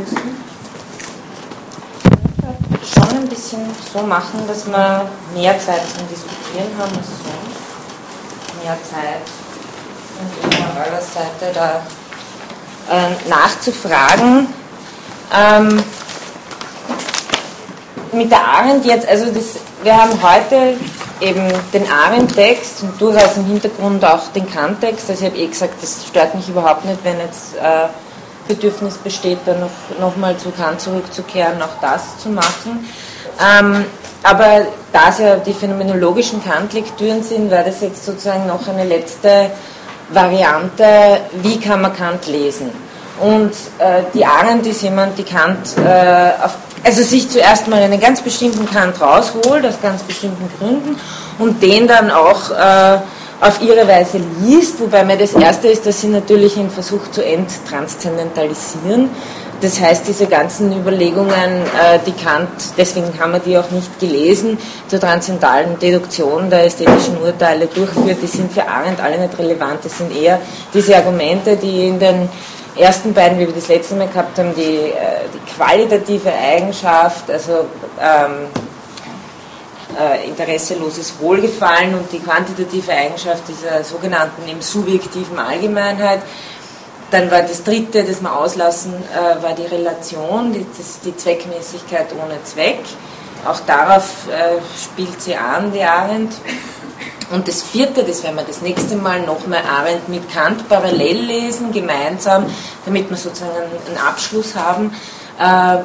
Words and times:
müssen. 0.00 0.50
Schon 2.94 3.18
ein 3.18 3.28
bisschen 3.28 3.60
so 3.92 4.00
machen, 4.02 4.40
dass 4.48 4.66
wir 4.66 5.06
mehr 5.34 5.58
Zeit 5.58 5.82
zum 5.96 6.08
Diskutieren 6.08 6.70
haben 6.78 6.96
als 6.96 7.06
sonst. 7.06 8.64
Mehr 8.64 8.76
Zeit 8.82 9.22
und 10.20 10.54
von 10.54 10.76
aller 10.76 11.00
Seite 11.00 11.52
da 11.54 11.82
äh, 12.90 13.28
nachzufragen. 13.28 14.48
Ähm, 15.32 15.82
mit 18.12 18.30
der 18.30 18.44
Arendt 18.44 18.84
jetzt, 18.84 19.06
also 19.06 19.26
das, 19.26 19.56
wir 19.82 19.96
haben 19.96 20.20
heute 20.22 20.76
eben 21.20 21.48
den 21.72 21.86
Arendt-Text 21.88 22.82
und 22.82 23.00
durchaus 23.00 23.36
im 23.36 23.44
Hintergrund 23.44 24.04
auch 24.04 24.28
den 24.34 24.50
Kant-Text. 24.50 25.10
Also 25.10 25.24
ich 25.24 25.30
habe 25.30 25.40
eh 25.40 25.46
gesagt, 25.46 25.74
das 25.80 26.06
stört 26.08 26.34
mich 26.34 26.48
überhaupt 26.48 26.84
nicht, 26.84 26.98
wenn 27.04 27.18
jetzt 27.20 27.54
äh, 27.56 27.88
Bedürfnis 28.48 28.94
besteht, 28.96 29.38
dann 29.46 29.60
noch, 29.60 29.98
noch 30.00 30.16
mal 30.16 30.36
zu 30.36 30.50
Kant 30.50 30.80
zurückzukehren, 30.80 31.60
auch 31.62 31.80
das 31.80 32.18
zu 32.18 32.28
machen. 32.28 32.88
Ähm, 33.40 33.84
aber 34.22 34.66
da 34.92 35.08
es 35.08 35.18
ja 35.18 35.36
die 35.36 35.54
phänomenologischen 35.54 36.44
Kant-Lektüren 36.44 37.22
sind, 37.22 37.50
wäre 37.50 37.64
das 37.64 37.80
jetzt 37.80 38.04
sozusagen 38.04 38.46
noch 38.46 38.66
eine 38.68 38.84
letzte 38.84 39.50
Variante, 40.10 41.20
wie 41.42 41.58
kann 41.58 41.80
man 41.80 41.96
Kant 41.96 42.26
lesen. 42.26 42.70
Und 43.20 43.52
äh, 43.78 44.02
die 44.14 44.24
Arendt 44.24 44.66
ist 44.66 44.82
jemand, 44.82 45.18
die 45.18 45.24
Kant, 45.24 45.76
äh, 45.78 46.32
auf, 46.42 46.56
also 46.84 47.02
sich 47.02 47.30
zuerst 47.30 47.68
mal 47.68 47.80
einen 47.80 48.00
ganz 48.00 48.20
bestimmten 48.20 48.68
Kant 48.68 49.00
rausholt, 49.00 49.64
aus 49.64 49.74
ganz 49.82 50.02
bestimmten 50.02 50.50
Gründen, 50.58 50.98
und 51.38 51.62
den 51.62 51.86
dann 51.86 52.10
auch 52.10 52.50
äh, 52.50 52.98
auf 53.40 53.62
ihre 53.62 53.88
Weise 53.88 54.20
liest, 54.42 54.80
wobei 54.80 55.04
mir 55.04 55.16
das 55.16 55.32
Erste 55.32 55.68
ist, 55.68 55.86
dass 55.86 56.00
sie 56.00 56.08
natürlich 56.08 56.58
einen 56.58 56.70
Versuch 56.70 57.10
zu 57.10 57.24
enttranszendentalisieren. 57.24 59.08
Das 59.60 59.78
heißt, 59.78 60.08
diese 60.08 60.26
ganzen 60.26 60.72
Überlegungen, 60.72 61.34
äh, 61.34 61.98
die 62.06 62.12
Kant, 62.12 62.48
deswegen 62.78 63.18
haben 63.18 63.32
wir 63.32 63.40
die 63.40 63.58
auch 63.58 63.70
nicht 63.70 64.00
gelesen, 64.00 64.56
zur 64.88 65.00
transzendentalen 65.00 65.78
Deduktion 65.78 66.48
der 66.48 66.64
ästhetischen 66.64 67.18
Urteile 67.18 67.66
durchführt, 67.66 68.18
die 68.22 68.26
sind 68.26 68.50
für 68.52 68.66
Arendt 68.66 69.00
alle 69.02 69.18
nicht 69.18 69.38
relevant. 69.38 69.84
Das 69.84 69.98
sind 69.98 70.16
eher 70.16 70.40
diese 70.72 70.96
Argumente, 70.96 71.56
die 71.56 71.88
in 71.88 71.98
den 71.98 72.28
ersten 72.76 73.12
beiden, 73.12 73.38
wie 73.38 73.46
wir 73.46 73.54
das 73.54 73.68
letzte 73.68 73.96
Mal 73.96 74.08
gehabt 74.08 74.38
haben, 74.38 74.54
die, 74.54 74.62
äh, 74.62 75.28
die 75.34 75.52
qualitative 75.54 76.30
Eigenschaft, 76.32 77.30
also 77.30 77.66
ähm, 78.00 78.48
äh, 79.98 80.28
interesseloses 80.28 81.14
Wohlgefallen 81.20 81.94
und 81.94 82.10
die 82.12 82.18
quantitative 82.18 82.92
Eigenschaft 82.92 83.44
dieser 83.48 83.82
sogenannten 83.84 84.48
im 84.48 84.60
subjektiven 84.60 85.38
Allgemeinheit. 85.38 86.20
Dann 87.10 87.30
war 87.30 87.42
das 87.42 87.64
dritte, 87.64 88.04
das 88.04 88.20
wir 88.20 88.36
auslassen, 88.36 88.92
äh, 88.94 89.42
war 89.42 89.54
die 89.54 89.66
Relation, 89.66 90.52
die, 90.52 90.64
das, 90.76 91.00
die 91.00 91.16
Zweckmäßigkeit 91.16 92.06
ohne 92.12 92.42
Zweck. 92.44 92.80
Auch 93.44 93.60
darauf 93.60 94.28
äh, 94.28 94.60
spielt 94.78 95.20
sie 95.20 95.34
an, 95.34 95.72
die 95.72 95.82
Arendt. 95.82 96.34
Und 97.30 97.46
das 97.46 97.62
vierte, 97.62 98.04
das 98.04 98.22
werden 98.22 98.36
wir 98.36 98.44
das 98.44 98.60
nächste 98.60 98.96
Mal 98.96 99.22
nochmal 99.22 99.62
Arendt 99.64 100.08
mit 100.08 100.30
Kant 100.32 100.68
parallel 100.68 101.18
lesen, 101.18 101.72
gemeinsam, 101.72 102.46
damit 102.84 103.08
wir 103.08 103.16
sozusagen 103.16 103.54
einen 103.86 103.98
Abschluss 103.98 104.54
haben. 104.54 104.92
Äh, 105.38 105.78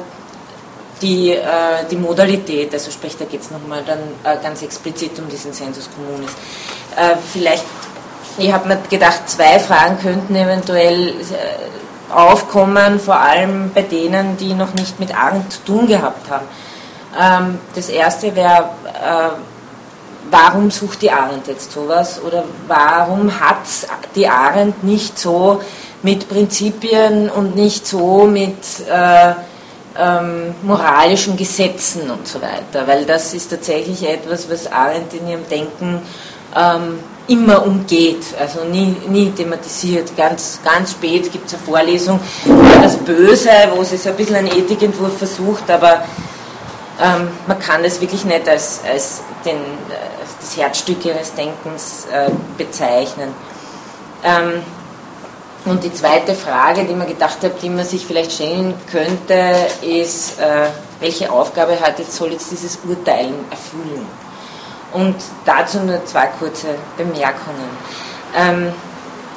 die, 1.02 1.32
äh, 1.32 1.84
die 1.90 1.96
Modalität, 1.96 2.72
also 2.72 2.90
sprich, 2.90 3.16
da 3.16 3.24
geht 3.24 3.42
es 3.42 3.50
nochmal 3.50 3.82
dann 3.86 3.98
äh, 4.24 4.42
ganz 4.42 4.62
explizit 4.62 5.18
um 5.18 5.28
diesen 5.28 5.52
Sensus 5.52 5.88
Communis. 5.94 6.30
vielleicht, 7.32 7.64
ich 8.38 8.52
habe 8.52 8.68
mir 8.68 8.78
gedacht, 8.88 9.28
zwei 9.28 9.58
Fragen 9.58 9.98
könnten 9.98 10.34
eventuell 10.34 11.14
aufkommen, 12.10 12.98
vor 12.98 13.16
allem 13.16 13.70
bei 13.74 13.82
denen, 13.82 14.36
die 14.38 14.54
noch 14.54 14.72
nicht 14.74 14.98
mit 14.98 15.14
Arendt 15.14 15.52
zu 15.52 15.64
tun 15.64 15.86
gehabt 15.86 16.30
haben. 16.30 16.46
Ähm, 17.18 17.58
das 17.74 17.88
erste 17.90 18.34
wäre, 18.34 18.70
warum 20.30 20.70
sucht 20.70 21.02
die 21.02 21.10
Arendt 21.10 21.46
jetzt 21.46 21.72
sowas 21.72 22.20
oder 22.22 22.44
warum 22.66 23.40
hat 23.40 23.66
die 24.14 24.26
Arendt 24.26 24.84
nicht 24.84 25.18
so 25.18 25.60
mit 26.02 26.28
Prinzipien 26.28 27.30
und 27.30 27.56
nicht 27.56 27.86
so 27.86 28.24
mit 28.24 28.56
äh, 28.88 29.34
ähm, 29.98 30.54
moralischen 30.62 31.36
Gesetzen 31.36 32.10
und 32.10 32.26
so 32.26 32.40
weiter, 32.40 32.86
weil 32.86 33.04
das 33.04 33.34
ist 33.34 33.50
tatsächlich 33.50 34.08
etwas, 34.08 34.50
was 34.50 34.70
Arendt 34.70 35.12
in 35.14 35.28
ihrem 35.28 35.48
Denken 35.48 36.00
ähm, 36.54 36.98
immer 37.28 37.66
umgeht, 37.66 38.24
also 38.38 38.64
nie, 38.64 38.96
nie 39.08 39.30
thematisiert. 39.30 40.16
Ganz, 40.16 40.60
ganz 40.64 40.92
spät 40.92 41.30
gibt 41.32 41.46
es 41.48 41.54
eine 41.54 41.62
Vorlesung 41.62 42.20
über 42.44 42.82
das 42.82 42.96
Böse, 42.96 43.50
wo 43.74 43.82
sie 43.82 43.96
so 43.96 44.10
ein 44.10 44.16
bisschen 44.16 44.36
einen 44.36 44.48
Ethikentwurf 44.48 45.18
versucht, 45.18 45.68
aber 45.70 46.04
ähm, 47.02 47.28
man 47.46 47.58
kann 47.58 47.84
es 47.84 48.00
wirklich 48.00 48.24
nicht 48.24 48.48
als, 48.48 48.80
als 48.90 49.22
den, 49.44 49.56
äh, 49.56 49.96
das 50.40 50.56
Herzstück 50.56 51.04
ihres 51.04 51.34
Denkens 51.34 52.06
äh, 52.12 52.30
bezeichnen. 52.56 53.28
Ähm, 54.24 54.62
und 55.66 55.82
die 55.82 55.92
zweite 55.92 56.34
Frage, 56.34 56.84
die 56.84 56.94
man 56.94 57.08
gedacht 57.08 57.42
hat, 57.42 57.60
die 57.60 57.68
man 57.68 57.84
sich 57.84 58.06
vielleicht 58.06 58.32
stellen 58.32 58.74
könnte, 58.90 59.54
ist, 59.82 60.38
äh, 60.38 60.68
welche 61.00 61.30
Aufgabe 61.30 61.78
hat 61.80 61.98
jetzt, 61.98 62.14
soll 62.14 62.32
jetzt 62.32 62.50
dieses 62.52 62.78
Urteilen 62.84 63.34
erfüllen? 63.50 64.06
Und 64.92 65.16
dazu 65.44 65.80
nur 65.80 66.04
zwei 66.06 66.26
kurze 66.38 66.68
Bemerkungen. 66.96 67.68
Ähm, 68.34 68.72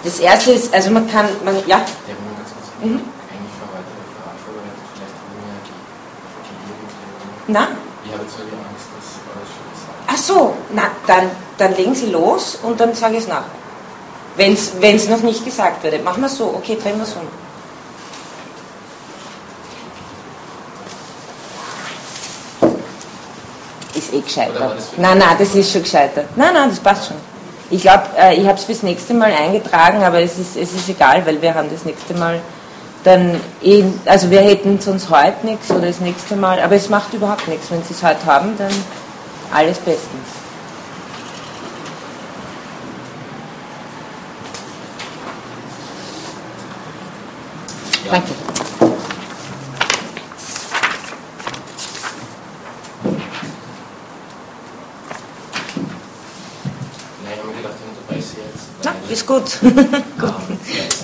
das 0.04 0.20
erste 0.20 0.52
ist, 0.52 0.74
also 0.74 0.92
man 0.92 1.10
kann, 1.10 1.26
man, 1.44 1.56
ja? 1.66 1.82
Mhm. 2.82 3.02
Na? 7.48 7.70
Ich 8.06 8.12
habe 8.14 8.24
jetzt 8.24 8.38
so 8.38 8.44
die 8.44 8.54
Angst, 8.54 8.88
dass 8.96 9.20
Ach 10.08 10.18
so, 10.18 10.54
na, 10.74 10.84
dann, 11.08 11.32
dann 11.58 11.76
legen 11.76 11.96
Sie 11.96 12.12
los 12.12 12.60
und 12.62 12.80
dann 12.80 12.94
sage 12.94 13.16
ich 13.16 13.24
es 13.24 13.28
nach. 13.28 13.44
Wenn 14.40 14.96
es 14.96 15.10
noch 15.10 15.22
nicht 15.22 15.44
gesagt 15.44 15.84
wurde. 15.84 16.00
Machen 16.00 16.22
wir 16.22 16.30
so, 16.30 16.46
okay, 16.46 16.78
drehen 16.82 16.96
wir 16.96 17.04
es 17.04 17.14
um. 17.14 17.28
Ist 23.94 24.14
eh 24.14 24.22
gescheitert. 24.22 24.78
Nein, 24.96 25.18
nein, 25.18 25.36
das 25.38 25.54
ist 25.54 25.74
schon 25.74 25.84
gescheitert. 25.84 26.28
Nein, 26.38 26.54
nein, 26.54 26.70
das 26.70 26.80
passt 26.80 27.08
schon. 27.08 27.18
Ich 27.70 27.82
glaube, 27.82 28.04
äh, 28.18 28.36
ich 28.36 28.48
habe 28.48 28.58
es 28.58 28.64
fürs 28.64 28.82
nächste 28.82 29.14
Mal 29.14 29.34
eingetragen, 29.34 30.02
aber 30.04 30.22
es 30.22 30.40
ist, 30.40 30.56
es 30.56 30.74
ist 30.74 30.88
egal, 30.88 31.26
weil 31.26 31.42
wir 31.42 31.54
haben 31.54 31.70
das 31.70 31.84
nächste 31.84 32.14
Mal 32.14 32.40
dann 33.04 33.40
eh, 33.62 33.84
also 34.06 34.32
wir 34.32 34.42
hätten 34.42 34.80
sonst 34.80 35.10
heute 35.10 35.46
nichts 35.46 35.70
oder 35.70 35.88
das 35.88 36.00
nächste 36.00 36.36
Mal, 36.36 36.60
aber 36.62 36.76
es 36.76 36.90
macht 36.90 37.14
überhaupt 37.14 37.48
nichts. 37.50 37.70
Wenn 37.72 37.84
Sie 37.84 37.94
es 37.94 38.04
heute 38.04 38.26
haben, 38.26 38.58
dann 38.58 38.72
alles 39.52 39.78
bestens. 39.80 40.39
Ja. 48.10 48.16
Danke. 48.16 48.34
Nein, 57.24 57.34
ich 57.34 57.40
habe 57.40 57.48
mir 57.50 57.58
gedacht, 57.58 57.76
ich 57.78 57.88
unterbreche 57.88 58.38
jetzt. 58.48 58.68
Na, 58.84 58.96
ist 59.10 59.28
gut. 59.28 59.60
gut. 60.20 60.99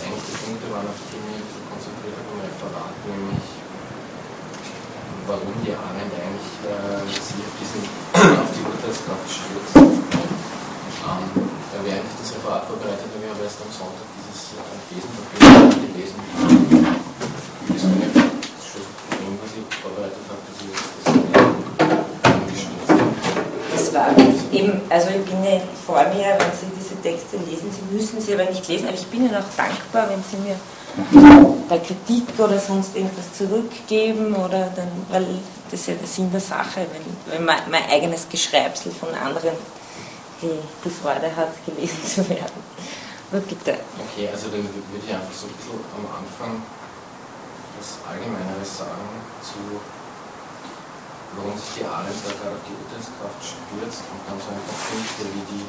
Vor 25.86 26.04
mir, 26.14 26.38
wenn 26.38 26.52
Sie 26.52 26.68
diese 26.78 27.02
Texte 27.02 27.38
lesen, 27.38 27.72
Sie 27.72 27.96
müssen 27.96 28.22
sie 28.22 28.34
aber 28.34 28.46
nicht 28.46 28.68
lesen, 28.68 28.88
aber 28.88 28.96
ich 28.96 29.08
bin 29.08 29.26
Ihnen 29.26 29.36
auch 29.36 29.56
dankbar, 29.56 30.10
wenn 30.10 30.24
Sie 30.24 30.38
mir 30.38 30.56
bei 31.68 31.80
Kritik 31.80 32.28
oder 32.38 32.60
sonst 32.60 32.96
irgendwas 32.96 33.34
zurückgeben 33.34 34.36
oder 34.36 34.72
dann, 34.76 34.90
weil 35.10 35.26
das 35.70 35.82
ist 35.82 35.88
ja 35.88 35.94
der 35.96 36.08
Sinn 36.08 36.32
der 36.32 36.40
Sache, 36.40 36.86
wenn, 36.92 37.34
wenn 37.34 37.46
mein, 37.46 37.70
mein 37.70 37.84
eigenes 37.90 38.30
Geschreibsel 38.30 38.92
von 38.92 39.10
anderen 39.14 39.56
die, 40.42 40.60
die 40.84 40.90
Freude 40.90 41.36
hat, 41.36 41.54
gelesen 41.66 42.04
zu 42.06 42.30
werden. 42.30 42.64
Aber 43.32 43.42
bitte. 43.42 43.78
Okay, 43.98 44.30
also 44.32 44.48
dann 44.48 44.64
würde 44.64 45.04
ich 45.06 45.14
einfach 45.14 45.34
so 45.34 45.48
ein 45.48 45.54
bisschen 45.54 45.80
am 45.98 46.06
Anfang 46.06 46.62
das 47.78 47.98
Allgemeineres 48.08 48.78
sagen 48.78 49.10
zu 49.42 49.82
warum 51.36 51.56
sich 51.60 51.84
die 51.84 51.86
Arendt 51.86 52.20
da 52.24 52.32
gerade 52.32 52.56
auf 52.56 52.66
die 52.68 52.76
Urteilskraft 52.76 53.42
stürzt 53.44 54.04
und 54.08 54.22
dann 54.24 54.40
so 54.40 54.50
ein 54.56 54.64
paar 54.64 54.82
Punkte 54.88 55.24
wie 55.36 55.46
die, 55.52 55.66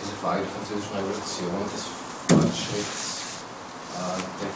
diese 0.00 0.16
Frage 0.20 0.44
der 0.44 0.52
französischen 0.52 0.94
Revolution, 0.96 1.62
des 1.68 1.84
Fortschritts, 2.28 3.04
äh, 3.96 4.20
der 4.40 4.52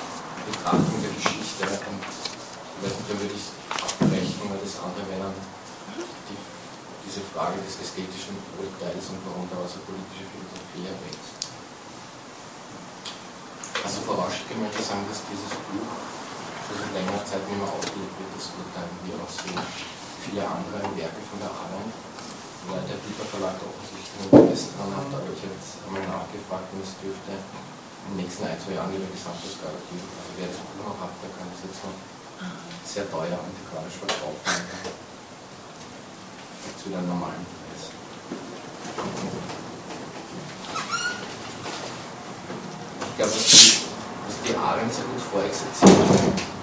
Betrachtung 0.49 0.97
der 1.05 1.13
Geschichte 1.13 1.63
und 1.67 3.05
dann 3.09 3.19
würde 3.21 3.35
ich 3.35 3.49
abbrechen, 3.73 4.45
weil 4.53 4.61
das 4.61 4.77
andere 4.81 5.05
wäre 5.09 5.33
dann 5.33 5.39
die, 6.29 6.39
diese 7.09 7.25
Frage 7.33 7.57
des 7.65 7.81
ästhetischen 7.81 8.37
Urteils 8.61 9.09
und 9.13 9.21
warum 9.25 9.49
daraus 9.49 9.81
eine 9.81 9.85
politische 9.89 10.29
Philosophie 10.29 10.85
erwächst. 10.85 11.37
Also 13.81 14.03
vorausschicken 14.05 14.61
möchte 14.61 14.83
ich 14.83 14.89
sagen, 14.89 15.07
dass 15.09 15.25
dieses 15.25 15.53
Buch 15.73 16.16
schon 16.67 16.83
seit 16.83 16.93
längerer 16.99 17.23
Zeit 17.23 17.47
nicht 17.47 17.63
mehr 17.63 17.71
ausgelegt 17.71 18.15
wird, 18.19 18.31
das 18.35 18.51
Urteil, 18.59 18.91
wie 19.07 19.15
auch 19.15 19.31
so 19.31 19.47
viele 20.27 20.43
andere 20.43 20.83
Werke 20.99 21.23
von 21.31 21.39
der 21.39 21.55
Arbeit, 21.55 21.95
weil 22.67 22.83
der 22.91 22.99
Bieber 23.07 23.23
Verlag 23.23 23.55
offensichtlich 23.63 24.27
ein 24.27 24.35
Interesse 24.35 24.75
daran 24.75 24.99
hat, 24.99 25.11
aber 25.15 25.31
ich 25.31 25.43
habe 25.47 25.55
jetzt 25.55 25.79
einmal 25.87 26.03
nachgefragt 26.11 26.67
und 26.75 26.83
es 26.83 26.99
dürfte 26.99 27.39
in 27.39 28.11
den 28.11 28.27
nächsten 28.27 28.43
ein, 28.51 28.59
zwei 28.59 28.75
Jahren 28.75 28.91
wieder 28.91 29.07
Gesamtausgabe 29.07 29.79
geben. 29.87 30.11
Also 30.11 30.31
wer 30.35 30.51
das 30.51 30.59
Buch 30.59 30.91
noch 30.91 30.99
hat, 30.99 31.15
der 31.23 31.31
kann 31.39 31.47
es 31.55 31.63
jetzt 31.63 31.83
noch 31.87 31.95
sehr 32.83 33.07
teuer 33.07 33.39
antiquarisch 33.39 33.99
verkaufen. 34.03 34.51
Wieder 36.87 36.99
einen 36.99 37.09
normalen 37.09 37.45
Preis. 37.51 37.91
Ich 43.11 43.17
glaube, 43.17 43.33
dass 43.33 43.47
die, 43.51 43.75
dass 44.23 44.95
sehr 44.95 45.05
gut 45.05 45.23
vorexerziert 45.33 46.56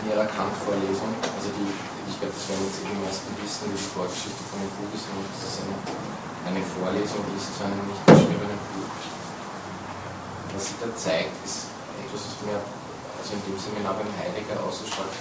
in 0.00 0.16
ihrer 0.16 0.24
Kant-Vorlesung. 0.24 1.12
Also 1.36 1.52
die, 1.52 1.68
ich 2.08 2.16
glaube, 2.16 2.32
das 2.32 2.44
werden 2.48 2.64
jetzt 2.64 2.80
eben 2.80 2.96
die 2.96 3.04
meisten 3.04 3.28
wissen, 3.36 3.68
wie 3.68 3.76
die 3.76 3.92
Vorgeschichte 3.92 4.42
von 4.48 4.58
dem 4.64 4.72
Buch 4.80 4.90
ist 4.96 5.06
und 5.12 5.28
dass 5.28 5.44
es 5.44 5.54
eine, 5.60 5.76
eine 6.48 6.62
Vorlesung 6.64 7.22
ist 7.36 7.52
zu 7.52 7.60
einem 7.68 7.84
nicht 7.84 8.02
geschriebenen 8.08 8.60
Buch. 8.72 8.94
Was 10.56 10.62
sie 10.72 10.78
da 10.80 10.88
zeigt, 10.96 11.36
ist 11.44 11.68
etwas, 12.00 12.20
was 12.32 12.36
mir 12.48 12.56
also 12.56 13.36
in 13.36 13.42
dem 13.44 13.56
Seminar 13.60 13.94
beim 14.00 14.08
Heidegger 14.16 14.56
stark 14.72 15.12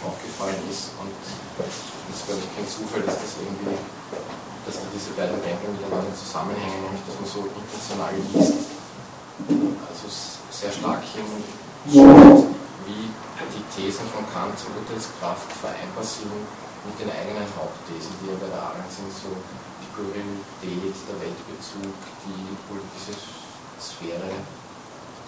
aufgefallen 0.00 0.62
ist. 0.70 0.96
Und 0.96 1.12
es 1.60 1.76
ist, 2.08 2.24
glaube 2.24 2.40
ich, 2.40 2.48
kein 2.56 2.64
Zufall, 2.64 3.02
dass 3.04 3.20
das 3.20 3.36
irgendwie, 3.36 3.76
dass 4.64 4.80
da 4.80 4.86
diese 4.88 5.12
beiden 5.12 5.36
Denker 5.44 5.68
miteinander 5.68 6.14
zusammenhängen, 6.16 6.88
nämlich 6.88 7.04
dass 7.04 7.20
man 7.20 7.28
so 7.28 7.40
intentional 7.52 8.12
liest. 8.32 8.72
Also 9.84 10.06
sehr 10.50 10.72
stark 10.72 11.04
hinschaut, 11.04 12.48
wie 12.88 13.12
die 13.46 13.62
Thesen 13.70 14.06
von 14.10 14.26
Kant 14.34 14.58
zur 14.58 14.74
Urteilskraft 14.74 15.46
vereinbar 15.62 16.02
sind 16.02 16.32
mit 16.82 16.96
den 16.98 17.10
eigenen 17.10 17.46
Hauptthesen, 17.54 18.10
die 18.22 18.34
ja 18.34 18.36
bei 18.38 18.50
der 18.50 18.58
Arendt 18.58 18.90
sind, 18.90 19.10
so 19.14 19.30
die 19.30 19.90
Pluralität, 19.94 20.96
der 21.06 21.16
Weltbezug, 21.22 21.94
die 22.26 22.42
politische 22.66 23.14
Sphäre, 23.78 24.32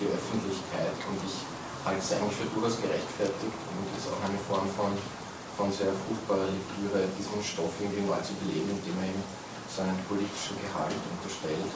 die 0.03 0.09
Öffentlichkeit. 0.11 0.99
Und 1.07 1.19
ich 1.23 1.47
halte 1.87 2.03
es 2.03 2.11
eigentlich 2.15 2.39
für 2.39 2.51
durchaus 2.51 2.83
gerechtfertigt 2.83 3.59
und 3.71 3.85
ist 3.95 4.11
auch 4.11 4.23
eine 4.27 4.41
Form 4.47 4.67
von, 4.75 4.93
von 5.55 5.69
sehr 5.71 5.95
fruchtbarer 5.95 6.51
Lektüre, 6.51 7.07
diesen 7.15 7.43
Stoff 7.43 7.75
irgendwie 7.79 8.07
neu 8.07 8.19
zu 8.23 8.35
beleben, 8.43 8.75
indem 8.75 8.97
er 9.07 9.11
ihm 9.15 9.23
seinen 9.71 9.99
politischen 10.11 10.59
Gehalt 10.59 10.99
unterstellt. 11.15 11.71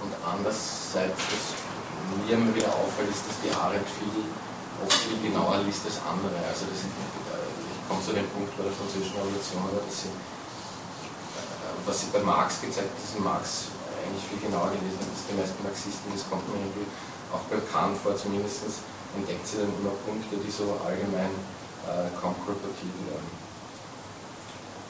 Und 0.00 0.12
andererseits, 0.22 1.18
was 1.28 1.44
mir 2.14 2.38
immer 2.38 2.54
wieder 2.54 2.70
auffällt, 2.70 3.10
ist, 3.10 3.26
dass 3.26 3.36
die 3.42 3.50
Arendt 3.50 3.88
viel, 3.98 4.24
oft 4.82 4.98
viel 5.04 5.18
genauer 5.22 5.62
liest 5.66 5.86
als 5.86 5.98
andere. 6.02 6.38
Also 6.46 6.66
das, 6.70 6.86
ich 6.86 7.82
komme 7.86 8.02
zu 8.04 8.12
dem 8.12 8.28
Punkt 8.30 8.52
bei 8.56 8.64
der 8.64 8.74
Französischen 8.74 9.16
Revolution, 9.16 9.64
aber 9.64 9.82
dass 9.82 10.06
sie, 10.06 10.12
was 11.86 11.94
sie 12.00 12.08
bei 12.12 12.22
Marx 12.22 12.60
gezeigt 12.60 12.92
hat, 12.92 13.00
dass 13.00 13.18
Marx 13.18 13.72
eigentlich 14.04 14.24
viel 14.28 14.40
genauer 14.48 14.70
gelesen 14.72 15.02
als 15.02 15.26
die 15.28 15.36
meisten 15.36 15.60
Marxisten. 15.64 16.08
Das 16.12 16.24
kommt 16.28 16.44
mir 16.48 16.60
irgendwie 16.60 16.88
auch 17.32 17.44
bei 17.52 17.60
Kant 17.68 17.96
vor, 18.00 18.16
zumindest 18.16 18.84
entdeckt 19.16 19.44
sie 19.44 19.64
dann 19.64 19.72
immer 19.80 19.96
Punkte, 20.04 20.36
die 20.36 20.52
so 20.52 20.76
allgemein 20.84 21.32
äh, 21.88 22.08
kaum 22.20 22.36
kolportiert 22.44 22.96
werden. 23.08 23.28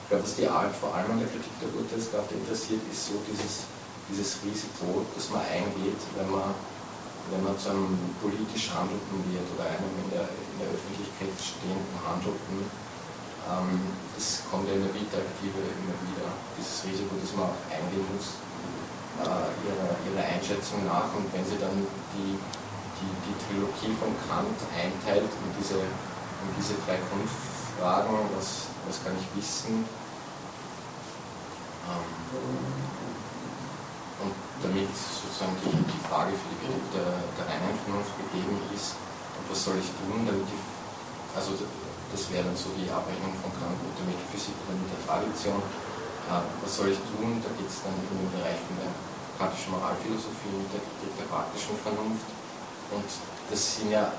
Ich 0.03 0.09
glaube, 0.11 0.25
was 0.25 0.35
die 0.35 0.49
Art 0.49 0.73
vor 0.75 0.95
allem 0.95 1.13
an 1.13 1.21
der 1.21 1.29
Kritik 1.29 1.53
der 1.61 1.69
Urteilskraft 1.69 2.33
interessiert, 2.33 2.81
ist 2.91 3.13
so 3.13 3.21
dieses, 3.29 3.69
dieses 4.09 4.41
Risiko, 4.41 5.05
das 5.15 5.29
man 5.29 5.45
eingeht, 5.45 6.01
wenn 6.17 6.31
man, 6.33 6.57
wenn 7.31 7.45
man 7.45 7.59
zu 7.59 7.71
einem 7.71 7.99
politisch 8.21 8.73
Handelnden 8.73 9.21
wird 9.29 9.47
oder 9.57 9.69
einem 9.69 9.93
in 10.05 10.09
der, 10.11 10.27
in 10.29 10.57
der 10.61 10.71
Öffentlichkeit 10.73 11.33
stehenden 11.37 11.99
Handelnden. 12.01 12.65
Ähm, 13.49 13.81
das 14.17 14.45
kommt 14.49 14.69
ja 14.69 14.75
in 14.75 14.85
der 14.85 14.95
Vita-Aktive 14.95 15.61
immer 15.61 15.97
wieder, 16.09 16.29
dieses 16.57 16.85
Risiko, 16.85 17.17
das 17.21 17.33
man 17.37 17.53
auch 17.53 17.61
eingehen 17.69 18.05
muss 18.13 18.41
äh, 19.23 19.51
ihrer, 19.67 19.93
ihrer 20.07 20.25
Einschätzung 20.25 20.87
nach 20.87 21.11
und 21.15 21.27
wenn 21.33 21.45
sie 21.45 21.59
dann 21.59 21.75
die, 22.15 22.39
die, 22.99 23.13
die 23.27 23.37
Trilogie 23.47 23.95
von 23.99 24.15
Kant 24.27 24.59
einteilt 24.75 25.31
in 25.31 25.51
diese, 25.59 25.83
in 25.83 26.51
diese 26.57 26.75
drei 26.87 26.99
Grundfragen, 27.09 28.15
was, 28.37 28.71
was 28.87 29.03
kann 29.03 29.15
ich 29.19 29.27
wissen, 29.35 29.85
ähm, 31.89 32.09
und 34.23 34.35
damit 34.63 34.91
sozusagen 34.91 35.55
die, 35.63 35.75
die 35.75 36.03
Frage 36.07 36.35
für 36.35 36.49
die 36.51 36.61
Kritik 36.67 36.87
der, 36.95 37.11
der 37.39 37.45
reinen 37.47 37.77
Vernunft 37.87 38.15
gegeben 38.19 38.59
ist, 38.75 38.99
und 39.39 39.45
was 39.47 39.59
soll 39.63 39.79
ich 39.79 39.91
tun, 40.03 40.27
damit 40.27 40.47
die, 40.51 40.61
also 41.35 41.55
das 41.55 42.23
wäre 42.33 42.43
dann 42.43 42.59
so 42.59 42.75
die 42.75 42.91
Abrechnung 42.91 43.31
von 43.39 43.55
Kant 43.55 43.79
mit 43.79 43.95
der 43.95 44.07
Metaphysik 44.11 44.57
oder 44.67 44.75
mit 44.75 44.91
der 44.91 45.03
Tradition, 45.07 45.63
äh, 45.63 46.43
was 46.43 46.73
soll 46.75 46.91
ich 46.91 47.01
tun, 47.15 47.39
da 47.39 47.51
geht 47.55 47.71
es 47.71 47.85
dann 47.87 47.95
in 47.95 48.17
den 48.19 48.31
Bereich 48.35 48.59
von 48.67 48.75
der 48.83 48.91
praktischen 49.39 49.71
Moralphilosophie 49.79 50.51
und 50.51 50.67
der 50.75 50.83
Kritik 50.83 51.13
der 51.15 51.29
praktischen 51.31 51.79
Vernunft. 51.79 52.27
Und 52.91 53.07
das 53.51 53.61
sind 53.79 53.95
ja 53.95 54.11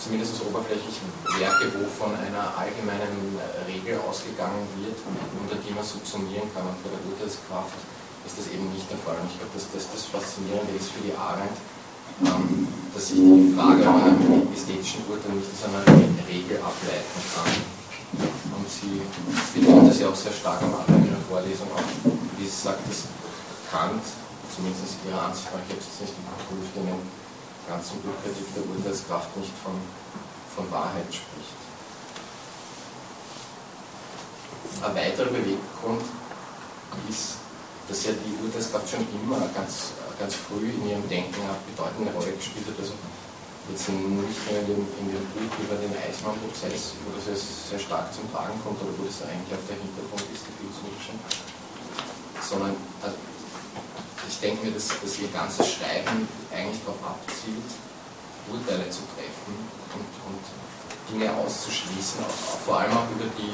zumindest 0.00 0.40
oberflächlich 0.40 1.00
Werke, 1.38 1.68
wo 1.76 1.84
von 1.88 2.16
einer 2.16 2.56
allgemeinen 2.56 3.38
Regel 3.68 4.00
ausgegangen 4.00 4.64
wird, 4.80 4.96
unter 5.04 5.56
die 5.60 5.72
man 5.72 5.84
subsumieren 5.84 6.48
kann. 6.52 6.64
Und 6.64 6.80
bei 6.82 6.88
der 6.88 7.02
Urteilskraft 7.04 7.76
ist 8.26 8.38
das 8.40 8.48
eben 8.48 8.66
nicht 8.72 8.88
der 8.88 8.98
Fall. 9.04 9.16
Und 9.20 9.28
ich 9.28 9.38
glaube, 9.38 9.52
dass 9.52 9.68
das 9.68 9.84
das 9.92 10.04
Faszinierende 10.08 10.72
ist 10.74 10.90
für 10.90 11.04
die 11.04 11.14
Arendt, 11.14 11.56
ähm, 12.24 12.68
dass 12.94 13.08
sich 13.08 13.20
die 13.20 13.52
Frage 13.52 13.84
an 13.84 14.00
einem 14.00 14.48
ästhetischen 14.52 15.04
Urteil 15.08 15.36
nicht 15.36 15.50
aus 15.52 15.68
einer 15.68 15.84
Regel 16.28 16.58
ableiten 16.58 17.20
kann. 17.34 17.52
Und 18.14 18.66
sie 18.70 19.02
betont 19.52 19.90
das 19.90 19.98
ja 20.00 20.08
auch 20.08 20.14
sehr 20.14 20.32
stark 20.32 20.62
am 20.62 20.72
Anfang 20.72 21.02
in 21.02 21.10
der 21.10 21.24
Vorlesung, 21.28 21.68
auch 21.74 21.82
wie 22.38 22.46
sie 22.46 22.54
sagt, 22.54 22.86
dass 22.88 23.10
Kant, 23.70 24.06
zumindest 24.54 25.02
ihrer 25.02 25.26
Ansicht 25.26 25.50
nach, 25.50 25.58
ich 25.66 25.74
habe 25.74 25.82
es 25.82 25.90
jetzt 25.90 26.00
nicht 26.06 26.14
überprüft, 26.14 26.72
in 26.78 26.86
dem 26.86 27.02
ganzen 27.66 27.98
Buchkritik 28.06 28.46
der 28.54 28.62
Urteilskraft 28.70 29.34
nicht 29.36 29.52
von, 29.58 29.74
von 30.54 30.70
Wahrheit 30.70 31.10
spricht. 31.10 31.58
Ein 34.78 34.94
weiterer 34.94 35.30
Beweggrund 35.34 36.06
ist, 37.10 37.43
dass 37.88 38.04
ja 38.04 38.12
die 38.12 38.34
Urteilskraft 38.44 38.88
schon 38.88 39.06
immer 39.12 39.40
ganz, 39.52 39.92
ganz 40.18 40.34
früh 40.34 40.72
in 40.72 40.88
ihrem 40.88 41.06
Denken 41.08 41.36
eine 41.40 41.58
bedeutende 41.68 42.10
Rolle 42.12 42.32
gespielt 42.32 42.66
hat. 42.68 42.78
Also 42.80 42.96
jetzt 43.70 43.88
nicht 43.88 44.00
nur 44.00 44.24
in 44.24 44.66
dem, 44.68 44.82
in 45.00 45.06
dem 45.12 45.24
Buch 45.32 45.52
über 45.60 45.76
den 45.80 45.92
Eismann-Prozess, 45.92 46.96
wo 47.04 47.12
das 47.16 47.28
sehr 47.28 47.78
stark 47.80 48.12
zum 48.12 48.28
Tragen 48.32 48.56
kommt, 48.64 48.80
oder 48.80 48.92
wo 48.96 49.04
das 49.04 49.24
eigentlich 49.24 49.52
auf 49.52 49.64
der 49.68 49.80
Hintergrund 49.80 50.24
ist, 50.32 50.44
die 50.48 50.52
Gefühlsmittel, 50.60 51.16
sondern 52.40 52.76
also 53.00 53.16
ich 54.28 54.38
denke 54.40 54.66
mir, 54.66 54.72
dass, 54.72 54.88
dass 54.88 55.18
ihr 55.20 55.28
ganzes 55.28 55.76
Schreiben 55.76 56.28
eigentlich 56.52 56.80
darauf 56.84 57.00
abzielt, 57.16 57.70
Urteile 58.48 58.88
zu 58.90 59.00
treffen 59.16 59.56
und, 59.96 60.12
und 60.28 60.44
Dinge 61.08 61.32
auszuschließen, 61.32 62.24
auch, 62.24 62.58
vor 62.64 62.80
allem 62.80 62.92
auch 62.92 63.08
über 63.12 63.28
die, 63.36 63.52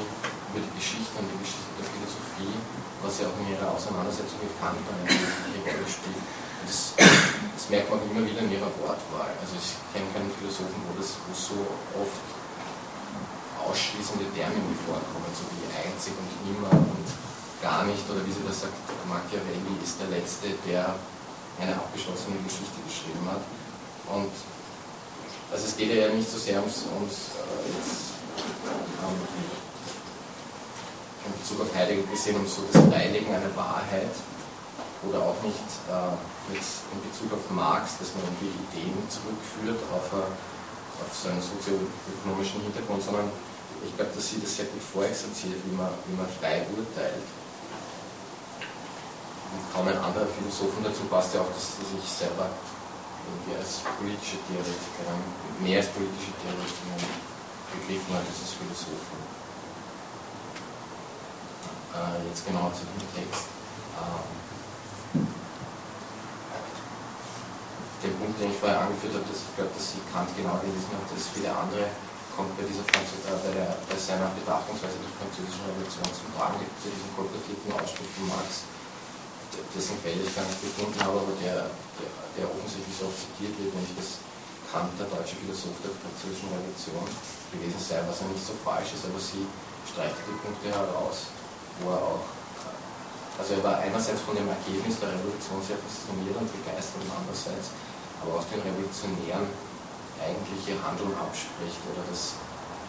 über 0.51 0.59
die 0.59 0.75
Geschichte 0.75 1.15
und 1.15 1.27
die 1.31 1.39
Geschichte 1.39 1.71
der 1.79 1.87
Philosophie, 1.87 2.55
was 2.99 3.23
ja 3.23 3.31
auch 3.31 3.39
in 3.39 3.55
ihrer 3.55 3.71
Auseinandersetzung 3.71 4.43
mit 4.43 4.51
Kant 4.59 4.83
eine 4.83 5.07
wichtige 5.07 5.63
Rolle 5.63 5.87
spielt. 5.87 6.23
Das, 6.67 6.93
das, 6.99 7.65
merkt 7.71 7.89
man 7.89 8.03
immer 8.05 8.21
wieder 8.21 8.43
in 8.43 8.51
ihrer 8.51 8.69
Wortwahl. 8.83 9.31
Also 9.39 9.55
ich 9.55 9.79
kenne 9.95 10.05
keinen 10.11 10.29
Philosophen, 10.35 10.77
wo 10.85 10.93
das 10.99 11.15
wo 11.25 11.31
so 11.31 11.57
oft 11.97 12.25
ausschließende 13.63 14.27
Termine 14.35 14.75
vorkommen, 14.83 15.31
so 15.33 15.47
wie 15.55 15.65
einzig 15.71 16.13
und 16.19 16.29
immer 16.45 16.69
und 16.69 17.07
gar 17.63 17.87
nicht, 17.87 18.03
oder 18.11 18.21
wie 18.27 18.33
sie 18.33 18.43
das 18.45 18.67
sagt, 18.67 18.75
Machiavelli 19.07 19.79
ist 19.81 20.01
der 20.01 20.09
Letzte, 20.11 20.51
der 20.67 20.97
eine 21.61 21.73
abgeschlossene 21.77 22.37
Geschichte 22.43 22.77
geschrieben 22.83 23.23
hat. 23.29 23.41
Und 24.11 24.33
also 25.51 25.65
es 25.65 25.77
geht 25.77 25.93
ja 25.93 26.09
nicht 26.09 26.29
so 26.29 26.37
sehr 26.37 26.59
ums, 26.59 26.85
ums 26.91 27.37
äh, 27.37 27.69
jetzt, 27.75 28.17
ähm, 28.99 29.60
in 31.25 31.31
Bezug 31.37 31.61
auf 31.61 31.71
Heidegger 31.75 32.05
gesehen, 32.09 32.37
um 32.37 32.47
so 32.47 32.61
das 32.71 32.81
Freilegen 32.89 33.29
einer 33.33 33.53
Wahrheit 33.55 34.13
oder 35.05 35.19
auch 35.21 35.37
nicht 35.41 35.69
äh, 35.89 36.53
jetzt 36.53 36.85
in 36.93 37.01
Bezug 37.05 37.33
auf 37.33 37.45
Marx, 37.49 37.97
dass 37.97 38.13
man 38.17 38.25
irgendwie 38.25 38.53
Ideen 38.69 38.97
zurückführt 39.09 39.81
auf, 39.93 40.07
a, 40.13 40.25
auf 41.01 41.09
so 41.13 41.29
einen 41.29 41.41
sozioökonomischen 41.41 42.61
Hintergrund, 42.61 43.01
sondern 43.01 43.29
ich 43.81 43.93
glaube, 43.97 44.11
dass 44.13 44.29
sie 44.29 44.41
das 44.41 44.55
sehr 44.55 44.65
gut 44.69 44.81
vorexerziert, 44.81 45.57
wie 45.65 45.73
man, 45.73 45.89
wie 46.05 46.17
man 46.17 46.29
frei 46.29 46.65
urteilt 46.77 47.25
kaum 49.73 49.87
ein 49.87 49.97
anderer 49.97 50.27
Philosophen 50.27 50.83
dazu 50.83 51.03
passt 51.09 51.35
ja 51.35 51.41
auch, 51.41 51.51
dass 51.51 51.75
sie 51.75 51.87
sich 51.99 52.07
selber 52.07 52.47
irgendwie 53.27 53.59
als 53.59 53.83
politische 53.99 54.39
Theoretikerin, 54.47 55.21
mehr 55.59 55.79
als 55.79 55.89
politische 55.91 56.33
Theoretikerin 56.39 57.03
begriffen 57.75 58.11
hat 58.15 58.25
als 58.27 58.55
Philosophin. 58.55 59.40
Äh, 61.91 62.23
jetzt 62.31 62.47
genau 62.47 62.71
zu 62.71 62.87
dem 62.87 63.03
Text. 63.11 63.51
Ähm, 63.99 64.23
den 67.99 68.15
Punkt, 68.15 68.39
den 68.39 68.49
ich 68.55 68.59
vorher 68.63 68.87
angeführt 68.87 69.19
habe, 69.19 69.27
dass 69.27 69.43
ich 69.43 69.53
glaube, 69.59 69.75
dass 69.75 69.85
sie 69.91 70.01
Kant 70.07 70.31
genau 70.39 70.55
gelesen 70.63 70.87
hat, 70.95 71.03
dass 71.11 71.35
viele 71.35 71.51
andere 71.51 71.91
kommt 72.31 72.55
bei, 72.55 72.63
dieser 72.63 72.87
Französ 72.87 73.27
äh, 73.27 73.35
bei, 73.43 73.51
der, 73.51 73.75
bei 73.75 73.99
seiner 73.99 74.31
Betrachtungsweise 74.31 75.03
der 75.03 75.11
französischen 75.19 75.67
Revolution 75.67 76.07
zum 76.15 76.31
Tragen, 76.31 76.63
zu 76.79 76.87
diesem 76.87 77.11
kolportierten 77.11 77.69
Ausspruch 77.75 78.07
von 78.15 78.25
Marx, 78.31 78.63
dessen 79.75 79.99
Quelle 79.99 80.23
ich 80.23 80.31
gar 80.31 80.47
nicht 80.47 80.63
gefunden 80.63 80.95
habe, 81.03 81.27
aber 81.27 81.35
der, 81.43 81.67
der, 81.99 82.09
der 82.39 82.45
offensichtlich 82.47 82.95
so 82.95 83.11
oft 83.11 83.19
zitiert 83.19 83.51
wird, 83.59 83.75
nämlich 83.75 83.99
dass 83.99 84.23
Kant 84.71 84.95
der 84.95 85.11
deutsche 85.11 85.35
Philosoph 85.43 85.75
der 85.83 85.91
französischen 85.91 86.47
Revolution 86.55 87.03
gewesen 87.51 87.83
sei, 87.83 87.99
was 88.07 88.23
ja 88.23 88.31
nicht 88.31 88.47
so 88.47 88.55
falsch 88.63 88.95
ist, 88.95 89.03
aber 89.03 89.19
sie 89.19 89.43
streicht 89.83 90.15
die 90.23 90.39
Punkte 90.39 90.71
heraus, 90.71 91.35
wo 91.81 91.91
er 91.91 92.01
auch, 92.01 92.25
also 93.37 93.57
er 93.57 93.63
war 93.63 93.81
einerseits 93.81 94.21
von 94.21 94.35
dem 94.35 94.47
Ergebnis 94.47 95.01
der 95.01 95.09
Revolution 95.13 95.59
sehr 95.65 95.77
fasziniert 95.81 96.37
und 96.37 96.49
begeistert 96.49 97.01
und 97.01 97.11
andererseits 97.11 97.73
aber 98.21 98.37
auch 98.37 98.45
den 98.53 98.61
Revolutionären 98.61 99.49
eigentliche 100.21 100.77
Handeln 100.77 101.13
abspricht 101.17 101.81
oder 101.89 102.05
das, 102.05 102.37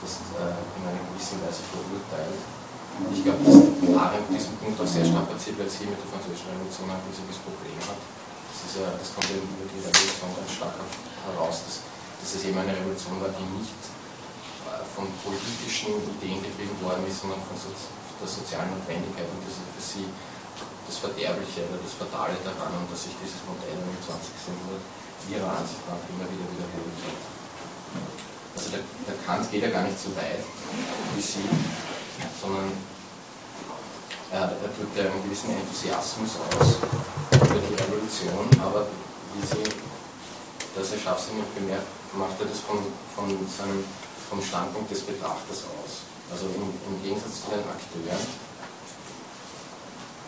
das 0.05 0.21
äh, 0.37 0.53
in 0.77 0.83
einer 0.85 1.01
gewissen 1.09 1.41
Weise 1.41 1.65
verurteilt. 1.73 2.41
Ich 3.09 3.25
glaube, 3.25 3.41
dass 3.41 3.57
Arendt 3.97 4.29
diesen 4.29 4.53
Punkt 4.61 4.77
auch 4.77 4.85
sehr 4.85 5.09
strapaziert, 5.09 5.57
weil 5.57 5.73
sie 5.73 5.89
mit 5.89 5.97
der 5.97 6.13
französischen 6.13 6.53
Revolution 6.53 6.93
ein 6.93 7.01
riesiges 7.09 7.41
Problem 7.41 7.81
hat. 7.89 7.97
Das, 7.97 8.59
ist 8.69 8.77
ja, 8.77 8.93
das 8.93 9.09
kommt 9.17 9.33
eben 9.33 9.49
über 9.49 9.65
die 9.65 9.81
Revolution 9.81 10.29
ganz 10.37 10.53
stark 10.53 10.77
heraus, 10.77 11.65
dass, 11.65 11.81
dass 12.21 12.31
es 12.37 12.45
eben 12.45 12.61
eine 12.61 12.77
Revolution 12.77 13.17
war, 13.17 13.33
die 13.33 13.49
nicht 13.57 13.81
äh, 14.69 14.85
von 14.93 15.09
politischen 15.25 15.97
Ideen 16.21 16.45
getrieben 16.45 16.77
worden 16.85 17.09
ist, 17.09 17.25
sondern 17.25 17.41
von 17.49 17.57
so, 17.57 17.73
der 18.23 18.31
sozialen 18.31 18.71
Notwendigkeit. 18.79 19.27
Und 19.27 19.43
das 19.43 19.59
ist 19.59 19.69
für 19.75 19.83
sie 19.83 20.07
das 20.87 20.97
Verderbliche 21.03 21.67
oder 21.67 21.83
das 21.83 21.95
Fatale 21.99 22.39
daran 22.47 22.73
und 22.79 22.87
dass 22.91 23.03
sich 23.07 23.15
dieses 23.19 23.43
Modell 23.47 23.75
im 23.75 23.99
20. 23.99 24.31
Jahrhundert 24.47 24.85
ihrer 25.31 25.51
Ansicht 25.59 25.83
nach 25.87 26.03
immer 26.11 26.27
wieder 26.27 26.47
wiederholt 26.51 26.99
hat. 27.07 27.23
Also 28.55 28.67
der, 28.75 28.83
der 29.07 29.17
Kant 29.25 29.47
geht 29.51 29.63
ja 29.63 29.71
gar 29.71 29.87
nicht 29.87 29.99
so 29.99 30.11
weit 30.15 30.43
wie 31.15 31.23
sie, 31.23 31.47
sondern 32.39 32.71
er, 34.31 34.53
er 34.53 34.71
drückt 34.75 34.95
ja 34.97 35.09
einen 35.09 35.23
gewissen 35.25 35.51
Enthusiasmus 35.55 36.37
aus 36.51 36.83
über 37.33 37.61
die 37.63 37.75
Revolution, 37.75 38.49
aber 38.61 38.87
wie 39.35 39.47
sie 39.47 39.65
das 40.75 40.93
er 40.93 40.99
scharfsinnig 40.99 41.45
bemerkt, 41.55 41.87
macht 42.17 42.41
er 42.41 42.47
das 42.47 42.61
von, 42.61 42.79
von 43.15 43.29
seinem, 43.29 43.85
vom 44.29 44.43
Standpunkt 44.43 44.91
des 44.91 45.03
Betrachters 45.03 45.65
aus. 45.69 46.12
Also 46.33 46.49
im, 46.57 46.65
im 46.65 46.97
Gegensatz 47.05 47.45
zu 47.45 47.53
den 47.53 47.61
Akteuren 47.61 48.25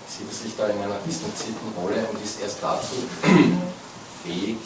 sieht 0.05 0.29
er 0.29 0.37
sich 0.37 0.53
da 0.53 0.69
in 0.69 0.79
einer 0.85 1.01
distanzierten 1.01 1.73
Rolle 1.81 2.05
und 2.13 2.21
ist 2.21 2.45
erst 2.45 2.61
dazu 2.61 3.09
fähig, 4.23 4.61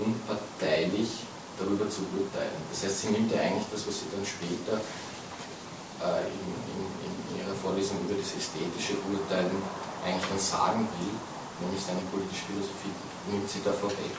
unparteilich 0.00 1.28
darüber 1.60 1.84
zu 1.84 2.00
urteilen. 2.16 2.56
Das 2.72 2.80
heißt, 2.80 2.96
sie 3.04 3.10
nimmt 3.12 3.30
ja 3.30 3.44
eigentlich 3.44 3.68
das, 3.68 3.84
was 3.86 4.00
sie 4.00 4.08
dann 4.08 4.24
später 4.24 4.80
äh, 6.00 6.24
in, 6.32 6.48
in, 6.72 6.80
in, 7.04 7.12
ihrer 7.44 7.54
Vorlesung 7.60 8.00
über 8.08 8.16
das 8.16 8.32
ästhetische 8.32 8.96
Urteilen 9.04 9.52
eigentlich 10.00 10.32
dann 10.32 10.40
sagen 10.40 10.88
will, 10.96 11.14
nämlich 11.60 11.84
seine 11.84 12.00
politische 12.08 12.48
Philosophie, 12.48 12.96
nimmt 13.28 13.46
sie 13.46 13.60
davor 13.60 13.92
weg 14.00 14.16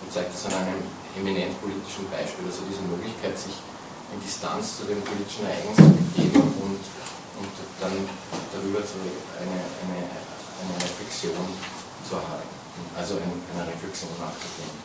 und 0.00 0.08
zeigt 0.14 0.30
das 0.30 0.46
an 0.46 0.54
einem 0.54 0.80
eminent 1.18 1.58
politischen 1.58 2.06
Beispiel, 2.14 2.46
also 2.46 2.62
diese 2.70 2.86
Möglichkeit, 2.86 3.34
sich 3.34 3.58
in 4.14 4.20
Distanz 4.24 4.78
zu 4.78 4.84
dem 4.84 5.00
politischen 5.02 5.44
Ereignis 5.44 5.76
zu 5.76 5.90
begeben 5.92 6.42
und, 6.64 6.80
und 6.80 7.54
dann 7.80 7.96
darüber 8.52 8.80
eine, 8.80 9.60
eine, 9.84 9.98
eine 10.08 10.74
Reflexion 10.80 11.44
zu 12.08 12.16
erhalten, 12.16 12.56
also 12.96 13.20
eine, 13.20 13.68
Reflexion 13.68 14.10
nachzudenken. 14.16 14.80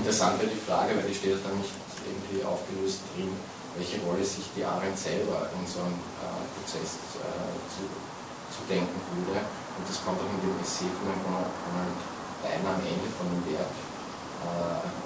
Interessant 0.00 0.40
wäre 0.40 0.50
die 0.50 0.64
Frage, 0.64 0.96
weil 0.96 1.06
die 1.06 1.14
steht 1.14 1.38
dann 1.44 1.56
nicht 1.60 1.72
irgendwie 2.04 2.44
aufgelöst 2.44 3.04
drin, 3.14 3.30
welche 3.76 4.00
Rolle 4.02 4.24
sich 4.24 4.48
die 4.56 4.64
Arendt 4.64 4.98
selber 4.98 5.50
in 5.54 5.64
so 5.66 5.80
einem 5.82 5.98
äh, 6.22 6.44
Prozess 6.56 7.18
äh, 7.20 7.54
zu, 7.68 7.84
zu, 8.52 8.60
denken 8.68 8.94
würde. 9.12 9.40
Und 9.40 9.84
das 9.88 9.98
kommt 10.04 10.20
auch 10.22 10.30
in 10.30 10.40
dem 10.46 10.56
Essay 10.62 10.86
von 10.86 11.10
Ronald 11.10 11.98
Beiner 12.44 12.76
am 12.76 12.84
Ende 12.84 13.08
von 13.16 13.26
dem 13.26 13.42
Werk, 13.50 13.72
äh, 13.72 15.03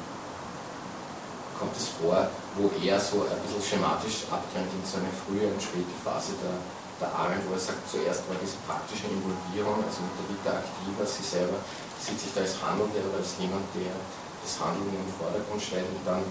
kommt 1.59 1.75
es 1.77 1.91
vor, 1.99 2.31
wo 2.55 2.71
er 2.79 2.99
so 2.99 3.27
ein 3.27 3.39
bisschen 3.43 3.63
schematisch 3.63 4.31
abtrennt 4.31 4.71
in 4.71 4.83
so 4.87 5.03
eine 5.03 5.11
frühe 5.11 5.51
und 5.51 5.59
späte 5.59 5.93
Phase 6.07 6.39
der, 6.39 6.55
der 7.03 7.11
Arendt, 7.11 7.43
wo 7.51 7.55
er 7.55 7.63
sagt, 7.63 7.83
zuerst 7.91 8.23
war 8.31 8.39
diese 8.39 8.59
praktische 8.65 9.11
Involvierung, 9.11 9.83
also 9.83 10.07
mit 10.07 10.15
der 10.19 10.27
Vita 10.31 10.51
aktiva, 10.63 11.03
sie 11.03 11.27
selber 11.27 11.59
sieht 11.99 12.19
sich 12.19 12.31
da 12.35 12.47
als 12.47 12.55
Handelnder 12.63 13.03
oder 13.11 13.19
als 13.19 13.35
jemand, 13.43 13.67
der 13.75 13.91
das 13.91 14.55
Handeln 14.63 14.87
in 14.87 15.03
den 15.03 15.15
Vordergrund 15.19 15.59
stellt 15.59 15.91
und 15.91 16.07
dann 16.07 16.23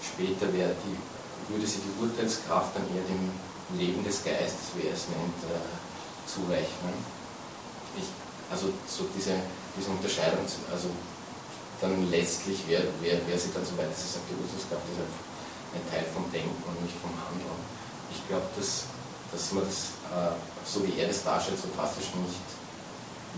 später 0.00 0.48
wäre 0.52 0.72
die, 0.80 0.96
würde 1.52 1.66
sie 1.68 1.84
die 1.84 1.92
Urteilskraft 2.00 2.72
dann 2.76 2.88
eher 2.88 3.04
dem 3.04 3.28
Leben 3.76 4.02
des 4.02 4.24
Geistes, 4.24 4.72
wie 4.74 4.88
er 4.88 4.96
es 4.96 5.06
nennt, 5.12 5.38
äh, 5.46 5.60
zurechnen. 6.24 6.96
Ich, 7.94 8.08
also 8.50 8.72
so 8.88 9.06
diese, 9.14 9.36
diese 9.76 9.90
Unterscheidung, 9.92 10.42
also 10.72 10.88
dann 11.80 12.10
letztlich 12.10 12.68
wäre 12.68 12.84
wär, 13.00 13.16
wär 13.26 13.38
sie 13.38 13.52
dann 13.52 13.64
so 13.64 13.76
weit, 13.80 13.88
dass 13.88 14.04
sie 14.04 14.20
sagt, 14.20 14.28
die 14.28 14.36
Urteilskraft 14.36 14.84
ist 14.92 15.00
ein 15.00 15.84
Teil 15.88 16.04
vom 16.12 16.28
Denken 16.28 16.60
und 16.66 16.76
nicht 16.84 16.96
vom 17.00 17.14
Handeln. 17.16 17.60
Ich 18.12 18.20
glaube, 18.28 18.46
dass, 18.54 18.84
dass 19.32 19.52
man 19.52 19.64
das, 19.64 19.96
äh, 20.12 20.36
so 20.66 20.84
wie 20.84 20.98
er 21.00 21.08
das 21.08 21.24
darstellt, 21.24 21.56
so 21.56 21.72
drastisch 21.72 22.12
nicht, 22.20 22.48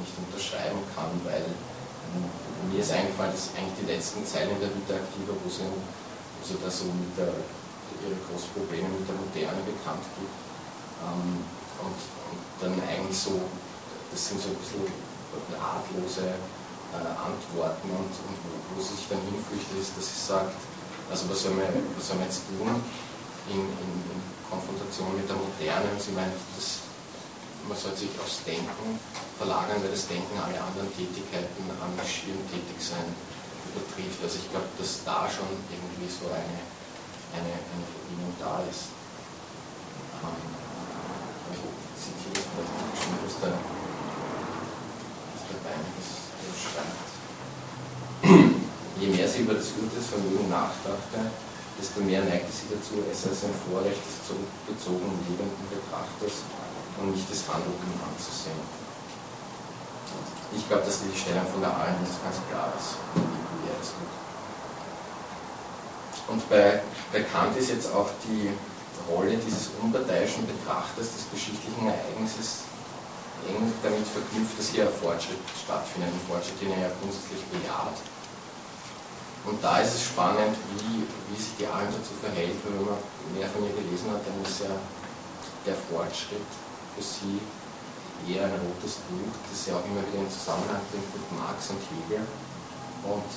nicht 0.01 0.15
unterschreiben 0.19 0.83
kann, 0.97 1.13
weil 1.23 1.47
mir 2.71 2.81
ist 2.81 2.93
eingefallen, 2.93 3.33
dass 3.33 3.55
eigentlich 3.57 3.79
die 3.85 3.89
letzten 3.89 4.27
Zeilen 4.27 4.59
der 4.61 4.69
Vita 4.75 4.99
Activa, 4.99 5.33
wo 5.33 5.49
sie, 5.49 5.65
wo 5.65 6.43
da 6.59 6.71
so 6.71 6.85
mit 6.91 7.15
der, 7.17 7.33
ihre 8.03 8.19
großen 8.27 8.51
Probleme 8.57 8.89
mit 8.91 9.07
der 9.07 9.17
Moderne 9.17 9.63
bekannt 9.63 10.05
gibt. 10.19 10.35
Ähm, 11.05 11.47
und, 11.83 11.99
und, 11.99 12.43
dann 12.61 12.75
eigentlich 12.87 13.19
so, 13.19 13.43
das 14.11 14.29
sind 14.29 14.41
so 14.41 14.51
ein 14.51 14.59
bisschen 14.59 14.87
äh, 14.87 16.33
Antworten 17.01 17.89
und, 17.89 18.13
und 18.13 18.37
wo, 18.75 18.83
sie 18.83 18.95
sich 18.95 19.09
dann 19.09 19.23
hinflüchtet, 19.25 19.81
ist, 19.81 19.97
dass 19.97 20.07
sie 20.07 20.21
sagt, 20.21 20.53
also 21.09 21.29
was 21.31 21.43
soll 21.43 21.57
man, 21.57 21.69
was 21.97 22.09
soll 22.09 22.17
man 22.21 22.29
jetzt 22.29 22.45
tun 22.53 22.69
in, 23.49 23.61
in, 23.61 23.91
in 24.13 24.21
Konfrontation 24.49 25.17
mit 25.17 25.29
der 25.29 25.37
Moderne? 25.37 25.89
Und 25.89 26.01
sie 26.01 26.13
meint, 26.13 26.37
das 26.57 26.83
man 27.69 27.79
soll 27.79 27.95
sich 27.95 28.11
aufs 28.19 28.43
Denken 28.45 28.99
verlagern, 29.39 29.79
weil 29.83 29.91
das 29.91 30.09
Denken 30.09 30.35
alle 30.39 30.59
anderen 30.59 30.91
Tätigkeiten 30.97 31.63
am 31.79 31.95
tätig 31.97 32.79
sein 32.79 33.07
übertrifft. 33.71 34.19
Also 34.23 34.39
ich 34.43 34.51
glaube, 34.51 34.67
dass 34.79 35.05
da 35.05 35.29
schon 35.31 35.47
irgendwie 35.71 36.11
so 36.11 36.27
eine, 36.27 36.59
eine, 37.39 37.53
eine 37.55 37.87
Verbindung 37.87 38.35
da 38.39 38.61
ist. 38.67 38.91
Ähm, 40.27 40.43
ich 41.55 41.63
zitiere 41.95 42.35
das 42.35 42.47
vielleicht 42.51 42.99
schon 42.99 43.15
aus 43.23 43.37
der, 43.39 43.55
aus 43.55 45.43
der 45.47 45.59
Beine, 45.63 45.87
das, 45.95 46.35
das 46.43 46.59
schreibt. 46.59 47.11
Je 48.99 49.12
mehr 49.23 49.31
sie 49.31 49.47
über 49.47 49.55
das 49.55 49.71
Urteilsvermögen 49.79 50.51
nachdachte, 50.51 51.31
desto 51.79 52.03
mehr 52.03 52.27
neigte 52.27 52.51
sie 52.51 52.67
dazu, 52.75 52.99
es 53.07 53.23
als 53.23 53.47
ein 53.47 53.55
Vorrecht 53.71 54.03
des 54.03 54.19
zurückgezogenen 54.27 55.15
lebenden 55.31 55.67
Betrachters 55.71 56.43
und 56.99 57.15
nicht 57.15 57.31
das 57.31 57.47
Handeln 57.47 57.79
anzusehen. 58.03 58.59
Ich 60.51 60.67
glaube, 60.67 60.83
dass 60.83 61.07
die 61.07 61.15
Stellung 61.15 61.47
von 61.55 61.63
der 61.63 61.71
Allen 61.71 62.03
ganz 62.03 62.43
klar 62.51 62.75
ist. 62.75 62.99
Und 66.27 66.43
bei, 66.51 66.83
bei 67.13 67.23
Kant 67.23 67.57
ist 67.57 67.71
jetzt 67.71 67.95
auch 67.95 68.11
die 68.27 68.51
Rolle 69.07 69.39
dieses 69.39 69.71
unparteiischen 69.81 70.47
Betrachters 70.51 71.15
des 71.15 71.31
geschichtlichen 71.31 71.87
Ereignisses 71.87 72.67
eng 73.47 73.71
damit 73.83 74.07
verknüpft, 74.07 74.59
dass 74.59 74.71
hier 74.71 74.87
ein 74.87 74.95
Fortschritt 74.99 75.43
stattfindet, 75.55 76.11
ein 76.11 76.27
Fortschritt, 76.27 76.59
den 76.63 76.73
er 76.75 76.91
ja 76.91 76.91
grundsätzlich 76.99 77.43
bejaht. 77.51 77.99
Und 79.45 79.59
da 79.59 79.83
ist 79.83 79.95
es 79.95 80.05
spannend, 80.07 80.55
wie, 80.79 81.03
wie 81.03 81.39
sich 81.41 81.59
die 81.59 81.67
Allen 81.67 81.91
dazu 81.91 82.15
verhält, 82.23 82.55
wenn 82.63 82.87
man 82.87 82.95
mehr 83.35 83.51
von 83.51 83.67
ihr 83.67 83.75
gelesen 83.75 84.15
hat, 84.15 84.23
dann 84.23 84.39
ist 84.47 84.63
ja 84.63 84.71
der 85.67 85.75
Fortschritt 85.75 86.47
für 86.95 87.03
sie 87.03 87.43
eher 88.23 88.47
ein 88.47 88.55
rotes 88.55 89.03
Buch, 89.11 89.35
das 89.51 89.67
ja 89.67 89.75
auch 89.75 89.87
immer 89.87 90.07
wieder 90.07 90.23
in 90.23 90.31
Zusammenhang 90.31 90.79
bringt 90.95 91.11
mit 91.11 91.27
Marx 91.35 91.75
und 91.75 91.83
Hegel. 91.91 92.23
Und, 93.03 93.31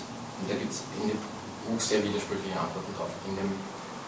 da 0.46 0.54
gibt 0.54 0.70
es 0.70 0.86
in 1.02 1.10
dem 1.10 1.18
Buch 1.66 1.82
sehr 1.82 2.06
widersprüchliche 2.06 2.54
Antworten 2.54 2.94
drauf. 2.94 3.10
In 3.26 3.34
dem 3.34 3.50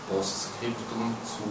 Postskriptum 0.06 1.18
zu 1.26 1.50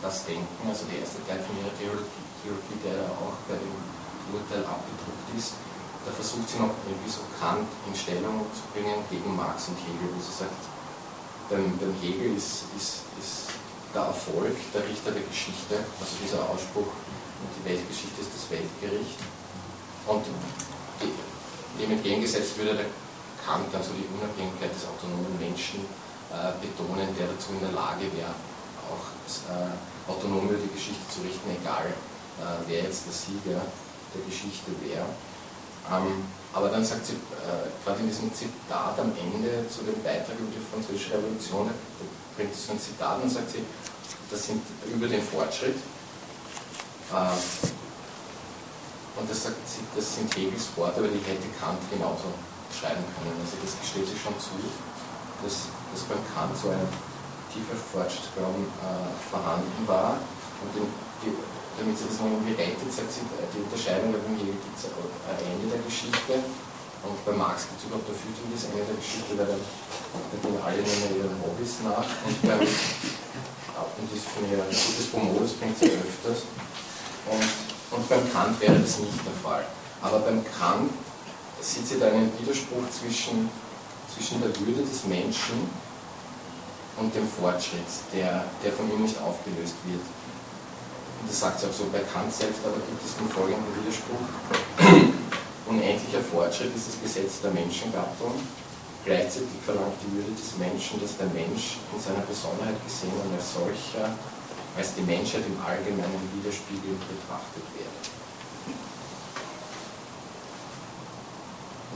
Das 0.00 0.24
Denken, 0.24 0.62
also 0.62 0.86
der 0.86 1.02
erste 1.02 1.20
Teil 1.26 1.42
von 1.42 1.58
ihrer 1.58 1.74
Theologie 1.74 2.78
der 2.86 3.02
auch 3.18 3.36
bei 3.50 3.58
dem 3.58 3.74
Urteil 4.30 4.62
abgedruckt 4.62 5.28
ist, 5.34 5.58
da 6.08 6.14
versucht 6.16 6.48
sie 6.48 6.56
noch 6.56 6.72
irgendwie 6.88 7.12
so 7.12 7.20
Kant 7.36 7.68
in 7.84 7.92
Stellung 7.92 8.48
zu 8.56 8.64
bringen 8.72 9.04
gegen 9.12 9.36
Marx 9.36 9.68
und 9.68 9.76
Hegel, 9.84 10.08
wo 10.08 10.20
sie 10.24 10.32
sagt, 10.32 10.64
beim, 11.52 11.76
beim 11.76 11.92
Hegel 12.00 12.32
ist, 12.32 12.64
ist, 12.72 13.04
ist 13.20 13.52
der 13.92 14.08
Erfolg 14.08 14.56
der 14.72 14.88
Richter 14.88 15.12
der 15.12 15.24
Geschichte, 15.28 15.84
also 16.00 16.12
dieser 16.16 16.40
Ausspruch, 16.48 16.88
die 17.52 17.64
Weltgeschichte 17.68 18.24
ist 18.24 18.32
das 18.32 18.48
Weltgericht. 18.48 19.20
Und 20.08 20.24
dem 21.76 21.90
entgegengesetzt 21.92 22.56
würde 22.56 22.74
der 22.74 22.88
Kant 23.44 23.68
dann 23.68 23.84
so 23.84 23.92
die 23.92 24.08
Unabhängigkeit 24.16 24.72
des 24.72 24.88
autonomen 24.88 25.36
Menschen 25.36 25.84
äh, 26.32 26.56
betonen, 26.64 27.12
der 27.20 27.28
dazu 27.28 27.52
in 27.52 27.60
der 27.60 27.76
Lage 27.76 28.08
wäre, 28.16 28.32
auch 28.88 29.04
äh, 29.52 29.76
autonom 30.08 30.48
über 30.48 30.56
die 30.56 30.72
Geschichte 30.72 31.04
zu 31.12 31.20
richten, 31.20 31.52
egal 31.52 31.92
äh, 32.40 32.64
wer 32.66 32.88
jetzt 32.88 33.04
der 33.04 33.12
Sieger 33.12 33.60
der 33.60 34.22
Geschichte 34.24 34.72
wäre. 34.80 35.06
Ähm, 35.90 36.24
aber 36.52 36.68
dann 36.68 36.84
sagt 36.84 37.06
sie, 37.06 37.14
äh, 37.14 37.68
gerade 37.84 38.00
in 38.00 38.08
diesem 38.08 38.32
Zitat 38.34 38.98
am 38.98 39.12
Ende 39.12 39.68
zu 39.68 39.84
dem 39.84 40.02
Beitrag 40.02 40.36
über 40.38 40.50
die 40.52 40.64
Französische 40.72 41.14
Revolution, 41.14 41.68
da 41.68 42.04
bringt 42.36 42.54
sie 42.54 42.62
so 42.66 42.72
ein 42.72 42.80
Zitat 42.80 43.22
und 43.22 43.30
sagt 43.30 43.50
sie, 43.50 43.64
das 44.30 44.46
sind 44.46 44.62
über 44.86 45.06
den 45.08 45.22
Fortschritt. 45.22 45.76
Äh, 47.12 47.36
und 49.18 49.28
das, 49.28 49.44
sagt 49.44 49.56
sie, 49.66 49.82
das 49.96 50.14
sind 50.14 50.34
Hegels 50.36 50.68
Worte, 50.76 51.00
aber 51.00 51.08
die 51.08 51.18
hätte 51.26 51.48
Kant 51.58 51.80
genauso 51.90 52.30
schreiben 52.70 53.02
können. 53.18 53.34
Also 53.42 53.58
das 53.58 53.74
gesteht 53.80 54.06
sich 54.06 54.20
schon 54.20 54.36
zu, 54.38 54.54
dass, 55.42 55.72
dass 55.90 56.06
beim 56.06 56.22
Kant 56.34 56.54
so 56.56 56.70
ein 56.70 56.86
tiefer 57.52 57.74
Fortschrittsglauben 57.74 58.62
äh, 58.62 59.10
vorhanden 59.30 59.82
war. 59.88 60.20
Und 60.62 60.70
den, 60.76 60.86
die, 61.24 61.32
damit 61.78 61.94
sie 61.96 62.10
das 62.10 62.18
noch 62.18 62.34
irgendwie 62.34 62.58
rettet, 62.58 62.90
sagt 62.90 63.10
sie, 63.14 63.22
die 63.22 63.62
Unterscheidung 63.62 64.10
ein 64.12 64.18
Ende 64.18 65.66
der 65.70 65.82
Geschichte. 65.86 66.42
Und 66.98 67.14
bei 67.22 67.30
Marx 67.30 67.70
gibt 67.70 67.78
es 67.78 67.86
überhaupt 67.86 68.10
ein 68.10 68.18
füterndes 68.18 68.66
Ende 68.74 68.82
der 68.82 68.98
Geschichte, 68.98 69.38
weil 69.38 69.46
da, 69.46 69.54
da 69.54 70.36
gehen 70.42 70.58
alle 70.58 70.82
mehr 70.82 71.12
ihren 71.14 71.38
Hobbys 71.38 71.86
nach. 71.86 72.10
Und 72.26 72.36
beim, 72.42 72.58
und 72.58 74.06
das 74.10 74.22
finde 74.34 74.50
ich 74.50 74.58
ein 74.58 74.66
gutes 74.66 75.06
Promo, 75.14 75.38
das 75.38 75.54
bringt 75.54 75.78
sie 75.78 75.94
öfters. 75.94 76.42
Und 77.30 77.46
und 77.90 78.08
beim 78.08 78.32
Kant 78.32 78.60
wäre 78.60 78.78
das 78.78 78.98
nicht 78.98 79.18
der 79.24 79.32
Fall. 79.42 79.64
Aber 80.02 80.18
beim 80.20 80.44
Kant 80.44 80.90
sieht 81.60 81.86
sie 81.86 81.98
da 81.98 82.08
einen 82.08 82.30
Widerspruch 82.38 82.84
zwischen, 82.90 83.48
zwischen 84.14 84.40
der 84.40 84.54
Würde 84.60 84.82
des 84.82 85.04
Menschen 85.04 85.68
und 86.98 87.14
dem 87.14 87.26
Fortschritt, 87.26 87.88
der, 88.12 88.44
der 88.62 88.72
von 88.72 88.90
ihm 88.92 89.02
nicht 89.02 89.18
aufgelöst 89.20 89.74
wird. 89.86 90.02
Und 91.20 91.28
das 91.28 91.40
sagt 91.40 91.60
sie 91.60 91.66
auch 91.66 91.72
so 91.72 91.86
bei 91.92 92.00
Kant 92.00 92.32
selbst, 92.32 92.62
aber 92.64 92.78
gibt 92.78 93.02
es 93.04 93.16
den 93.16 93.28
folgenden 93.28 93.72
Widerspruch. 93.82 94.26
Unendlicher 95.70 96.22
Fortschritt 96.22 96.74
ist 96.74 96.88
das 96.88 96.96
Gesetz 97.02 97.40
der 97.42 97.50
Menschengattung. 97.52 98.34
Gleichzeitig 99.04 99.58
verlangt 99.64 99.96
die 100.04 100.12
Würde 100.16 100.32
des 100.32 100.56
Menschen, 100.58 101.00
dass 101.00 101.16
der 101.16 101.28
Mensch 101.34 101.78
in 101.94 102.00
seiner 102.00 102.24
Besonderheit 102.24 102.76
gesehen 102.84 103.14
und 103.24 103.34
als 103.34 103.54
solcher 103.54 104.10
als 104.78 104.94
die 104.94 105.02
Menschheit 105.02 105.42
im 105.42 105.58
Allgemeinen 105.58 106.22
widerspiegelnd 106.38 107.02
betrachtet 107.02 107.66
werde. 107.74 107.98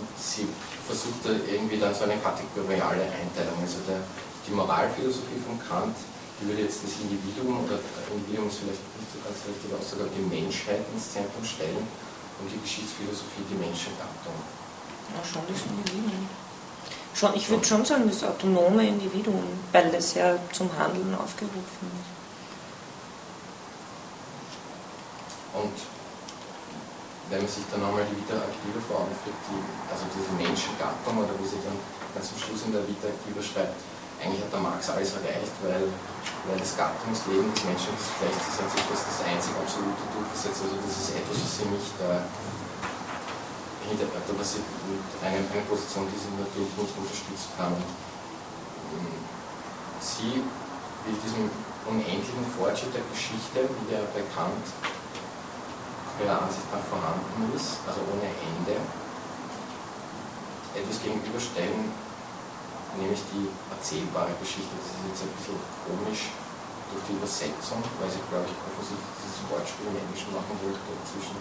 Und 0.03 0.11
sie 0.19 0.51
versucht 0.83 1.23
da 1.23 1.31
irgendwie 1.31 1.79
dann 1.79 1.95
so 1.95 2.11
eine 2.11 2.19
kategoriale 2.19 3.07
Einteilung. 3.07 3.63
Also 3.63 3.79
der, 3.87 4.03
die 4.43 4.51
Moralphilosophie 4.51 5.39
von 5.47 5.55
Kant, 5.63 5.95
die 6.41 6.49
würde 6.51 6.67
jetzt 6.67 6.83
das 6.83 6.99
Individuum, 6.99 7.63
oder 7.63 7.79
Individuum 8.11 8.51
ist 8.51 8.67
vielleicht 8.67 8.83
so 9.13 9.21
ganz 9.21 9.39
richtig 9.45 9.69
Aussage, 9.77 10.09
aber 10.09 10.15
die 10.17 10.25
Menschheit 10.25 10.81
ins 10.93 11.13
Zentrum 11.13 11.45
stellen 11.45 11.85
und 12.41 12.47
die 12.49 12.61
Geschichtsphilosophie 12.65 13.45
die 13.45 13.61
Menschengattung. 13.61 14.37
Ja, 15.13 15.21
schon 15.21 15.45
das 15.45 15.61
Individuum. 15.69 16.29
Schon, 17.13 17.37
ich 17.37 17.49
würde 17.51 17.65
schon 17.65 17.85
sagen, 17.85 18.09
das 18.09 18.25
autonome 18.25 18.89
Individuum, 18.89 19.45
weil 19.71 19.93
das 19.93 20.15
ja 20.15 20.39
zum 20.53 20.73
Handeln 20.79 21.15
aufgerufen 21.15 21.93
ist. 22.01 22.13
Und 25.53 25.77
wenn 27.29 27.45
man 27.45 27.49
sich 27.49 27.65
dann 27.71 27.85
nochmal 27.85 28.09
die 28.09 28.17
Vita 28.17 28.41
Activa 28.41 28.81
vor 28.89 29.05
Augen 29.05 29.17
führt, 29.21 29.37
die, 29.53 29.61
also 29.93 30.09
diese 30.09 30.33
Menschengattung, 30.41 31.21
oder 31.21 31.37
wie 31.37 31.49
sie 31.49 31.61
dann 31.61 31.77
ganz 32.17 32.33
zum 32.33 32.41
Schluss 32.41 32.65
in 32.65 32.73
der 32.73 32.89
Vita 32.89 33.13
Activa 33.13 33.45
schreibt, 33.45 33.77
eigentlich 34.23 34.47
hat 34.47 34.55
der 34.55 34.63
Marx 34.63 34.87
alles 34.91 35.19
erreicht, 35.19 35.51
weil, 35.67 35.91
weil 36.47 36.59
das 36.59 36.79
Gattungsleben 36.79 37.51
des 37.51 37.65
Menschen 37.67 37.91
das 37.99 38.07
gleichzusetzen 38.23 38.79
ist 38.95 39.07
das 39.11 39.21
einzige 39.27 39.59
absolute 39.59 40.05
durchgesetzt. 40.15 40.63
Also 40.63 40.79
das 40.79 40.95
ist 40.95 41.11
etwas, 41.19 41.37
was 41.43 41.53
sie 41.59 41.67
nicht 41.67 41.95
äh, 41.99 42.23
hinter, 43.91 44.07
was 44.15 44.49
sie 44.55 44.63
mit 44.63 45.03
einer, 45.27 45.43
einer 45.43 45.67
Position, 45.67 46.07
die 46.07 46.19
sie 46.23 46.31
natürlich 46.39 46.71
nicht 46.79 46.95
unterstützen 46.95 47.51
kann. 47.59 47.75
Ähm, 47.75 49.19
sie 49.99 50.47
will 51.03 51.19
diesen 51.19 51.51
unendlichen 51.83 52.47
Fortschritt 52.55 52.95
der 52.95 53.03
Geschichte, 53.11 53.67
wie 53.67 53.87
der 53.91 54.07
bekannt 54.15 54.71
ihrer 56.23 56.47
Ansicht 56.47 56.71
nach 56.71 56.87
vorhanden 56.87 57.51
ist, 57.59 57.83
also 57.83 57.99
ohne 58.07 58.31
Ende, 58.31 58.79
etwas 60.79 61.03
gegenüberstellen, 61.03 61.91
nämlich 62.99 63.21
die 63.33 63.49
erzählbare 63.73 64.33
Geschichte. 64.41 64.73
Das 64.77 64.93
ist 64.93 65.05
jetzt 65.09 65.23
ein 65.25 65.35
bisschen 65.37 65.59
komisch 65.87 66.23
durch 66.93 67.05
die 67.09 67.17
Übersetzung, 67.17 67.81
weil 68.01 68.11
sie, 68.13 68.21
glaube 68.29 68.47
ich, 68.49 68.57
offensichtlich 68.69 69.13
dieses 69.25 69.41
Wortspiel 69.49 69.89
im 69.89 69.97
Englischen 69.97 70.33
machen 70.37 70.55
wollte 70.61 70.93
zwischen 71.09 71.37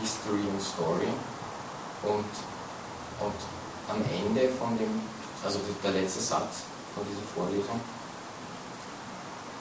History 0.00 0.44
und 0.48 0.60
Story. 0.60 1.10
Und, 2.04 2.32
und 3.20 3.38
am 3.88 4.00
Ende 4.04 4.48
von 4.56 4.76
dem, 4.80 5.04
also 5.44 5.60
der 5.84 5.92
letzte 5.92 6.20
Satz 6.20 6.64
von 6.96 7.04
dieser 7.04 7.24
Vorlesung, 7.36 7.80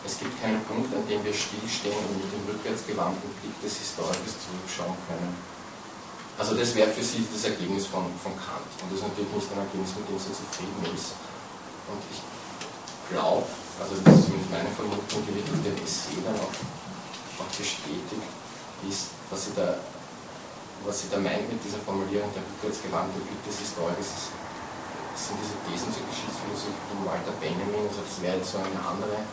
es 0.05 0.19
gibt 0.19 0.37
keinen 0.39 0.61
Punkt, 0.69 0.93
an 0.93 1.01
dem 1.09 1.25
wir 1.25 1.33
stillstehen 1.33 1.97
und 1.97 2.21
mit 2.21 2.29
dem 2.29 2.45
rückwärtsgewandten 2.45 3.29
Blick 3.41 3.57
des 3.59 3.73
Historikers 3.81 4.37
zurückschauen 4.37 4.95
können. 5.09 5.33
Also 6.37 6.53
das 6.53 6.75
wäre 6.75 6.91
für 6.91 7.01
sie 7.01 7.25
das 7.31 7.45
Ergebnis 7.45 7.87
von, 7.87 8.05
von 8.21 8.35
Kant. 8.37 8.69
Und 8.83 8.91
das 8.91 8.99
ist 8.99 9.07
natürlich 9.07 9.33
nicht 9.33 9.49
ein 9.49 9.65
Ergebnis, 9.65 9.95
mit 9.97 10.05
dem 10.05 10.19
sie 10.19 10.35
zufrieden 10.35 10.83
ist. 10.93 11.17
Und 11.89 12.01
ich 12.09 12.21
glaube, 13.11 13.45
also 13.81 13.93
das 14.03 14.13
ist 14.13 14.25
zumindest 14.25 14.51
meine 14.51 14.71
Vermutung, 14.73 15.21
die 15.27 15.35
wird 15.35 15.47
durch 15.47 15.63
den 15.63 15.77
Essay 15.83 16.17
dann 16.25 16.35
auch, 16.39 16.53
auch 17.41 17.51
bestätigt, 17.53 18.25
ist, 18.87 19.13
was 19.29 19.45
sie 19.45 19.53
da 19.55 19.77
was 20.85 21.01
sie 21.01 21.09
da 21.09 21.17
meint 21.17 21.49
mit 21.49 21.57
dieser 21.65 21.81
Formulierung 21.81 22.29
der 22.37 22.45
rückwärtsgewandte 22.45 23.17
Blick 23.25 23.41
des 23.41 23.57
Historikers, 23.57 24.29
sind 25.17 25.39
diese 25.41 25.57
Thesen 25.65 25.89
zur 25.89 26.05
Geschichtsphilosophie 26.11 26.85
von 26.91 27.07
Walter 27.07 27.33
Benjamin, 27.41 27.87
also 27.87 28.03
das 28.03 28.19
wäre 28.21 28.37
jetzt 28.37 28.51
so 28.51 28.59
eine 28.59 28.77
andere 28.83 29.23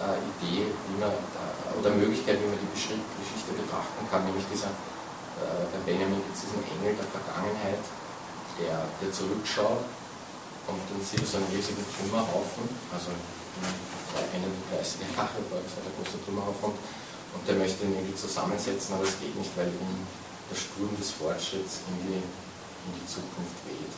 äh, 0.00 0.18
Idee 0.18 0.72
wie 0.72 0.96
man, 0.98 1.12
äh, 1.12 1.76
oder 1.76 1.92
Möglichkeit, 1.94 2.40
wie 2.40 2.48
man 2.48 2.56
die 2.56 2.72
Geschichte 2.72 3.52
betrachten 3.52 4.02
kann, 4.08 4.24
nämlich 4.24 4.48
dieser, 4.48 4.72
äh, 4.72 5.68
der 5.68 5.82
Benjamin 5.84 6.18
gibt 6.24 6.34
es 6.34 6.48
diesen 6.48 6.64
Engel 6.64 6.96
der 6.96 7.08
Vergangenheit, 7.12 7.84
der, 8.56 8.88
der 8.98 9.10
zurückschaut 9.12 9.84
und 10.68 10.78
dann 10.78 11.00
sieht 11.02 11.20
er 11.20 11.26
so 11.26 11.36
einen 11.38 11.50
riesigen 11.50 11.82
Trümmerhaufen, 11.96 12.64
also 12.92 13.10
der 13.62 14.78
30er 14.78 15.08
Jahre 15.16 15.38
war 15.50 15.60
das 15.62 15.74
der 15.76 15.92
große 15.96 16.18
Trümmerhaufen 16.24 16.72
und 16.72 17.42
der 17.48 17.56
möchte 17.56 17.84
ihn 17.84 17.94
irgendwie 17.96 18.16
zusammensetzen, 18.16 18.94
aber 18.94 19.04
es 19.04 19.18
geht 19.20 19.34
nicht, 19.36 19.50
weil 19.56 19.68
ihm 19.68 20.06
der 20.50 20.56
Sturm 20.56 20.92
des 20.98 21.10
Fortschritts 21.12 21.80
irgendwie 21.88 22.20
in 22.20 22.92
die 22.92 23.06
Zukunft 23.06 23.56
weht. 23.68 23.94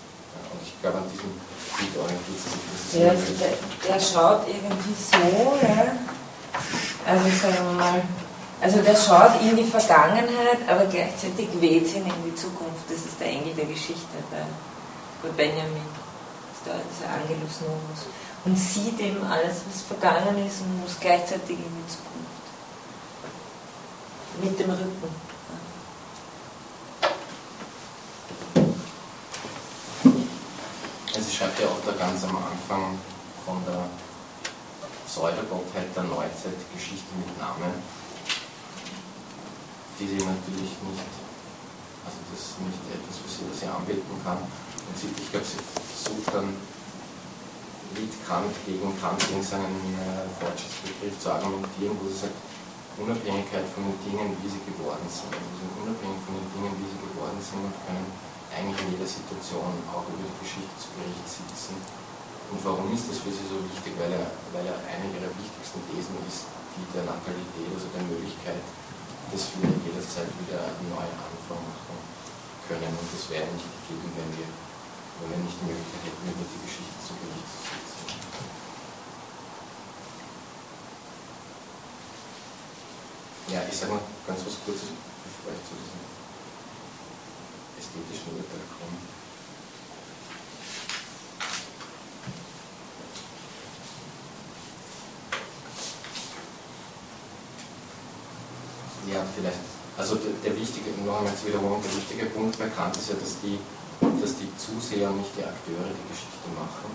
Und 0.50 0.60
ich 0.62 0.74
glaube, 0.82 0.98
an 0.98 1.08
diesem 1.10 1.30
Bild 1.78 1.94
orientiert 1.98 2.40
sich 2.42 2.58
das. 2.66 2.80
Ja, 2.94 3.10
der, 3.14 3.54
der, 3.86 4.00
schaut 4.00 4.42
irgendwie 4.46 4.94
so, 4.94 5.58
ja. 5.62 5.94
Also 7.06 7.24
sagen 7.38 7.62
wir 7.70 7.76
mal, 7.78 8.02
also 8.60 8.82
der 8.82 8.96
schaut 8.96 9.40
in 9.42 9.56
die 9.56 9.64
Vergangenheit, 9.64 10.62
aber 10.66 10.86
gleichzeitig 10.86 11.48
weht 11.60 11.86
hin 11.88 12.06
in 12.06 12.30
die 12.30 12.34
Zukunft. 12.34 12.86
Das 12.88 13.04
ist 13.04 13.18
der 13.18 13.28
Engel 13.28 13.54
der 13.54 13.66
Geschichte 13.66 14.18
bei 14.30 15.28
Benjamin. 15.36 15.93
Der 16.64 16.74
Angelus 16.74 17.60
Novus. 17.60 18.06
Und 18.44 18.56
sieht 18.56 18.98
eben 19.00 19.24
alles, 19.26 19.62
was 19.66 19.82
vergangen 19.82 20.46
ist 20.46 20.62
und 20.62 20.80
muss 20.80 20.98
gleichzeitig 21.00 21.58
in 21.58 21.64
die 21.64 21.88
Zukunft. 21.88 22.44
Mit 24.42 24.58
dem 24.58 24.70
Rücken. 24.70 25.34
Sie 31.14 31.36
schreibt 31.36 31.60
ja 31.60 31.66
auch 31.66 31.80
da 31.84 31.92
ganz 31.92 32.24
am 32.24 32.36
Anfang 32.36 32.98
von 33.44 33.62
der 33.66 33.88
Pseudogottheit 35.06 35.94
der 35.94 36.02
Neuzeit 36.04 36.58
Geschichte 36.74 37.14
mit 37.16 37.38
Namen, 37.38 37.74
die 39.98 40.08
sie 40.08 40.16
natürlich 40.16 40.74
nicht, 40.82 41.12
also 42.04 42.18
das 42.32 42.40
ist 42.40 42.60
nicht 42.60 42.82
etwas, 42.90 43.22
was 43.24 43.36
sie, 43.36 43.44
was 43.50 43.60
sie 43.60 43.66
anbieten 43.66 44.20
kann. 44.24 44.38
Und 44.88 44.94
sie, 44.96 45.08
ich 45.16 45.30
glaube, 45.30 45.46
sie 45.46 45.60
versucht 45.60 46.28
dann 46.34 46.52
mit 47.94 48.12
Kant 48.26 48.54
gegen 48.66 48.90
Kant 48.98 49.20
gegen 49.28 49.42
seinen 49.42 49.94
äh, 49.96 50.26
Fortschrittsbegriff 50.40 51.14
zu 51.20 51.30
argumentieren, 51.30 51.94
wo 52.00 52.08
sie 52.10 52.26
sagt, 52.26 52.36
Unabhängigkeit 52.94 53.66
von 53.74 53.82
den 53.90 53.98
Dingen, 54.06 54.38
wie 54.38 54.50
sie 54.50 54.62
geworden 54.70 55.02
sind. 55.10 55.34
Also 55.34 55.46
sie 55.50 55.66
sind 55.66 55.74
unabhängig 55.82 56.20
von 56.22 56.34
den 56.38 56.48
Dingen, 56.54 56.72
wie 56.78 56.88
sie 56.94 57.00
geworden 57.02 57.40
sind 57.42 57.58
und 57.58 57.74
können 57.82 58.06
eigentlich 58.54 58.78
in 58.86 58.94
jeder 58.94 59.10
Situation 59.10 59.74
auch 59.90 60.06
über 60.06 60.22
die 60.22 60.38
Geschichte 60.38 60.74
zu 60.78 60.94
Gericht 60.94 61.26
sitzen. 61.26 61.74
Und 62.54 62.62
warum 62.62 62.86
ist 62.94 63.10
das 63.10 63.18
für 63.18 63.34
sie 63.34 63.50
so 63.50 63.58
wichtig? 63.66 63.98
Weil 63.98 64.14
er, 64.14 64.30
weil 64.54 64.62
er 64.62 64.78
eine 64.86 65.10
ihrer 65.10 65.32
wichtigsten 65.34 65.82
Thesen 65.90 66.14
ist, 66.22 66.46
die 66.78 66.86
der 66.94 67.02
Natalität, 67.02 67.66
also 67.74 67.90
der 67.90 68.06
Möglichkeit, 68.06 68.62
dass 69.34 69.50
wir 69.58 69.74
jederzeit 69.82 70.30
wieder 70.38 70.62
neu 70.86 71.02
anfangen 71.02 71.66
machen 71.66 71.98
können. 72.70 72.94
Und 72.94 73.08
das 73.10 73.26
wäre 73.26 73.48
nicht 73.50 73.66
gegeben, 73.82 74.06
wenn 74.14 74.30
wir, 74.38 74.46
wenn 75.20 75.30
wir 75.30 75.38
nicht 75.38 75.58
die 75.60 75.66
Möglichkeit 75.70 76.02
hätten, 76.10 76.26
über 76.26 76.42
die 76.42 76.62
Geschichte 76.66 76.96
zu 77.06 77.14
Gericht 77.14 77.46
zu. 77.46 78.04
Ja, 83.52 83.60
ich 83.70 83.76
sage 83.76 83.92
mal 83.92 84.02
ganz 84.26 84.40
was 84.40 84.58
Kurzes, 84.64 84.90
bevor 84.90 85.52
ich 85.54 85.62
zu 85.68 85.74
diesem 85.78 86.02
ästhetischen 87.78 88.34
Urteil 88.34 88.64
komme. 88.74 88.98
Ja, 99.12 99.22
vielleicht. 99.36 99.58
Also 99.96 100.16
der, 100.16 100.32
der 100.42 100.60
wichtige, 100.60 100.90
noch 101.06 101.18
einmal 101.18 101.36
zur 101.36 101.48
Wiederholung, 101.48 101.82
der 101.82 101.94
wichtige 101.94 102.26
Punkt 102.26 102.58
bei 102.58 102.66
Kant 102.66 102.96
ist 102.96 103.10
ja, 103.10 103.14
dass 103.14 103.38
die, 103.40 103.60
dass 104.24 104.40
die 104.40 104.48
Zuseher 104.56 105.12
und 105.12 105.20
nicht 105.20 105.36
die 105.36 105.44
Akteure 105.44 105.84
die 105.84 106.08
Geschichte 106.08 106.48
machen. 106.56 106.88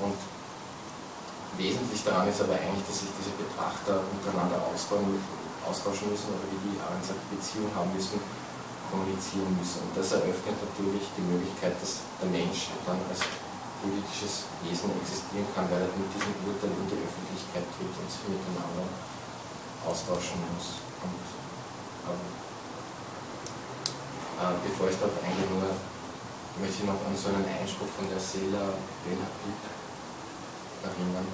Und 0.00 0.16
wesentlich 1.60 2.00
daran 2.00 2.32
ist 2.32 2.40
aber 2.40 2.56
eigentlich, 2.56 2.88
dass 2.88 3.04
sich 3.04 3.12
diese 3.12 3.36
Betrachter 3.36 4.00
untereinander 4.00 4.64
austauschen, 4.72 6.08
müssen 6.08 6.32
oder 6.32 6.48
wie 6.48 6.72
die 6.72 6.80
Arendt 6.80 7.04
sagt, 7.04 7.20
Beziehung 7.28 7.68
haben 7.76 7.92
müssen, 7.92 8.16
kommunizieren 8.88 9.52
müssen. 9.60 9.84
Und 9.84 9.92
das 10.00 10.16
eröffnet 10.16 10.56
natürlich 10.56 11.04
die 11.12 11.28
Möglichkeit, 11.28 11.76
dass 11.76 12.00
der 12.24 12.32
Mensch 12.32 12.72
dann 12.88 12.96
als 13.12 13.20
politisches 13.84 14.48
Wesen 14.64 14.88
existieren 14.96 15.44
kann, 15.52 15.68
weil 15.68 15.84
er 15.84 15.92
mit 15.92 16.08
diesem 16.08 16.32
Urteil 16.48 16.72
in 16.72 16.88
die 16.88 17.04
Öffentlichkeit 17.04 17.68
tritt 17.76 17.92
und 17.92 18.08
sich 18.08 18.24
miteinander 18.32 18.88
austauschen 19.84 20.40
muss. 20.56 20.80
Und, 21.04 21.20
ähm, 22.08 22.24
äh, 24.40 24.56
bevor 24.64 24.88
ich 24.88 24.96
darauf 24.96 25.20
eingehe, 25.20 25.50
nur 25.52 25.68
möchte 26.60 26.82
ich 26.82 26.88
noch 26.88 27.00
an 27.04 27.12
so 27.12 27.28
einen 27.28 27.44
Einspruch 27.44 27.90
von 27.92 28.08
der 28.08 28.20
Sela 28.20 28.72
Benapit 29.04 29.60
erinnern, 30.80 31.28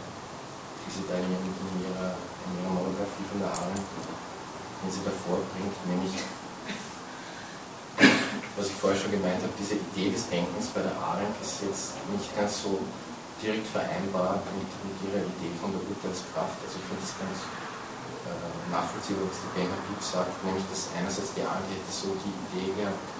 die 0.82 0.90
sie 0.90 1.06
da 1.06 1.14
in, 1.18 1.30
in, 1.30 1.70
ihrer, 1.87 2.18
in 2.18 2.50
ihrer 2.58 2.72
Monographie 2.74 3.26
von 3.30 3.38
der 3.38 3.50
Arendt, 3.50 3.87
wenn 3.87 4.90
sie 4.90 5.04
davor 5.06 5.38
bringt, 5.54 5.76
nämlich 5.87 6.14
was 8.56 8.66
ich 8.68 8.76
vorher 8.76 8.98
schon 8.98 9.11
gemeint 9.11 9.40
habe, 9.40 9.54
diese 9.56 9.80
Idee 9.80 10.12
des 10.12 10.28
Denkens 10.28 10.68
bei 10.76 10.85
der 10.85 10.92
Arendt 10.98 11.32
ist 11.40 11.64
jetzt 11.64 11.96
nicht 12.12 12.28
ganz 12.37 12.62
so 12.62 12.78
direkt 13.40 13.66
vereinbar 13.66 14.44
mit, 14.52 14.68
mit 14.85 14.96
ihrer 15.08 15.24
Idee 15.24 15.52
von 15.56 15.72
der 15.72 15.80
Urteilskraft. 15.82 16.61
Also 16.61 16.76
ich 16.76 16.85
finde 16.85 17.00
das 17.00 17.16
ganz 17.16 17.38
äh, 18.28 18.68
nachvollziehbar, 18.68 19.24
was 19.26 19.40
die 19.40 19.52
Benner 19.56 19.80
Piep 19.88 20.00
sagt, 20.04 20.35
nämlich 20.44 20.66
dass 20.68 20.92
einerseits 20.92 21.32
die 21.32 21.42
Arendt 21.42 21.64
hätte 21.72 21.90
so 21.90 22.12
die 22.20 22.35
Idee 22.52 22.70
gehabt, 22.76 23.12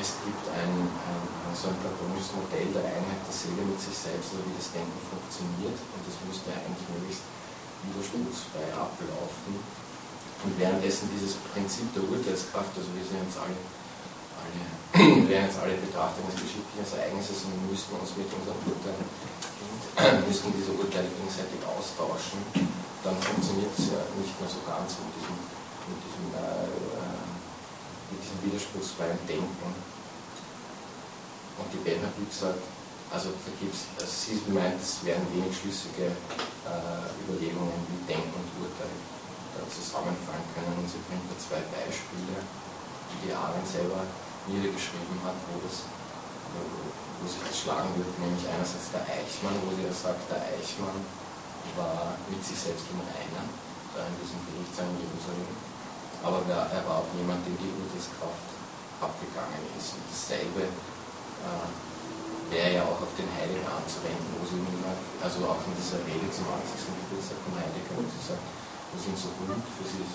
es 0.00 0.16
gibt 0.24 0.44
ein, 0.52 0.72
ein, 0.88 1.22
so 1.52 1.68
ein 1.68 1.78
platonisches 1.80 2.32
Modell 2.32 2.68
der 2.72 2.86
Einheit 2.86 3.20
der 3.24 3.34
Seele 3.34 3.64
mit 3.66 3.76
sich 3.76 3.92
selbst, 3.92 4.32
also 4.32 4.44
wie 4.48 4.56
das 4.56 4.72
Denken 4.72 5.00
funktioniert 5.08 5.76
und 5.76 6.00
das 6.04 6.16
müsste 6.24 6.48
eigentlich 6.52 6.86
möglichst 6.88 7.24
widerspruchsfrei 7.84 8.68
ablaufen. 8.72 9.58
Und 10.42 10.52
währenddessen 10.58 11.06
dieses 11.12 11.38
Prinzip 11.54 11.86
der 11.94 12.02
Urteilskraft, 12.02 12.74
also 12.74 12.90
wir 12.94 13.06
sind 13.06 13.22
uns 13.22 13.38
alle 13.38 13.54
alle, 14.42 14.58
werden 15.28 15.46
jetzt 15.46 15.58
alle 15.58 15.78
Betrachtungen 15.78 16.28
des 16.30 16.42
geschichtlichen 16.42 16.82
Ereignisses 16.82 17.46
und 17.46 17.54
müssten 17.70 17.94
uns 17.96 18.12
mit 18.18 18.28
unseren 18.28 18.58
Urteilen, 18.66 19.06
müssten 20.28 20.52
diese 20.52 20.72
Urteile 20.74 21.08
gegenseitig 21.08 21.60
austauschen, 21.64 22.42
dann 23.02 23.16
funktioniert 23.18 23.72
es 23.76 23.94
ja 23.94 24.02
nicht 24.18 24.34
mehr 24.38 24.50
so 24.50 24.60
ganz 24.66 24.98
mit 25.02 25.10
diesem, 25.16 25.38
mit 25.90 25.98
diesem, 26.02 26.26
äh, 26.38 26.91
mit 28.12 28.20
diesem 28.20 28.38
widerspruchsfreien 28.44 29.18
Denken. 29.24 29.72
Und 31.56 31.68
die 31.72 31.80
Benner 31.80 32.12
sagt, 32.28 32.60
also 33.12 33.28
da 33.28 33.50
gibt 33.60 33.76
es, 33.76 33.92
also 34.00 34.08
sie 34.08 34.40
meint, 34.52 34.80
es 34.80 35.04
wären 35.04 35.24
wenig 35.36 35.52
schlüssige 35.52 36.12
äh, 36.64 37.04
Überlegungen, 37.24 37.84
wie 37.92 38.00
Denken 38.08 38.32
und 38.32 38.48
Urteil 38.64 38.92
da 39.52 39.60
zusammenfallen 39.68 40.48
können. 40.56 40.80
Und 40.80 40.88
sie 40.88 41.00
bringt 41.04 41.28
da 41.28 41.36
zwei 41.36 41.60
Beispiele, 41.68 42.40
die 43.12 43.28
die 43.28 43.32
Arendt 43.36 43.68
selber 43.68 44.00
niedergeschrieben 44.48 45.20
hat, 45.22 45.36
wo, 45.52 45.60
das, 45.60 45.84
wo 46.56 47.24
sich 47.28 47.44
das 47.44 47.56
schlagen 47.60 47.92
wird, 48.00 48.10
nämlich 48.16 48.48
einerseits 48.48 48.88
der 48.96 49.04
Eichmann, 49.04 49.60
wo 49.60 49.76
sie 49.76 49.84
ja 49.84 49.92
sagt, 49.92 50.24
der 50.32 50.40
Eichmann 50.56 51.04
war 51.76 52.16
mit 52.32 52.40
sich 52.40 52.58
selbst 52.58 52.88
im 52.90 53.00
Reinen, 53.04 53.46
da 53.92 54.08
in 54.08 54.16
diesem 54.18 54.40
Gerichtssaal 54.48 54.88
in 54.88 55.04
Jerusalem, 55.04 55.52
aber 56.22 56.40
er 56.46 56.82
war 56.86 57.02
auch 57.02 57.10
jemand, 57.18 57.42
dem 57.42 57.58
die 57.58 57.70
Urteilskraft 57.74 58.48
abgegangen 59.02 59.62
ist. 59.74 59.98
Und 59.98 60.06
dasselbe 60.06 60.62
äh, 60.70 61.66
wäre 62.54 62.70
ja 62.78 62.82
auch 62.86 63.02
auf 63.02 63.12
den 63.18 63.26
Heiligen 63.34 63.66
anzuwenden, 63.66 64.30
wo 64.38 64.46
sie 64.46 64.62
immer, 64.62 64.94
also 65.18 65.42
auch 65.50 65.58
in 65.66 65.74
dieser 65.74 65.98
Rede 66.06 66.30
zum 66.30 66.46
80. 66.46 66.86
Geburtstag 67.06 67.38
vom 67.42 67.54
Heiligen, 67.58 67.90
wo 67.98 68.06
sie 68.06 68.22
sagt, 68.22 68.46
wo 68.94 68.96
sind 69.02 69.18
so 69.18 69.34
gut 69.42 69.58
für 69.74 69.86
sie 69.88 70.06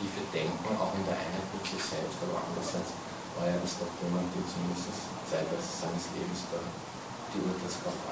tiefe 0.00 0.26
Denken, 0.34 0.74
auch 0.74 0.90
in 0.98 1.06
der 1.06 1.14
Einheit 1.14 1.46
mit 1.54 1.62
sich 1.62 1.78
selbst, 1.78 2.18
aber 2.18 2.42
andererseits 2.42 2.90
war 3.38 3.46
ja 3.46 3.54
das 3.62 3.78
doch 3.78 3.90
jemand, 4.02 4.26
dem 4.34 4.42
zumindest 4.42 4.90
zeitweise 5.30 5.70
seines 5.70 6.10
Lebens 6.18 6.42
da 6.50 6.58
die 7.30 7.42
Urteilskraft 7.46 8.02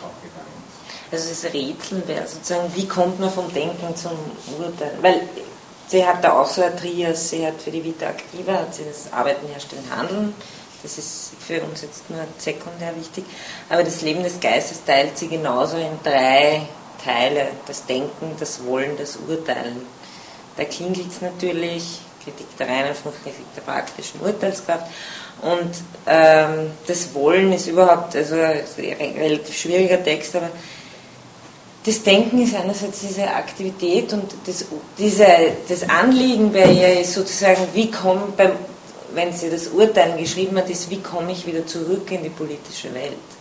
abgegangen 0.00 0.56
ist. 0.64 0.80
Also 1.12 1.28
das 1.28 1.42
Rätsel 1.52 2.00
wäre 2.08 2.26
sozusagen, 2.26 2.72
wie 2.74 2.88
kommt 2.88 3.20
man 3.20 3.30
vom 3.30 3.52
Denken 3.52 3.94
zum 3.96 4.16
Urteil? 4.56 4.96
Weil 5.00 5.28
sie 5.92 6.06
hat 6.06 6.24
da 6.24 6.32
auch 6.32 6.48
so 6.48 6.62
ein 6.62 6.76
Trias, 6.76 7.28
sie 7.28 7.46
hat 7.46 7.60
für 7.62 7.70
die 7.70 7.84
Vita 7.84 8.06
Activa, 8.06 8.54
hat 8.54 8.74
sie 8.74 8.84
das 8.84 9.12
Arbeiten, 9.12 9.46
Herstellen, 9.46 9.84
Handeln, 9.94 10.34
das 10.82 10.98
ist 10.98 11.32
für 11.38 11.60
uns 11.62 11.82
jetzt 11.82 12.08
nur 12.10 12.20
sekundär 12.38 12.96
wichtig, 12.96 13.24
aber 13.68 13.84
das 13.84 14.00
Leben 14.00 14.22
des 14.22 14.40
Geistes 14.40 14.82
teilt 14.84 15.16
sie 15.16 15.28
genauso 15.28 15.76
in 15.76 15.98
drei 16.02 16.62
Teile, 17.04 17.48
das 17.66 17.84
Denken, 17.86 18.34
das 18.40 18.64
Wollen, 18.64 18.96
das 18.96 19.18
Urteilen. 19.28 19.82
Da 20.56 20.64
klingelt 20.64 21.10
es 21.10 21.20
natürlich, 21.20 22.00
Kritik 22.24 22.56
der 22.56 22.68
reinen 22.68 22.94
Vernunft, 22.94 23.22
Kritik 23.24 23.54
der 23.54 23.62
praktischen 23.62 24.20
Urteilskraft. 24.20 24.86
Und 25.42 25.74
ähm, 26.06 26.70
das 26.86 27.12
Wollen 27.14 27.52
ist 27.52 27.66
überhaupt 27.66 28.14
also 28.14 28.36
ein 28.36 29.14
relativ 29.16 29.56
schwieriger 29.56 30.02
Text, 30.02 30.36
aber 30.36 30.50
das 31.84 32.02
Denken 32.02 32.42
ist 32.42 32.54
einerseits 32.54 33.00
diese 33.00 33.28
Aktivität 33.28 34.12
und 34.12 34.32
das, 34.46 34.64
diese, 34.98 35.26
das 35.68 35.88
Anliegen 35.88 36.52
bei 36.52 36.70
ihr 36.70 37.00
ist 37.00 37.14
sozusagen, 37.14 37.66
wie 37.72 37.90
komme 37.90 38.32
wenn 39.14 39.32
sie 39.32 39.50
das 39.50 39.68
Urteilen 39.68 40.16
geschrieben 40.16 40.56
hat, 40.56 40.70
ist, 40.70 40.88
wie 40.90 41.00
komme 41.00 41.32
ich 41.32 41.46
wieder 41.46 41.66
zurück 41.66 42.10
in 42.10 42.22
die 42.22 42.30
politische 42.30 42.92
Welt. 42.94 43.31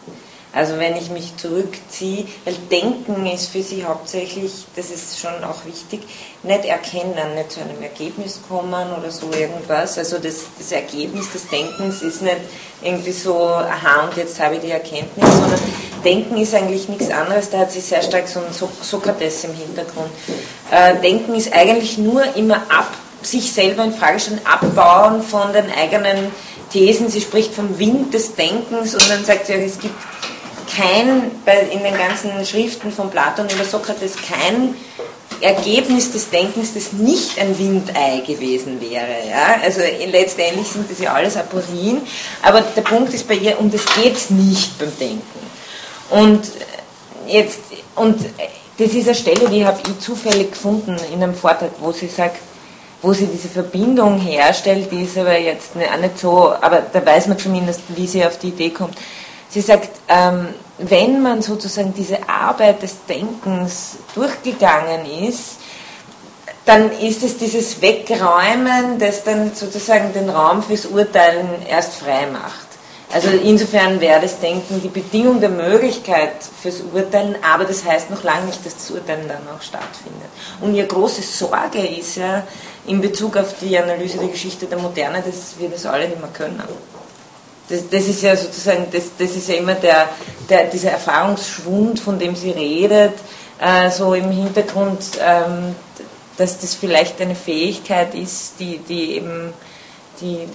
Also 0.54 0.78
wenn 0.80 0.98
ich 0.98 1.10
mich 1.10 1.38
zurückziehe, 1.38 2.26
weil 2.44 2.56
Denken 2.70 3.26
ist 3.26 3.50
für 3.50 3.64
sie 3.64 3.86
hauptsächlich, 3.86 4.52
das 4.76 4.90
ist 4.90 5.20
schon 5.20 5.44
auch 5.46 5.66
wichtig, 5.66 6.02
nicht 6.44 6.66
erkennen, 6.66 7.36
nicht 7.36 7.54
zu 7.54 7.62
einem 7.62 7.82
Ergebnis 7.82 8.42
kommen 8.50 8.92
oder 8.98 9.12
so 9.12 9.32
irgendwas. 9.32 9.98
Also 9.98 10.18
das, 10.18 10.42
das 10.58 10.74
Ergebnis 10.74 11.32
des 11.32 11.48
Denkens 11.48 12.02
ist 12.02 12.22
nicht 12.22 12.42
irgendwie 12.82 13.14
so, 13.14 13.38
aha, 13.48 14.08
und 14.08 14.18
jetzt 14.18 14.42
habe 14.42 14.56
ich 14.56 14.62
die 14.62 14.72
Erkenntnis, 14.72 15.26
sondern 15.32 15.60
Denken 16.04 16.38
ist 16.38 16.54
eigentlich 16.54 16.90
nichts 16.90 17.10
anderes, 17.12 17.50
da 17.50 17.60
hat 17.60 17.72
sie 17.72 17.80
sehr 17.80 18.02
stark 18.02 18.28
so 18.28 18.40
ein 18.40 18.52
Sokrates 18.82 19.44
im 19.46 19.54
Hintergrund. 19.54 20.10
Äh, 20.72 20.96
Denken 21.00 21.36
ist 21.36 21.54
eigentlich 21.54 21.98
nur 21.98 22.24
immer 22.36 22.56
ab, 22.56 22.92
sich 23.22 23.54
selber 23.54 23.84
in 23.84 23.94
Frage 23.94 24.20
stellen, 24.20 24.42
abbauen 24.44 25.22
von 25.22 25.54
den 25.54 25.72
eigenen 25.72 26.32
Thesen. 26.72 27.10
Sie 27.10 27.22
spricht 27.22 27.54
vom 27.54 27.78
Wind 27.78 28.14
des 28.14 28.36
Denkens 28.36 28.96
und 28.96 29.10
dann 29.10 29.24
sagt 29.24 29.46
sie, 29.46 29.54
es 29.54 29.78
gibt 29.80 29.94
kein, 30.76 31.32
in 31.72 31.84
den 31.84 31.98
ganzen 31.98 32.46
Schriften 32.46 32.92
von 32.92 33.10
Platon 33.10 33.48
über 33.50 33.64
Sokrates 33.64 34.14
kein 34.16 34.76
Ergebnis 35.42 36.12
des 36.12 36.30
Denkens, 36.30 36.74
das 36.74 36.94
nicht 36.94 37.40
ein 37.40 37.58
Windei 37.58 38.22
gewesen 38.26 38.80
wäre. 38.80 39.28
Ja? 39.28 39.60
Also 39.64 39.82
letztendlich 39.82 40.68
sind 40.68 40.90
das 40.90 41.00
ja 41.00 41.14
alles 41.14 41.36
Aporien, 41.36 42.02
aber 42.44 42.62
der 42.62 42.82
Punkt 42.82 43.14
ist 43.14 43.28
bei 43.28 43.36
ihr, 43.36 43.60
um 43.60 43.72
das 43.72 43.82
geht 43.96 44.16
es 44.16 44.30
nicht 44.30 44.78
beim 44.78 44.92
Denken. 45.00 45.22
Und 46.12 46.42
jetzt, 47.28 47.60
und 47.96 48.20
das 48.78 48.94
ist 48.94 49.08
eine 49.08 49.16
Stelle, 49.16 49.50
die 49.50 49.66
habe 49.66 49.80
ich 49.88 50.00
zufällig 50.00 50.52
gefunden 50.52 50.96
in 51.12 51.24
einem 51.24 51.34
Vortrag, 51.34 51.72
wo 51.80 51.92
sie 51.92 52.08
sagt, 52.08 52.38
wo 53.02 53.14
sie 53.14 53.26
diese 53.26 53.48
Verbindung 53.48 54.20
herstellt, 54.20 54.92
die 54.92 55.04
ist 55.04 55.18
aber 55.18 55.38
jetzt 55.38 55.72
auch 55.76 56.00
nicht 56.00 56.20
so, 56.20 56.54
aber 56.62 56.84
da 56.94 57.04
weiß 57.04 57.28
man 57.28 57.40
zumindest, 57.40 57.82
wie 57.90 58.06
sie 58.06 58.24
auf 58.24 58.38
die 58.38 58.50
Idee 58.50 58.70
kommt. 58.70 58.96
Sie 59.52 59.62
sagt, 59.62 59.90
ähm, 60.08 60.48
wenn 60.78 61.22
man 61.22 61.42
sozusagen 61.42 61.94
diese 61.94 62.28
Arbeit 62.28 62.82
des 62.82 63.06
Denkens 63.08 63.98
durchgegangen 64.16 65.06
ist, 65.28 65.58
dann 66.66 66.90
ist 67.00 67.22
es 67.24 67.38
dieses 67.38 67.82
Wegräumen, 67.82 68.98
das 68.98 69.26
dann 69.26 69.54
sozusagen 69.54 70.14
den 70.14 70.30
Raum 70.30 70.64
fürs 70.64 70.86
Urteilen 70.86 71.48
erst 71.68 71.96
frei 71.96 72.28
macht. 72.32 72.68
Also 73.14 73.28
insofern 73.28 74.00
wäre 74.00 74.22
das 74.22 74.40
Denken 74.40 74.82
die 74.82 74.88
Bedingung 74.88 75.42
der 75.42 75.50
Möglichkeit 75.50 76.32
fürs 76.62 76.82
Urteilen, 76.94 77.36
aber 77.44 77.66
das 77.66 77.84
heißt 77.84 78.10
noch 78.10 78.24
lange 78.24 78.46
nicht, 78.46 78.66
dass 78.66 78.76
das 78.76 78.90
Urteilen 78.90 79.28
dann 79.28 79.54
auch 79.54 79.62
stattfindet. 79.62 80.30
Und 80.62 80.76
ihre 80.76 80.88
große 80.88 81.24
Sorge 81.24 81.86
ist 81.86 82.16
ja 82.16 82.44
in 82.88 83.02
Bezug 83.02 83.36
auf 83.36 83.56
die 83.60 83.78
Analyse 83.78 84.18
der 84.18 84.30
Geschichte 84.30 84.66
der 84.66 84.78
Moderne, 84.78 85.22
dass 85.22 85.60
wir 85.60 85.68
das 85.68 85.86
alle 85.86 86.08
nicht 86.08 86.22
mehr 86.22 86.30
können. 86.30 86.62
Das, 87.72 87.90
das 87.90 88.08
ist 88.08 88.22
ja 88.22 88.36
sozusagen, 88.36 88.88
das, 88.92 89.06
das 89.18 89.32
ist 89.32 89.48
ja 89.48 89.56
immer 89.56 89.76
der, 89.76 90.10
der, 90.50 90.66
dieser 90.66 90.92
Erfahrungsschwund, 90.92 92.00
von 92.02 92.20
dem 92.20 92.36
sie 92.36 92.52
redet, 92.52 93.14
äh, 93.60 93.90
so 93.90 94.14
im 94.14 94.30
Hintergrund, 94.30 95.00
ähm, 95.20 95.76
dass 96.38 96.60
das 96.60 96.76
vielleicht 96.76 97.22
eine 97.22 97.36
Fähigkeit 97.36 98.14
ist, 98.14 98.60
die, 98.60 98.80
die 98.80 99.16
eben 99.16 99.54
die, 100.20 100.48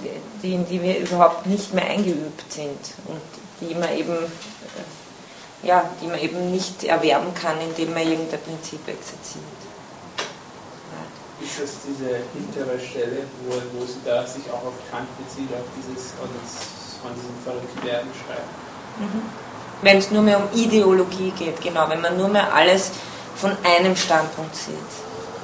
die, 0.43 0.53
in 0.53 0.67
die 0.67 0.81
wir 0.81 0.99
überhaupt 0.99 1.45
nicht 1.47 1.73
mehr 1.73 1.85
eingeübt 1.85 2.51
sind 2.51 2.79
und 3.07 3.21
die 3.61 3.73
man 3.73 3.97
eben, 3.97 4.13
äh, 4.13 5.67
ja, 5.67 5.89
die 6.01 6.07
man 6.07 6.19
eben 6.19 6.51
nicht 6.51 6.83
erwerben 6.83 7.33
kann, 7.33 7.59
indem 7.61 7.93
man 7.93 8.03
irgendein 8.03 8.39
Prinzip 8.41 8.81
exerziert. 8.87 9.43
Ist 11.39 11.61
das 11.61 11.69
diese 11.85 12.17
hintere 12.33 12.79
Stelle, 12.79 13.21
wo, 13.45 13.53
wo 13.77 13.85
sie 13.85 14.01
da 14.03 14.25
sich 14.25 14.43
auch 14.49 14.65
auf 14.65 14.73
Kant 14.89 15.07
bezieht, 15.21 15.49
auf 15.53 15.67
dieses, 15.77 16.13
von 17.01 17.11
diesem 17.15 17.35
Verrücktwerden 17.43 18.09
schreibt? 18.25 18.49
Mhm. 18.99 19.21
Wenn 19.81 19.97
es 19.97 20.11
nur 20.11 20.23
mehr 20.23 20.37
um 20.37 20.59
Ideologie 20.59 21.31
geht, 21.31 21.61
genau, 21.61 21.87
wenn 21.89 22.01
man 22.01 22.17
nur 22.17 22.29
mehr 22.29 22.51
alles 22.53 22.91
von 23.35 23.51
einem 23.63 23.95
Standpunkt 23.95 24.55
sieht. 24.55 24.75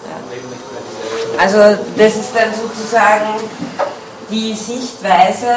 Ja. 0.06 1.40
Also 1.40 1.82
das 1.98 2.16
ist 2.16 2.32
dann 2.36 2.50
sozusagen 2.54 3.40
die 4.30 4.54
Sichtweise, 4.54 5.56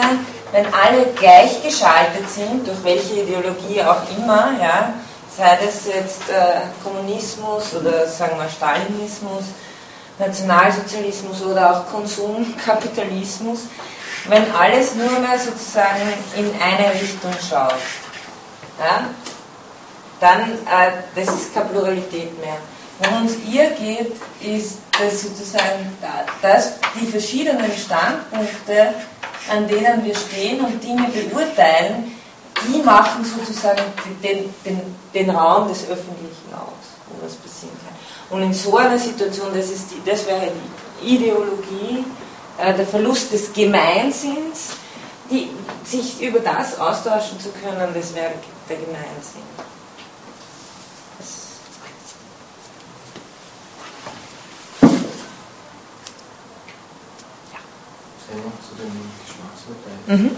wenn 0.52 0.66
alle 0.66 1.06
gleichgeschaltet 1.18 2.28
sind, 2.28 2.66
durch 2.66 2.84
welche 2.84 3.22
Ideologie 3.22 3.82
auch 3.82 4.02
immer, 4.16 4.52
ja, 4.60 4.92
sei 5.36 5.58
das 5.64 5.86
jetzt 5.86 6.28
äh, 6.30 6.60
Kommunismus 6.82 7.74
oder 7.74 8.06
sagen 8.06 8.36
wir 8.38 8.48
Stalinismus, 8.48 9.44
Nationalsozialismus 10.18 11.42
oder 11.42 11.72
auch 11.72 11.92
Konsumkapitalismus, 11.92 13.60
wenn 14.28 14.50
alles 14.52 14.94
nur 14.94 15.18
mehr 15.20 15.38
sozusagen 15.38 16.12
in 16.36 16.50
eine 16.60 16.92
Richtung 17.00 17.32
schaut, 17.48 17.74
ja, 18.78 19.06
dann 20.20 20.52
äh, 20.52 20.92
das 21.14 21.34
ist 21.34 21.54
keine 21.54 21.66
Pluralität 21.66 22.38
mehr. 22.40 22.58
Worum 22.98 23.26
es 23.26 23.36
ihr 23.46 23.70
geht, 23.70 24.12
ist, 24.40 24.78
dass 24.98 25.22
sozusagen 25.22 25.96
dass 26.40 26.74
die 26.98 27.06
verschiedenen 27.06 27.70
Standpunkte, 27.72 28.94
an 29.50 29.68
denen 29.68 30.04
wir 30.04 30.14
stehen 30.14 30.60
und 30.62 30.82
Dinge 30.82 31.06
beurteilen, 31.08 32.12
die 32.66 32.82
machen 32.82 33.24
sozusagen 33.24 33.82
den, 34.22 34.52
den, 34.64 34.80
den 35.12 35.30
Raum 35.30 35.68
des 35.68 35.82
Öffentlichen 35.82 36.54
aus, 36.54 36.96
wo 37.08 37.22
das 37.22 37.34
passieren 37.34 37.76
kann. 37.84 37.94
Und 38.30 38.42
in 38.42 38.54
so 38.54 38.76
einer 38.76 38.98
Situation, 38.98 39.48
das, 39.54 39.70
ist 39.70 39.90
die, 39.90 40.10
das 40.10 40.26
wäre 40.26 40.48
die 41.02 41.16
Ideologie, 41.16 42.04
der 42.58 42.86
Verlust 42.86 43.32
des 43.32 43.52
Gemeinsinns, 43.52 44.70
die, 45.30 45.50
sich 45.84 46.20
über 46.22 46.40
das 46.40 46.78
austauschen 46.78 47.38
zu 47.40 47.50
können, 47.50 47.92
das 47.94 48.14
wäre 48.14 48.32
der 48.68 48.76
Gemeinsinn. 48.76 49.42
Mhm. 60.06 60.30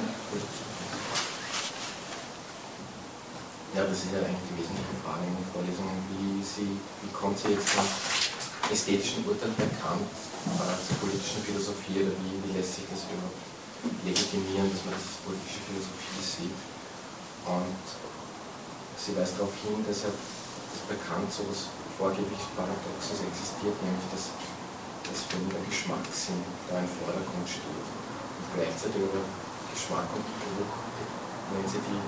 Ja, 3.75 3.85
das 3.85 3.99
ist 3.99 4.13
ja 4.13 4.21
eigentlich 4.25 4.49
die 4.49 4.57
wesentliche 4.57 4.97
Frage 5.05 5.29
in 5.29 5.37
den 5.37 5.45
Vorlesungen. 5.53 6.01
Wie, 6.17 6.41
sie, 6.43 6.81
wie 7.03 7.13
kommt 7.13 7.39
sie 7.39 7.53
jetzt 7.53 7.69
vom 7.69 7.85
ästhetischen 8.73 9.27
Urteil 9.27 9.51
bekannt 9.51 10.09
äh, 10.09 10.38
zur 10.57 10.97
politischen 11.03 11.43
Philosophie 11.45 12.05
oder 12.05 12.15
wie, 12.25 12.37
wie 12.45 12.53
lässt 12.57 12.81
sich 12.81 12.87
das 12.89 13.05
überhaupt 13.09 13.43
legitimieren, 14.05 14.71
dass 14.73 14.83
man 14.87 14.95
das 14.97 15.05
als 15.05 15.21
politische 15.27 15.61
Philosophie 15.69 16.23
sieht? 16.23 16.59
Und 17.49 17.85
sie 18.99 19.13
weist 19.17 19.37
darauf 19.37 19.55
hin, 19.65 19.85
dass 19.85 20.05
ja 20.05 20.13
das 20.13 20.83
bekannt 20.89 21.29
so 21.33 21.45
etwas 21.45 21.73
vorgeblich 21.97 22.43
Paradoxes 22.55 23.25
existiert, 23.25 23.77
nämlich 23.83 24.09
dass 24.13 24.33
dass 25.09 25.25
für 25.25 25.41
den 25.41 25.49
Geschmackssinn 25.65 26.41
da 26.69 26.79
im 26.79 26.91
Vordergrund 27.01 27.49
steht. 27.49 27.65
Und 27.65 28.49
gleichzeitig 28.53 29.01
aber 29.01 29.25
Geschmack 29.73 30.09
und 30.13 30.25
Geruch, 30.37 30.75
wenn 31.57 31.65
sie 31.65 31.81
die 31.81 32.01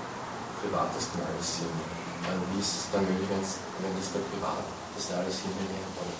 privatesten 0.61 1.17
alles 1.25 1.65
sind. 1.65 1.77
Also 2.29 2.41
wie 2.53 2.61
ist 2.61 2.73
es 2.77 2.85
dann 2.93 3.01
möglich, 3.09 3.25
wenn 3.25 3.93
das 3.97 4.13
der 4.13 4.21
Privat, 4.29 4.65
das 4.93 5.09
da 5.09 5.25
alles 5.25 5.41
hinterher, 5.41 5.85
aber 5.97 6.13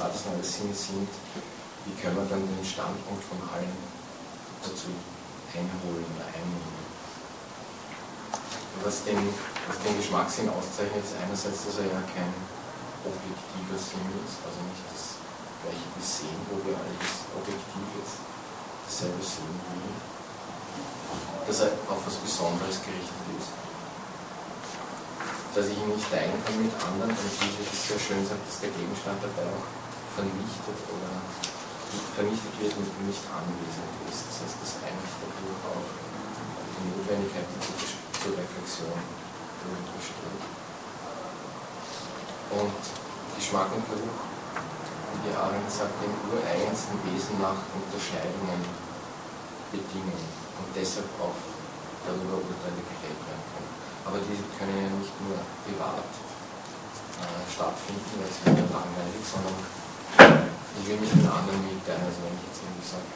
alles 0.00 0.52
Sinne 0.52 0.74
sind, 0.74 1.08
wie 1.86 1.96
können 1.96 2.16
wir 2.16 2.28
dann 2.28 2.44
den 2.44 2.64
Standpunkt 2.64 3.24
von 3.24 3.40
allen 3.48 3.72
dazu 4.60 4.92
einholen 5.56 6.04
oder 6.04 6.26
einnehmen? 6.28 6.80
Was 8.84 9.04
den, 9.04 9.16
was 9.68 9.76
den 9.80 9.96
Geschmackssinn 9.96 10.48
auszeichnet, 10.48 11.04
ist 11.04 11.16
einerseits, 11.16 11.64
dass 11.64 11.80
er 11.80 11.88
ja 11.88 12.00
kein 12.12 12.32
objektiver 13.04 13.76
Sinn 13.80 14.04
ist, 14.24 14.40
also 14.44 14.60
nicht 14.68 14.84
das 14.92 15.20
gleiche 15.64 16.00
sehen, 16.00 16.40
wo 16.52 16.60
wir 16.64 16.76
eigentlich 16.76 17.16
objektiv 17.32 17.84
jetzt 17.96 18.20
dasselbe 18.84 19.24
sehen 19.24 19.56
wie, 19.72 19.92
dass 21.48 21.60
er 21.64 21.72
auf 21.88 22.04
was 22.04 22.16
Besonderes 22.20 22.80
gerichtet 22.84 23.26
ist. 23.36 23.69
Dass 25.50 25.66
ich 25.66 25.76
ihn 25.76 25.90
nicht 25.90 26.06
teilen 26.06 26.38
kann 26.46 26.62
mit 26.62 26.70
anderen, 26.78 27.10
und 27.10 27.34
wie 27.42 27.50
das 27.58 27.74
sehr 27.74 27.98
schön 27.98 28.22
sagt, 28.22 28.46
dass 28.46 28.62
der 28.62 28.70
Gegenstand 28.70 29.18
dabei 29.18 29.50
auch 29.50 29.66
vernichtet 30.14 30.78
oder 30.94 31.10
vernichtet 32.14 32.54
wird 32.62 32.74
und 32.78 32.86
nicht 33.02 33.24
anwesend 33.26 33.90
ist. 34.06 34.30
Das 34.30 34.36
heißt, 34.46 34.56
dass 34.62 34.78
eigentlich 34.86 35.14
dadurch 35.18 35.62
auch 35.66 35.86
die 36.78 36.86
Notwendigkeit 36.94 37.50
zur 37.50 38.38
Reflexion 38.38 38.94
besteht. 38.94 40.38
Und 42.50 42.82
Geschmack 43.34 43.70
und 43.74 43.84
Geruch 43.90 44.30
wie 45.14 45.28
die 45.28 45.34
Arendt 45.34 45.70
sagt, 45.70 45.98
dem 46.02 46.14
ureigensten 46.30 46.96
Wesen 47.10 47.42
nach 47.42 47.58
Unterscheidungen 47.74 48.62
bedingen 49.74 50.22
und 50.58 50.68
deshalb 50.74 51.06
auch 51.18 51.34
darüber 52.06 52.38
Urteile 52.38 52.82
gefällt. 52.86 53.29
Aber 54.10 54.18
diese 54.26 54.42
können 54.58 54.74
ja 54.74 54.90
nicht 54.90 55.14
nur 55.22 55.38
privat 55.62 56.02
äh, 56.02 57.46
stattfinden, 57.46 58.10
weil 58.18 58.26
es 58.26 58.42
wäre 58.42 58.66
langweilig, 58.66 59.22
sondern 59.22 59.54
ich 59.54 60.84
will 60.90 60.98
mich 60.98 61.14
den 61.14 61.30
anderen 61.30 61.62
mitteilen. 61.62 62.10
Also 62.10 62.26
wenn 62.26 62.34
ich 62.34 62.50
jetzt 62.50 62.58
irgendwie 62.58 62.90
sage, 62.90 63.06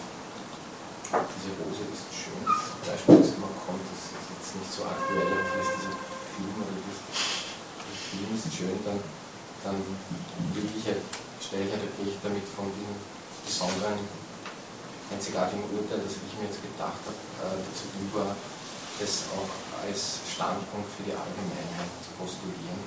diese 1.34 1.50
Rose 1.58 1.82
ist 1.90 2.06
schön, 2.14 2.38
das 2.46 2.94
Beispiel, 2.94 3.26
das 3.26 3.34
immer 3.34 3.50
kommt, 3.66 3.82
das 3.90 4.06
ist 4.06 4.22
jetzt 4.38 4.54
nicht 4.54 4.70
so 4.70 4.86
aktuell, 4.86 5.34
aber 5.34 5.42
vielleicht 5.50 5.82
dieser 5.82 5.98
Film 5.98 6.62
oder 6.62 6.78
das, 6.78 6.98
Film 8.14 8.30
ist 8.30 8.54
schön, 8.54 8.78
dann, 8.86 9.02
dann 9.66 9.82
will 10.54 10.70
stelle 11.42 11.66
ich 11.66 11.74
ich 11.74 12.22
damit 12.22 12.46
von 12.54 12.70
diesem 12.70 12.94
besonderen, 13.42 13.98
einzigartigen 15.10 15.66
Urteil, 15.74 16.06
das 16.06 16.22
ich 16.22 16.38
mir 16.38 16.46
jetzt 16.46 16.62
gedacht 16.62 17.02
habe, 17.02 17.18
äh, 17.42 17.58
dazu 17.66 17.90
über, 17.98 18.30
das 19.02 19.26
auch 19.34 19.73
als 19.82 20.22
Standpunkt 20.22 20.88
für 20.94 21.02
die 21.08 21.16
Allgemeinheit 21.16 21.90
zu 22.04 22.14
postulieren. 22.14 22.78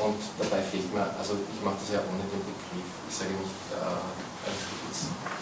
Und 0.00 0.20
dabei 0.40 0.62
fehlt 0.64 0.88
mir, 0.92 1.06
also 1.18 1.36
ich 1.36 1.60
mache 1.62 1.76
das 1.78 1.94
ja 1.94 2.00
ohne 2.02 2.24
den 2.26 2.42
Begriff, 2.42 2.90
ich 3.08 3.14
sage 3.14 3.36
nicht, 3.36 3.58
äh, 3.70 4.00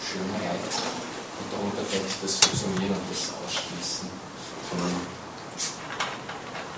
Schönheit 0.03 0.61
und 0.63 1.47
der 1.51 1.61
Untertext 1.63 2.21
das 2.23 2.39
Subsumieren 2.39 2.95
und 2.95 3.09
das 3.09 3.33
Ausschließen, 3.33 4.11
sondern 4.69 4.95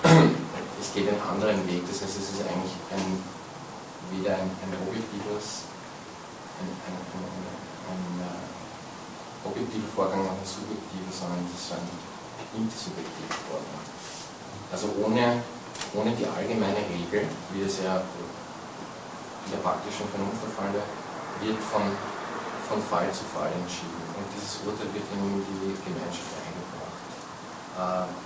es 0.80 0.88
geht 0.94 1.08
einen 1.08 1.20
anderen 1.20 1.66
Weg. 1.66 1.82
Das 1.88 2.00
heißt, 2.04 2.16
es 2.16 2.38
ist 2.38 2.46
eigentlich 2.46 2.76
ein 2.94 3.18
weder 4.12 4.38
ein, 4.38 4.50
ein 4.50 4.72
objektives, 4.86 5.66
ein, 6.60 6.68
ein, 6.68 6.94
ein 6.94 8.04
uh, 8.22 9.48
objektiver 9.48 9.88
Vorgang 9.94 10.24
noch 10.24 10.36
ein 10.38 10.46
subjektiver, 10.46 11.10
sondern 11.10 11.42
das 11.50 11.58
ist 11.58 11.72
ein 11.72 11.88
intersubjektiver 12.56 13.38
Vorgang. 13.50 13.84
Also 14.72 14.86
ohne, 15.02 15.42
ohne 15.94 16.10
die 16.14 16.26
allgemeine 16.26 16.82
Regel, 16.90 17.28
wie 17.52 17.62
es 17.62 17.82
ja 17.82 18.02
in 19.46 19.50
der 19.52 19.62
praktischen 19.62 20.08
Vernunft 20.08 20.40
der 20.42 20.52
Fall 20.54 20.72
wird 21.42 21.60
von, 21.60 21.82
von 22.68 22.80
Fall 22.82 23.10
zu 23.12 23.24
Fall 23.28 23.52
entschieden. 23.52 24.02
Und 24.16 24.26
dieses 24.32 24.62
Urteil 24.64 24.88
wird 24.94 25.04
in 25.14 25.44
die 25.44 25.74
Gemeinschaft 25.84 26.32
eingebracht. 26.40 26.98
Äh, 27.76 28.24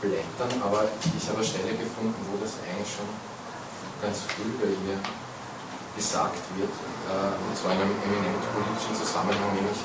blättern, 0.00 0.62
aber 0.64 0.88
ich 0.88 1.24
habe 1.28 1.38
eine 1.38 1.46
Stelle 1.46 1.76
gefunden, 1.76 2.16
wo 2.32 2.40
das 2.40 2.56
eigentlich 2.64 2.88
schon 2.88 3.04
ganz 4.00 4.24
früh 4.32 4.48
bei 4.56 4.72
ihr 4.72 4.96
gesagt 5.92 6.40
wird, 6.56 6.72
äh, 6.72 7.36
und 7.36 7.52
zwar 7.52 7.76
in 7.76 7.84
einem 7.84 7.92
eminent 8.00 8.40
politischen 8.56 8.96
Zusammenhang, 8.96 9.52
nämlich 9.52 9.76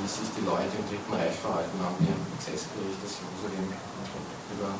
wie 0.00 0.08
sich 0.08 0.32
die 0.32 0.44
Leute 0.48 0.72
im 0.80 0.86
Dritten 0.88 1.12
Reich 1.12 1.36
verhalten 1.36 1.76
haben, 1.84 1.96
ihren 2.00 2.24
Prozessbericht 2.32 3.00
aus 3.04 3.20
Jerusalem 3.20 3.68
über, 4.56 4.72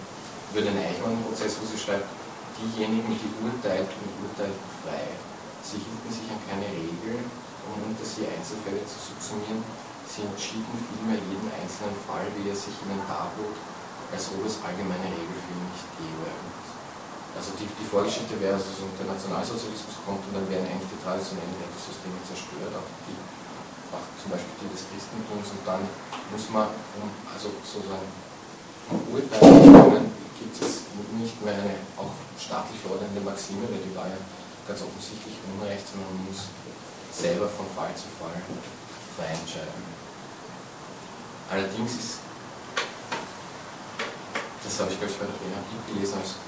über 0.51 0.63
den 0.65 0.77
Eichmann-Prozess, 0.81 1.61
wo 1.61 1.65
sie 1.69 1.77
schreibt, 1.77 2.09
diejenigen, 2.57 3.13
die 3.13 3.33
urteilten, 3.45 4.01
urteilten 4.25 4.69
frei. 4.81 5.13
Sie 5.61 5.77
hielten 5.77 6.09
sich 6.09 6.25
an 6.33 6.41
keine 6.49 6.69
Regeln, 6.73 7.29
um 7.69 7.93
unter 7.93 8.05
sie 8.05 8.25
Einzelfälle 8.25 8.81
zu 8.89 8.97
subsumieren, 8.97 9.61
sie 10.09 10.25
entschieden 10.25 10.77
vielmehr 10.89 11.21
jeden 11.21 11.49
einzelnen 11.53 11.97
Fall, 12.09 12.25
wie 12.35 12.49
er 12.49 12.57
sich 12.57 12.75
ihnen 12.83 13.05
darbot, 13.05 13.57
als 14.11 14.33
ob 14.33 14.41
es 14.43 14.57
allgemeine 14.65 15.07
Regel 15.07 15.37
für 15.37 15.53
ihn 15.53 15.69
nicht 15.71 15.89
gäbe. 16.01 16.29
Also 17.37 17.55
die, 17.55 17.69
die 17.69 17.87
Vorgeschichte 17.87 18.35
wäre, 18.43 18.59
also 18.59 18.75
so 18.75 18.91
der 18.99 19.07
Nationalsozialismus 19.07 20.03
kommt 20.03 20.25
und 20.27 20.35
dann 20.35 20.51
werden 20.51 20.67
eigentlich 20.67 20.91
die 20.91 20.99
traditionellen 20.99 21.55
Rechtssysteme 21.63 22.19
zerstört, 22.27 22.75
auch, 22.75 22.91
die, 23.07 23.15
zum 24.21 24.31
Beispiel 24.31 24.55
die 24.63 24.71
des 24.71 24.87
Christentums 24.87 25.51
und 25.51 25.63
dann 25.67 25.83
muss 26.31 26.47
man, 26.55 26.71
um, 27.01 27.11
also 27.27 27.51
sozusagen 27.67 28.07
um 28.91 29.03
zu 29.07 29.91
können, 29.91 30.11
gibt 30.39 30.55
es 30.55 30.87
nicht 31.19 31.39
mehr 31.43 31.55
eine 31.55 31.75
auch 31.99 32.15
staatlich 32.39 32.79
verordnende 32.81 33.21
Maxime, 33.21 33.67
weil 33.71 33.83
die 33.83 33.95
war 33.95 34.07
ja 34.07 34.19
ganz 34.67 34.83
offensichtlich 34.83 35.35
Unrecht, 35.47 35.87
sondern 35.87 36.11
man 36.15 36.31
muss 36.31 36.51
selber 37.11 37.49
von 37.51 37.67
Fall 37.75 37.91
zu 37.99 38.07
Fall 38.19 38.35
frei 39.19 39.35
entscheiden. 39.35 39.83
Allerdings 41.51 41.93
ist, 41.99 42.23
das 44.63 44.75
habe 44.79 44.95
ich 44.95 44.99
glaube 44.99 45.13
ich 45.13 45.19
bei 45.19 45.27
der 45.27 45.39
Benabib 45.39 45.83
gelesen, 45.91 46.15
als 46.23 46.39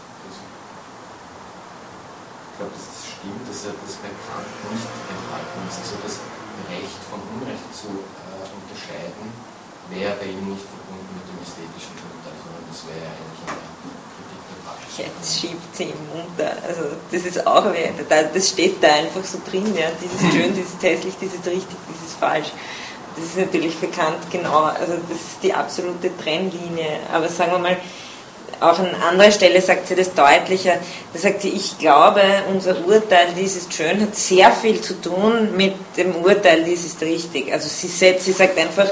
ich 2.53 2.59
glaube, 2.61 2.77
das 2.77 2.87
stimmt, 3.09 3.43
dass 3.49 3.65
er 3.65 3.75
das 3.81 3.97
bei 4.05 4.13
Kant 4.13 4.45
nicht 4.71 4.93
enthalten 5.09 5.59
ist. 5.67 5.81
Also 5.83 5.97
das 6.05 6.21
Recht 6.69 7.01
von 7.09 7.21
Unrecht 7.37 7.69
zu 7.73 7.89
äh, 7.89 8.47
unterscheiden, 8.49 9.33
wäre 9.91 10.17
bei 10.17 10.27
ihm 10.27 10.53
nicht 10.53 10.65
verbunden 10.65 11.13
mit 11.17 11.27
dem 11.29 11.39
ästhetischen 11.43 11.97
Urteil, 12.01 12.37
sondern 12.41 12.65
das 12.69 12.81
wäre 12.89 13.05
eigentlich 13.13 13.43
eine 13.45 13.97
Kritik 14.13 14.41
der 14.49 14.59
Praxis. 14.65 14.93
Jetzt 14.99 15.29
schiebt 15.41 15.71
sie 15.77 15.89
ihm 15.93 16.05
unter. 16.13 16.51
Also 16.65 16.83
das 17.11 17.23
ist 17.25 17.41
auch 17.47 17.67
das 18.33 18.49
steht 18.49 18.83
da 18.83 18.89
einfach 18.95 19.25
so 19.25 19.39
drin, 19.45 19.69
ja. 19.75 19.89
Dieses 20.01 20.21
schön, 20.33 20.55
dieses 20.59 20.81
hässlich, 20.81 21.15
dieses 21.21 21.45
richtig, 21.45 21.77
dieses 21.89 22.15
falsch. 22.17 22.51
Das 23.17 23.25
ist 23.27 23.37
natürlich 23.37 23.77
Kant 23.93 24.31
genau, 24.31 24.63
also 24.65 24.95
das 25.09 25.19
ist 25.19 25.43
die 25.43 25.53
absolute 25.53 26.17
Trennlinie. 26.17 27.01
Aber 27.13 27.29
sagen 27.29 27.53
wir 27.53 27.59
mal, 27.59 27.77
auch 28.61 28.79
an 28.79 28.95
anderer 28.95 29.31
Stelle 29.31 29.61
sagt 29.61 29.89
sie 29.89 29.95
das 29.95 30.15
deutlicher. 30.15 30.75
Da 31.13 31.19
sagt 31.19 31.43
sie, 31.43 31.51
ich 31.51 31.79
glaube, 31.79 32.23
unser 32.53 32.87
Urteil, 32.87 33.29
dies 33.37 33.57
ist 33.57 33.73
schön, 33.73 34.01
hat 34.01 34.15
sehr 34.15 34.51
viel 34.53 34.81
zu 34.81 35.01
tun 35.01 35.57
mit 35.57 35.75
dem 35.97 36.17
Urteil, 36.17 36.65
dies 36.65 36.85
ist 36.85 37.01
richtig. 37.03 37.53
Also 37.53 37.69
sie, 37.69 37.89
setzt, 37.89 38.25
sie 38.25 38.33
sagt 38.33 38.59
einfach, 38.59 38.89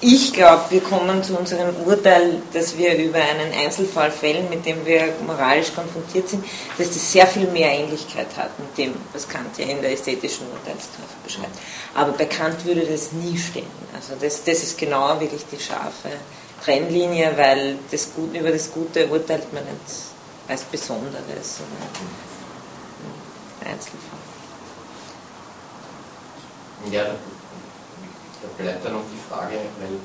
ich 0.00 0.32
glaube, 0.32 0.62
wir 0.70 0.80
kommen 0.80 1.24
zu 1.24 1.36
unserem 1.36 1.74
Urteil, 1.84 2.40
dass 2.52 2.78
wir 2.78 2.96
über 2.96 3.18
einen 3.18 3.52
Einzelfall 3.52 4.12
fällen, 4.12 4.48
mit 4.48 4.64
dem 4.64 4.86
wir 4.86 5.12
moralisch 5.26 5.74
konfrontiert 5.74 6.28
sind, 6.28 6.44
dass 6.78 6.88
das 6.88 7.12
sehr 7.12 7.26
viel 7.26 7.48
mehr 7.48 7.72
Ähnlichkeit 7.72 8.28
hat 8.36 8.56
mit 8.60 8.78
dem, 8.78 8.94
was 9.12 9.28
Kant 9.28 9.58
ja 9.58 9.66
in 9.66 9.82
der 9.82 9.92
ästhetischen 9.92 10.46
Urteilskraft 10.52 11.24
beschreibt. 11.24 11.58
Aber 11.96 12.12
bei 12.12 12.26
Kant 12.26 12.64
würde 12.64 12.82
das 12.82 13.10
nie 13.10 13.36
stehen. 13.36 13.66
Also 13.92 14.12
das, 14.20 14.44
das 14.44 14.62
ist 14.62 14.78
genau 14.78 15.18
wirklich 15.18 15.44
die 15.50 15.60
scharfe 15.60 16.10
Trennlinie, 16.68 17.32
weil 17.34 17.78
das 17.90 18.12
Gut, 18.12 18.34
über 18.36 18.52
das 18.52 18.70
Gute 18.70 19.08
urteilt 19.08 19.50
man 19.54 19.64
nicht 19.64 19.80
als 20.46 20.64
Besonderes 20.64 21.60
oder 21.64 21.88
Einzelfall. 23.70 24.20
Ja, 26.92 27.04
da 27.06 28.62
bleibt 28.62 28.84
dann 28.84 28.92
noch 28.92 29.08
die 29.08 29.22
Frage, 29.32 29.56
weil, 29.80 29.96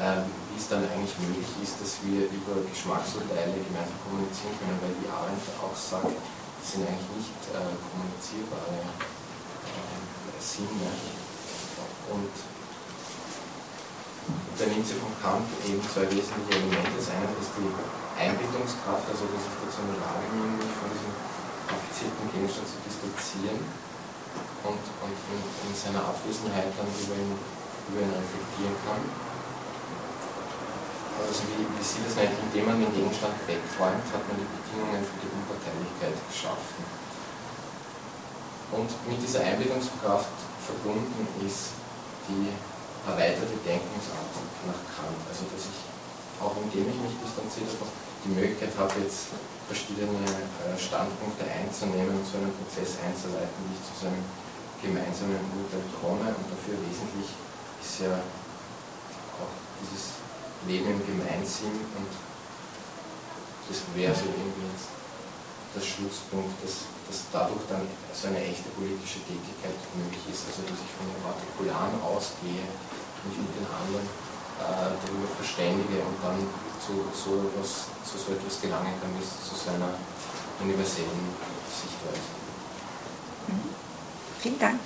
äh, 0.00 0.24
wie 0.24 0.58
es 0.58 0.68
dann 0.68 0.88
eigentlich 0.88 1.12
möglich 1.20 1.52
ist, 1.62 1.76
dass 1.84 2.00
wir 2.02 2.24
über 2.32 2.64
Geschmacksurteile 2.64 3.60
gemeinsam 3.60 4.00
kommunizieren 4.08 4.56
können, 4.56 4.80
weil 4.80 4.96
die 5.04 5.08
Arendt 5.12 5.44
auch 5.60 5.76
sagt, 5.76 6.16
das 6.16 6.72
sind 6.72 6.88
eigentlich 6.88 7.28
nicht 7.28 7.40
äh, 7.52 7.60
kommunizierbare 7.60 8.88
äh, 8.88 10.40
Sinne. 10.40 10.88
Und 12.08 12.32
da 14.60 14.68
nimmt 14.68 14.84
sie 14.84 15.00
von 15.00 15.12
Kant 15.24 15.48
eben 15.64 15.80
zwei 15.88 16.04
wesentliche 16.04 16.52
Elemente. 16.60 16.92
Das 17.00 17.08
eine 17.08 17.32
ist 17.40 17.56
die 17.56 17.70
Einbildungskraft, 18.20 19.08
also 19.08 19.24
dass 19.32 19.48
ich 19.48 19.56
dazu 19.56 19.80
in 19.80 19.96
der 19.96 20.00
Lage 20.04 20.24
bin, 20.28 20.60
mich 20.60 20.74
von 20.76 20.88
diesem 20.92 21.12
affizierten 21.64 22.26
Gegenstand 22.28 22.68
zu 22.68 22.78
distanzieren 22.84 23.60
und, 24.68 24.84
und 25.00 25.16
in, 25.32 25.40
in, 25.40 25.72
seiner 25.72 26.04
Abwesenheit 26.04 26.76
dann 26.76 26.90
über 26.92 27.16
ihn, 27.16 27.32
über 27.88 28.00
ihn 28.04 28.12
reflektieren 28.12 28.76
kann. 28.84 29.00
Also 31.20 31.40
wie, 31.52 31.64
wie 31.64 31.84
sie 31.84 32.04
das 32.04 32.16
nennt, 32.20 32.36
indem 32.36 32.64
man 32.68 32.80
den 32.84 32.92
Gegenstand 32.92 33.36
wegräumt, 33.48 34.04
hat 34.12 34.24
man 34.28 34.36
die 34.36 34.48
Bedingungen 34.48 35.00
für 35.04 35.20
die 35.24 35.30
Unparteilichkeit 35.32 36.16
geschaffen. 36.28 36.84
Und 38.76 38.90
mit 39.08 39.18
dieser 39.20 39.40
Einbildungskraft 39.40 40.36
verbunden 40.60 41.26
ist 41.44 41.72
die 42.28 42.52
erweiterte 43.06 43.56
Denkungsart 43.64 44.28
nach 44.66 44.82
Kant. 44.90 45.20
Also 45.28 45.48
dass 45.52 45.64
ich, 45.68 45.80
auch 46.40 46.56
indem 46.60 46.88
ich 46.90 46.98
mich 47.00 47.16
distanziert 47.20 47.72
habe, 47.76 47.88
die 48.24 48.32
Möglichkeit 48.36 48.76
habe, 48.76 48.92
jetzt 49.00 49.32
verschiedene 49.64 50.20
äh, 50.20 50.76
Standpunkte 50.76 51.48
einzunehmen 51.48 52.20
und 52.20 52.26
so 52.26 52.36
einen 52.36 52.52
Prozess 52.52 53.00
einzuleiten, 53.00 53.56
wie 53.64 53.76
ich 53.76 53.82
zu 53.86 53.94
so 53.96 54.04
einem 54.12 54.24
gemeinsamen 54.82 55.40
Urteil 55.56 55.84
komme. 55.96 56.28
Und 56.28 56.46
dafür 56.52 56.76
wesentlich 56.84 57.32
ist 57.80 58.04
ja 58.04 58.20
auch 59.40 59.54
dieses 59.80 60.20
Leben 60.68 60.92
im 60.92 61.00
Gemeinsinn 61.00 61.72
und 61.96 62.12
das 63.70 63.80
wäre 63.94 64.12
so 64.12 64.28
irgendwie 64.28 64.68
jetzt 64.68 64.99
das 65.74 65.86
Schlusspunkt, 65.86 66.58
dass, 66.64 66.90
dass 67.06 67.30
dadurch 67.30 67.62
dann 67.70 67.86
so 68.10 68.28
eine 68.28 68.42
echte 68.42 68.68
politische 68.74 69.22
Tätigkeit 69.22 69.76
möglich 69.94 70.24
ist, 70.26 70.50
also 70.50 70.66
dass 70.66 70.78
ich 70.82 70.92
von 70.98 71.06
den 71.06 71.20
Partikularen 71.22 71.98
ausgehe, 72.02 72.66
mich 73.26 73.38
mit 73.38 73.52
den 73.54 73.68
anderen 73.70 74.06
äh, 74.58 74.90
darüber 74.98 75.28
verständige 75.38 76.02
und 76.02 76.18
dann 76.22 76.38
zu 76.82 77.06
so, 77.14 77.46
etwas, 77.46 77.92
zu 78.02 78.18
so 78.18 78.34
etwas 78.34 78.60
gelangen 78.60 78.94
kann, 78.98 79.12
wie 79.14 79.22
zu 79.22 79.54
seiner 79.54 79.94
universellen 80.58 81.30
Sichtweise. 81.70 82.30
Mhm. 83.46 83.70
Vielen 84.40 84.58
Dank. 84.58 84.80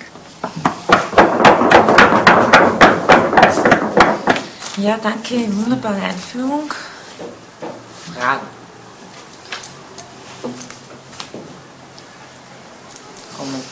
Ja, 4.77 4.97
danke, 5.01 5.35
wunderbare 5.55 6.01
Einführung. 6.01 6.69
Fragen? 8.13 8.54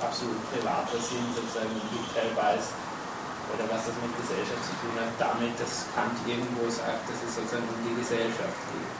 absolut 0.00 0.40
privater 0.52 0.98
Sinn 1.00 1.24
sozusagen 1.32 1.72
mitteilbar 1.92 2.56
ist, 2.56 2.72
oder 3.54 3.64
was 3.70 3.86
das 3.86 3.94
mit 4.02 4.10
Gesellschaft 4.18 4.62
zu 4.66 4.74
tun 4.82 4.94
hat, 4.98 5.14
damit, 5.22 5.54
dass 5.54 5.86
Kant 5.94 6.18
irgendwo 6.26 6.66
sagt, 6.66 7.06
dass 7.06 7.20
es 7.22 7.38
sozusagen 7.38 7.68
um 7.70 7.78
die 7.86 7.94
Gesellschaft 7.94 8.58
geht. 8.74 8.92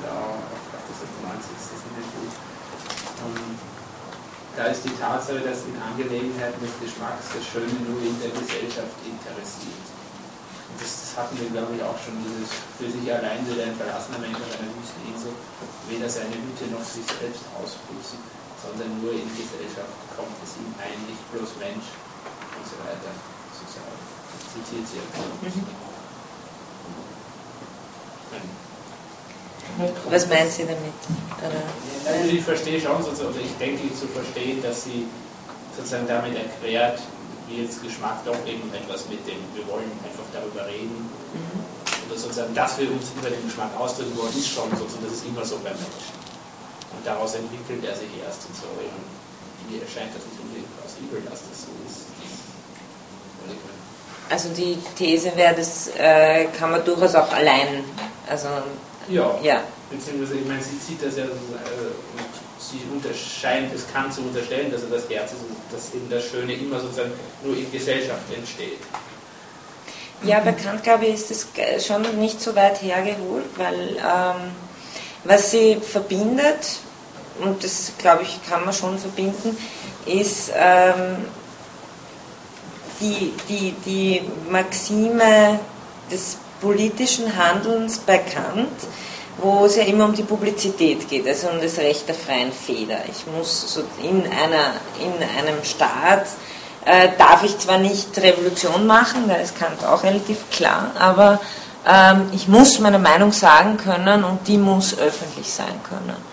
Da 0.00 0.40
auf 0.40 0.84
das 0.88 0.98
Informatik 1.04 1.52
ist 1.52 1.68
das 1.68 1.82
nicht 1.92 2.10
gut. 2.16 2.34
Und 3.28 3.58
da 4.56 4.72
ist 4.72 4.82
die 4.88 4.96
Tatsache, 4.96 5.44
dass 5.44 5.68
in 5.68 5.76
Angelegenheiten 5.76 6.60
des 6.64 6.74
Geschmacks 6.80 7.28
das 7.36 7.44
Schöne 7.44 7.76
nur 7.84 8.00
in 8.00 8.16
der 8.24 8.32
Gesellschaft 8.32 8.96
interessiert 9.04 9.92
das, 10.78 11.14
das, 11.14 11.16
hatten 11.16 11.38
wir, 11.38 11.50
glaube 11.50 11.74
ich, 11.76 11.82
auch 11.82 11.98
schon, 11.98 12.16
dieses 12.24 12.50
für 12.78 12.88
sich 12.88 13.06
allein 13.12 13.44
will 13.46 13.60
ein 13.60 13.76
verlassener 13.76 14.18
Mensch 14.18 14.38
auf 14.38 14.52
einer 14.56 14.72
Wüsteninsel 14.74 15.32
weder 15.88 16.08
seine 16.08 16.34
Hütte 16.34 16.70
noch 16.72 16.84
sich 16.84 17.04
selbst 17.06 17.44
ausputzen, 17.54 18.18
sondern 18.62 19.02
nur 19.02 19.12
in 19.12 19.26
Gesellschaft 19.34 19.90
kommt 20.14 20.38
es 20.46 20.54
ihm 20.62 20.70
ein, 20.78 20.98
nicht 21.10 21.22
bloß 21.34 21.58
Mensch 21.58 21.90
und 21.90 22.64
so 22.64 22.78
weiter. 22.86 23.10
Sozusagen. 23.50 23.98
Zitiert 24.54 24.86
sie 24.86 25.02
ja. 25.02 25.06
Mhm. 25.42 25.82
Was 30.10 30.28
meinen 30.28 30.50
Sie 30.50 30.64
damit? 30.64 30.92
Also 32.06 32.28
ich 32.28 32.44
verstehe 32.44 32.80
schon, 32.80 32.92
oder 32.92 33.40
ich 33.42 33.56
denke 33.58 33.88
zu 33.94 34.06
verstehen, 34.08 34.62
dass 34.62 34.84
sie 34.84 35.06
sozusagen 35.76 36.06
damit 36.06 36.36
erklärt, 36.36 37.00
wie 37.48 37.62
jetzt 37.62 37.82
Geschmack 37.82 38.24
doch 38.24 38.36
eben 38.46 38.72
etwas 38.74 39.08
mit 39.08 39.26
dem, 39.26 39.40
wir 39.54 39.66
wollen 39.68 39.90
einfach 40.04 40.24
darüber 40.32 40.66
reden. 40.66 41.08
Mhm. 41.32 41.64
Oder 42.10 42.18
sozusagen, 42.18 42.54
dass 42.54 42.78
wir 42.78 42.90
uns 42.90 43.12
über 43.16 43.30
den 43.30 43.42
Geschmack 43.44 43.70
ausdrücken 43.78 44.16
wollen, 44.16 44.36
ist 44.36 44.48
schon 44.48 44.68
sozusagen, 44.76 45.04
das 45.04 45.14
ist 45.14 45.26
immer 45.26 45.44
so 45.44 45.56
beim 45.56 45.72
Menschen. 45.72 46.31
Daraus 47.04 47.34
entwickelt 47.34 47.84
er 47.84 47.96
sich 47.96 48.10
erst 48.24 48.46
und 48.46 48.56
so. 48.56 48.68
Und 48.78 49.70
mir 49.70 49.82
erscheint 49.82 50.14
das 50.14 50.22
nicht 50.26 50.38
unbedingt 50.40 50.70
plausibel, 50.78 51.20
dass 51.28 51.40
das 51.48 51.66
so 51.66 51.72
ist. 51.86 52.12
also 54.32 54.48
die 54.50 54.78
These 54.96 55.32
wäre, 55.36 55.54
das 55.54 55.88
äh, 55.98 56.46
kann 56.58 56.70
man 56.70 56.84
durchaus 56.84 57.14
auch 57.14 57.32
allein. 57.32 57.84
Also, 58.28 58.48
ja, 59.08 59.38
ja. 59.42 59.60
Beziehungsweise, 59.90 60.38
ich 60.38 60.46
meine, 60.46 60.62
sie 60.62 60.80
zieht 60.80 61.04
das 61.04 61.16
ja, 61.16 61.24
äh, 61.24 61.28
sie 62.58 62.80
unterscheint, 62.90 63.74
es 63.74 63.84
kann 63.92 64.10
zu 64.10 64.22
unterstellen, 64.22 64.70
dass 64.70 64.82
er 64.84 64.90
das 64.90 65.08
Herz 65.10 65.32
ist 65.32 65.40
und 65.40 65.56
dass 65.70 65.94
eben 65.94 66.08
das 66.08 66.24
Schöne 66.24 66.54
immer 66.54 66.80
sozusagen 66.80 67.12
nur 67.44 67.56
in 67.56 67.70
Gesellschaft 67.70 68.22
entsteht. 68.34 68.78
Ja, 70.24 70.40
bekannt, 70.40 70.82
glaube 70.84 71.06
ich, 71.06 71.14
ist 71.14 71.30
das 71.30 71.86
schon 71.86 72.02
nicht 72.18 72.40
so 72.40 72.54
weit 72.54 72.80
hergeholt, 72.80 73.44
weil 73.56 73.96
ähm, 73.96 74.52
was 75.24 75.50
sie 75.50 75.76
verbindet, 75.76 76.78
und 77.40 77.62
das 77.62 77.92
glaube 77.98 78.22
ich 78.22 78.40
kann 78.48 78.64
man 78.64 78.74
schon 78.74 78.98
verbinden, 78.98 79.56
ist 80.06 80.52
ähm, 80.54 81.24
die, 83.00 83.32
die, 83.48 83.74
die 83.84 84.22
Maxime 84.50 85.58
des 86.10 86.38
politischen 86.60 87.36
Handelns 87.36 87.98
bei 87.98 88.18
Kant, 88.18 88.68
wo 89.38 89.64
es 89.64 89.76
ja 89.76 89.84
immer 89.84 90.04
um 90.04 90.14
die 90.14 90.22
Publizität 90.22 91.08
geht, 91.08 91.26
also 91.26 91.48
um 91.48 91.60
das 91.60 91.78
Recht 91.78 92.06
der 92.06 92.14
freien 92.14 92.52
Feder. 92.52 92.98
Ich 93.10 93.26
muss 93.26 93.74
so 93.74 93.82
in, 94.02 94.22
einer, 94.24 94.74
in 95.00 95.12
einem 95.38 95.64
Staat, 95.64 96.26
äh, 96.84 97.08
darf 97.18 97.42
ich 97.42 97.58
zwar 97.58 97.78
nicht 97.78 98.16
Revolution 98.18 98.86
machen, 98.86 99.24
da 99.28 99.36
ist 99.36 99.58
Kant 99.58 99.84
auch 99.84 100.02
relativ 100.02 100.50
klar, 100.50 100.92
aber 100.98 101.40
ähm, 101.88 102.30
ich 102.32 102.46
muss 102.46 102.78
meine 102.78 102.98
Meinung 102.98 103.32
sagen 103.32 103.76
können 103.76 104.24
und 104.24 104.46
die 104.46 104.58
muss 104.58 104.96
öffentlich 104.98 105.52
sein 105.52 105.80
können 105.88 106.31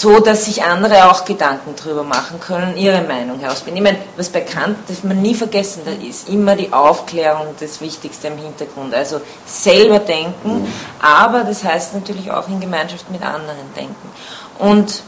so 0.00 0.18
dass 0.18 0.46
sich 0.46 0.62
andere 0.62 1.10
auch 1.10 1.26
Gedanken 1.26 1.74
darüber 1.76 2.02
machen 2.02 2.40
können, 2.40 2.74
ihre 2.78 3.02
Meinung 3.02 3.38
herausbilden. 3.38 3.84
Ich 3.84 3.92
meine, 3.92 4.02
was 4.16 4.30
bekannt, 4.30 4.78
dass 4.88 5.04
man 5.04 5.20
nie 5.20 5.34
vergessen 5.34 5.82
da 5.84 5.90
ist, 5.90 6.30
immer 6.30 6.56
die 6.56 6.72
Aufklärung 6.72 7.48
das 7.60 7.82
Wichtigste 7.82 8.28
im 8.28 8.38
Hintergrund. 8.38 8.94
Also 8.94 9.20
selber 9.44 9.98
denken, 9.98 10.72
aber 11.02 11.44
das 11.44 11.62
heißt 11.62 11.94
natürlich 11.94 12.30
auch 12.30 12.48
in 12.48 12.60
Gemeinschaft 12.60 13.10
mit 13.10 13.22
anderen 13.22 13.58
denken. 13.76 14.10
Und 14.58 15.02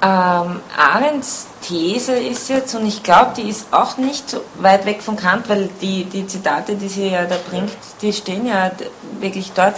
ähm, 0.00 0.60
Arends 0.74 1.48
These 1.60 2.14
ist 2.16 2.48
jetzt, 2.48 2.74
und 2.74 2.86
ich 2.86 3.02
glaube, 3.02 3.32
die 3.36 3.48
ist 3.50 3.66
auch 3.72 3.98
nicht 3.98 4.30
so 4.30 4.40
weit 4.54 4.86
weg 4.86 5.02
von 5.02 5.16
Kant, 5.16 5.50
weil 5.50 5.68
die, 5.82 6.04
die 6.04 6.26
Zitate, 6.26 6.76
die 6.76 6.88
sie 6.88 7.08
ja 7.08 7.26
da 7.26 7.36
bringt, 7.50 7.76
die 8.00 8.12
stehen 8.12 8.46
ja 8.46 8.70
wirklich 9.20 9.52
dort. 9.52 9.76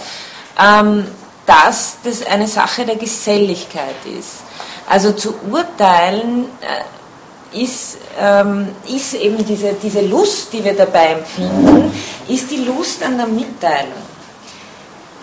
Ähm, 0.56 1.08
dass 1.46 1.96
das 2.02 2.24
eine 2.26 2.48
Sache 2.48 2.84
der 2.84 2.96
Geselligkeit 2.96 3.96
ist. 4.18 4.42
Also 4.88 5.12
zu 5.12 5.34
urteilen 5.50 6.46
äh, 6.60 7.62
ist, 7.62 7.98
ähm, 8.20 8.68
ist 8.86 9.14
eben 9.14 9.44
diese, 9.44 9.74
diese 9.74 10.00
Lust, 10.02 10.52
die 10.52 10.64
wir 10.64 10.74
dabei 10.74 11.12
empfinden, 11.12 11.92
ist 12.28 12.50
die 12.50 12.64
Lust 12.64 13.02
an 13.02 13.16
der 13.16 13.26
Mitteilung. 13.26 13.92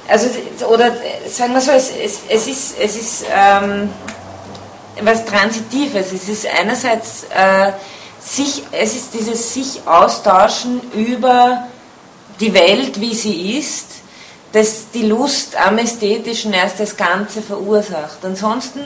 Also, 0.08 0.28
oder 0.68 0.92
sagen 1.30 1.54
wir 1.54 1.62
so, 1.62 1.72
es, 1.72 1.92
es, 1.92 2.20
es 2.28 2.48
ist, 2.48 2.76
es 2.80 2.98
ist 2.98 3.26
ähm, 3.34 3.90
was 5.02 5.26
Transitives. 5.26 6.12
Es 6.12 6.28
ist 6.28 6.48
einerseits 6.48 7.24
äh, 7.26 7.72
sich, 8.20 8.64
es 8.72 8.96
ist 8.96 9.14
dieses 9.14 9.54
sich 9.54 9.82
austauschen 9.86 10.82
über 10.94 11.68
die 12.40 12.54
Welt, 12.54 13.00
wie 13.00 13.16
sie 13.16 13.58
ist, 13.58 14.01
dass 14.52 14.92
die 14.92 15.04
Lust 15.04 15.56
am 15.56 15.78
Ästhetischen 15.78 16.54
erst 16.54 16.80
das 16.80 16.98
Ganze 16.98 17.42
verursacht. 17.42 18.18
Ansonsten 18.24 18.82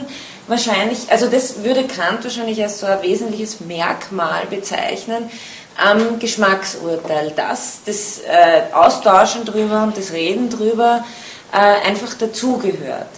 wahrscheinlich, 0.46 1.10
also 1.10 1.28
das 1.28 1.64
würde 1.64 1.84
Kant 1.84 2.24
wahrscheinlich 2.24 2.62
als 2.62 2.80
so 2.80 2.86
ein 2.86 3.02
wesentliches 3.02 3.60
Merkmal 3.60 4.46
bezeichnen 4.48 5.30
am 5.76 6.18
Geschmacksurteil, 6.18 7.32
dass 7.32 7.80
das 7.84 8.20
äh, 8.20 8.72
Austauschen 8.72 9.44
drüber 9.44 9.82
und 9.82 9.96
das 9.96 10.12
Reden 10.12 10.48
drüber 10.48 11.04
äh, 11.52 11.88
einfach 11.88 12.14
dazugehört. 12.14 13.08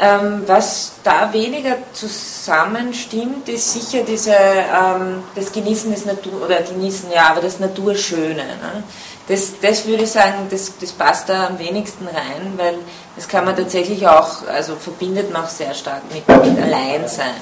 Ähm, 0.00 0.44
was 0.46 0.92
da 1.02 1.32
weniger 1.32 1.76
zusammenstimmt, 1.92 3.48
ist 3.48 3.72
sicher 3.72 4.04
diese, 4.04 4.32
ähm, 4.32 5.24
das 5.34 5.50
Genießen 5.50 5.90
des 5.90 6.04
Natur, 6.04 6.44
oder 6.44 6.62
Genießen, 6.62 7.10
ja, 7.10 7.30
aber 7.30 7.40
das 7.40 7.58
Naturschöne. 7.58 8.36
Ne? 8.36 8.84
Das, 9.28 9.52
das 9.60 9.86
würde 9.86 10.04
ich 10.04 10.10
sagen, 10.10 10.46
das, 10.50 10.72
das 10.80 10.92
passt 10.92 11.28
da 11.28 11.48
am 11.48 11.58
wenigsten 11.58 12.06
rein, 12.06 12.54
weil 12.56 12.74
das 13.14 13.28
kann 13.28 13.44
man 13.44 13.54
tatsächlich 13.54 14.06
auch, 14.08 14.46
also 14.48 14.74
verbindet 14.76 15.32
man 15.32 15.44
auch 15.44 15.48
sehr 15.48 15.74
stark 15.74 16.02
mit, 16.12 16.26
mit 16.26 16.62
Alleinsein. 16.62 17.34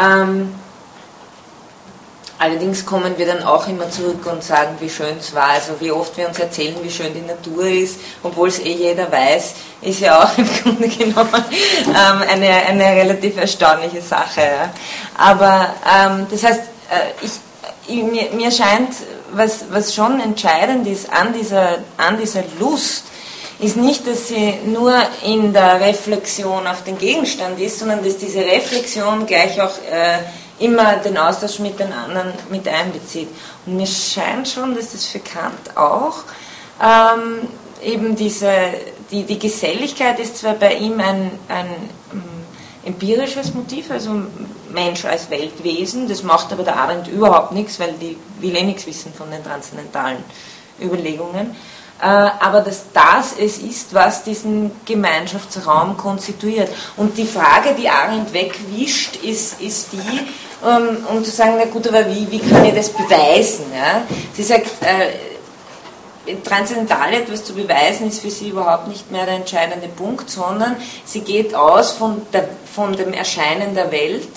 Ähm, 0.00 0.54
Allerdings 2.36 2.84
kommen 2.84 3.16
wir 3.16 3.26
dann 3.26 3.44
auch 3.44 3.68
immer 3.68 3.88
zurück 3.90 4.26
und 4.26 4.42
sagen, 4.42 4.76
wie 4.80 4.90
schön 4.90 5.16
es 5.18 5.34
war. 5.34 5.50
Also 5.50 5.74
wie 5.78 5.92
oft 5.92 6.16
wir 6.16 6.28
uns 6.28 6.38
erzählen, 6.38 6.74
wie 6.82 6.90
schön 6.90 7.14
die 7.14 7.20
Natur 7.20 7.64
ist, 7.64 8.00
obwohl 8.22 8.48
es 8.48 8.58
eh 8.58 8.72
jeder 8.72 9.10
weiß, 9.10 9.54
ist 9.82 10.00
ja 10.00 10.22
auch 10.22 10.36
im 10.38 10.46
Grunde 10.62 10.88
genommen 10.88 11.44
ähm, 11.86 12.22
eine, 12.28 12.48
eine 12.48 12.84
relativ 12.84 13.36
erstaunliche 13.36 14.02
Sache. 14.02 14.40
Ja. 14.40 14.70
Aber 15.16 15.74
ähm, 15.88 16.26
das 16.28 16.42
heißt, 16.42 16.60
äh, 16.60 17.24
ich, 17.24 17.32
ich, 17.86 18.02
mir, 18.02 18.30
mir 18.32 18.50
scheint, 18.50 18.90
was, 19.36 19.66
was 19.70 19.94
schon 19.94 20.20
entscheidend 20.20 20.86
ist 20.86 21.12
an 21.12 21.32
dieser, 21.32 21.78
an 21.96 22.18
dieser 22.18 22.42
Lust, 22.58 23.04
ist 23.60 23.76
nicht, 23.76 24.06
dass 24.06 24.28
sie 24.28 24.54
nur 24.66 24.94
in 25.24 25.52
der 25.52 25.80
Reflexion 25.80 26.66
auf 26.66 26.82
den 26.84 26.98
Gegenstand 26.98 27.58
ist, 27.60 27.78
sondern 27.78 28.04
dass 28.04 28.16
diese 28.18 28.40
Reflexion 28.40 29.26
gleich 29.26 29.60
auch 29.60 29.78
äh, 29.90 30.18
immer 30.58 30.96
den 30.96 31.16
Austausch 31.16 31.58
mit 31.60 31.78
den 31.78 31.92
anderen 31.92 32.32
mit 32.50 32.66
einbezieht. 32.66 33.28
Und 33.66 33.76
mir 33.76 33.86
scheint 33.86 34.48
schon, 34.48 34.74
dass 34.74 34.92
das 34.92 35.06
für 35.06 35.20
Kant 35.20 35.76
auch 35.76 36.24
ähm, 36.82 37.48
eben 37.82 38.16
diese, 38.16 38.50
die, 39.10 39.24
die 39.24 39.38
Geselligkeit 39.38 40.18
ist 40.18 40.38
zwar 40.38 40.54
bei 40.54 40.74
ihm 40.74 40.98
ein, 41.00 41.30
ein 41.48 41.66
empirisches 42.84 43.54
Motiv, 43.54 43.90
also 43.90 44.10
Mensch 44.72 45.04
als 45.04 45.30
Weltwesen, 45.30 46.08
das 46.08 46.22
macht 46.22 46.52
aber 46.52 46.62
der 46.62 46.76
Arendt 46.76 47.08
überhaupt 47.08 47.52
nichts, 47.52 47.78
weil 47.80 47.94
die 47.94 48.16
will 48.40 48.56
eh 48.56 48.62
nichts 48.62 48.86
wissen 48.86 49.12
von 49.12 49.30
den 49.30 49.42
transzendentalen 49.42 50.18
Überlegungen. 50.80 51.54
Äh, 52.02 52.06
aber 52.06 52.60
dass 52.60 52.86
das 52.92 53.34
es 53.38 53.58
ist, 53.58 53.94
was 53.94 54.24
diesen 54.24 54.72
Gemeinschaftsraum 54.84 55.96
konstituiert. 55.96 56.68
Und 56.96 57.16
die 57.16 57.26
Frage, 57.26 57.74
die 57.78 57.88
Arendt 57.88 58.32
wegwischt, 58.32 59.16
ist, 59.16 59.60
ist 59.60 59.92
die, 59.92 60.20
ähm, 60.66 60.98
um 61.08 61.24
zu 61.24 61.30
sagen, 61.30 61.54
na 61.56 61.66
gut, 61.66 61.86
aber 61.86 62.04
wie, 62.10 62.28
wie 62.30 62.40
kann 62.40 62.64
ich 62.64 62.74
das 62.74 62.90
beweisen? 62.90 63.66
Ja? 63.72 64.02
Sie 64.32 64.42
sagt, 64.42 64.66
äh, 64.82 65.33
transzendental 66.44 67.12
etwas 67.12 67.44
zu 67.44 67.54
beweisen 67.54 68.08
ist 68.08 68.20
für 68.20 68.30
sie 68.30 68.48
überhaupt 68.48 68.88
nicht 68.88 69.10
mehr 69.10 69.26
der 69.26 69.36
entscheidende 69.36 69.88
Punkt, 69.88 70.30
sondern 70.30 70.76
sie 71.04 71.20
geht 71.20 71.54
aus 71.54 71.92
von, 71.92 72.22
der, 72.32 72.48
von 72.72 72.96
dem 72.96 73.12
Erscheinen 73.12 73.74
der 73.74 73.92
Welt 73.92 74.28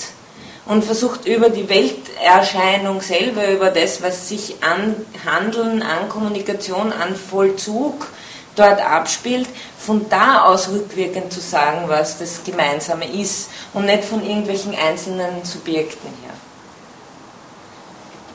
und 0.66 0.84
versucht 0.84 1.26
über 1.26 1.50
die 1.50 1.70
Welterscheinung 1.70 3.02
selber, 3.02 3.48
über 3.50 3.70
das, 3.70 4.02
was 4.02 4.28
sich 4.28 4.58
an 4.62 4.96
Handeln, 5.26 5.82
an 5.82 6.10
Kommunikation, 6.10 6.92
an 6.92 7.16
Vollzug 7.16 8.08
dort 8.56 8.82
abspielt, 8.82 9.48
von 9.78 10.10
da 10.10 10.44
aus 10.46 10.70
rückwirkend 10.70 11.32
zu 11.32 11.40
sagen, 11.40 11.84
was 11.88 12.18
das 12.18 12.44
Gemeinsame 12.44 13.06
ist 13.08 13.50
und 13.74 13.86
nicht 13.86 14.04
von 14.04 14.24
irgendwelchen 14.24 14.76
einzelnen 14.76 15.44
Subjekten 15.44 16.10
her. 16.24 16.34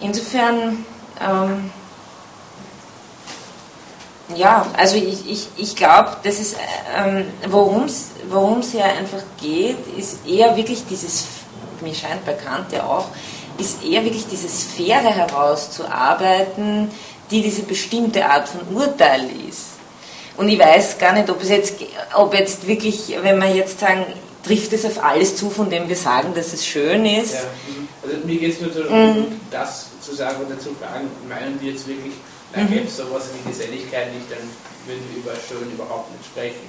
Insofern, 0.01 0.85
ähm, 1.21 1.71
ja, 4.37 4.67
also 4.77 4.97
ich, 4.97 5.29
ich, 5.29 5.49
ich 5.57 5.77
glaube, 5.77 6.17
das 6.23 6.39
ist, 6.39 6.57
ähm, 6.97 7.25
worum 7.49 7.85
es 7.85 8.73
ja 8.73 8.85
einfach 8.85 9.23
geht, 9.41 9.79
ist 9.97 10.27
eher 10.27 10.57
wirklich 10.57 10.85
dieses 10.89 11.27
mir 11.83 11.95
scheint 11.95 12.25
bekannt 12.25 12.73
ja 12.73 12.85
auch, 12.85 13.09
ist 13.59 13.85
eher 13.85 14.05
wirklich 14.05 14.27
diese 14.31 14.49
Sphäre 14.49 15.11
herauszuarbeiten, 15.15 16.91
die 17.31 17.43
diese 17.43 17.63
bestimmte 17.63 18.25
Art 18.25 18.49
von 18.49 18.61
Urteil 18.75 19.29
ist. 19.49 19.73
Und 20.37 20.49
ich 20.49 20.59
weiß 20.59 20.99
gar 20.99 21.13
nicht, 21.13 21.29
ob 21.29 21.43
es 21.43 21.51
jetzt, 21.51 21.75
ob 22.15 22.33
jetzt 22.35 22.67
wirklich, 22.67 23.15
wenn 23.23 23.39
wir 23.39 23.55
jetzt 23.55 23.81
sagen, 23.81 24.07
trifft 24.43 24.73
es 24.73 24.85
auf 24.85 25.03
alles 25.05 25.37
zu, 25.37 25.51
von 25.51 25.69
dem 25.69 25.89
wir 25.89 25.97
sagen, 25.97 26.33
dass 26.35 26.53
es 26.53 26.67
schön 26.67 27.05
ist. 27.05 27.35
Ja, 27.35 27.41
also 28.03 28.17
mir 28.25 28.39
geht 28.39 28.55
es 28.55 28.61
nur 28.61 28.71
darum, 28.71 29.21
mhm. 29.21 29.41
das 29.51 29.87
zu 30.01 30.15
sagen 30.15 30.37
oder 30.45 30.59
zu 30.59 30.71
fragen, 30.75 31.09
meinen 31.29 31.61
wir 31.61 31.73
jetzt 31.73 31.87
wirklich 31.87 32.15
dann 32.53 32.71
gäbe 32.71 32.87
es 32.87 32.97
sowas 32.97 33.25
wie 33.35 33.51
Geselligkeit 33.51 34.13
nicht, 34.15 34.31
dann 34.31 34.45
würden 34.87 35.05
wir 35.11 35.23
über 35.23 35.33
Schön 35.49 35.71
überhaupt 35.73 36.11
nicht 36.13 36.27
sprechen. 36.27 36.69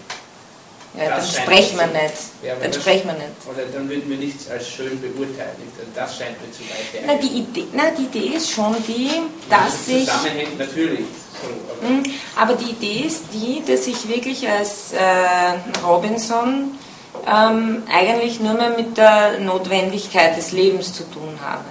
Ja, 0.97 1.09
dann 1.09 1.25
sprechen 1.25 1.77
wir 1.79 1.87
nicht. 1.87 2.13
Ja, 2.43 2.53
dann 2.61 2.71
sprechen 2.71 3.07
wir 3.07 3.13
nicht. 3.13 3.33
Oder 3.49 3.65
dann 3.73 3.89
würden 3.89 4.07
wir 4.07 4.17
nichts 4.17 4.47
als 4.49 4.69
schön 4.69 5.01
beurteilen. 5.01 5.55
Das 5.95 6.17
scheint 6.17 6.39
mir 6.39 6.51
zu 6.51 6.61
weit 6.61 6.93
her. 6.93 7.01
Na, 7.07 7.15
die 7.15 7.39
Idee, 7.39 7.65
na, 7.73 7.89
die 7.97 8.03
Idee 8.03 8.35
ist 8.35 8.51
schon 8.51 8.75
die, 8.87 9.09
dass 9.49 9.87
sich. 9.87 10.07
Zusammenhängt 10.07 10.59
natürlich. 10.59 11.05
So, 11.41 11.47
aber, 11.71 11.89
hm, 11.89 12.03
aber, 12.35 12.53
die 12.53 12.71
Idee 12.71 13.07
ist 13.07 13.23
die, 13.33 13.63
dass 13.65 13.87
ich 13.87 14.07
wirklich 14.07 14.47
als 14.47 14.93
äh, 14.93 15.79
Robinson 15.83 16.77
ähm, 17.25 17.83
eigentlich 17.91 18.39
nur 18.39 18.53
mehr 18.53 18.69
mit 18.77 18.95
der 18.95 19.39
Notwendigkeit 19.39 20.37
des 20.37 20.51
Lebens 20.51 20.93
zu 20.93 21.09
tun 21.09 21.39
habe. 21.43 21.65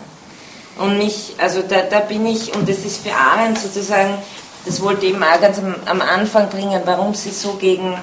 Und 0.83 0.99
mich, 0.99 1.35
also 1.39 1.63
da, 1.63 1.83
da 1.83 2.01
bin 2.01 2.27
ich, 2.27 2.53
und 2.57 2.69
das 2.69 2.79
ist 2.79 3.07
für 3.07 3.15
Arendt 3.15 3.57
sozusagen, 3.57 4.19
das 4.67 4.83
wollte 4.83 5.07
eben 5.07 5.23
auch 5.23 5.41
ganz 5.41 5.59
am, 5.59 5.77
am 5.87 6.01
Anfang 6.01 6.49
bringen, 6.49 6.83
warum 6.85 7.15
sie 7.15 7.31
so 7.31 7.53
gegen, 7.53 7.97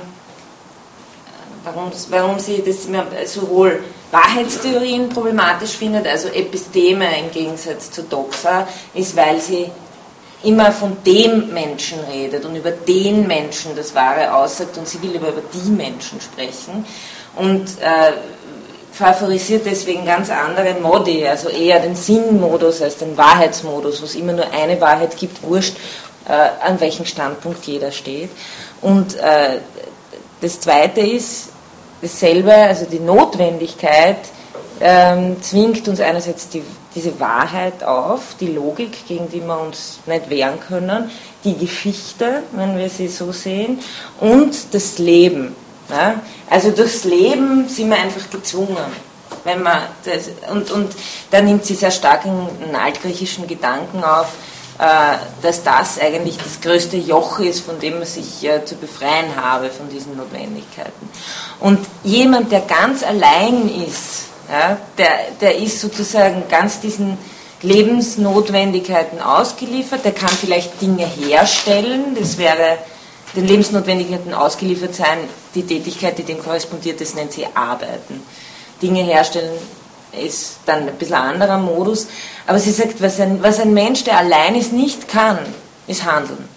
warum, 1.66 1.92
warum 2.10 2.40
sie 2.40 2.64
das 2.66 2.88
sowohl 3.34 3.84
Wahrheitstheorien 4.12 5.10
problematisch 5.10 5.72
findet, 5.72 6.08
also 6.08 6.30
Episteme 6.30 7.06
im 7.20 7.32
Gegensatz 7.32 7.92
zu 7.92 8.04
Doxa, 8.04 8.66
ist, 8.94 9.14
weil 9.18 9.42
sie 9.42 9.70
immer 10.44 10.72
von 10.72 10.96
dem 11.06 11.54
Menschen 11.54 12.00
redet 12.10 12.46
und 12.46 12.56
über 12.56 12.72
den 12.72 13.28
Menschen 13.28 13.76
das 13.76 13.94
Wahre 13.94 14.34
aussagt 14.34 14.78
und 14.78 14.88
sie 14.88 15.02
will 15.02 15.18
aber 15.18 15.30
über 15.30 15.44
die 15.54 15.70
Menschen 15.70 16.22
sprechen. 16.22 16.86
Und 17.36 17.66
äh, 17.82 18.14
favorisiert 19.00 19.66
deswegen 19.66 20.06
ganz 20.06 20.30
andere 20.30 20.74
Modi, 20.74 21.26
also 21.26 21.48
eher 21.48 21.80
den 21.80 21.96
Sinnmodus 21.96 22.82
als 22.82 22.98
den 22.98 23.18
Wahrheitsmodus, 23.18 24.02
wo 24.02 24.06
es 24.06 24.16
immer 24.16 24.34
nur 24.34 24.52
eine 24.52 24.80
Wahrheit 24.82 25.16
gibt, 25.16 25.42
wurscht, 25.42 25.78
äh, 26.28 26.34
an 26.68 26.80
welchem 26.82 27.06
Standpunkt 27.06 27.66
jeder 27.66 27.92
steht. 27.92 28.30
Und 28.82 29.16
äh, 29.16 29.60
das 30.42 30.60
Zweite 30.60 31.00
ist 31.00 31.50
dasselbe, 32.02 32.54
also 32.54 32.86
die 32.86 33.00
Notwendigkeit 33.00 34.18
ähm, 34.82 35.42
zwingt 35.42 35.88
uns 35.88 36.02
einerseits 36.02 36.50
die, 36.50 36.64
diese 36.94 37.18
Wahrheit 37.22 37.82
auf, 37.86 38.36
die 38.40 38.48
Logik, 38.48 39.08
gegen 39.08 39.30
die 39.30 39.42
wir 39.42 39.62
uns 39.62 40.00
nicht 40.08 40.30
wehren 40.30 40.60
können, 40.60 41.10
die 41.46 41.56
Geschichte, 41.56 42.44
wenn 42.52 42.78
wir 42.78 42.90
sie 42.90 43.08
so 43.08 43.32
sehen, 43.32 43.80
und 44.20 44.74
das 44.74 44.98
Leben. 44.98 45.56
Ja? 45.90 46.22
Also 46.50 46.72
durchs 46.72 47.04
Leben 47.04 47.68
sind 47.68 47.90
wir 47.90 47.98
einfach 47.98 48.30
gezwungen. 48.30 48.78
Wenn 49.44 49.64
man 49.64 49.82
das, 50.04 50.30
und, 50.52 50.70
und 50.72 50.92
da 51.32 51.42
nimmt 51.42 51.66
sie 51.66 51.76
sehr 51.76 51.92
stark 51.92 52.26
einen 52.26 52.76
altgriechischen 52.76 53.48
Gedanken 53.48 54.04
auf, 54.04 54.28
äh, 54.80 55.18
dass 55.42 55.64
das 55.64 56.00
eigentlich 56.00 56.38
das 56.38 56.62
größte 56.62 56.98
Joch 56.98 57.40
ist, 57.40 57.62
von 57.62 57.80
dem 57.80 58.00
man 58.00 58.08
sich 58.08 58.44
äh, 58.44 58.64
zu 58.66 58.76
befreien 58.76 59.36
habe, 59.36 59.70
von 59.70 59.90
diesen 59.90 60.16
Notwendigkeiten. 60.16 61.10
Und 61.60 61.80
jemand, 62.04 62.52
der 62.52 62.62
ganz 62.62 63.04
allein 63.04 63.70
ist, 63.86 64.28
ja, 64.50 64.78
der, 64.98 65.10
der 65.42 65.58
ist 65.58 65.82
sozusagen 65.82 66.44
ganz 66.50 66.80
diesen 66.80 67.18
Lebensnotwendigkeiten 67.62 69.22
ausgeliefert, 69.22 70.06
der 70.06 70.14
kann 70.14 70.30
vielleicht 70.30 70.82
Dinge 70.82 71.06
herstellen, 71.06 72.16
das 72.18 72.38
wäre 72.38 72.78
den 73.36 73.48
Lebensnotwendigkeiten 73.48 74.34
ausgeliefert 74.34 74.96
sein, 74.96 75.20
die 75.56 75.64
Tätigkeit, 75.64 76.18
die 76.18 76.24
dem 76.24 76.44
korrespondiert, 76.44 77.02
das 77.02 77.14
nennt 77.14 77.34
sie 77.34 77.46
Arbeiten. 77.54 78.24
Dinge 78.82 79.04
herstellen 79.04 79.52
ist 80.12 80.60
dann 80.66 80.88
ein 80.88 80.96
bisschen 80.96 81.16
anderer 81.16 81.58
Modus, 81.58 82.08
aber 82.48 82.60
sie 82.60 82.72
sagt, 82.72 83.02
was 83.02 83.20
ein, 83.20 83.44
was 83.44 83.60
ein 83.60 83.74
Mensch, 83.74 84.04
der 84.04 84.18
allein 84.18 84.56
ist, 84.56 84.74
nicht 84.74 85.08
kann, 85.08 85.40
ist 85.88 86.06
Handeln. 86.06 86.48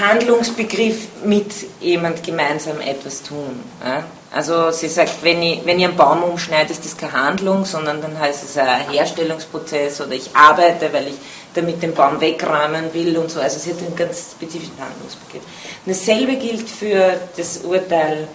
Handlungsbegriff 0.00 1.24
mit 1.24 1.52
jemand 1.80 2.22
gemeinsam 2.22 2.80
etwas 2.80 3.22
tun. 3.22 3.60
Ja? 3.84 4.04
Also 4.32 4.70
sie 4.70 4.88
sagt, 4.88 5.22
wenn 5.22 5.42
ich, 5.42 5.64
wenn 5.64 5.78
ich 5.78 5.86
einen 5.86 5.96
Baum 5.96 6.22
umschneide, 6.22 6.72
ist 6.72 6.84
das 6.84 6.96
keine 6.96 7.12
Handlung, 7.12 7.64
sondern 7.64 8.02
dann 8.02 8.18
heißt 8.18 8.44
es 8.44 8.58
ein 8.58 8.90
Herstellungsprozess 8.90 10.00
oder 10.00 10.12
ich 10.12 10.34
arbeite, 10.34 10.92
weil 10.92 11.08
ich 11.08 11.14
damit 11.56 11.82
den 11.82 11.94
Baum 11.94 12.20
wegräumen 12.20 12.92
will 12.92 13.16
und 13.16 13.30
so. 13.30 13.40
Also 13.40 13.58
sie 13.58 13.70
hat 13.70 13.78
einen 13.78 13.96
ganz 13.96 14.32
spezifischen 14.32 14.78
Handlungsbegriff. 14.78 15.42
Und 15.84 15.96
dasselbe 15.96 16.36
gilt 16.36 16.68
für 16.68 17.18
das 17.36 17.58
Urteil 17.58 18.28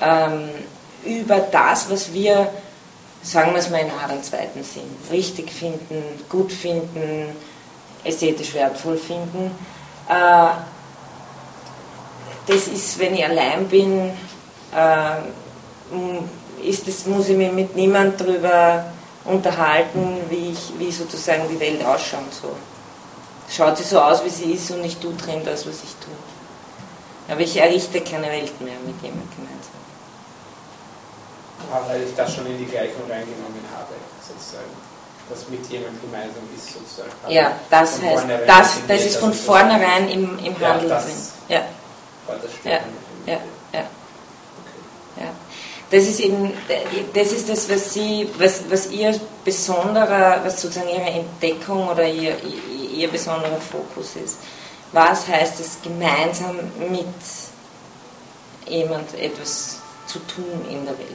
ähm, 0.00 0.48
über 1.04 1.38
das, 1.38 1.90
was 1.90 2.12
wir, 2.12 2.48
sagen 3.22 3.52
wir 3.52 3.58
es 3.58 3.70
mal 3.70 3.80
in 3.80 3.90
Adern 3.90 4.22
zweiten 4.22 4.62
Sinn, 4.62 4.82
richtig 5.10 5.50
finden, 5.50 6.02
gut 6.28 6.52
finden, 6.52 7.34
ästhetisch 8.04 8.54
wertvoll 8.54 8.96
finden. 8.96 9.50
Äh, 10.08 10.50
das 12.46 12.68
ist, 12.68 12.98
wenn 12.98 13.14
ich 13.14 13.24
allein 13.24 13.66
bin, 13.68 14.10
äh, 14.74 16.68
ist 16.68 16.86
das, 16.86 17.06
muss 17.06 17.28
ich 17.28 17.36
mich 17.36 17.52
mit 17.52 17.76
niemand 17.76 18.20
darüber 18.20 18.84
unterhalten, 19.24 20.18
wie, 20.28 20.52
ich, 20.52 20.72
wie 20.78 20.90
sozusagen 20.90 21.48
die 21.48 21.60
Welt 21.60 21.84
ausschaut. 21.84 22.32
So. 22.32 22.54
Schaut 23.50 23.76
sie 23.76 23.84
so 23.84 24.00
aus, 24.00 24.24
wie 24.24 24.30
sie 24.30 24.52
ist 24.52 24.70
und 24.70 24.84
ich 24.84 24.96
tue 24.98 25.14
drin 25.14 25.42
das, 25.44 25.66
was 25.66 25.82
ich 25.82 25.94
tue. 25.96 26.14
Aber 27.28 27.40
ich 27.40 27.56
errichte 27.56 28.00
keine 28.00 28.28
Welt 28.28 28.60
mehr 28.60 28.74
mit 28.84 29.00
jemandem 29.02 29.28
gemeinsam. 29.36 29.80
Weil 31.88 32.02
ich 32.02 32.14
das 32.16 32.34
schon 32.34 32.46
in 32.46 32.58
die 32.58 32.64
Gleichung 32.64 33.02
reingenommen 33.02 33.64
habe, 33.76 33.94
sozusagen. 34.26 34.70
Das 35.28 35.48
mit 35.48 35.64
jemandem 35.70 36.00
gemeinsam 36.00 36.42
ist 36.56 36.72
sozusagen. 36.72 37.10
Ja, 37.28 37.52
das 37.70 38.00
heißt, 38.02 38.24
das, 38.46 38.78
das 38.88 39.04
ist 39.04 39.16
von 39.18 39.32
vornherein 39.32 40.08
im, 40.08 40.38
im 40.44 40.60
Handel 40.60 40.90
ja, 40.90 41.00
drin. 41.00 41.14
Ja. 41.48 41.62
Ja, 42.64 42.70
ja. 42.72 42.80
ja. 43.26 43.38
Das 45.90 46.04
ist 46.04 46.20
eben, 46.20 46.52
das 47.14 47.32
ist 47.32 47.48
das, 47.48 47.68
was 47.68 47.94
sie, 47.94 48.28
was, 48.38 48.62
was 48.70 48.90
ihr 48.90 49.18
besonderer, 49.44 50.40
was 50.44 50.62
sozusagen 50.62 50.88
ihre 50.88 51.10
Entdeckung 51.10 51.88
oder 51.88 52.06
ihr, 52.06 52.36
ihr, 52.94 53.08
besonderer 53.08 53.60
Fokus 53.60 54.14
ist. 54.14 54.38
Was 54.92 55.26
heißt 55.26 55.58
es, 55.58 55.78
gemeinsam 55.82 56.56
mit 56.90 57.06
jemand 58.68 59.14
etwas 59.14 59.78
zu 60.06 60.20
tun 60.20 60.64
in 60.70 60.84
der 60.84 60.96
Welt? 60.96 61.08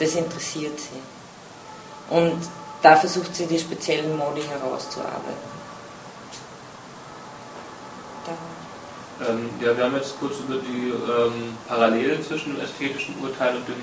Das 0.00 0.16
interessiert 0.16 0.78
sie. 0.80 2.12
Und 2.12 2.40
da 2.82 2.96
versucht 2.96 3.36
sie 3.36 3.46
die 3.46 3.58
speziellen 3.58 4.16
Modi 4.16 4.42
herauszuarbeiten. 4.42 5.50
Ähm, 9.28 9.50
ja, 9.60 9.76
wir 9.76 9.84
haben 9.84 9.96
jetzt 9.96 10.18
kurz 10.18 10.38
über 10.38 10.56
die 10.56 10.88
ähm, 10.88 11.56
Parallelen 11.68 12.22
zwischen 12.22 12.54
dem 12.54 12.64
ästhetischen 12.64 13.14
Urteil 13.22 13.56
und 13.56 13.68
den 13.68 13.82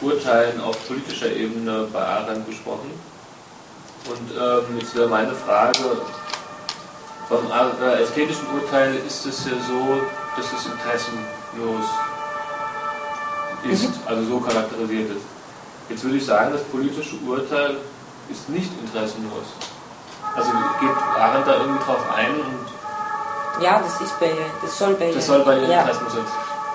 Urteilen 0.00 0.60
auf 0.60 0.86
politischer 0.86 1.32
Ebene 1.32 1.88
bei 1.90 2.04
Arendt 2.04 2.46
gesprochen. 2.46 2.90
Und 4.10 4.30
ähm, 4.36 4.78
jetzt 4.78 4.94
wäre 4.94 5.08
meine 5.08 5.34
Frage, 5.34 5.78
beim 7.30 7.46
äh, 7.82 8.02
ästhetischen 8.02 8.46
Urteil 8.54 8.94
ist 9.06 9.24
es 9.24 9.46
ja 9.46 9.52
so, 9.66 10.02
dass 10.36 10.46
es 10.52 10.66
interessenlos 10.66 11.84
ist, 13.70 13.84
mhm. 13.84 14.06
also 14.06 14.24
so 14.24 14.40
charakterisiert 14.40 15.10
ist. 15.10 15.24
Jetzt 15.88 16.04
würde 16.04 16.18
ich 16.18 16.26
sagen, 16.26 16.52
das 16.52 16.62
politische 16.64 17.16
Urteil 17.26 17.76
ist 18.30 18.48
nicht 18.50 18.70
interessenlos. 18.82 19.46
Also 20.36 20.50
geht 20.78 20.96
Arendt 21.18 21.46
da 21.46 21.56
irgendwie 21.56 21.84
drauf 21.84 22.04
ein 22.14 22.34
und 22.34 22.77
ja, 23.62 23.82
das 23.84 24.00
ist 24.00 24.18
bei 24.20 24.30
das 24.62 24.78
soll 24.78 24.94
bei 24.94 25.08
ihr. 25.08 25.14
Das 25.14 25.26
soll 25.26 25.44
bei 25.44 25.58
ihr 25.58 25.68
ja. 25.68 25.82
Plasmus 25.82 26.12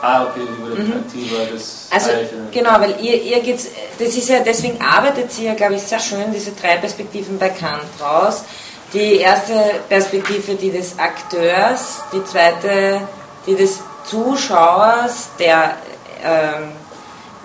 Ah, 0.02 0.24
okay, 0.24 0.42
die 0.42 0.62
wurde 0.62 0.82
mhm. 0.82 0.94
aktiver, 0.98 1.46
das 1.54 1.88
Also, 1.90 2.10
genau, 2.52 2.72
weil 2.78 3.00
ihr, 3.00 3.22
ihr 3.22 3.40
geht's, 3.40 3.70
das 3.98 4.10
ist 4.10 4.28
ja, 4.28 4.42
deswegen 4.42 4.82
arbeitet 4.82 5.32
sie 5.32 5.46
ja, 5.46 5.54
glaube 5.54 5.76
ich, 5.76 5.82
sehr 5.82 6.00
schön 6.00 6.34
diese 6.34 6.52
drei 6.52 6.76
Perspektiven 6.76 7.40
bei 7.40 7.48
Kant 7.48 7.86
raus. 8.02 8.44
Die 8.92 9.16
erste 9.16 9.54
Perspektive, 9.88 10.56
die 10.56 10.72
des 10.72 11.00
Akteurs, 11.00 12.02
die 12.12 12.22
zweite, 12.26 13.08
die 13.48 13.56
des 13.56 13.80
Zuschauers, 14.04 15.30
der 15.40 15.78
ähm, 16.22 16.74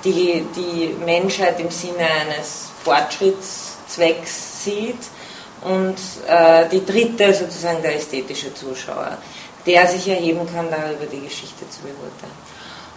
die, 0.05 0.45
die 0.57 0.97
Menschheit 1.05 1.61
im 1.61 1.70
Sinne 1.70 2.09
eines 2.22 2.70
Fortschrittszwecks 2.82 4.64
sieht 4.64 4.99
und 5.62 5.96
äh, 6.28 6.68
die 6.70 6.84
dritte 6.84 7.34
sozusagen 7.34 7.82
der 7.82 7.96
ästhetische 7.96 8.54
Zuschauer, 8.54 9.18
der 9.66 9.86
sich 9.86 10.09
erheben 10.09 10.46
kann, 10.52 10.66
darüber 10.70 11.06
die 11.11 11.20
Geschichte 11.20 11.68
zu 11.68 11.80
beurteilen. 11.80 12.48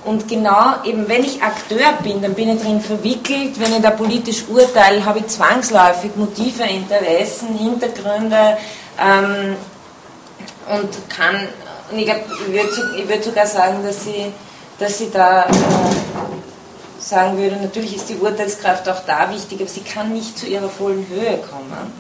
Und 0.04 0.28
genau, 0.28 0.84
eben 0.84 1.08
wenn 1.08 1.24
ich 1.24 1.44
Akteur 1.44 1.94
bin, 2.02 2.22
dann 2.22 2.34
bin 2.34 2.50
ich 2.50 2.62
drin 2.62 2.82
verwickelt, 2.82 3.60
wenn 3.60 3.74
ich 3.74 3.82
da 3.82 3.92
politisch 3.92 4.46
urteile, 4.48 5.06
habe 5.06 5.20
ich 5.20 5.28
zwangsläufig 5.28 6.16
Motive, 6.16 6.64
Interessen, 6.64 7.56
Hintergründe 7.56 8.58
ähm, 9.00 9.56
und 10.68 11.10
kann, 11.10 11.48
und 11.92 12.00
ich, 12.00 12.08
ich 12.08 12.54
würde 12.54 13.10
würd 13.10 13.24
sogar 13.24 13.46
sagen, 13.46 13.84
dass 13.84 14.06
sie, 14.06 14.32
dass 14.80 15.04
da 15.12 15.44
äh, 15.44 15.54
sagen 16.98 17.38
würde, 17.38 17.58
natürlich 17.58 17.96
ist 17.96 18.10
die 18.10 18.18
Urteilskraft 18.18 18.90
auch 18.90 19.06
da 19.06 19.30
wichtig, 19.32 19.60
aber 19.62 19.70
sie 19.70 19.82
kann 19.82 20.14
nicht 20.14 20.38
zu 20.38 20.48
ihrer 20.48 20.70
vollen 20.70 21.06
Höhe 21.10 21.38
kommen 21.38 21.94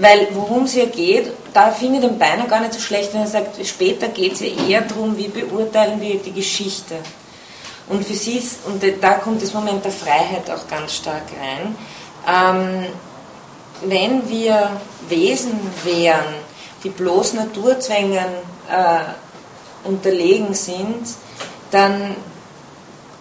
Weil 0.00 0.28
worum 0.32 0.64
es 0.64 0.72
hier 0.72 0.86
geht, 0.86 1.30
da 1.52 1.70
finde 1.70 1.98
ich 1.98 2.06
den 2.06 2.18
beinahe 2.18 2.48
gar 2.48 2.60
nicht 2.60 2.72
so 2.72 2.80
schlecht, 2.80 3.12
wenn 3.12 3.20
er 3.20 3.26
sagt, 3.26 3.64
später 3.66 4.08
geht 4.08 4.32
es 4.32 4.40
ja 4.40 4.46
eher 4.46 4.80
darum, 4.80 5.16
wie 5.18 5.28
beurteilen 5.28 6.00
wir 6.00 6.18
die 6.18 6.32
Geschichte. 6.32 6.96
Und 7.86 8.06
für 8.06 8.14
sie 8.14 8.38
ist, 8.38 8.60
und 8.66 8.82
da 9.02 9.14
kommt 9.14 9.42
das 9.42 9.52
Moment 9.52 9.84
der 9.84 9.92
Freiheit 9.92 10.48
auch 10.50 10.66
ganz 10.68 10.94
stark 10.94 11.24
rein, 11.38 11.76
ähm, 12.26 12.86
wenn 13.82 14.28
wir 14.28 14.80
Wesen 15.08 15.58
wären, 15.84 16.34
die 16.82 16.90
bloß 16.90 17.34
Naturzwängen 17.34 18.24
äh, 18.70 19.86
unterlegen 19.86 20.54
sind, 20.54 21.08
dann 21.70 22.16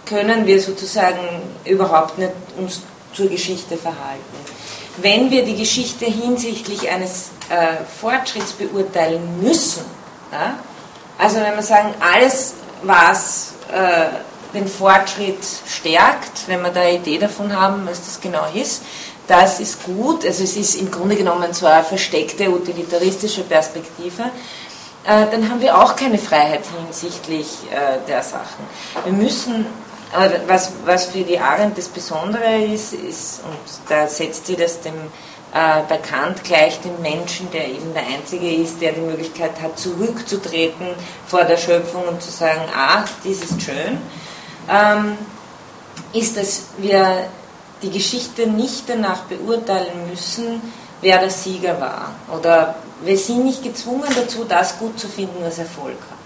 können 0.06 0.46
wir 0.46 0.62
sozusagen 0.62 1.42
überhaupt 1.66 2.18
nicht 2.18 2.32
uns 2.58 2.82
zur 3.14 3.28
Geschichte 3.28 3.76
verhalten. 3.76 4.59
Wenn 5.02 5.32
wir 5.32 5.44
die 5.46 5.56
Geschichte 5.56 6.06
hinsichtlich 6.06 6.90
eines 6.90 7.30
äh, 7.50 7.84
Fortschritts 8.00 8.54
beurteilen 8.54 9.42
müssen, 9.42 9.84
ja, 10.32 10.60
also 11.18 11.38
wenn 11.38 11.56
wir 11.56 11.64
sagen, 11.64 11.94
alles, 12.00 12.54
was 12.84 13.54
äh, 13.72 14.56
den 14.56 14.68
Fortschritt 14.68 15.44
stärkt, 15.68 16.48
wenn 16.48 16.62
wir 16.62 16.70
da 16.70 16.82
eine 16.82 16.96
Idee 16.96 17.18
davon 17.18 17.56
haben, 17.56 17.86
was 17.86 18.00
das 18.06 18.20
genau 18.22 18.46
ist, 18.54 18.84
das 19.28 19.60
ist 19.60 19.84
gut. 19.84 20.26
Also 20.26 20.44
es 20.44 20.58
ist 20.58 20.76
im 20.76 20.90
Grunde 20.90 21.16
genommen 21.16 21.54
zwar 21.54 21.74
eine 21.74 21.84
versteckte 21.84 22.50
utilitaristische 22.50 23.44
Perspektive, 23.44 24.24
äh, 25.06 25.26
dann 25.32 25.50
haben 25.50 25.62
wir 25.62 25.78
auch 25.78 25.96
keine 25.96 26.18
Freiheit 26.18 26.64
hinsichtlich 26.86 27.48
äh, 27.72 28.06
der 28.08 28.24
Sachen. 28.24 28.66
Wir 29.04 29.14
müssen, 29.14 29.66
was, 30.48 30.72
was 30.86 31.06
für 31.06 31.24
die 31.24 31.40
Arendt 31.40 31.78
das 31.78 31.88
Besondere 31.88 32.64
ist, 32.64 32.94
ist, 32.94 33.42
und 33.44 33.90
da 33.90 34.08
setzt 34.08 34.48
sie 34.48 34.56
das 34.56 34.82
dem 34.82 34.96
äh, 35.54 35.82
bei 35.88 35.98
Kant 35.98 36.44
gleich 36.44 36.80
dem 36.82 37.02
Menschen, 37.02 37.50
der 37.52 37.68
eben 37.68 37.94
der 37.94 38.04
Einzige 38.04 38.54
ist, 38.54 38.82
der 38.82 38.92
die 38.92 39.02
Möglichkeit 39.02 39.60
hat, 39.62 39.80
zurückzutreten 39.80 40.88
vor 41.28 41.44
der 41.44 41.58
Schöpfung 41.58 42.04
und 42.08 42.22
zu 42.22 42.32
sagen, 42.32 42.62
ach, 42.76 43.10
dies 43.24 43.44
ist 43.44 43.62
schön, 43.62 43.98
ähm, 44.70 45.18
ist, 46.14 46.38
dass 46.38 46.66
wir 46.78 47.26
die 47.82 47.90
Geschichte 47.90 48.48
nicht 48.48 48.84
danach 48.88 49.22
beurteilen 49.24 50.10
müssen, 50.10 50.62
wer 51.02 51.20
der 51.20 51.30
Sieger 51.30 51.80
war. 51.80 52.14
Oder 52.36 52.76
wir 53.02 53.18
sind 53.18 53.46
nicht 53.46 53.64
gezwungen 53.64 54.10
dazu, 54.16 54.44
das 54.44 54.78
gut 54.78 55.00
zu 55.00 55.08
finden, 55.08 55.38
was 55.42 55.60
Erfolg 55.60 55.98
hat. 56.10 56.20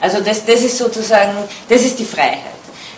Also 0.00 0.22
das, 0.22 0.44
das 0.44 0.60
ist 0.60 0.76
sozusagen, 0.76 1.32
das 1.68 1.82
ist 1.82 1.98
die 1.98 2.04
Freiheit. 2.04 2.55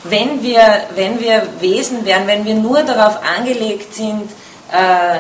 Wenn 0.09 0.43
wir, 0.43 0.63
wenn 0.95 1.21
wir 1.21 1.47
Wesen 1.61 2.05
wären, 2.05 2.27
wenn 2.27 2.45
wir 2.45 2.55
nur 2.55 2.83
darauf 2.83 3.19
angelegt 3.23 3.95
sind, 3.95 4.31
äh, 4.73 5.19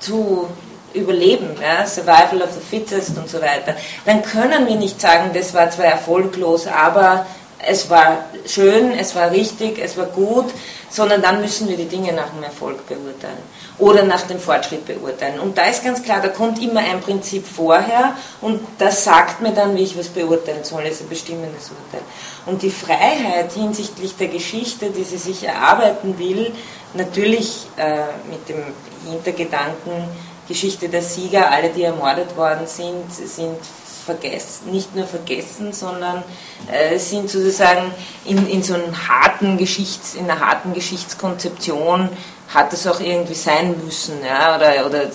zu 0.00 0.48
überleben, 0.92 1.56
ja, 1.60 1.86
Survival 1.86 2.42
of 2.42 2.52
the 2.52 2.60
Fittest 2.60 3.16
und 3.16 3.28
so 3.28 3.40
weiter, 3.40 3.74
dann 4.04 4.22
können 4.22 4.66
wir 4.66 4.76
nicht 4.76 5.00
sagen, 5.00 5.30
das 5.34 5.52
war 5.54 5.70
zwar 5.70 5.86
erfolglos, 5.86 6.66
aber 6.66 7.26
es 7.66 7.88
war 7.90 8.26
schön, 8.46 8.92
es 8.92 9.14
war 9.14 9.30
richtig, 9.30 9.78
es 9.78 9.96
war 9.96 10.06
gut, 10.06 10.46
sondern 10.90 11.22
dann 11.22 11.40
müssen 11.40 11.68
wir 11.68 11.76
die 11.76 11.86
Dinge 11.86 12.12
nach 12.12 12.30
dem 12.30 12.42
Erfolg 12.42 12.86
beurteilen 12.86 13.42
oder 13.78 14.04
nach 14.04 14.22
dem 14.22 14.38
Fortschritt 14.38 14.86
beurteilen. 14.86 15.40
Und 15.40 15.58
da 15.58 15.66
ist 15.66 15.82
ganz 15.82 16.02
klar, 16.02 16.20
da 16.20 16.28
kommt 16.28 16.62
immer 16.62 16.80
ein 16.80 17.00
Prinzip 17.00 17.46
vorher 17.46 18.16
und 18.40 18.60
das 18.78 19.04
sagt 19.04 19.40
mir 19.40 19.52
dann, 19.52 19.74
wie 19.76 19.82
ich 19.82 19.98
was 19.98 20.08
beurteilen 20.08 20.62
soll, 20.62 20.84
ist 20.84 21.00
ein 21.00 21.08
bestimmendes 21.08 21.70
Urteil. 21.70 22.06
Und 22.46 22.62
die 22.62 22.70
Freiheit 22.70 23.52
hinsichtlich 23.52 24.16
der 24.16 24.28
Geschichte, 24.28 24.90
die 24.90 25.04
sie 25.04 25.16
sich 25.16 25.44
erarbeiten 25.44 26.18
will, 26.18 26.52
natürlich 26.94 27.66
äh, 27.76 28.04
mit 28.30 28.48
dem 28.48 28.62
Hintergedanken, 29.10 30.08
Geschichte 30.46 30.88
der 30.88 31.02
Sieger, 31.02 31.50
alle, 31.50 31.70
die 31.70 31.82
ermordet 31.82 32.36
worden 32.36 32.66
sind, 32.66 33.10
sind 33.12 33.56
vergessen, 34.04 34.70
nicht 34.70 34.94
nur 34.94 35.06
vergessen, 35.06 35.72
sondern 35.72 36.22
äh, 36.70 36.98
sind 36.98 37.30
sozusagen 37.30 37.90
in, 38.24 38.46
in 38.48 38.62
so 38.62 38.74
einem 38.74 39.08
harten 39.08 39.56
Geschichts, 39.56 40.14
in 40.14 40.30
einer 40.30 40.40
harten 40.40 40.74
Geschichtskonzeption 40.74 42.10
hat 42.52 42.72
das 42.72 42.86
auch 42.86 43.00
irgendwie 43.00 43.34
sein 43.34 43.74
müssen, 43.84 44.18
ja, 44.24 44.56
oder, 44.56 44.86
oder 44.86 45.06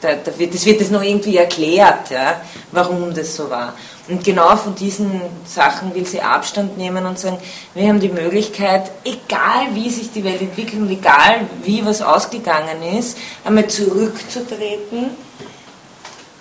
da, 0.00 0.14
da 0.14 0.38
wird, 0.38 0.54
das 0.54 0.64
wird 0.64 0.80
das 0.80 0.90
noch 0.90 1.02
irgendwie 1.02 1.36
erklärt, 1.36 2.10
ja, 2.10 2.40
warum 2.72 3.12
das 3.12 3.34
so 3.34 3.50
war. 3.50 3.74
Und 4.06 4.22
genau 4.22 4.54
von 4.56 4.74
diesen 4.74 5.20
Sachen 5.46 5.94
will 5.94 6.06
sie 6.06 6.20
Abstand 6.20 6.76
nehmen 6.76 7.06
und 7.06 7.18
sagen, 7.18 7.38
wir 7.72 7.88
haben 7.88 8.00
die 8.00 8.10
Möglichkeit, 8.10 8.90
egal 9.02 9.74
wie 9.74 9.88
sich 9.88 10.12
die 10.12 10.22
Welt 10.24 10.42
entwickelt 10.42 10.82
und 10.82 10.90
egal 10.90 11.46
wie 11.62 11.84
was 11.86 12.02
ausgegangen 12.02 12.82
ist, 12.98 13.16
einmal 13.44 13.66
zurückzutreten, 13.66 15.10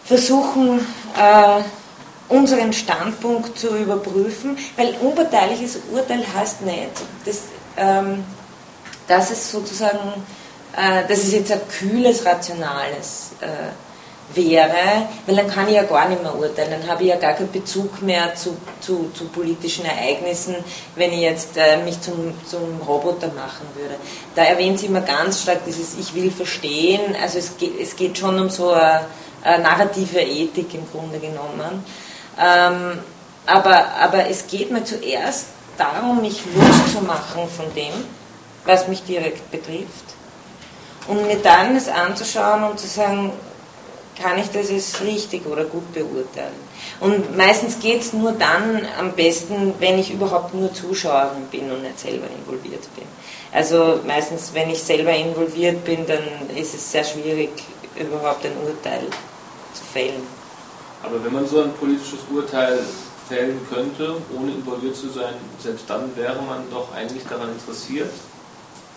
versuchen, 0.04 0.80
äh, 1.18 1.62
unseren 2.28 2.74
Standpunkt 2.74 3.58
zu 3.58 3.76
überprüfen, 3.78 4.58
weil 4.76 4.96
unparteiliches 5.02 5.80
Urteil 5.92 6.24
heißt 6.36 6.62
nicht, 6.64 6.92
dass, 7.26 7.44
ähm, 7.78 8.26
dass 9.08 9.32
es 9.32 9.52
sozusagen, 9.52 10.14
äh, 10.76 11.08
dass 11.08 11.20
es 11.20 11.32
jetzt 11.32 11.52
ein 11.52 11.62
kühles, 11.70 12.26
rationales 12.26 13.32
äh, 13.40 13.72
wäre, 14.34 15.08
weil 15.26 15.36
dann 15.36 15.48
kann 15.48 15.68
ich 15.68 15.76
ja 15.76 15.84
gar 15.84 16.08
nicht 16.10 16.22
mehr 16.22 16.36
urteilen, 16.36 16.72
dann 16.72 16.90
habe 16.90 17.04
ich 17.04 17.10
ja 17.10 17.18
gar 17.18 17.34
keinen 17.34 17.52
Bezug 17.52 18.02
mehr 18.02 18.34
zu, 18.36 18.58
zu, 18.80 19.12
zu 19.14 19.26
politischen 19.26 19.86
Ereignissen, 19.86 20.56
wenn 20.96 21.12
ich 21.14 21.20
jetzt 21.20 21.58
äh, 21.58 21.78
mich 21.78 22.02
zum, 22.02 22.34
zum 22.46 22.82
Roboter 22.88 23.28
machen 23.28 23.68
würde. 23.76 23.96
Da 24.36 24.44
erwähnt 24.44 24.80
sie 24.80 24.88
immer 24.88 25.02
ganz 25.02 25.44
stark 25.44 25.66
dieses 25.66 25.98
Ich 26.00 26.16
will 26.16 26.32
verstehen, 26.32 27.16
also 27.22 27.38
es 27.38 27.58
geht, 27.58 27.80
es 27.80 27.96
geht 27.96 28.18
schon 28.18 28.40
um 28.40 28.50
so 28.50 28.72
eine, 28.72 29.02
eine 29.44 29.64
narrative 29.64 30.20
Ethik 30.20 30.74
im 30.74 30.90
Grunde 30.92 31.20
genommen. 31.20 31.84
Ähm, 32.40 33.00
aber, 33.46 33.88
aber 34.00 34.30
es 34.30 34.48
geht 34.48 34.72
mir 34.72 34.84
zuerst 34.84 35.48
darum, 35.78 36.22
mich 36.22 36.42
loszumachen 36.56 37.48
von 37.50 37.74
dem, 37.76 37.94
was 38.66 38.88
mich 38.88 39.04
direkt 39.04 39.52
betrifft. 39.52 40.16
Und 41.08 41.28
mir 41.28 41.38
dann 41.38 41.76
es 41.76 41.90
anzuschauen 41.90 42.64
und 42.64 42.80
zu 42.80 42.88
sagen, 42.88 43.34
kann 44.22 44.40
ich 44.40 44.50
das 44.50 44.70
jetzt 44.70 45.02
richtig 45.02 45.46
oder 45.46 45.66
gut 45.66 45.92
beurteilen. 45.94 46.54
Und 47.00 47.36
meistens 47.36 47.80
geht 47.80 48.02
es 48.02 48.14
nur 48.14 48.32
dann 48.34 48.82
am 49.00 49.14
besten, 49.14 49.74
wenn 49.80 50.00
ich 50.00 50.12
überhaupt 50.12 50.54
nur 50.54 50.74
Zuschauerin 50.74 51.46
bin 51.52 51.72
und 51.72 51.82
nicht 51.82 52.00
selber 52.00 52.28
involviert 52.28 52.84
bin. 52.96 53.06
Also 53.52 54.00
meistens, 54.06 54.52
wenn 54.54 54.70
ich 54.70 54.82
selber 54.82 55.14
involviert 55.14 55.84
bin, 55.84 56.06
dann 56.06 56.24
ist 56.56 56.74
es 56.74 56.92
sehr 56.92 57.04
schwierig, 57.04 57.50
überhaupt 57.96 58.46
ein 58.46 58.54
Urteil 58.66 59.06
zu 59.74 59.84
fällen. 59.92 60.24
Aber 61.04 61.24
wenn 61.24 61.34
man 61.34 61.48
so 61.48 61.62
ein 61.62 61.74
politisches 61.74 62.20
Urteil 62.34 62.80
fällen 63.28 63.60
könnte, 63.70 64.16
ohne 64.38 64.52
involviert 64.52 64.96
zu 64.96 65.10
sein, 65.10 65.34
selbst 65.60 65.90
dann 65.90 66.16
wäre 66.16 66.42
man 66.42 66.70
doch 66.72 66.94
eigentlich 66.94 67.24
daran 67.30 67.50
interessiert, 67.52 68.12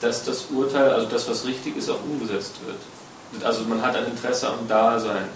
dass 0.01 0.25
das 0.25 0.47
Urteil, 0.51 0.91
also 0.91 1.07
das, 1.07 1.29
was 1.29 1.47
richtig 1.47 1.77
ist, 1.77 1.91
auch 1.91 2.03
umgesetzt 2.09 2.55
wird. 2.67 2.79
Also 3.43 3.65
man 3.65 3.83
hat 3.83 3.97
ein 3.97 4.07
Interesse 4.07 4.49
am 4.49 4.67
Dasein 4.69 5.29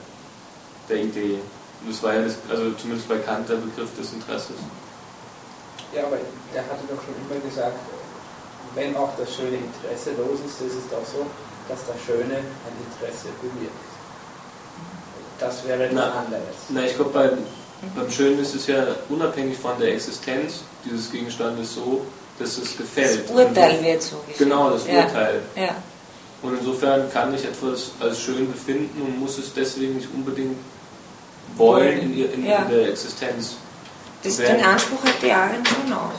der 0.88 0.96
Idee. 0.98 1.38
Das 1.88 2.02
war 2.02 2.14
ja 2.14 2.22
das, 2.22 2.36
also 2.48 2.72
zumindest 2.72 3.08
bei 3.08 3.18
Kant 3.18 3.48
der 3.48 3.56
Begriff 3.56 3.88
des 3.98 4.12
Interesses. 4.12 4.56
Ja, 5.94 6.04
aber 6.04 6.18
er 6.54 6.62
hatte 6.62 6.84
doch 6.88 7.02
schon 7.02 7.14
immer 7.24 7.40
gesagt, 7.40 7.78
wenn 8.74 8.96
auch 8.96 9.10
das 9.18 9.34
schöne 9.34 9.56
Interesse 9.56 10.10
los 10.12 10.38
ist, 10.46 10.60
ist 10.60 10.84
es 10.84 10.90
doch 10.90 11.04
so, 11.04 11.26
dass 11.68 11.80
das 11.86 11.96
Schöne 12.04 12.36
ein 12.36 12.76
Interesse 12.86 13.28
bewirkt. 13.40 13.72
Das 15.38 15.66
wäre 15.66 15.86
etwas 15.86 16.12
anderes. 16.12 16.56
Na, 16.68 16.84
ich 16.84 16.94
glaube, 16.94 17.10
beim, 17.10 17.38
beim 17.96 18.10
Schönen 18.10 18.38
ist 18.40 18.54
es 18.54 18.66
ja 18.66 18.86
unabhängig 19.08 19.58
von 19.58 19.78
der 19.80 19.94
Existenz 19.94 20.60
dieses 20.84 21.10
Gegenstandes 21.10 21.74
so, 21.74 22.04
dass 22.38 22.58
es 22.58 22.76
gefällt. 22.76 23.28
Das 23.28 23.36
Urteil 23.36 23.82
wird 23.82 24.02
so 24.02 24.16
gefällt. 24.18 24.38
Genau, 24.38 24.70
das 24.70 24.86
ja. 24.86 25.04
Urteil. 25.04 25.42
Ja. 25.56 25.74
Und 26.42 26.58
insofern 26.58 27.10
kann 27.12 27.34
ich 27.34 27.44
etwas 27.44 27.90
als 28.00 28.20
schön 28.20 28.50
befinden 28.50 29.02
und 29.02 29.18
muss 29.20 29.36
es 29.38 29.52
deswegen 29.52 29.96
nicht 29.96 30.08
unbedingt 30.14 30.56
wollen 31.56 31.98
in, 32.00 32.32
in, 32.32 32.46
Ja. 32.46 32.62
in 32.62 32.70
der 32.70 32.88
Existenz. 32.90 33.56
Das, 34.22 34.38
Wenn- 34.38 34.56
den 34.56 34.64
Anspruch 34.64 35.02
hat 35.04 35.14
die 35.22 35.30
Arendt 35.32 35.68
schon 35.68 35.92
auch. 35.92 36.12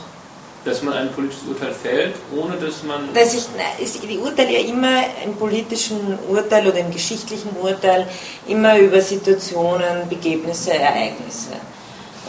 Dass 0.64 0.80
man 0.80 0.94
ein 0.94 1.10
politisches 1.12 1.42
Urteil 1.48 1.72
fällt, 1.72 2.14
ohne 2.36 2.54
dass 2.56 2.84
man. 2.84 3.12
Dass 3.14 3.34
ich, 3.34 4.08
ich 4.08 4.18
urteile 4.20 4.52
ja 4.52 4.60
immer 4.68 5.02
im 5.24 5.34
politischen 5.34 6.16
Urteil 6.28 6.68
oder 6.68 6.78
im 6.78 6.92
geschichtlichen 6.92 7.50
Urteil 7.60 8.06
immer 8.46 8.78
über 8.78 9.00
Situationen, 9.00 10.08
Begebnisse, 10.08 10.74
Ereignisse. 10.74 11.50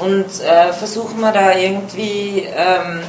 Und 0.02 0.26
äh, 0.42 0.74
versuchen 0.74 1.20
wir 1.22 1.32
da 1.32 1.56
irgendwie 1.56 2.48
ähm, 2.56 3.02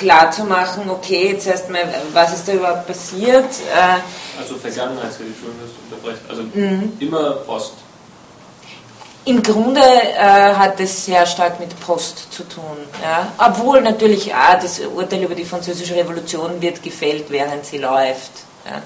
klar 0.00 0.30
zu 0.32 0.44
machen, 0.44 0.88
okay, 0.90 1.32
jetzt 1.32 1.46
erstmal, 1.46 1.82
was 2.12 2.32
ist 2.34 2.48
da 2.48 2.52
überhaupt 2.54 2.86
passiert? 2.86 3.44
Äh, 3.44 4.40
Also 4.40 4.56
Vergangenheitsreligion 4.56 5.52
ist 5.64 5.74
unterbrechen. 5.84 6.24
Also 6.28 6.42
Mhm. 6.42 6.92
immer 6.98 7.32
Post. 7.50 7.74
Im 9.26 9.42
Grunde 9.42 9.80
äh, 9.82 10.54
hat 10.54 10.80
es 10.80 11.04
sehr 11.04 11.26
stark 11.26 11.60
mit 11.60 11.78
Post 11.80 12.32
zu 12.32 12.42
tun. 12.48 12.78
Ja? 13.02 13.30
Obwohl 13.38 13.82
natürlich 13.82 14.34
auch 14.34 14.58
das 14.60 14.80
Urteil 14.80 15.22
über 15.22 15.34
die 15.34 15.44
französische 15.44 15.94
Revolution 15.94 16.60
wird 16.62 16.82
gefällt, 16.82 17.28
während 17.30 17.66
sie 17.66 17.78
läuft. 17.78 18.32
Ja? 18.64 18.80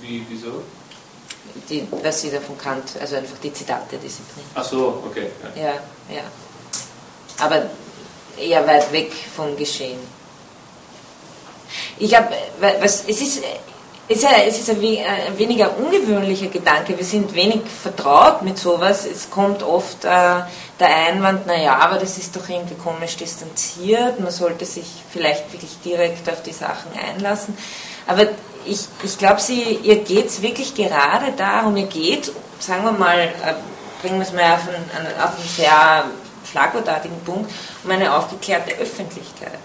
Wie, 0.00 0.24
wieso? 0.28 0.62
Die, 1.68 1.86
was 2.02 2.20
sie 2.20 2.30
da 2.30 2.40
von 2.40 2.56
Kant, 2.56 2.84
also 3.00 3.16
einfach 3.16 3.36
die 3.42 3.52
Zitate, 3.52 3.96
die 4.02 4.08
sie 4.08 4.22
bringt. 4.32 4.46
Ach 4.54 4.64
so, 4.64 5.02
okay. 5.08 5.28
Ja. 5.56 5.62
Ja, 5.62 5.72
ja. 6.16 6.22
Aber 7.40 7.66
eher 8.38 8.66
weit 8.66 8.92
weg 8.92 9.12
vom 9.34 9.56
Geschehen. 9.56 9.98
Ich 11.98 12.14
habe, 12.16 12.28
was, 12.80 13.04
es 13.06 13.20
ist, 13.20 13.42
es 14.06 14.18
ist, 14.18 14.26
ein, 14.26 14.42
es 14.46 14.58
ist 14.58 14.70
ein, 14.70 14.78
ein, 14.78 15.38
weniger 15.38 15.76
ungewöhnlicher 15.78 16.48
Gedanke. 16.48 16.96
Wir 16.96 17.04
sind 17.04 17.34
wenig 17.34 17.62
vertraut 17.82 18.42
mit 18.42 18.58
sowas. 18.58 19.06
Es 19.06 19.30
kommt 19.30 19.62
oft 19.62 20.04
äh, 20.04 20.08
der 20.78 20.96
Einwand, 21.08 21.46
naja, 21.46 21.76
aber 21.76 21.98
das 21.98 22.18
ist 22.18 22.36
doch 22.36 22.48
irgendwie 22.48 22.74
komisch 22.74 23.16
distanziert. 23.16 24.20
Man 24.20 24.30
sollte 24.30 24.66
sich 24.66 24.86
vielleicht 25.10 25.52
wirklich 25.52 25.78
direkt 25.84 26.28
auf 26.28 26.42
die 26.42 26.52
Sachen 26.52 26.90
einlassen. 26.98 27.56
Aber 28.06 28.26
ich, 28.66 28.80
ich 29.02 29.18
glaube, 29.18 29.40
ihr 29.50 29.96
geht 29.96 30.26
es 30.26 30.42
wirklich 30.42 30.74
gerade 30.74 31.32
darum, 31.36 31.76
ihr 31.76 31.86
geht, 31.86 32.30
sagen 32.58 32.84
wir 32.84 32.92
mal, 32.92 33.18
äh, 33.18 33.54
bringen 34.02 34.18
wir 34.18 34.26
es 34.26 34.32
mal 34.32 34.54
auf 34.54 34.68
einen, 34.68 35.06
auf 35.18 35.38
einen 35.38 35.48
sehr 35.48 36.04
schlagwortartigen 36.54 37.18
Punkt, 37.24 37.50
um 37.82 37.90
eine 37.90 38.14
aufgeklärte 38.14 38.76
Öffentlichkeit. 38.76 39.58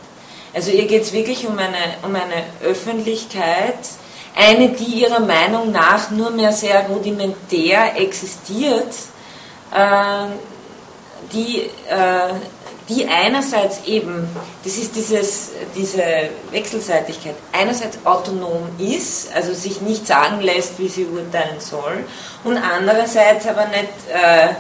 Also 0.53 0.71
ihr 0.71 0.87
geht 0.87 1.03
es 1.03 1.13
wirklich 1.13 1.45
um 1.47 1.57
eine, 1.57 1.77
um 2.01 2.15
eine 2.15 2.43
Öffentlichkeit, 2.63 3.77
eine, 4.35 4.69
die 4.69 5.01
ihrer 5.01 5.19
Meinung 5.19 5.71
nach 5.71 6.09
nur 6.09 6.31
mehr 6.31 6.51
sehr 6.51 6.87
rudimentär 6.87 7.99
existiert, 7.99 8.93
äh, 9.71 10.27
die, 11.31 11.69
äh, 11.87 12.33
die 12.87 13.07
einerseits 13.07 13.85
eben, 13.85 14.27
das 14.63 14.77
ist 14.77 14.95
dieses, 14.95 15.51
diese 15.75 16.03
Wechselseitigkeit, 16.49 17.35
einerseits 17.51 17.99
autonom 18.03 18.67
ist, 18.79 19.31
also 19.35 19.53
sich 19.53 19.81
nicht 19.81 20.07
sagen 20.07 20.41
lässt, 20.41 20.79
wie 20.79 20.87
sie 20.87 21.05
urteilen 21.05 21.59
soll, 21.59 22.03
und 22.43 22.57
andererseits 22.57 23.45
aber 23.45 23.65
nicht 23.65 23.89
äh, 24.11 24.55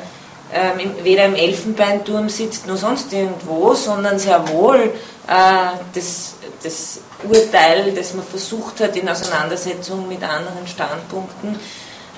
ähm, 0.53 0.91
weder 1.03 1.25
im 1.25 1.35
Elfenbeinturm 1.35 2.29
sitzt 2.29 2.65
noch 2.67 2.77
sonst 2.77 3.13
irgendwo, 3.13 3.73
sondern 3.75 4.17
sehr 4.17 4.47
wohl 4.49 4.93
äh, 5.27 5.77
das, 5.93 6.35
das 6.63 7.01
Urteil, 7.23 7.93
das 7.93 8.13
man 8.13 8.25
versucht 8.25 8.79
hat 8.79 8.95
in 8.95 9.07
Auseinandersetzung 9.07 10.07
mit 10.07 10.23
anderen 10.23 10.65
Standpunkten, 10.65 11.55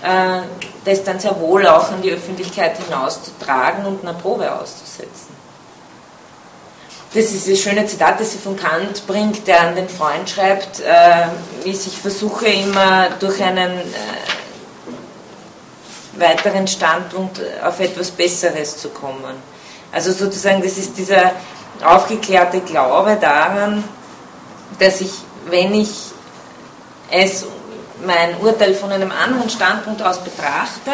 äh, 0.04 0.42
das 0.86 1.04
dann 1.04 1.20
sehr 1.20 1.38
wohl 1.40 1.68
auch 1.68 1.92
an 1.92 2.02
die 2.02 2.12
Öffentlichkeit 2.12 2.78
hinauszutragen 2.78 3.86
und 3.86 4.04
einer 4.04 4.14
Probe 4.14 4.52
auszusetzen. 4.52 5.32
Das 7.14 7.26
ist 7.26 7.50
das 7.50 7.60
schöne 7.60 7.86
Zitat, 7.86 8.22
das 8.22 8.32
sie 8.32 8.38
von 8.38 8.56
Kant 8.56 9.06
bringt, 9.06 9.46
der 9.46 9.60
an 9.60 9.76
den 9.76 9.90
Freund 9.90 10.30
schreibt, 10.30 10.80
äh, 10.80 11.26
wie 11.64 11.72
ich 11.72 11.98
versuche 12.02 12.48
immer 12.48 13.10
durch 13.20 13.44
einen 13.44 13.80
äh, 13.80 13.82
weiteren 16.14 16.68
Standpunkt 16.68 17.40
auf 17.64 17.80
etwas 17.80 18.12
Besseres 18.12 18.78
zu 18.78 18.90
kommen. 18.90 19.36
Also 19.92 20.12
sozusagen, 20.12 20.62
das 20.62 20.78
ist 20.78 20.98
dieser 20.98 21.32
aufgeklärte 21.84 22.62
Glaube 22.62 23.18
daran, 23.20 23.84
dass 24.80 25.02
ich, 25.02 25.12
wenn 25.48 25.74
ich 25.74 25.90
es, 27.10 27.46
mein 28.06 28.38
Urteil 28.38 28.74
von 28.74 28.92
einem 28.92 29.12
anderen 29.12 29.50
Standpunkt 29.50 30.02
aus 30.02 30.20
betrachte, 30.20 30.92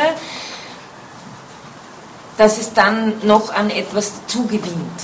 dass 2.38 2.58
es 2.58 2.74
dann 2.74 3.14
noch 3.26 3.54
an 3.54 3.70
etwas 3.70 4.12
zugewinnt 4.28 5.02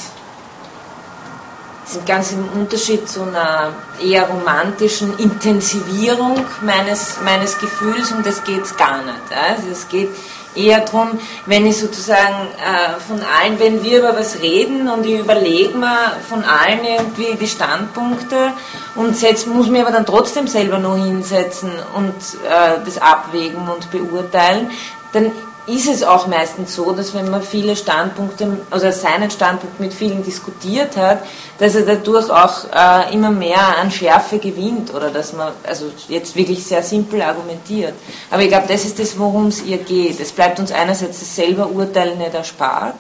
sind 1.86 2.06
ganz 2.06 2.32
im 2.32 2.48
Unterschied 2.50 3.08
zu 3.08 3.24
einer 3.24 3.74
eher 4.02 4.28
romantischen 4.28 5.18
Intensivierung 5.18 6.46
meines, 6.62 7.18
meines 7.24 7.58
Gefühls 7.60 8.12
und 8.12 8.26
das 8.26 8.44
geht 8.44 8.78
gar 8.78 8.98
nicht. 9.04 9.18
Also 9.32 9.70
es 9.72 9.88
geht 9.90 10.10
eher 10.56 10.82
darum, 10.82 11.20
wenn 11.46 11.66
ich 11.66 11.78
sozusagen 11.78 12.48
äh, 12.58 13.00
von 13.08 13.20
allen, 13.22 13.60
wenn 13.60 13.84
wir 13.84 14.00
über 14.00 14.16
was 14.16 14.42
reden 14.42 14.88
und 14.88 15.06
ich 15.06 15.20
überlege 15.20 15.78
mir 15.78 16.14
von 16.28 16.44
allen 16.44 16.84
irgendwie 16.84 17.36
die 17.36 17.48
Standpunkte 17.48 18.54
und 18.96 19.18
setz, 19.18 19.46
muss 19.46 19.68
mir 19.68 19.82
aber 19.82 19.92
dann 19.92 20.06
trotzdem 20.06 20.48
selber 20.48 20.78
noch 20.78 20.96
hinsetzen 20.96 21.72
und 21.96 22.14
äh, 22.46 22.84
das 22.86 23.02
abwägen 23.02 23.68
und 23.68 23.90
beurteilen, 23.92 24.72
dann 25.12 25.32
ist 25.66 25.88
es 25.88 26.04
auch 26.04 26.28
meistens 26.28 26.76
so, 26.76 26.92
dass 26.92 27.14
wenn 27.14 27.30
man 27.30 27.42
viele 27.42 27.76
Standpunkte, 27.76 28.60
also 28.70 28.92
seinen 28.92 29.32
Standpunkt 29.32 29.80
mit 29.80 29.94
vielen 29.94 30.24
diskutiert 30.24 30.98
hat, 30.98 31.20
dass 31.58 31.76
er 31.76 31.84
dadurch 31.84 32.30
auch 32.30 32.66
äh, 32.74 33.14
immer 33.14 33.32
mehr 33.32 33.78
an 33.78 33.90
Schärfe 33.90 34.40
gewinnt 34.40 34.94
oder 34.94 35.10
dass 35.10 35.32
man, 35.32 35.54
also 35.66 35.86
jetzt 36.10 36.36
wirklich 36.36 36.66
sehr 36.66 36.84
simpel 36.84 37.22
argumentiert. 37.22 37.94
Aber 38.30 38.42
ich 38.42 38.50
glaube, 38.50 38.68
das 38.68 38.84
ist 38.84 39.00
das, 39.00 39.18
worum 39.18 39.48
es 39.48 39.64
ihr 39.64 39.78
geht. 39.78 40.20
Es 40.20 40.34
bleibt 40.34 40.60
uns 40.60 40.72
einerseits 40.72 41.20
das 41.20 41.36
selber 41.36 41.70
Urteil 41.70 42.16
nicht 42.18 42.34
erspart 42.34 42.96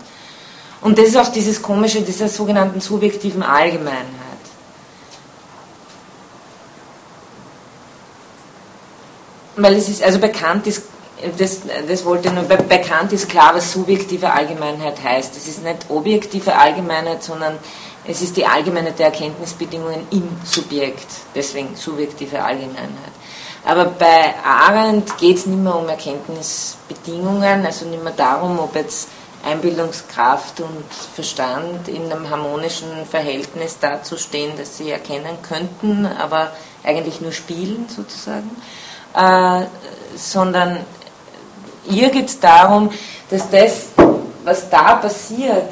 und 0.83 0.97
das 0.97 1.07
ist 1.07 1.17
auch 1.17 1.29
dieses 1.29 1.61
komische, 1.61 2.01
dieser 2.01 2.27
sogenannten 2.27 2.81
subjektiven 2.81 3.41
Allgemeinheit. 3.41 4.07
Weil 9.55 9.75
es 9.75 9.87
ist, 9.87 10.03
also 10.03 10.19
bekannt 10.19 10.67
ist 10.67 10.83
das, 11.37 11.61
das 11.87 12.05
wollte 12.05 12.31
nur, 12.31 12.43
bekannt 12.43 13.13
ist 13.13 13.29
klar, 13.29 13.51
was 13.53 13.71
subjektive 13.71 14.31
Allgemeinheit 14.31 15.01
heißt. 15.03 15.35
Es 15.35 15.47
ist 15.47 15.63
nicht 15.63 15.85
objektive 15.89 16.55
Allgemeinheit, 16.55 17.23
sondern 17.23 17.57
es 18.05 18.21
ist 18.21 18.35
die 18.35 18.45
Allgemeinheit 18.45 18.99
der 18.99 19.07
Erkenntnisbedingungen 19.07 20.07
im 20.11 20.29
Subjekt, 20.43 21.07
deswegen 21.33 21.75
subjektive 21.75 22.43
Allgemeinheit. 22.43 23.13
Aber 23.65 23.85
bei 23.85 24.33
Arendt 24.43 25.17
geht 25.17 25.37
es 25.37 25.45
nicht 25.45 25.61
mehr 25.61 25.75
um 25.75 25.87
Erkenntnisbedingungen, 25.87 27.65
also 27.65 27.85
nicht 27.85 28.03
mehr 28.03 28.13
darum, 28.13 28.59
ob 28.59 28.75
jetzt 28.75 29.07
Einbildungskraft 29.45 30.59
und 30.61 30.85
Verstand 31.15 31.87
in 31.87 32.11
einem 32.11 32.29
harmonischen 32.29 33.05
Verhältnis 33.09 33.77
dazu 33.79 34.17
stehen, 34.17 34.57
dass 34.57 34.77
sie 34.77 34.91
erkennen 34.91 35.37
könnten, 35.41 36.05
aber 36.05 36.51
eigentlich 36.83 37.21
nur 37.21 37.31
spielen 37.31 37.87
sozusagen, 37.89 38.51
äh, 39.15 39.65
sondern 40.15 40.79
ihr 41.89 42.09
geht 42.09 42.27
es 42.27 42.39
darum, 42.39 42.89
dass 43.29 43.49
das, 43.49 43.87
was 44.43 44.69
da 44.69 44.95
passiert, 44.95 45.71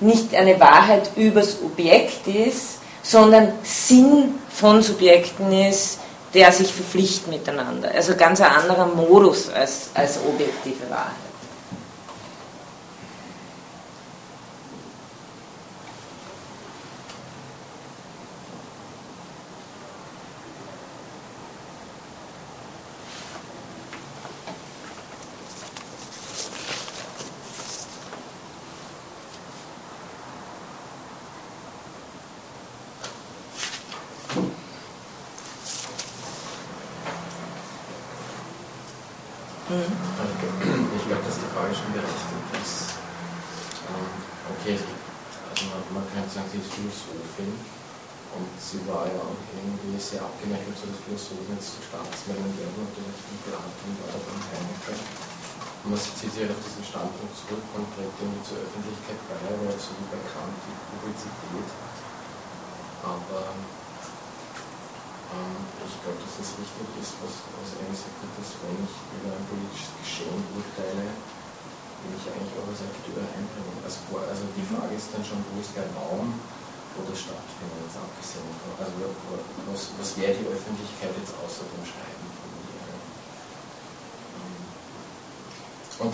nicht 0.00 0.34
eine 0.34 0.58
Wahrheit 0.58 1.10
übers 1.16 1.58
Objekt 1.62 2.26
ist, 2.26 2.78
sondern 3.02 3.52
Sinn 3.62 4.34
von 4.50 4.82
Subjekten 4.82 5.52
ist, 5.52 5.98
der 6.32 6.50
sich 6.52 6.72
verpflichtet 6.72 7.28
miteinander. 7.28 7.90
Also 7.94 8.16
ganz 8.16 8.40
ein 8.40 8.50
anderer 8.50 8.86
Modus 8.86 9.50
als, 9.50 9.90
als 9.94 10.18
objektive 10.18 10.90
Wahrheit. 10.90 11.33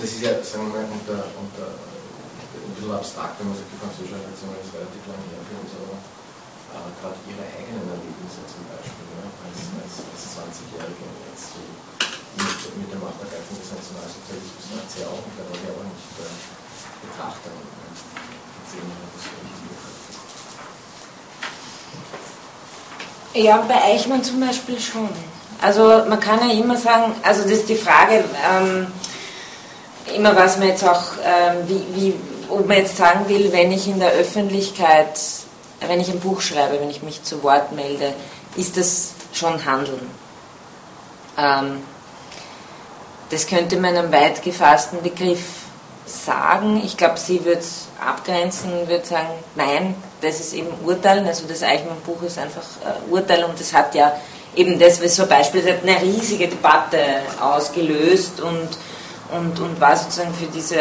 Das 0.01 0.17
ist 0.17 0.25
ja, 0.25 0.33
sagen 0.41 0.73
wir 0.73 0.81
mal, 0.81 0.89
unter, 0.89 1.29
unter 1.37 1.69
ein 1.69 2.73
bisschen 2.73 2.97
abstrakt, 2.97 3.37
wenn 3.37 3.53
man 3.53 3.57
sagt, 3.61 3.69
die 3.69 3.81
französische 3.81 4.17
Reaktion 4.17 4.57
ist 4.57 4.73
relativ 4.73 5.05
lang 5.05 5.21
her 5.29 5.45
für 5.45 5.61
uns, 5.61 5.73
aber 5.77 5.97
äh, 6.01 6.89
gerade 7.05 7.21
ihre 7.29 7.45
eigenen 7.45 7.85
Erlebnisse 7.85 8.41
zum 8.49 8.65
Beispiel, 8.65 9.07
ja, 9.21 9.29
als, 9.45 9.61
als, 9.77 9.95
als 10.01 10.23
20-Jährige 10.41 11.05
jetzt 11.29 11.53
so 11.53 11.61
mit, 11.61 12.61
mit 12.81 12.89
der 12.89 13.01
Machtergreifung 13.05 13.61
des 13.61 13.69
Nationalsozialismus 13.77 14.65
Nazi 14.73 15.05
auch, 15.05 15.21
und 15.21 15.35
da 15.37 15.45
war 15.45 15.57
ich 15.61 15.69
aber 15.69 15.85
nicht 15.85 16.17
äh, 16.17 16.33
Betrachter. 17.05 17.53
Und, 17.53 17.69
Ja, 23.33 23.59
bei 23.69 23.81
Eichmann 23.83 24.25
zum 24.25 24.41
Beispiel 24.41 24.81
schon. 24.81 25.09
Also 25.61 26.05
man 26.09 26.19
kann 26.19 26.41
ja 26.49 26.55
immer 26.55 26.77
sagen, 26.77 27.15
also 27.23 27.43
das 27.43 27.53
ist 27.53 27.69
die 27.69 27.77
Frage, 27.77 28.25
ähm, 28.51 28.89
immer 30.15 30.37
was 30.37 30.59
man 30.59 30.69
jetzt 30.69 30.87
auch, 30.87 31.03
ähm, 31.25 31.57
wie, 31.67 31.85
wie, 31.95 32.15
ob 32.49 32.67
man 32.67 32.79
jetzt 32.79 32.97
sagen 32.97 33.29
will, 33.29 33.53
wenn 33.53 33.73
ich 33.73 33.87
in 33.89 34.01
der 34.01 34.11
Öffentlichkeit, 34.13 35.21
wenn 35.87 36.01
ich 36.01 36.09
ein 36.11 36.21
Buch 36.21 36.41
schreibe, 36.41 36.81
wenn 36.81 36.91
ich 36.91 37.03
mich 37.03 37.23
zu 37.23 37.43
Wort 37.43 37.73
melde, 37.73 38.13
ist 38.57 38.77
das 38.77 39.13
schon 39.33 39.65
Handeln. 39.65 40.11
Ähm, 41.39 41.83
das 43.31 43.47
könnte 43.47 43.77
man 43.77 43.97
einem 43.97 44.13
weit 44.13 44.43
gefassten 44.43 45.03
Begriff 45.03 45.41
sagen. 46.05 46.83
Ich 46.85 46.97
glaube, 46.97 47.19
sie 47.19 47.45
wird 47.45 47.65
abgrenzen, 48.05 48.89
wird 48.89 49.07
sagen, 49.07 49.29
nein, 49.55 49.95
das 50.21 50.41
ist 50.41 50.55
eben 50.55 50.69
Urteilen. 50.85 51.27
Also 51.27 51.47
das 51.47 51.63
Eichmann-Buch 51.63 52.23
ist 52.23 52.39
einfach 52.39 52.63
äh, 52.85 53.11
Urteil 53.11 53.45
und 53.45 53.59
das 53.59 53.73
hat 53.73 53.95
ja 53.95 54.13
eben 54.57 54.79
das, 54.79 55.03
was 55.03 55.15
so 55.15 55.23
ein 55.23 55.29
Beispiel 55.29 55.63
hat, 55.63 55.83
eine 55.83 56.03
riesige 56.03 56.49
Debatte 56.49 56.99
ausgelöst 57.41 58.41
und, 58.41 58.69
und, 59.33 59.59
und 59.61 59.81
war 59.81 59.97
sozusagen 59.97 60.35
für 60.35 60.47
diese, 60.47 60.77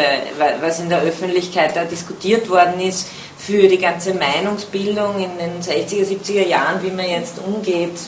was 0.60 0.80
in 0.80 0.88
der 0.88 1.00
Öffentlichkeit 1.00 1.76
da 1.76 1.84
diskutiert 1.84 2.48
worden 2.48 2.80
ist, 2.80 3.08
für 3.38 3.68
die 3.68 3.78
ganze 3.78 4.14
Meinungsbildung 4.14 5.16
in 5.16 5.38
den 5.38 5.62
60er, 5.62 6.04
70er 6.04 6.46
Jahren, 6.46 6.82
wie 6.82 6.90
man 6.90 7.08
jetzt 7.08 7.38
umgeht 7.38 7.98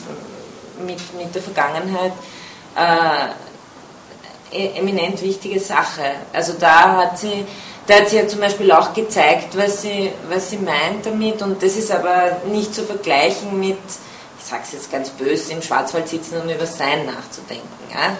mit, 0.85 0.99
mit 1.17 1.33
der 1.33 1.41
Vergangenheit. 1.41 2.13
Äh, 2.75 3.33
e-, 4.53 4.79
eminent 4.79 5.21
wichtige 5.21 5.59
Sache. 5.59 6.03
Also 6.31 6.53
da 6.59 6.97
hat 6.97 7.17
sie, 7.17 7.45
da 7.87 7.95
hat 7.95 8.09
sie 8.09 8.17
ja 8.17 8.27
zum 8.27 8.39
Beispiel 8.39 8.71
auch 8.71 8.93
gezeigt, 8.93 9.57
was 9.57 9.81
sie, 9.81 10.11
was 10.29 10.49
sie 10.49 10.57
meint 10.57 11.05
damit 11.05 11.41
und 11.41 11.61
das 11.61 11.75
ist 11.75 11.91
aber 11.91 12.41
nicht 12.51 12.73
zu 12.73 12.83
vergleichen 12.83 13.59
mit, 13.59 13.77
ich 14.39 14.45
sage 14.45 14.63
es 14.65 14.73
jetzt 14.73 14.91
ganz 14.91 15.09
böse, 15.09 15.51
im 15.53 15.61
Schwarzwald 15.61 16.07
sitzen 16.07 16.41
und 16.41 16.49
über 16.49 16.65
Sein 16.65 17.05
nachzudenken. 17.05 17.67
Ja? 17.91 18.17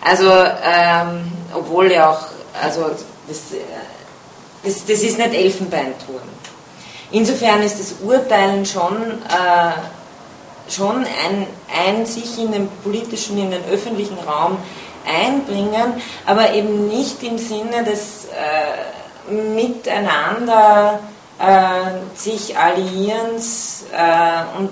Also, 0.00 0.30
ähm, 0.30 1.32
obwohl 1.54 1.90
ja 1.90 2.10
auch, 2.10 2.26
also 2.62 2.90
das, 3.28 3.38
das, 4.62 4.84
das 4.86 5.00
ist 5.02 5.18
nicht 5.18 5.34
Elfenbeinturm. 5.34 6.20
Insofern 7.12 7.62
ist 7.62 7.78
das 7.78 7.94
Urteilen 8.02 8.66
schon, 8.66 8.96
äh, 9.28 10.70
schon 10.70 11.04
ein, 11.04 11.46
ein 11.74 12.06
sich 12.06 12.38
in 12.38 12.52
den 12.52 12.68
politischen, 12.82 13.38
in 13.38 13.50
den 13.50 13.64
öffentlichen 13.70 14.18
Raum 14.18 14.58
einbringen, 15.06 16.00
aber 16.26 16.52
eben 16.52 16.88
nicht 16.88 17.22
im 17.22 17.38
Sinne 17.38 17.84
des 17.84 18.26
äh, 18.26 19.32
Miteinander 19.32 21.00
äh, 21.38 22.16
sich 22.18 22.56
Alliierens 22.56 23.84
äh, 23.92 24.58
und 24.58 24.70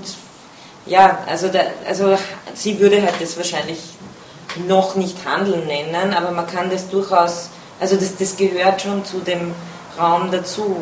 ja, 0.87 1.19
also, 1.27 1.49
da, 1.49 1.61
also 1.87 2.19
sie 2.55 2.79
würde 2.79 3.01
halt 3.01 3.15
das 3.21 3.37
wahrscheinlich 3.37 3.79
noch 4.69 4.95
nicht 4.95 5.25
Handeln 5.25 5.67
nennen, 5.67 6.15
aber 6.15 6.31
man 6.31 6.47
kann 6.47 6.71
das 6.71 6.89
durchaus, 6.89 7.49
also 7.81 7.97
das, 7.97 8.17
das 8.17 8.37
gehört 8.37 8.83
schon 8.83 9.05
zu 9.05 9.19
dem 9.19 9.55
Raum 9.99 10.31
dazu. 10.31 10.77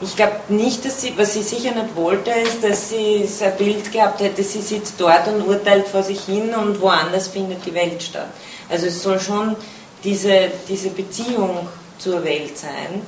Ich 0.00 0.16
glaube 0.16 0.36
nicht, 0.48 0.84
dass 0.84 1.00
sie, 1.00 1.16
was 1.16 1.34
sie 1.34 1.42
sicher 1.42 1.70
nicht 1.70 1.94
wollte, 1.94 2.30
ist, 2.30 2.64
dass 2.64 2.90
sie 2.90 3.28
ein 3.40 3.56
Bild 3.56 3.92
gehabt 3.92 4.20
hätte, 4.20 4.42
sie 4.42 4.60
sitzt 4.60 4.94
dort 4.98 5.28
und 5.28 5.46
urteilt 5.46 5.86
vor 5.86 6.02
sich 6.02 6.20
hin 6.24 6.52
und 6.54 6.80
woanders 6.80 7.28
findet 7.28 7.64
die 7.64 7.74
Welt 7.74 8.02
statt. 8.02 8.28
Also 8.68 8.86
es 8.86 9.02
soll 9.02 9.20
schon 9.20 9.56
diese, 10.02 10.50
diese 10.68 10.90
Beziehung 10.90 11.68
zur 11.98 12.24
Welt 12.24 12.58
sein. 12.58 13.02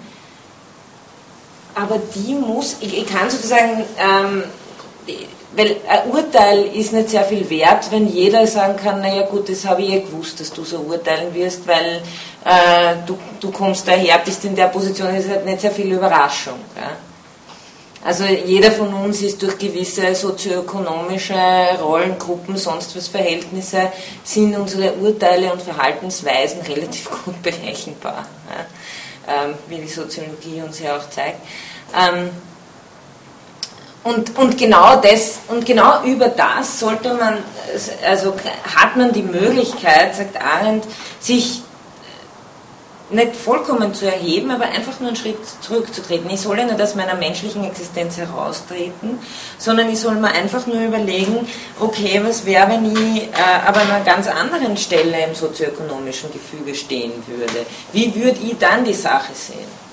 Aber 1.75 2.01
die 2.15 2.35
muss, 2.35 2.77
ich, 2.81 2.97
ich 2.97 3.07
kann 3.07 3.29
sozusagen, 3.29 3.85
ähm, 3.99 4.45
weil 5.57 5.77
ein 5.89 6.11
Urteil 6.11 6.67
ist 6.75 6.93
nicht 6.93 7.11
sehr 7.11 7.25
viel 7.25 7.49
wert, 7.49 7.91
wenn 7.91 8.07
jeder 8.07 8.47
sagen 8.47 8.77
kann, 8.77 9.01
naja 9.01 9.23
gut, 9.23 9.49
das 9.49 9.65
habe 9.65 9.83
ich 9.83 9.91
eh 9.91 10.01
gewusst, 10.01 10.39
dass 10.39 10.53
du 10.53 10.65
so 10.65 10.79
urteilen 10.81 11.35
wirst, 11.35 11.67
weil 11.67 12.03
äh, 12.45 12.97
du, 13.07 13.19
du 13.41 13.51
kommst 13.51 13.89
daher, 13.89 14.19
bist 14.19 14.45
in 14.45 14.55
der 14.55 14.67
Position, 14.67 15.15
ist 15.15 15.31
halt 15.31 15.47
nicht 15.47 15.63
sehr 15.63 15.71
viel 15.71 15.91
Überraschung. 15.93 16.59
Ja? 16.77 16.91
Also 18.05 18.25
jeder 18.25 18.71
von 18.71 18.93
uns 18.93 19.23
ist 19.23 19.43
durch 19.43 19.59
gewisse 19.59 20.15
sozioökonomische 20.15 21.35
Rollengruppen, 21.83 22.59
sonst 22.59 22.95
was 22.95 23.09
Verhältnisse, 23.09 23.91
sind 24.23 24.55
unsere 24.57 24.93
Urteile 24.93 25.53
und 25.53 25.63
Verhaltensweisen 25.63 26.61
relativ 26.61 27.09
gut 27.25 27.43
berechenbar, 27.43 28.27
ja? 28.51 29.45
ähm, 29.45 29.55
wie 29.69 29.79
die 29.79 29.89
Soziologie 29.89 30.61
uns 30.63 30.81
ja 30.81 30.99
auch 30.99 31.09
zeigt. 31.09 31.41
Ähm, 31.97 32.31
und, 34.07 34.39
und, 34.39 34.57
genau 34.57 35.01
das, 35.01 35.41
und 35.49 35.67
genau 35.67 36.05
über 36.05 36.29
das 36.29 36.79
sollte 36.79 37.15
man, 37.15 37.39
also 38.07 38.35
hat 38.77 38.97
man 38.97 39.13
die 39.13 39.23
Möglichkeit, 39.23 40.15
sagt 40.15 40.41
Arendt, 40.41 40.85
sich 41.19 41.63
nicht 43.11 43.37
vollkommen 43.37 43.95
zu 43.95 44.07
erheben, 44.07 44.51
aber 44.51 44.65
einfach 44.65 44.99
nur 45.01 45.09
einen 45.09 45.17
Schritt 45.17 45.39
zurückzutreten. 45.61 46.29
Ich 46.31 46.41
soll 46.41 46.59
ja 46.59 46.65
nicht 46.65 46.81
aus 46.81 46.95
meiner 46.95 47.15
menschlichen 47.15 47.65
Existenz 47.65 48.17
heraustreten, 48.17 49.19
sondern 49.59 49.89
ich 49.91 50.01
soll 50.01 50.17
mir 50.17 50.33
einfach 50.33 50.67
nur 50.67 50.81
überlegen, 50.81 51.49
okay, 51.81 52.21
was 52.25 52.45
wäre, 52.47 52.69
wenn 52.69 52.93
ich 52.93 53.23
äh, 53.23 53.67
aber 53.67 53.81
an 53.81 53.91
einer 53.91 54.05
ganz 54.05 54.29
anderen 54.29 54.77
Stelle 54.77 55.25
im 55.25 55.35
sozioökonomischen 55.35 56.33
Gefüge 56.33 56.75
stehen 56.75 57.13
würde? 57.27 57.67
Wie 57.93 58.15
würde 58.15 58.39
ich 58.41 58.59
dann 58.59 58.85
die 58.85 58.95
Sache 58.95 59.33
sehen? 59.35 59.86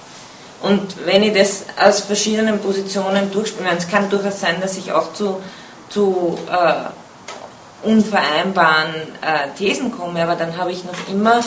Und 0.63 1.05
wenn 1.05 1.23
ich 1.23 1.33
das 1.33 1.65
aus 1.77 1.99
verschiedenen 1.99 2.57
Positionen 2.59 3.29
durchspiele, 3.31 3.69
es 3.77 3.89
kann 3.89 4.09
durchaus 4.09 4.39
sein, 4.39 4.61
dass 4.61 4.77
ich 4.77 4.93
auch 4.93 5.11
zu, 5.11 5.41
zu 5.89 6.39
äh, 6.49 7.85
unvereinbaren 7.85 8.93
äh, 9.21 9.57
Thesen 9.57 9.91
komme, 9.91 10.23
aber 10.23 10.35
dann 10.35 10.55
habe 10.55 10.71
ich 10.71 10.85
noch 10.85 11.09
immer 11.09 11.43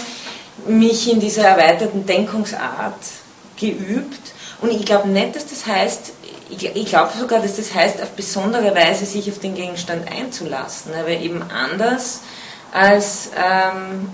mich 0.67 1.11
in 1.11 1.19
dieser 1.19 1.45
erweiterten 1.45 2.05
Denkungsart 2.05 3.01
geübt. 3.59 4.21
Und 4.61 4.71
ich 4.71 4.85
glaube 4.85 5.09
nicht, 5.09 5.35
dass 5.35 5.47
das 5.47 5.67
heißt, 5.67 6.13
ich, 6.51 6.77
ich 6.77 6.85
glaube 6.85 7.13
sogar, 7.19 7.41
dass 7.41 7.57
das 7.57 7.73
heißt, 7.73 8.03
auf 8.03 8.11
besondere 8.11 8.75
Weise 8.75 9.07
sich 9.07 9.31
auf 9.31 9.39
den 9.39 9.55
Gegenstand 9.55 10.13
einzulassen, 10.13 10.93
aber 10.95 11.09
eben 11.09 11.43
anders 11.43 12.21
als 12.71 13.31
ähm, 13.35 14.11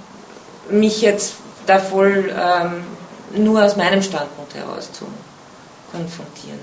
mich 0.71 1.03
jetzt 1.03 1.35
da 1.67 1.81
voll 1.81 2.33
ähm, 2.33 2.85
nur 3.37 3.65
aus 3.65 3.77
meinem 3.77 4.03
Standpunkt 4.03 4.55
heraus 4.55 4.93
zu 4.93 5.07
konfrontieren. 5.91 6.61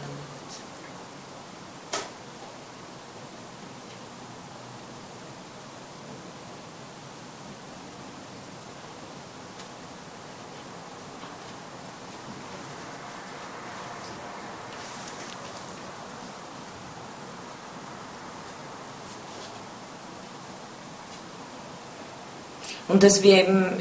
Und 22.88 23.03
dass 23.03 23.22
wir 23.22 23.38
eben 23.38 23.72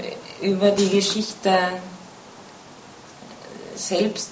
über 0.43 0.71
die 0.71 0.91
Geschichte 0.91 1.51
selbst 3.79 4.29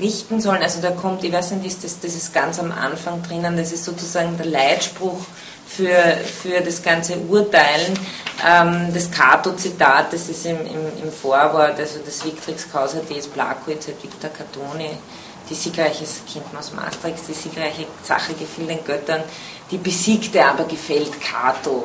richten 0.00 0.40
sollen. 0.40 0.62
Also 0.62 0.80
da 0.80 0.90
kommt, 0.90 1.24
ich 1.24 1.32
weiß 1.32 1.52
nicht, 1.52 1.82
das, 1.82 2.00
das 2.00 2.14
ist 2.14 2.32
ganz 2.32 2.58
am 2.58 2.72
Anfang 2.72 3.22
drinnen, 3.22 3.56
das 3.56 3.72
ist 3.72 3.84
sozusagen 3.84 4.36
der 4.36 4.46
Leitspruch 4.46 5.18
für, 5.66 6.18
für 6.42 6.60
das 6.60 6.82
ganze 6.82 7.16
Urteilen. 7.28 7.98
Ähm, 8.46 8.92
das 8.92 9.10
Cato-Zitat, 9.10 10.12
das 10.12 10.28
ist 10.28 10.46
im, 10.46 10.58
im, 10.58 11.02
im 11.02 11.12
Vorwort, 11.12 11.78
also 11.78 12.00
das 12.04 12.24
Victrix 12.24 12.70
Causa 12.70 13.00
Deus 13.08 13.26
Placuit, 13.26 13.86
Victor 14.02 14.30
Catoni, 14.30 14.90
die 15.48 15.54
siegreiche 15.54 16.04
Kind 16.30 16.44
aus 16.58 16.72
Maastricht, 16.72 17.18
die 17.28 17.34
siegreiche 17.34 17.86
Sache 18.02 18.34
gefiel 18.34 18.66
den 18.66 18.84
Göttern, 18.84 19.22
die 19.70 19.78
besiegte 19.78 20.44
aber 20.44 20.64
gefällt 20.64 21.20
Cato. 21.20 21.84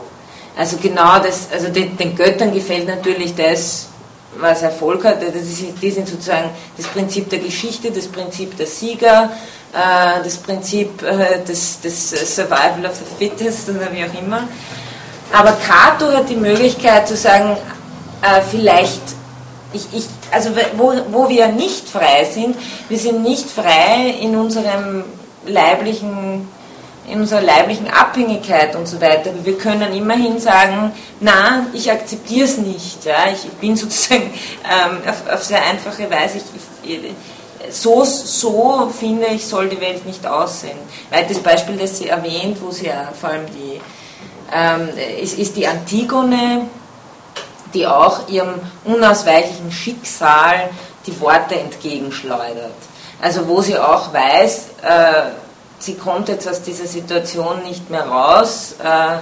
Also 0.58 0.78
genau 0.78 1.20
das, 1.20 1.50
also 1.52 1.70
den, 1.70 1.98
den 1.98 2.16
Göttern 2.16 2.54
gefällt 2.54 2.88
natürlich 2.88 3.36
das, 3.36 3.88
was 4.40 4.62
Erfolg 4.62 5.04
hat. 5.04 5.22
Das 5.22 5.44
ist, 5.44 5.64
die 5.82 5.92
sind 5.92 6.08
sozusagen 6.08 6.50
das 6.78 6.88
Prinzip 6.88 7.30
der 7.30 7.40
Geschichte, 7.40 7.92
das 7.92 8.08
Prinzip 8.08 8.58
der 8.58 8.68
Sieger, 8.68 9.32
äh, 9.74 10.24
das 10.24 10.38
Prinzip 10.38 11.02
äh, 11.02 11.44
des, 11.46 11.82
des 11.82 12.36
Survival 12.36 12.86
of 12.86 12.96
the 12.96 13.06
Fittest 13.18 13.70
oder 13.70 13.92
wie 13.92 14.04
auch 14.04 14.22
immer. 14.22 14.48
Aber 15.34 15.54
Cato 15.54 16.12
hat 16.12 16.30
die 16.30 16.36
Möglichkeit 16.36 17.08
zu 17.08 17.16
sagen, 17.16 17.58
äh, 18.22 18.42
vielleicht, 18.50 19.02
ich, 19.74 19.88
ich, 19.92 20.06
also 20.32 20.52
wo, 20.78 20.94
wo 21.12 21.30
wir 21.30 21.48
nicht 21.48 21.90
frei 21.90 22.26
sind, 22.26 22.56
wir 22.90 23.00
sind 23.00 23.24
nicht 23.24 23.50
frei 23.50 24.16
in 24.22 24.36
unserem 24.36 25.04
leiblichen 25.46 26.48
in 27.08 27.22
unserer 27.22 27.42
leiblichen 27.42 27.88
Abhängigkeit 27.88 28.76
und 28.76 28.88
so 28.88 29.00
weiter. 29.00 29.30
Aber 29.30 29.46
wir 29.46 29.58
können 29.58 29.94
immerhin 29.94 30.40
sagen, 30.40 30.92
na, 31.20 31.68
ich 31.74 31.92
akzeptiere 31.92 32.46
es 32.46 32.58
nicht. 32.58 33.06
Ja? 33.06 33.30
Ich 33.32 33.44
bin 33.54 33.76
sozusagen 33.76 34.34
ähm, 34.64 34.98
auf, 35.08 35.34
auf, 35.34 35.44
sehr 35.44 35.64
einfache 35.64 36.10
Weise, 36.10 36.40
ich, 36.84 36.92
ich, 36.92 37.12
so, 37.70 38.04
so 38.04 38.92
finde 38.98 39.28
ich, 39.28 39.46
soll 39.46 39.70
die 39.70 39.80
Welt 39.80 40.06
nicht 40.06 40.26
aussehen. 40.26 40.78
Weil 41.10 41.26
das 41.28 41.40
Beispiel, 41.40 41.78
das 41.78 41.98
sie 41.98 42.10
erwähnt, 42.10 42.58
wo 42.62 42.72
sie 42.72 42.88
ja 42.88 43.10
vor 43.20 43.30
allem 43.30 43.46
die, 43.48 43.82
ähm, 44.54 44.90
ist, 45.22 45.38
ist 45.38 45.56
die 45.56 45.68
Antigone, 45.68 46.68
die 47.74 47.88
auch 47.88 48.28
ihrem 48.30 48.54
unausweichlichen 48.86 49.72
Schicksal 49.72 50.70
die 51.06 51.20
Worte 51.20 51.60
entgegenschleudert. 51.60 52.74
Also 53.22 53.48
wo 53.48 53.62
sie 53.62 53.78
auch 53.78 54.14
weiß, 54.14 54.66
äh, 54.82 55.45
sie 55.80 55.96
kommt 55.96 56.30
jetzt 56.30 56.48
aus 56.48 56.62
dieser 56.62 56.88
Situation 56.88 57.64
nicht 57.64 57.90
mehr 57.90 58.06
raus. 58.06 58.76
Äh, 58.84 59.18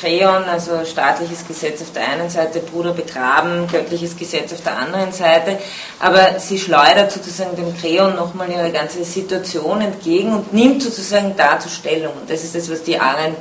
Kreon, 0.00 0.44
also 0.44 0.84
staatliches 0.84 1.46
Gesetz 1.46 1.82
auf 1.82 1.92
der 1.92 2.08
einen 2.08 2.30
Seite, 2.30 2.60
Bruder 2.60 2.92
begraben, 2.92 3.66
göttliches 3.70 4.16
Gesetz 4.16 4.52
auf 4.52 4.62
der 4.62 4.76
anderen 4.76 5.12
Seite, 5.12 5.58
aber 6.00 6.38
sie 6.38 6.58
schleudert 6.58 7.12
sozusagen 7.12 7.56
dem 7.56 7.76
Kreon 7.76 8.16
nochmal 8.16 8.50
ihre 8.50 8.70
ganze 8.70 9.04
Situation 9.04 9.80
entgegen 9.80 10.32
und 10.34 10.52
nimmt 10.52 10.82
sozusagen 10.82 11.34
dazu 11.36 11.68
Stellung. 11.68 12.12
Und 12.14 12.30
das 12.30 12.42
ist 12.44 12.54
das, 12.54 12.70
was 12.70 12.82
die 12.82 12.98
Arendt 12.98 13.38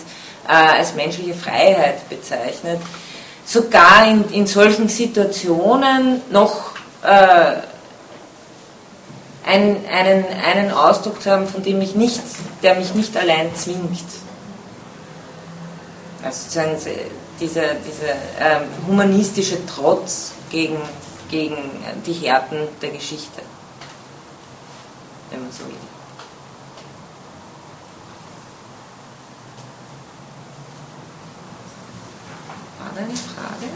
äh, 0.47 0.77
als 0.79 0.93
menschliche 0.93 1.33
Freiheit 1.33 2.07
bezeichnet. 2.09 2.79
Sogar 3.45 4.07
in, 4.07 4.29
in 4.31 4.47
solchen 4.47 4.87
Situationen 4.87 6.21
noch 6.29 6.71
äh, 7.03 7.53
einen, 9.45 9.85
einen, 9.87 10.25
einen 10.25 10.71
Ausdruck 10.71 11.21
zu 11.21 11.31
haben, 11.31 11.47
von 11.47 11.63
dem 11.63 11.81
ich 11.81 11.95
nicht, 11.95 12.21
der 12.61 12.75
mich 12.75 12.93
nicht 12.93 13.15
allein 13.17 13.53
zwingt. 13.55 14.05
Also 16.23 16.43
sozusagen 16.43 16.77
dieser, 17.39 17.73
dieser 17.75 18.13
ähm, 18.39 18.63
humanistische 18.87 19.65
Trotz 19.65 20.33
gegen, 20.49 20.77
gegen 21.29 21.57
die 22.05 22.13
Härten 22.13 22.67
der 22.81 22.91
Geschichte, 22.91 23.41
wenn 25.31 25.41
man 25.41 25.51
so 25.51 25.65
will. 25.65 25.73
War 32.79 32.91
da 32.95 33.01
eine 33.01 33.15
Frage? 33.15 33.67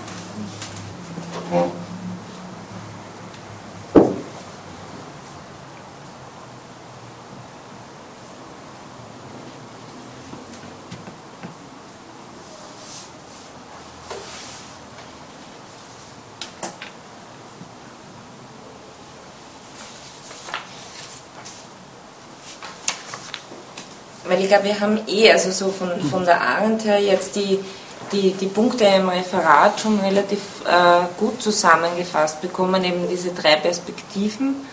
Weil 24.35 24.43
ich 24.43 24.49
glaube, 24.49 24.65
wir 24.65 24.79
haben 24.79 24.99
eh, 25.07 25.31
also 25.31 25.51
so 25.51 25.71
von, 25.71 25.89
von 26.09 26.25
der 26.25 26.41
Arendt 26.41 26.83
her 26.83 26.99
jetzt 26.99 27.37
die, 27.37 27.57
die, 28.11 28.31
die 28.31 28.47
Punkte 28.47 28.83
im 28.83 29.07
Referat 29.07 29.79
schon 29.79 29.97
relativ 30.01 30.39
äh, 30.67 31.05
gut 31.17 31.41
zusammengefasst 31.41 32.41
bekommen, 32.41 32.83
eben 32.83 33.07
diese 33.09 33.29
drei 33.29 33.55
Perspektiven. 33.55 34.67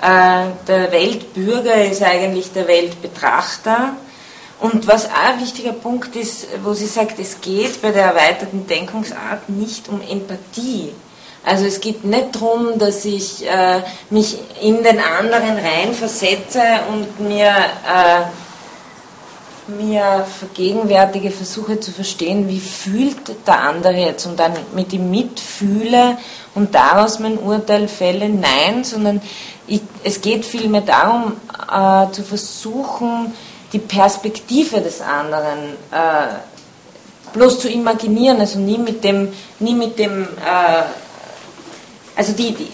Äh, 0.00 0.50
der 0.68 0.92
Weltbürger 0.92 1.84
ist 1.84 2.02
eigentlich 2.02 2.52
der 2.52 2.68
Weltbetrachter. 2.68 3.96
Und 4.60 4.86
was 4.86 5.06
auch 5.06 5.32
ein 5.32 5.40
wichtiger 5.40 5.72
Punkt 5.72 6.14
ist, 6.14 6.46
wo 6.62 6.72
sie 6.72 6.86
sagt, 6.86 7.18
es 7.18 7.40
geht 7.40 7.82
bei 7.82 7.90
der 7.90 8.04
erweiterten 8.04 8.68
Denkungsart 8.68 9.48
nicht 9.48 9.88
um 9.88 10.00
Empathie. 10.00 10.92
Also 11.44 11.64
es 11.64 11.80
geht 11.80 12.04
nicht 12.04 12.36
darum, 12.36 12.78
dass 12.78 13.04
ich 13.04 13.44
äh, 13.44 13.80
mich 14.10 14.38
in 14.60 14.84
den 14.84 15.00
anderen 15.00 15.58
reinversetze 15.58 16.62
und 16.88 17.18
mir 17.18 17.48
äh, 17.48 18.22
mir 19.76 20.26
vergegenwärtige, 20.38 21.30
versuche 21.30 21.80
zu 21.80 21.90
verstehen, 21.90 22.48
wie 22.48 22.60
fühlt 22.60 23.46
der 23.46 23.60
andere 23.60 23.94
jetzt? 23.94 24.26
Und 24.26 24.38
dann 24.38 24.52
mit 24.74 24.92
ihm 24.92 25.10
mitfühle 25.10 26.18
und 26.54 26.74
daraus 26.74 27.18
mein 27.18 27.38
Urteil 27.38 27.88
fälle, 27.88 28.28
nein, 28.28 28.84
sondern 28.84 29.20
ich, 29.66 29.80
es 30.04 30.20
geht 30.20 30.44
vielmehr 30.44 30.82
darum, 30.82 31.32
äh, 31.70 32.12
zu 32.12 32.22
versuchen, 32.22 33.32
die 33.72 33.78
Perspektive 33.78 34.80
des 34.80 35.00
anderen 35.00 35.76
äh, 35.90 37.32
bloß 37.32 37.60
zu 37.60 37.68
imaginieren, 37.68 38.40
also 38.40 38.58
nie 38.58 38.78
mit 38.78 39.02
dem, 39.02 39.32
nie 39.58 39.74
mit 39.74 39.98
dem, 39.98 40.24
äh, 40.24 40.82
also 42.14 42.32
die, 42.32 42.52
die, 42.52 42.72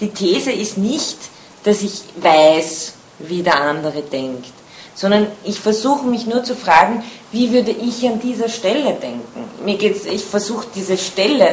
die 0.00 0.10
These 0.10 0.52
ist 0.52 0.76
nicht, 0.76 1.18
dass 1.62 1.82
ich 1.82 2.02
weiß, 2.16 2.92
wie 3.20 3.42
der 3.42 3.60
andere 3.60 4.02
denkt 4.02 4.52
sondern 4.94 5.26
ich 5.44 5.60
versuche 5.60 6.06
mich 6.06 6.26
nur 6.26 6.44
zu 6.44 6.54
fragen, 6.54 7.02
wie 7.32 7.52
würde 7.52 7.72
ich 7.72 8.06
an 8.06 8.20
dieser 8.20 8.48
Stelle 8.48 8.94
denken? 8.94 9.44
Mir 9.64 9.76
geht's, 9.76 10.06
ich 10.06 10.24
versuche 10.24 10.66
diese 10.74 10.96
Stelle 10.96 11.48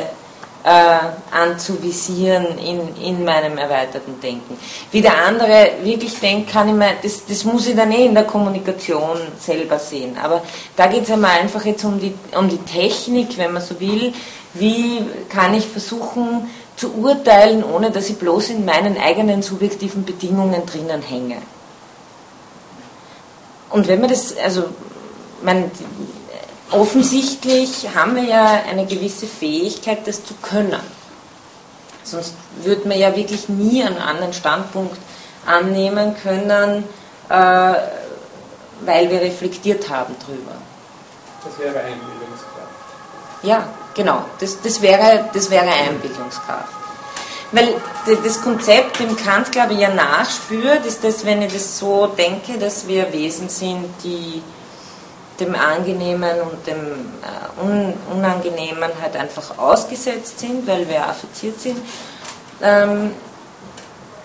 äh, 0.64 0.98
anzuvisieren 1.32 2.58
in, 2.60 2.96
in 3.04 3.26
meinem 3.26 3.58
erweiterten 3.58 4.20
Denken. 4.22 4.58
Wie 4.92 5.02
der 5.02 5.26
andere 5.26 5.72
wirklich 5.84 6.20
denkt, 6.20 6.52
kann 6.52 6.70
ich 6.70 6.76
mir, 6.76 6.92
das, 7.02 7.26
das 7.26 7.44
muss 7.44 7.68
ich 7.68 7.76
dann 7.76 7.92
eh 7.92 8.06
in 8.06 8.14
der 8.14 8.26
Kommunikation 8.26 9.18
selber 9.40 9.80
sehen. 9.80 10.18
Aber 10.22 10.44
da 10.76 10.88
geht 10.88 11.04
es 11.04 11.12
einmal 11.12 11.40
einfach 11.40 11.66
jetzt 11.66 11.84
um 11.84 12.00
die, 12.00 12.14
um 12.38 12.48
die 12.48 12.60
Technik, 12.60 13.38
wenn 13.38 13.54
man 13.54 13.62
so 13.62 13.80
will. 13.80 14.14
Wie 14.54 15.02
kann 15.30 15.54
ich 15.54 15.66
versuchen 15.66 16.50
zu 16.76 16.94
urteilen, 16.94 17.64
ohne 17.64 17.90
dass 17.90 18.10
ich 18.10 18.18
bloß 18.18 18.50
in 18.50 18.66
meinen 18.66 18.98
eigenen 18.98 19.42
subjektiven 19.42 20.04
Bedingungen 20.04 20.66
drinnen 20.66 21.02
hänge? 21.02 21.38
Und 23.72 23.88
wenn 23.88 24.02
man 24.02 24.10
das, 24.10 24.36
also 24.38 24.66
man, 25.42 25.72
offensichtlich 26.72 27.88
haben 27.96 28.16
wir 28.16 28.24
ja 28.24 28.64
eine 28.70 28.86
gewisse 28.86 29.28
Fähigkeit, 29.28 30.08
das 30.08 30.24
zu 30.24 30.34
können. 30.42 30.80
Sonst 32.04 32.34
würde 32.64 32.88
man 32.88 32.98
ja 32.98 33.16
wirklich 33.16 33.48
nie 33.50 33.84
einen 33.84 33.98
anderen 33.98 34.34
Standpunkt 34.34 34.98
annehmen 35.46 36.16
können, 36.22 36.84
äh, 37.30 37.74
weil 38.82 39.10
wir 39.10 39.22
reflektiert 39.22 39.90
haben 39.90 40.16
drüber. 40.26 40.54
Das 41.44 41.58
wäre 41.60 41.80
Einbildungskraft. 41.80 42.52
Ja, 43.44 43.68
genau. 43.94 44.26
Das, 44.40 44.62
das, 44.62 44.82
wäre, 44.82 45.30
das 45.34 45.50
wäre 45.50 45.70
Einbildungskraft. 45.70 46.81
Weil 47.52 47.76
das 48.24 48.42
Konzept 48.42 49.00
dem 49.00 49.16
Kant, 49.18 49.52
glaube 49.52 49.74
ich, 49.74 49.80
ja 49.80 49.94
nachspürt, 49.94 50.86
ist 50.86 51.04
das, 51.04 51.26
wenn 51.26 51.42
ich 51.42 51.52
das 51.52 51.78
so 51.78 52.08
denke, 52.08 52.58
dass 52.58 52.88
wir 52.88 53.12
Wesen 53.12 53.50
sind, 53.50 53.86
die 54.04 54.42
dem 55.40 55.56
Angenehmen 55.56 56.40
und 56.42 56.66
dem 56.68 56.78
äh, 57.22 58.14
Unangenehmen 58.14 58.90
halt 59.02 59.16
einfach 59.16 59.58
ausgesetzt 59.58 60.40
sind, 60.40 60.68
weil 60.68 60.88
wir 60.88 61.06
affiziert 61.06 61.60
sind, 61.60 61.80
ähm, 62.62 63.12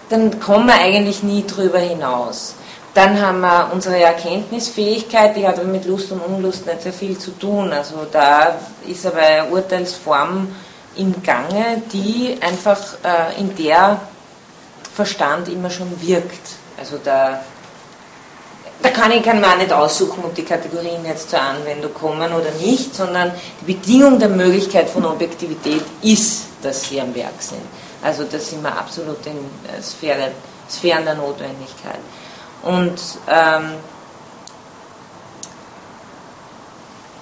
dann 0.08 0.38
kommen 0.38 0.66
wir 0.66 0.74
eigentlich 0.74 1.22
nie 1.22 1.44
drüber 1.46 1.78
hinaus. 1.78 2.54
Dann 2.94 3.20
haben 3.20 3.40
wir 3.40 3.70
unsere 3.72 3.98
Erkenntnisfähigkeit, 3.98 5.36
die 5.36 5.46
hat 5.46 5.58
aber 5.58 5.68
mit 5.68 5.84
Lust 5.84 6.12
und 6.12 6.20
Unlust 6.20 6.64
nicht 6.66 6.82
sehr 6.82 6.92
viel 6.92 7.18
zu 7.18 7.32
tun. 7.32 7.72
Also 7.72 8.06
da 8.10 8.56
ist 8.86 9.04
aber 9.04 9.50
Urteilsform 9.50 10.48
im 10.96 11.22
Gange, 11.22 11.82
die 11.92 12.38
einfach 12.40 12.78
äh, 13.04 13.40
in 13.40 13.54
der 13.56 14.00
Verstand 14.94 15.48
immer 15.48 15.70
schon 15.70 16.00
wirkt. 16.00 16.48
Also 16.78 16.98
da, 17.02 17.42
da 18.82 18.88
kann 18.90 19.12
ich 19.12 19.22
kann 19.22 19.40
man 19.40 19.58
nicht 19.58 19.72
aussuchen, 19.72 20.24
ob 20.24 20.34
die 20.34 20.44
Kategorien 20.44 21.04
jetzt 21.04 21.30
zur 21.30 21.40
Anwendung 21.40 21.92
kommen 21.92 22.32
oder 22.32 22.50
nicht, 22.60 22.94
sondern 22.94 23.32
die 23.60 23.72
Bedingung 23.72 24.18
der 24.18 24.28
Möglichkeit 24.28 24.88
von 24.88 25.04
Objektivität 25.04 25.84
ist, 26.02 26.46
dass 26.62 26.88
sie 26.88 27.00
am 27.00 27.14
Werk 27.14 27.40
sind. 27.40 27.62
Also 28.02 28.24
da 28.24 28.38
sind 28.38 28.62
wir 28.62 28.76
absolut 28.76 29.24
in 29.26 29.36
äh, 29.36 29.82
Sphäre, 29.82 30.30
Sphären 30.70 31.04
der 31.04 31.14
Notwendigkeit. 31.14 32.00
Und 32.62 33.00
ähm, 33.28 33.74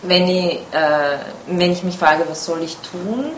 wenn, 0.03 0.29
ich, 0.29 0.55
äh, 0.73 1.19
wenn 1.47 1.73
ich 1.73 1.83
mich 1.83 1.99
frage, 1.99 2.25
was 2.29 2.45
soll 2.45 2.63
ich 2.63 2.77
tun, 2.79 3.33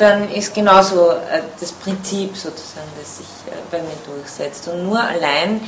dann 0.00 0.30
ist 0.32 0.54
genauso 0.54 1.10
äh, 1.10 1.42
das 1.60 1.72
Prinzip 1.72 2.34
sozusagen, 2.34 2.88
das 2.98 3.18
sich 3.18 3.26
äh, 3.46 3.56
bei 3.70 3.78
mir 3.78 3.96
durchsetzt. 4.06 4.66
Und 4.68 4.86
nur 4.88 4.98
allein 4.98 5.60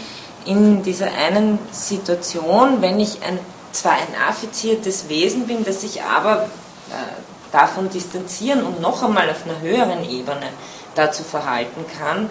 in 0.47 0.83
dieser 0.83 1.13
einen 1.13 1.59
Situation, 1.71 2.81
wenn 2.81 2.99
ich 2.99 3.23
ein, 3.23 3.39
zwar 3.73 3.93
ein 3.93 4.15
affiziertes 4.29 5.09
Wesen 5.09 5.47
bin, 5.47 5.65
das 5.65 5.83
sich 5.83 6.03
aber 6.03 6.45
äh, 6.45 7.53
davon 7.53 7.91
distanzieren 7.91 8.63
und 8.63 8.81
noch 8.81 9.03
einmal 9.03 9.29
auf 9.29 9.45
einer 9.45 9.61
höheren 9.61 10.09
Ebene 10.09 10.47
dazu 10.95 11.23
verhalten 11.23 11.85
kann. 11.99 12.31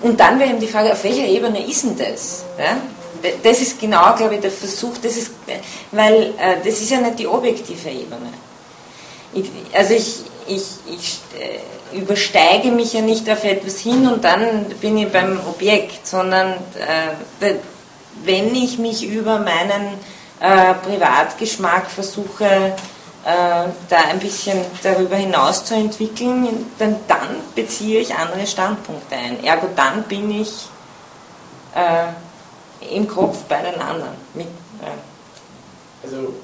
Und 0.00 0.18
dann 0.20 0.38
wäre 0.38 0.50
eben 0.50 0.60
die 0.60 0.66
Frage, 0.66 0.92
auf 0.92 1.04
welcher 1.04 1.26
Ebene 1.26 1.66
ist 1.66 1.84
denn 1.84 1.96
das? 1.96 2.44
Ja? 2.58 2.76
das 3.42 3.60
ist 3.60 3.80
genau, 3.80 4.14
glaube 4.16 4.34
ich, 4.34 4.40
der 4.40 4.50
Versuch, 4.50 4.98
das 5.02 5.16
ist, 5.16 5.30
weil 5.92 6.34
das 6.62 6.74
ist 6.74 6.90
ja 6.90 7.00
nicht 7.00 7.20
die 7.20 7.26
objektive 7.26 7.88
Ebene. 7.88 8.28
Ich, 9.32 9.50
also 9.72 9.94
ich, 9.94 10.24
ich, 10.46 10.64
ich 10.86 11.20
äh, 11.38 11.96
übersteige 11.96 12.70
mich 12.70 12.92
ja 12.92 13.00
nicht 13.00 13.28
auf 13.30 13.44
etwas 13.44 13.78
hin 13.78 14.06
und 14.06 14.24
dann 14.24 14.66
bin 14.80 14.98
ich 14.98 15.10
beim 15.10 15.40
Objekt, 15.46 16.06
sondern 16.06 16.54
äh, 17.40 17.54
wenn 18.24 18.54
ich 18.54 18.78
mich 18.78 19.06
über 19.06 19.38
meinen 19.38 19.98
äh, 20.40 20.74
Privatgeschmack 20.74 21.90
versuche, 21.90 22.44
äh, 22.44 23.68
da 23.88 23.96
ein 24.10 24.18
bisschen 24.18 24.58
darüber 24.82 25.16
hinaus 25.16 25.64
zu 25.64 25.74
entwickeln, 25.74 26.66
dann, 26.78 26.96
dann 27.08 27.28
beziehe 27.54 28.00
ich 28.00 28.14
andere 28.14 28.46
Standpunkte 28.46 29.14
ein. 29.14 29.42
Ergo 29.44 29.68
dann 29.74 30.02
bin 30.04 30.30
ich 30.40 30.68
äh, 31.74 32.94
im 32.94 33.08
Kopf 33.08 33.38
bei 33.48 33.62
den 33.62 33.80
anderen. 33.80 34.14
Mit, 34.34 34.48
also 36.02 36.34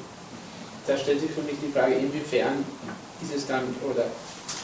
da 0.86 0.96
stellt 0.96 1.20
sich 1.20 1.30
für 1.30 1.42
mich 1.42 1.56
die 1.62 1.70
Frage, 1.70 1.94
inwiefern 1.94 2.64
ist 3.22 3.34
es 3.34 3.46
dann 3.46 3.64
oder 3.88 4.06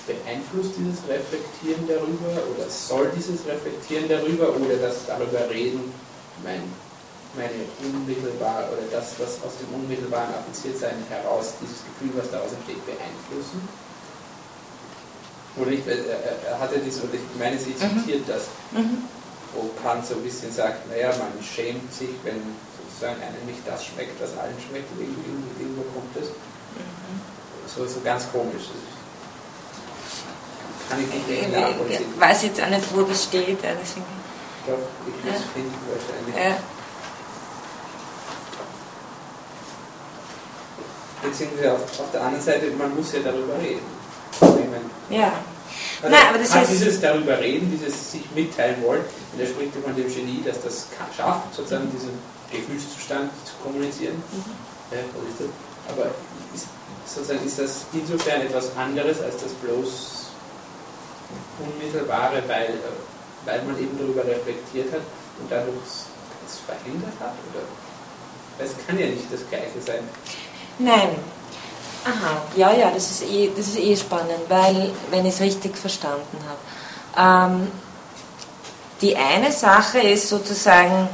beeinflusst 0.07 0.73
dieses 0.79 1.01
Reflektieren 1.09 1.87
darüber 1.87 2.33
oder 2.55 2.69
soll 2.71 3.11
dieses 3.17 3.47
Reflektieren 3.47 4.09
darüber 4.09 4.55
oder 4.55 4.77
das 4.81 5.07
darüber 5.07 5.49
reden 5.51 5.93
mein 6.45 6.63
meine 7.37 7.69
unmittelbar 7.85 8.65
oder 8.73 8.89
das, 8.91 9.13
was 9.21 9.37
aus 9.45 9.61
dem 9.61 9.69
unmittelbaren 9.77 10.33
Appliziertsein 10.35 10.97
heraus, 11.09 11.55
dieses 11.61 11.85
Gefühl, 11.85 12.17
was 12.17 12.31
daraus 12.33 12.53
entsteht, 12.53 12.81
beeinflussen? 12.89 13.61
Oder 15.57 15.71
nicht, 15.71 15.85
er 15.89 16.57
hatte 16.61 16.81
das, 16.81 17.01
oder 17.01 17.15
ich 17.15 17.39
meine, 17.39 17.57
sie 17.57 17.77
mhm. 17.77 18.01
zitiert 18.01 18.25
mhm. 18.25 18.33
das, 18.33 18.49
wo 19.55 19.69
Kant 19.81 20.05
so 20.05 20.17
ein 20.17 20.25
bisschen 20.25 20.53
sagt, 20.53 20.89
naja, 20.89 21.13
man 21.17 21.33
schämt 21.41 21.93
sich, 21.93 22.13
wenn 22.25 22.41
sozusagen 22.77 23.21
einem 23.21 23.45
nicht 23.47 23.61
das 23.65 23.85
schmeckt, 23.85 24.21
was 24.21 24.37
allen 24.37 24.57
schmeckt, 24.61 24.89
irgendwie, 24.97 25.45
irgendwo 25.61 25.85
kommt 25.93 26.13
das. 26.17 26.29
Mhm. 27.67 27.85
So, 27.85 27.87
so 27.87 28.01
ganz 28.01 28.31
komisch. 28.31 28.71
Kann 30.89 31.01
ich 31.01 31.09
nicht 31.09 31.29
ich, 31.29 32.01
ich 32.01 32.21
weiß 32.21 32.43
jetzt 32.45 32.63
auch 32.63 32.69
nicht, 32.69 32.95
wo 32.95 33.03
das 33.03 33.25
steht. 33.25 33.59
Deswegen. 33.61 34.07
Doch, 34.67 34.79
ich 35.07 35.25
muss 35.25 35.35
ja. 35.35 35.41
finden 35.53 35.75
wahrscheinlich. 35.91 36.37
Ja. 36.37 36.57
beziehungsweise 41.23 41.73
auf, 41.73 42.01
auf 42.01 42.11
der 42.13 42.23
anderen 42.23 42.45
Seite, 42.45 42.71
man 42.79 42.95
muss 42.95 43.13
ja 43.13 43.21
darüber 43.21 43.59
reden. 43.61 43.87
Meine, 44.41 45.21
ja. 45.21 45.33
Also 46.03 46.15
Nein, 46.15 46.27
aber 46.29 46.39
das 46.39 46.55
heißt, 46.55 46.71
dieses 46.73 47.01
darüber 47.01 47.39
reden, 47.39 47.71
dieses 47.71 48.13
sich 48.13 48.23
mitteilen 48.35 48.83
wollen, 48.83 49.03
und 49.33 49.41
er 49.41 49.47
spricht 49.47 49.75
ja 49.75 49.81
von 49.81 49.97
dem 49.97 50.13
Genie, 50.13 50.43
dass 50.45 50.63
das 50.63 50.87
schafft, 51.17 51.55
sozusagen 51.55 51.91
diesen 51.91 52.11
Gefühlszustand 52.51 53.31
zu 53.45 53.53
kommunizieren. 53.63 54.15
Mhm. 54.33 54.45
Ja, 54.93 54.99
aber 55.89 56.11
sozusagen 57.07 57.47
ist 57.47 57.59
das 57.59 57.87
insofern 57.93 58.43
etwas 58.43 58.77
anderes 58.77 59.21
als 59.23 59.37
das 59.43 59.53
bloß 59.53 60.27
Unmittelbare, 61.59 62.43
weil, 62.47 62.75
weil 63.45 63.63
man 63.63 63.79
eben 63.79 63.99
darüber 63.99 64.25
reflektiert 64.25 64.93
hat 64.93 65.01
und 65.41 65.51
dadurch 65.51 65.75
es 66.47 66.59
verhindert 66.67 67.15
hat? 67.21 67.35
Oder? 67.51 67.65
Es 68.59 68.73
kann 68.87 68.99
ja 68.99 69.07
nicht 69.07 69.33
das 69.33 69.41
Gleiche 69.49 69.81
sein. 69.85 70.09
Nein. 70.79 71.17
Aha, 72.05 72.43
ja, 72.55 72.73
ja, 72.73 72.91
das 72.93 73.11
ist 73.11 73.25
eh, 73.25 73.51
das 73.57 73.67
ist 73.67 73.79
eh 73.79 73.97
spannend, 73.97 74.49
weil, 74.49 74.93
wenn 75.11 75.27
ich 75.27 75.35
es 75.35 75.41
richtig 75.41 75.77
verstanden 75.77 76.39
habe, 76.47 77.53
ähm, 77.53 77.69
die 79.01 79.17
eine 79.17 79.51
Sache 79.51 79.99
ist 79.99 80.29
sozusagen 80.29 81.09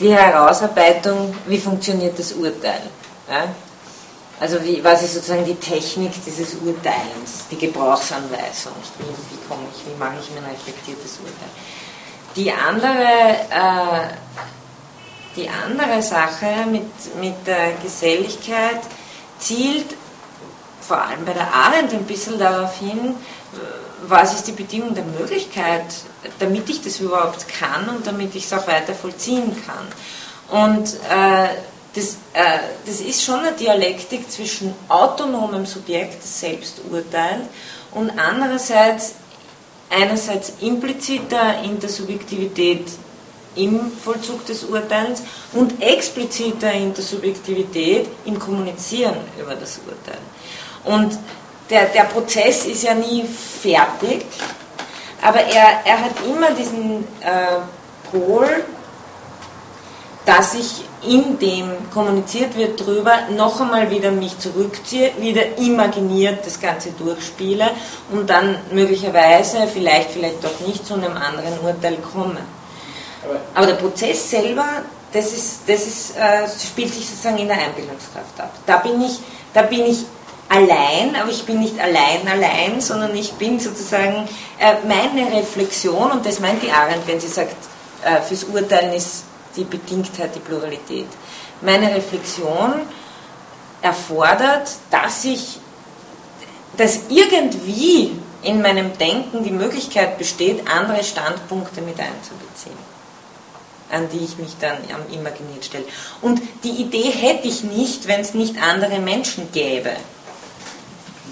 die 0.00 0.12
Herausarbeitung, 0.12 1.34
wie 1.46 1.58
funktioniert 1.58 2.18
das 2.18 2.32
Urteil. 2.32 2.82
Ja? 3.30 3.44
Also 4.40 4.62
wie, 4.64 4.82
was 4.82 5.02
ist 5.02 5.14
sozusagen 5.14 5.44
die 5.44 5.54
Technik 5.54 6.12
dieses 6.24 6.54
Urteilens, 6.54 7.46
die 7.50 7.58
Gebrauchsanweisung, 7.58 8.72
wie, 8.98 9.04
wie 9.04 9.48
komme 9.48 9.62
ich, 9.72 9.86
wie 9.86 9.98
mache 9.98 10.16
ich 10.20 10.30
mir 10.30 10.38
ein 10.38 10.50
reflektiertes 10.50 11.18
Urteil. 11.18 11.50
Die 12.34 12.50
andere, 12.50 12.96
äh, 13.50 14.08
die 15.36 15.48
andere 15.48 16.02
Sache 16.02 16.66
mit, 16.70 17.16
mit 17.20 17.46
der 17.46 17.72
Geselligkeit 17.82 18.80
zielt 19.38 19.94
vor 20.80 21.00
allem 21.00 21.24
bei 21.24 21.32
der 21.32 21.52
Arendt 21.52 21.92
ein 21.92 22.04
bisschen 22.04 22.38
darauf 22.38 22.78
hin, 22.78 23.14
was 24.06 24.34
ist 24.34 24.48
die 24.48 24.52
Bedingung 24.52 24.94
der 24.94 25.04
Möglichkeit, 25.04 25.84
damit 26.38 26.68
ich 26.68 26.82
das 26.82 27.00
überhaupt 27.00 27.46
kann 27.48 27.88
und 27.88 28.06
damit 28.06 28.34
ich 28.34 28.44
es 28.44 28.52
auch 28.52 28.66
weiter 28.66 28.94
vollziehen 28.94 29.56
kann. 29.64 30.70
Und 30.70 30.94
äh, 31.08 31.48
das, 31.94 32.16
äh, 32.32 32.58
das 32.86 33.00
ist 33.00 33.22
schon 33.22 33.40
eine 33.40 33.52
Dialektik 33.52 34.30
zwischen 34.30 34.74
autonomem 34.88 35.66
Subjekt, 35.66 36.22
das 36.22 36.40
selbst 36.40 36.80
urteilt, 36.90 37.42
und 37.92 38.10
andererseits 38.18 39.14
einerseits 39.90 40.54
impliziter 40.60 41.62
Intersubjektivität 41.62 42.86
im 43.54 43.92
Vollzug 43.92 44.46
des 44.46 44.64
Urteils 44.64 45.22
und 45.52 45.82
expliziter 45.82 46.72
Intersubjektivität 46.72 48.08
im 48.24 48.38
Kommunizieren 48.38 49.16
über 49.38 49.54
das 49.54 49.80
Urteil. 49.86 50.18
Und 50.84 51.18
der, 51.68 51.86
der 51.86 52.04
Prozess 52.04 52.64
ist 52.64 52.84
ja 52.84 52.94
nie 52.94 53.24
fertig, 53.24 54.24
aber 55.20 55.40
er, 55.40 55.82
er 55.84 56.00
hat 56.00 56.12
immer 56.26 56.50
diesen 56.52 57.04
äh, 57.20 57.60
Pol, 58.10 58.48
dass 60.24 60.54
ich 60.54 60.84
in 61.04 61.38
dem 61.38 61.90
kommuniziert 61.92 62.56
wird 62.56 62.80
drüber, 62.80 63.12
noch 63.36 63.60
einmal 63.60 63.90
wieder 63.90 64.12
mich 64.12 64.38
zurückziehe, 64.38 65.12
wieder 65.18 65.58
imaginiert 65.58 66.46
das 66.46 66.60
Ganze 66.60 66.92
durchspiele 66.92 67.70
und 68.12 68.30
dann 68.30 68.56
möglicherweise, 68.70 69.66
vielleicht, 69.72 70.10
vielleicht 70.10 70.44
doch 70.44 70.60
nicht 70.66 70.86
zu 70.86 70.94
einem 70.94 71.16
anderen 71.16 71.58
Urteil 71.64 71.96
komme. 71.96 72.38
Aber 73.54 73.66
der 73.66 73.74
Prozess 73.74 74.30
selber, 74.30 74.64
das, 75.12 75.32
ist, 75.32 75.62
das 75.66 75.86
ist, 75.86 76.16
äh, 76.16 76.46
spielt 76.48 76.94
sich 76.94 77.08
sozusagen 77.08 77.38
in 77.38 77.48
der 77.48 77.58
Einbildungskraft 77.58 78.40
ab. 78.40 78.52
Da 78.64 78.76
bin 78.78 79.00
ich, 79.02 79.18
da 79.52 79.62
bin 79.62 79.86
ich 79.86 80.04
allein, 80.48 81.16
aber 81.20 81.30
ich 81.30 81.44
bin 81.44 81.60
nicht 81.60 81.78
allein 81.80 82.26
allein, 82.28 82.80
sondern 82.80 83.14
ich 83.16 83.32
bin 83.32 83.58
sozusagen 83.58 84.28
äh, 84.58 84.74
meine 84.86 85.32
Reflexion, 85.36 86.12
und 86.12 86.24
das 86.24 86.38
meint 86.38 86.62
die 86.62 86.70
Arendt, 86.70 87.06
wenn 87.06 87.18
sie 87.18 87.28
sagt, 87.28 87.56
äh, 88.04 88.20
fürs 88.22 88.44
Urteilen 88.44 88.92
ist 88.92 89.24
die 89.56 89.64
Bedingtheit 89.64 90.34
die 90.34 90.40
Pluralität. 90.40 91.08
Meine 91.60 91.94
Reflexion 91.94 92.74
erfordert, 93.80 94.70
dass 94.90 95.24
ich, 95.24 95.58
dass 96.76 97.00
irgendwie 97.08 98.12
in 98.42 98.60
meinem 98.62 98.96
Denken 98.98 99.44
die 99.44 99.50
Möglichkeit 99.50 100.18
besteht, 100.18 100.68
andere 100.68 101.04
Standpunkte 101.04 101.80
mit 101.82 101.98
einzubeziehen 101.98 102.92
an 103.92 104.08
die 104.08 104.24
ich 104.24 104.38
mich 104.38 104.56
dann 104.58 104.78
imaginiert 105.12 105.66
stelle. 105.66 105.84
Und 106.22 106.40
die 106.64 106.70
Idee 106.70 107.10
hätte 107.10 107.46
ich 107.46 107.62
nicht, 107.62 108.08
wenn 108.08 108.20
es 108.20 108.34
nicht 108.34 108.56
andere 108.60 108.98
Menschen 108.98 109.52
gäbe. 109.52 109.90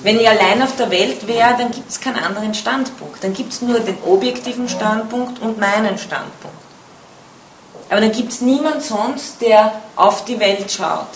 Wenn 0.03 0.19
ich 0.19 0.28
allein 0.28 0.62
auf 0.62 0.77
der 0.77 0.90
Welt 0.90 1.27
wäre, 1.27 1.57
dann 1.59 1.70
gibt 1.70 1.90
es 1.90 2.01
keinen 2.01 2.23
anderen 2.23 2.55
Standpunkt. 2.55 3.23
Dann 3.24 3.32
gibt 3.32 3.53
es 3.53 3.62
nur 3.62 3.81
den 3.81 3.99
objektiven 4.03 4.69
Standpunkt 4.69 5.40
und 5.40 5.59
meinen 5.59 5.99
Standpunkt. 5.99 6.60
Aber 7.91 8.01
dann 8.01 8.12
gibt 8.12 8.31
es 8.33 8.41
niemand 8.41 8.83
sonst, 8.83 9.41
der 9.41 9.83
auf 9.97 10.25
die 10.25 10.39
Welt 10.39 10.71
schaut. 10.71 11.11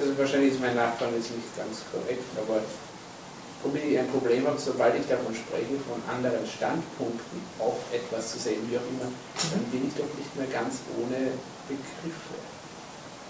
Also 0.00 0.18
wahrscheinlich 0.18 0.54
ist 0.54 0.60
mein 0.60 0.74
Nachbarn 0.74 1.12
jetzt 1.14 1.30
nicht 1.30 1.54
ganz 1.56 1.84
korrekt, 1.92 2.24
aber 2.40 2.60
womit 3.62 3.84
ich 3.84 3.98
ein 3.98 4.08
Problem 4.08 4.46
habe, 4.46 4.58
sobald 4.58 4.98
ich 4.98 5.06
davon 5.06 5.34
spreche, 5.34 5.76
von 5.86 6.00
anderen 6.08 6.44
Standpunkten 6.48 7.38
auf 7.58 7.76
etwas 7.92 8.32
zu 8.32 8.38
sehen, 8.38 8.64
wie 8.70 8.78
auch 8.78 8.88
immer, 8.88 9.12
dann 9.52 9.64
bin 9.70 9.86
ich 9.86 9.94
doch 9.94 10.08
nicht 10.16 10.34
mehr 10.34 10.48
ganz 10.48 10.80
ohne 10.96 11.36
Begriffe. 11.68 12.34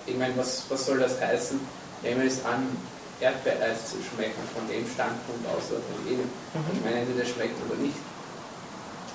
Ich 0.06 0.16
meine, 0.16 0.36
was, 0.36 0.62
was 0.68 0.86
soll 0.86 1.00
das 1.00 1.20
heißen? 1.20 1.58
Nehmen 2.02 2.22
wir 2.22 2.28
es 2.28 2.44
an, 2.44 2.70
Erdbeereis 3.20 3.90
zu 3.90 3.96
schmecken, 4.02 4.42
von 4.54 4.66
dem 4.70 4.86
Standpunkt 4.86 5.46
aus 5.50 5.70
oder 5.70 5.82
von 5.82 5.98
jenem. 6.06 6.26
Mhm. 6.54 6.70
Ich 6.72 6.82
meine, 6.82 7.02
entweder 7.02 7.26
schmeckt 7.26 7.58
oder 7.66 7.78
nicht. 7.82 7.98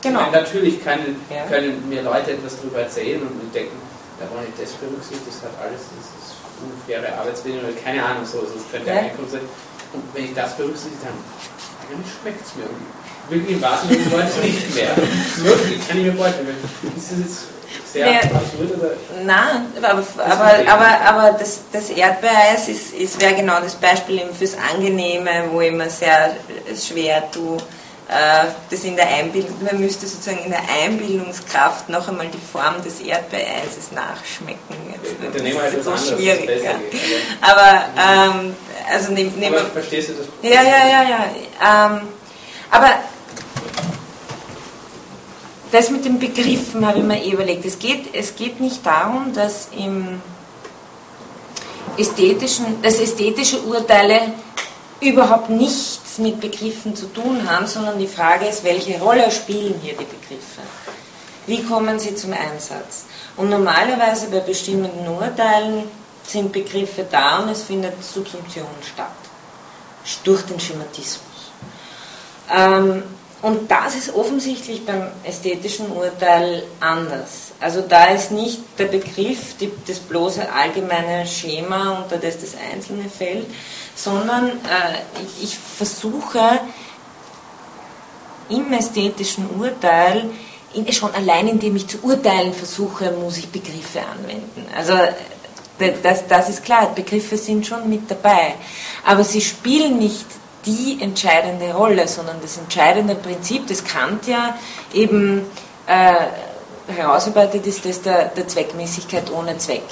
Genau. 0.02 0.22
Meine, 0.22 0.44
natürlich 0.44 0.84
können, 0.84 1.22
ja. 1.30 1.46
können 1.50 1.88
mir 1.90 2.04
Leute 2.04 2.32
etwas 2.32 2.58
darüber 2.58 2.80
erzählen 2.82 3.22
und 3.22 3.54
denken, 3.54 3.78
da 4.20 4.26
war 4.34 4.42
nicht 4.42 4.60
das 4.60 4.72
berücksichtigt, 4.74 5.28
das 5.28 5.42
hat 5.44 5.58
alles, 5.62 5.82
das 5.94 6.06
ist 6.06 6.38
unfaire 6.62 7.18
Arbeitsbedingungen, 7.18 7.76
keine 7.84 8.04
Ahnung, 8.04 8.26
so, 8.26 8.42
das 8.42 8.64
könnte 8.72 8.90
ja. 8.90 8.98
Einkommen 8.98 9.30
sein. 9.30 9.42
Und 9.94 10.04
wenn 10.14 10.26
ich 10.26 10.34
das 10.34 10.58
berücksichtigt 10.58 11.02
habe, 11.06 11.18
eigentlich 11.90 12.14
schmeckt 12.22 12.46
es 12.46 12.56
mir. 12.56 12.70
Wirklich 13.30 13.58
im 13.58 13.62
wahrsten 13.62 13.90
Sinne 13.90 14.04
des 14.04 14.38
nicht 14.38 14.76
mehr. 14.76 14.96
Wirklich, 15.38 15.88
kann 15.88 15.98
ich 15.98 16.06
mir 16.06 16.14
vorstellen. 16.14 16.56
Ist 16.96 17.12
das 17.12 17.20
jetzt 17.20 17.94
sehr 17.94 18.08
ja, 18.08 18.20
absurd? 18.20 18.78
Oder? 18.78 18.92
Nein, 19.26 19.66
aber, 19.82 20.04
aber, 20.18 20.72
aber, 20.72 21.02
aber 21.06 21.38
das, 21.38 21.62
das 21.72 21.90
Erdbeereis 21.90 22.70
ist, 22.70 22.94
ist, 22.94 23.22
wäre 23.22 23.36
genau 23.36 23.60
das 23.60 23.76
Beispiel 23.76 24.22
fürs 24.38 24.56
Angenehme, 24.74 25.46
wo 25.52 25.62
ich 25.62 25.72
mir 25.72 25.90
sehr 25.90 26.36
schwer 26.76 27.30
tue, 27.32 27.58
das 28.70 28.84
in 28.86 28.96
der 28.96 29.08
Einbildung, 29.08 29.56
man 29.62 29.80
müsste 29.82 30.08
sozusagen 30.08 30.46
in 30.46 30.52
der 30.52 30.62
Einbildungskraft 30.84 31.90
noch 31.90 32.08
einmal 32.08 32.28
die 32.28 32.40
Form 32.52 32.82
des 32.82 33.02
Erdbeereises 33.02 33.92
nachschmecken. 33.94 34.76
Jetzt, 34.94 35.16
das 35.34 35.42
ist 35.42 35.62
halt 35.62 35.84
so 35.84 36.16
schwierig. 36.16 36.64
Ja. 36.64 36.72
Aber, 37.42 37.86
ähm, 37.98 38.56
also 38.90 39.12
nehm, 39.12 39.34
nehm, 39.38 39.54
aber 39.54 39.66
verstehst 39.66 40.10
du 40.10 40.14
das? 40.14 40.28
Ja, 40.42 40.64
ja, 40.64 40.88
ja, 40.88 41.04
ja. 41.04 41.96
Ähm, 41.96 42.02
aber 42.72 42.92
das 45.72 45.90
mit 45.90 46.06
den 46.06 46.18
Begriffen 46.18 46.88
habe 46.88 47.00
ich 47.00 47.04
mir 47.04 47.22
eh 47.22 47.32
überlegt. 47.32 47.66
Es 47.66 47.78
geht, 47.78 48.16
es 48.16 48.36
geht 48.36 48.62
nicht 48.62 48.86
darum, 48.86 49.34
dass 49.34 49.68
im 49.78 50.22
ästhetischen, 51.98 52.82
dass 52.82 53.00
ästhetische 53.00 53.60
Urteile 53.64 54.34
überhaupt 55.02 55.50
mit 56.18 56.40
Begriffen 56.42 56.96
zu 56.96 57.08
tun 57.08 57.50
haben, 57.50 57.68
sondern 57.68 58.00
die 58.00 58.08
Frage 58.08 58.46
ist, 58.46 58.64
welche 58.64 59.00
Rolle 59.00 59.30
spielen 59.32 59.76
hier 59.82 59.94
die 59.94 60.06
Begriffe? 60.06 60.62
Wie 61.46 61.64
kommen 61.64 62.00
sie 62.00 62.16
zum 62.16 62.34
Einsatz? 62.34 63.06
Und 63.38 63.50
normalerweise 63.50 64.28
bei 64.28 64.42
bestimmten 64.42 65.08
Urteilen 65.08 65.86
sind 66.26 66.52
Begriffe 66.52 67.06
da 67.10 67.40
und 67.40 67.50
es 67.50 67.64
findet 67.64 68.04
Subsumption 68.04 68.68
statt. 68.84 69.12
Durch 70.24 70.42
den 70.44 70.60
Schematismus. 70.60 71.52
Ähm, 72.54 73.04
und 73.42 73.70
das 73.70 73.96
ist 73.96 74.14
offensichtlich 74.16 74.86
beim 74.86 75.08
ästhetischen 75.24 75.92
Urteil 75.92 76.64
anders. 76.80 77.52
Also 77.60 77.82
da 77.82 78.06
ist 78.06 78.32
nicht 78.32 78.60
der 78.78 78.86
Begriff 78.86 79.56
das 79.88 80.00
bloße 80.00 80.52
allgemeine 80.52 81.26
Schema, 81.28 82.00
unter 82.04 82.18
das 82.18 82.40
das 82.40 82.56
Einzelne 82.74 83.10
fällt, 83.10 83.48
sondern 83.98 84.50
äh, 84.50 85.00
ich, 85.42 85.58
versuche 85.58 86.60
im 88.50 88.72
ästhetischen 88.72 89.50
Urteil, 89.60 90.30
in, 90.74 90.92
schon 90.94 91.14
allein 91.14 91.48
indem 91.48 91.76
ich 91.76 91.88
zu 91.88 91.98
urteilen 92.04 92.54
versuche, 92.54 93.12
muss 93.12 93.38
ich 93.38 93.50
Begriffe 93.50 94.02
anwenden. 94.02 94.66
Also 94.76 94.94
das, 96.04 96.28
das 96.28 96.50
ist 96.50 96.64
klar, 96.64 96.92
Begriffe 96.94 97.38
sind 97.38 97.66
schon 97.66 97.90
mit 97.90 98.10
dabei. 98.10 98.56
Aber 99.04 99.24
sie 99.24 99.42
spielen 99.42 99.98
nicht 99.98 100.26
die 100.66 101.00
entscheidende 101.02 101.74
Rolle, 101.74 102.08
sondern 102.08 102.38
das 102.42 102.58
entscheidende 102.58 103.16
Prinzip, 103.16 103.68
das 103.68 103.84
Kant 103.84 104.28
ja 104.28 104.58
eben 104.94 105.46
äh, 105.88 106.94
herausarbeitet, 106.94 107.66
ist 107.66 107.86
das 107.86 108.02
der, 108.02 108.26
der 108.26 108.48
Zweckmäßigkeit 108.48 109.32
ohne 109.32 109.58
Zweck. 109.58 109.84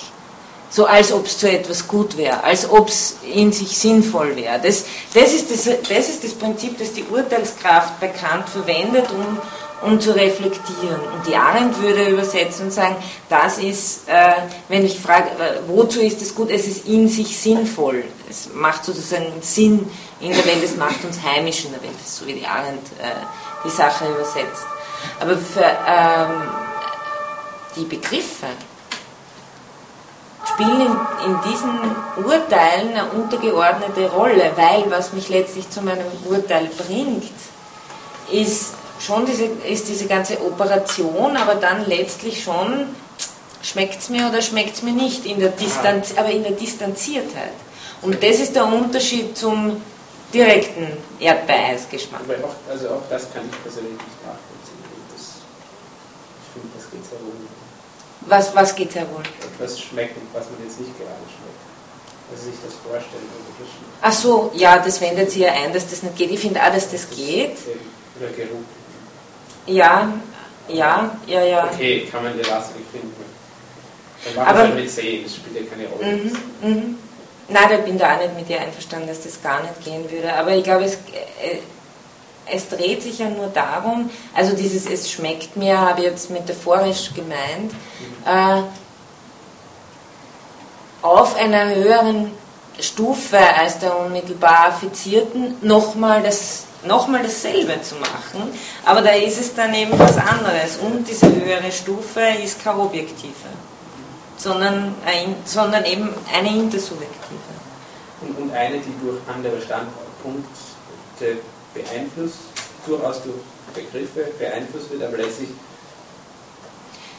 So 0.69 0.85
als 0.85 1.11
ob 1.11 1.25
es 1.25 1.37
zu 1.37 1.49
etwas 1.49 1.87
gut 1.87 2.17
wäre, 2.17 2.43
als 2.43 2.69
ob 2.69 2.89
es 2.89 3.17
in 3.33 3.51
sich 3.53 3.77
sinnvoll 3.77 4.35
wäre. 4.35 4.59
Das, 4.61 4.85
das, 5.13 5.33
ist 5.33 5.51
das, 5.51 5.63
das 5.87 6.09
ist 6.09 6.23
das 6.23 6.33
Prinzip, 6.33 6.77
das 6.77 6.91
die 6.91 7.03
Urteilskraft 7.03 7.99
bei 7.99 8.07
Kant 8.07 8.49
verwendet, 8.49 9.05
um 9.11 9.37
um 9.81 9.99
zu 9.99 10.15
reflektieren. 10.15 10.99
Und 11.13 11.27
die 11.27 11.35
Arendt 11.35 11.79
würde 11.81 12.09
übersetzen 12.09 12.65
und 12.65 12.71
sagen, 12.71 12.95
das 13.29 13.57
ist, 13.57 14.07
äh, 14.07 14.33
wenn 14.67 14.85
ich 14.85 14.99
frage, 14.99 15.29
äh, 15.29 15.59
wozu 15.67 16.01
ist 16.01 16.21
es 16.21 16.33
gut, 16.33 16.49
es 16.49 16.67
ist 16.67 16.87
in 16.87 17.07
sich 17.07 17.37
sinnvoll. 17.37 18.03
Es 18.29 18.49
macht 18.53 18.85
sozusagen 18.85 19.31
Sinn 19.41 19.87
in 20.19 20.31
der 20.31 20.45
Welt, 20.45 20.63
es 20.63 20.75
macht 20.75 21.03
uns 21.03 21.21
heimisch 21.21 21.65
in 21.65 21.71
der 21.71 21.81
Welt, 21.81 21.93
so 22.05 22.25
wie 22.25 22.33
die 22.33 22.45
Arendt 22.45 22.87
äh, 22.99 23.11
die 23.63 23.69
Sache 23.69 24.05
übersetzt. 24.09 24.65
Aber 25.19 25.37
für 25.37 25.65
ähm, 25.87 26.49
die 27.75 27.83
Begriffe 27.83 28.47
spielen 30.55 30.81
in, 30.81 31.31
in 31.31 31.37
diesen 31.51 32.25
Urteilen 32.25 32.95
eine 32.95 33.05
untergeordnete 33.11 34.09
Rolle, 34.09 34.51
weil 34.55 34.89
was 34.89 35.13
mich 35.13 35.29
letztlich 35.29 35.69
zu 35.69 35.81
meinem 35.81 36.05
Urteil 36.29 36.69
bringt, 36.87 37.33
ist 38.31 38.73
schon 38.99 39.25
diese, 39.25 39.45
ist 39.45 39.87
diese 39.87 40.05
ganze 40.07 40.41
Operation, 40.41 41.35
aber 41.35 41.55
dann 41.55 41.85
letztlich 41.85 42.43
schon, 42.43 42.87
schmeckt 43.61 43.99
es 43.99 44.09
mir 44.09 44.29
oder 44.29 44.41
schmeckt 44.41 44.75
es 44.75 44.81
mir 44.81 44.93
nicht, 44.93 45.25
in 45.25 45.39
der 45.39 45.49
Distanz, 45.49 46.13
aber 46.15 46.29
in 46.29 46.43
der 46.43 46.53
Distanziertheit. 46.53 47.53
Und 48.01 48.23
das 48.23 48.39
ist 48.39 48.55
der 48.55 48.65
Unterschied 48.65 49.37
zum 49.37 49.81
direkten 50.33 50.87
Erdbeereisgeschmack. 51.19 52.21
auch, 52.21 52.71
also 52.71 52.89
auch 52.89 53.01
das 53.09 53.31
kann 53.33 53.43
ich 53.49 53.63
persönlich 53.63 53.93
nicht 53.93 54.21
nachvollziehen. 54.23 54.79
Das, 55.13 55.21
ich 56.41 56.53
finde, 56.53 56.69
das 56.77 56.91
geht 56.91 57.05
sehr 57.05 57.19
wohl. 57.19 57.64
Was, 58.27 58.55
was 58.55 58.75
geht 58.75 58.91
sehr 58.91 59.07
wohl? 59.11 59.23
Etwas 59.53 59.79
schmecken, 59.79 60.21
was 60.33 60.45
man 60.49 60.63
jetzt 60.63 60.79
nicht 60.79 60.97
gerade 60.97 61.13
schmeckt. 61.27 61.55
Also 62.31 62.45
sich 62.49 62.59
das 62.63 62.73
vorstellen. 62.73 63.23
Ach 64.01 64.11
so, 64.11 64.51
ja, 64.55 64.79
das 64.79 64.99
wendet 64.99 65.29
sich 65.31 65.41
ja 65.41 65.53
ein, 65.53 65.71
dass 65.71 65.89
das 65.89 66.01
nicht 66.03 66.15
geht. 66.15 66.31
Ich 66.31 66.39
finde 66.39 66.61
auch, 66.61 66.71
dass 66.71 66.89
das 66.89 67.09
geht. 67.09 67.57
Oder 68.19 68.29
Geruch. 68.29 68.59
Ja, 69.67 70.11
ja, 70.67 71.17
ja, 71.27 71.43
ja. 71.43 71.69
Okay, 71.71 72.07
kann 72.11 72.23
man 72.23 72.33
Rasse 72.33 72.73
nicht 72.73 72.89
finden. 72.91 73.13
Dann 74.25 74.35
machen 74.35 74.57
wir 74.57 74.63
es 74.63 74.81
mit 74.81 74.89
sehen, 74.91 75.23
das 75.23 75.35
spielt 75.35 75.55
ja 75.55 75.61
keine 75.69 75.87
Rolle. 75.87 76.05
Mhm, 76.05 76.37
mhm. 76.61 76.97
Nein, 77.47 77.69
da 77.69 77.77
bin 77.77 77.97
da 77.97 78.15
auch 78.15 78.19
nicht 78.19 78.35
mit 78.35 78.49
dir 78.49 78.59
einverstanden, 78.59 79.07
dass 79.07 79.21
das 79.21 79.41
gar 79.41 79.61
nicht 79.61 79.83
gehen 79.83 80.09
würde. 80.09 80.33
Aber 80.33 80.55
ich 80.55 80.63
glaube, 80.63 80.85
es, 80.85 80.95
äh, 80.95 81.59
es 82.51 82.69
dreht 82.69 83.01
sich 83.01 83.19
ja 83.19 83.29
nur 83.29 83.47
darum, 83.47 84.09
also 84.33 84.55
dieses 84.55 84.85
Es 84.85 85.11
schmeckt 85.11 85.55
mir, 85.57 85.79
habe 85.79 86.01
ich 86.01 86.07
jetzt 86.07 86.29
metaphorisch 86.29 87.11
gemeint, 87.13 87.71
äh, 88.25 88.61
auf 91.01 91.35
einer 91.35 91.75
höheren 91.75 92.31
Stufe 92.79 93.37
als 93.37 93.79
der 93.79 93.97
unmittelbar 93.97 94.67
Affizierten 94.67 95.55
nochmal 95.61 96.21
das 96.21 96.63
nochmal 96.85 97.23
dasselbe 97.23 97.81
zu 97.81 97.95
machen, 97.95 98.51
aber 98.85 99.01
da 99.01 99.11
ist 99.11 99.39
es 99.39 99.55
dann 99.55 99.73
eben 99.73 99.97
was 99.97 100.17
anderes 100.17 100.77
und 100.77 101.07
diese 101.07 101.33
höhere 101.33 101.71
Stufe 101.71 102.21
ist 102.43 102.63
keine 102.63 102.79
objektive, 102.79 103.49
sondern, 104.37 104.93
ein, 105.03 105.35
sondern 105.45 105.83
eben 105.85 106.09
eine 106.31 106.49
intersubjektive. 106.49 107.39
Und, 108.21 108.37
und 108.37 108.53
eine, 108.53 108.77
die 108.77 108.93
durch 109.03 109.17
andere 109.27 109.59
Standpunkte 109.61 111.41
beeinflusst, 111.75 112.39
durchaus 112.87 113.21
durch 113.21 113.35
Begriffe 113.75 114.31
beeinflusst 114.39 114.89
wird, 114.91 115.03
aber 115.03 115.17
letztlich 115.17 115.49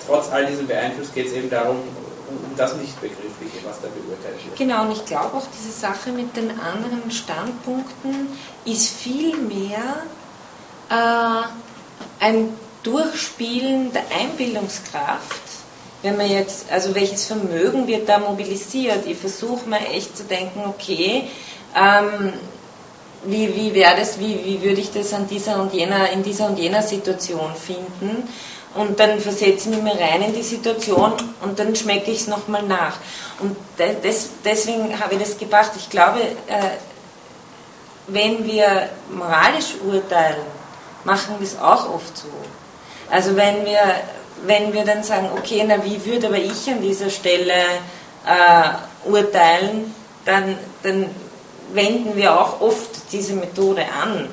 trotz 0.06 0.30
all 0.30 0.46
diesem 0.46 0.66
Beeinfluss 0.66 1.12
geht 1.12 1.26
es 1.26 1.32
eben 1.32 1.50
darum, 1.50 1.76
um 2.28 2.56
das 2.56 2.74
Nicht-Begriffliche, 2.76 3.64
was 3.64 3.80
da 3.80 3.88
beurteilt 3.88 4.44
wird. 4.44 4.56
Genau, 4.56 4.82
und 4.82 4.92
ich 4.92 5.04
glaube 5.04 5.36
auch, 5.36 5.46
diese 5.56 5.72
Sache 5.72 6.10
mit 6.10 6.36
den 6.36 6.50
anderen 6.58 7.10
Standpunkten 7.10 8.28
ist 8.64 8.88
vielmehr 8.88 10.02
äh, 10.90 12.24
ein 12.24 12.48
Durchspielen 12.82 13.92
der 13.92 14.04
Einbildungskraft. 14.16 15.42
Wenn 16.02 16.16
man 16.16 16.30
jetzt, 16.30 16.70
also 16.70 16.94
welches 16.94 17.26
Vermögen 17.26 17.86
wird 17.86 18.08
da 18.08 18.18
mobilisiert? 18.18 19.06
Ich 19.06 19.18
versuche 19.18 19.68
mal 19.68 19.80
echt 19.92 20.16
zu 20.16 20.24
denken, 20.24 20.62
okay, 20.66 21.28
ähm, 21.74 22.32
wie, 23.24 23.54
wie 23.54 23.74
wäre 23.74 23.96
das, 23.96 24.18
wie, 24.18 24.44
wie 24.44 24.62
würde 24.62 24.80
ich 24.80 24.92
das 24.92 25.12
an 25.12 25.26
dieser 25.28 25.60
und 25.60 25.72
jener, 25.72 26.10
in 26.10 26.22
dieser 26.22 26.46
und 26.46 26.58
jener 26.58 26.82
Situation 26.82 27.54
finden? 27.54 28.28
und 28.76 29.00
dann 29.00 29.18
versetze 29.20 29.70
ich 29.70 29.82
mich 29.82 29.98
rein 29.98 30.22
in 30.22 30.34
die 30.34 30.42
Situation 30.42 31.12
und 31.42 31.58
dann 31.58 31.74
schmecke 31.74 32.10
ich 32.10 32.20
es 32.20 32.26
nochmal 32.26 32.62
nach. 32.62 32.96
Und 33.40 33.56
das, 33.78 34.28
deswegen 34.44 34.98
habe 35.00 35.14
ich 35.14 35.20
das 35.20 35.38
gebracht. 35.38 35.72
Ich 35.76 35.88
glaube, 35.88 36.20
äh, 36.20 36.76
wenn 38.08 38.44
wir 38.44 38.90
moralisch 39.10 39.74
urteilen, 39.84 40.46
machen 41.04 41.36
wir 41.38 41.46
es 41.46 41.58
auch 41.58 41.92
oft 41.92 42.16
so. 42.16 42.28
Also 43.10 43.36
wenn 43.36 43.64
wir, 43.64 43.80
wenn 44.44 44.72
wir 44.72 44.84
dann 44.84 45.02
sagen, 45.02 45.30
okay, 45.36 45.64
na 45.66 45.82
wie 45.84 46.04
würde 46.04 46.26
aber 46.26 46.38
ich 46.38 46.68
an 46.68 46.82
dieser 46.82 47.10
Stelle 47.10 47.52
äh, 48.26 49.08
urteilen, 49.08 49.94
dann, 50.24 50.58
dann 50.82 51.06
wenden 51.72 52.16
wir 52.16 52.38
auch 52.38 52.60
oft 52.60 53.12
diese 53.12 53.34
Methode 53.34 53.82
an 54.02 54.28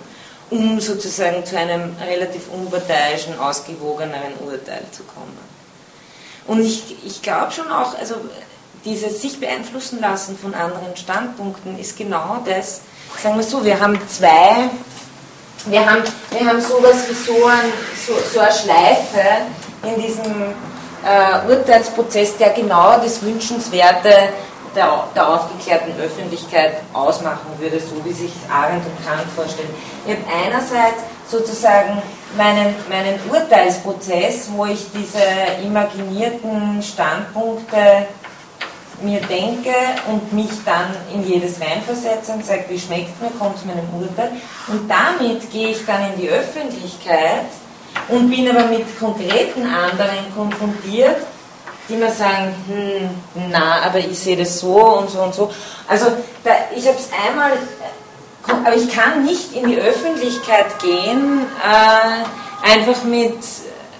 um 0.53 0.79
sozusagen 0.79 1.45
zu 1.45 1.57
einem 1.57 1.95
relativ 2.05 2.43
unparteiischen, 2.49 3.39
ausgewogeneren 3.39 4.33
Urteil 4.45 4.83
zu 4.91 5.03
kommen. 5.03 5.37
Und 6.45 6.61
ich, 6.61 6.95
ich 7.05 7.21
glaube 7.21 7.51
schon 7.51 7.71
auch, 7.71 7.97
also 7.97 8.15
dieses 8.85 9.21
sich 9.21 9.39
beeinflussen 9.39 9.99
lassen 10.01 10.37
von 10.37 10.53
anderen 10.53 10.95
Standpunkten 10.95 11.79
ist 11.79 11.97
genau 11.97 12.39
das, 12.45 12.81
sagen 13.21 13.37
wir 13.37 13.43
so, 13.43 13.63
wir 13.63 13.79
haben 13.79 13.97
zwei, 14.07 14.69
wir 15.65 15.89
haben, 15.89 16.03
wir 16.31 16.45
haben 16.47 16.61
sowas 16.61 17.07
wie 17.09 17.13
so, 17.13 17.45
ein, 17.45 17.71
so, 18.05 18.13
so 18.31 18.39
eine 18.39 18.51
Schleife 18.51 19.25
in 19.83 20.01
diesem 20.01 20.53
äh, 21.05 21.49
Urteilsprozess, 21.49 22.37
der 22.37 22.49
genau 22.49 22.97
das 22.97 23.21
Wünschenswerte 23.21 24.29
der, 24.75 25.07
der 25.15 25.27
aufgeklärten 25.27 25.93
Öffentlichkeit 25.99 26.81
ausmachen 26.93 27.47
würde, 27.59 27.79
so 27.79 28.03
wie 28.03 28.13
sich 28.13 28.31
Arendt 28.51 28.85
und 28.85 29.05
Kant 29.05 29.29
vorstellen. 29.35 29.69
Ich 30.05 30.13
habe 30.13 30.23
einerseits 30.45 31.03
sozusagen 31.27 32.01
meinen, 32.37 32.75
meinen 32.89 33.19
Urteilsprozess, 33.29 34.49
wo 34.53 34.65
ich 34.65 34.85
diese 34.93 35.63
imaginierten 35.63 36.81
Standpunkte 36.81 38.07
mir 39.01 39.19
denke 39.21 39.73
und 40.07 40.31
mich 40.33 40.51
dann 40.65 40.95
in 41.13 41.27
jedes 41.27 41.59
reinversetze 41.59 42.31
und 42.31 42.45
sage, 42.45 42.65
wie 42.69 42.79
schmeckt 42.79 43.21
mir, 43.21 43.29
kommt 43.31 43.59
zu 43.59 43.67
meinem 43.67 43.87
Urteil. 43.99 44.31
Und 44.67 44.89
damit 44.89 45.51
gehe 45.51 45.69
ich 45.69 45.85
dann 45.85 46.13
in 46.13 46.21
die 46.21 46.29
Öffentlichkeit 46.29 47.45
und 48.07 48.29
bin 48.29 48.49
aber 48.49 48.67
mit 48.67 48.99
konkreten 48.99 49.65
anderen 49.65 50.33
konfrontiert, 50.35 51.17
die 51.89 51.95
mir 51.95 52.11
sagen, 52.11 52.53
hm, 52.67 53.49
na, 53.51 53.81
aber 53.83 53.99
ich 53.99 54.17
sehe 54.17 54.37
das 54.37 54.59
so 54.59 54.75
und 54.75 55.09
so 55.09 55.21
und 55.21 55.35
so. 55.35 55.51
Also 55.87 56.07
da, 56.43 56.51
ich 56.75 56.87
habe 56.87 56.97
es 56.97 57.09
einmal, 57.27 57.51
aber 58.47 58.75
ich 58.75 58.89
kann 58.89 59.23
nicht 59.23 59.53
in 59.53 59.67
die 59.67 59.77
Öffentlichkeit 59.77 60.79
gehen, 60.79 61.45
äh, 61.61 62.71
einfach 62.71 63.03
mit, 63.03 63.37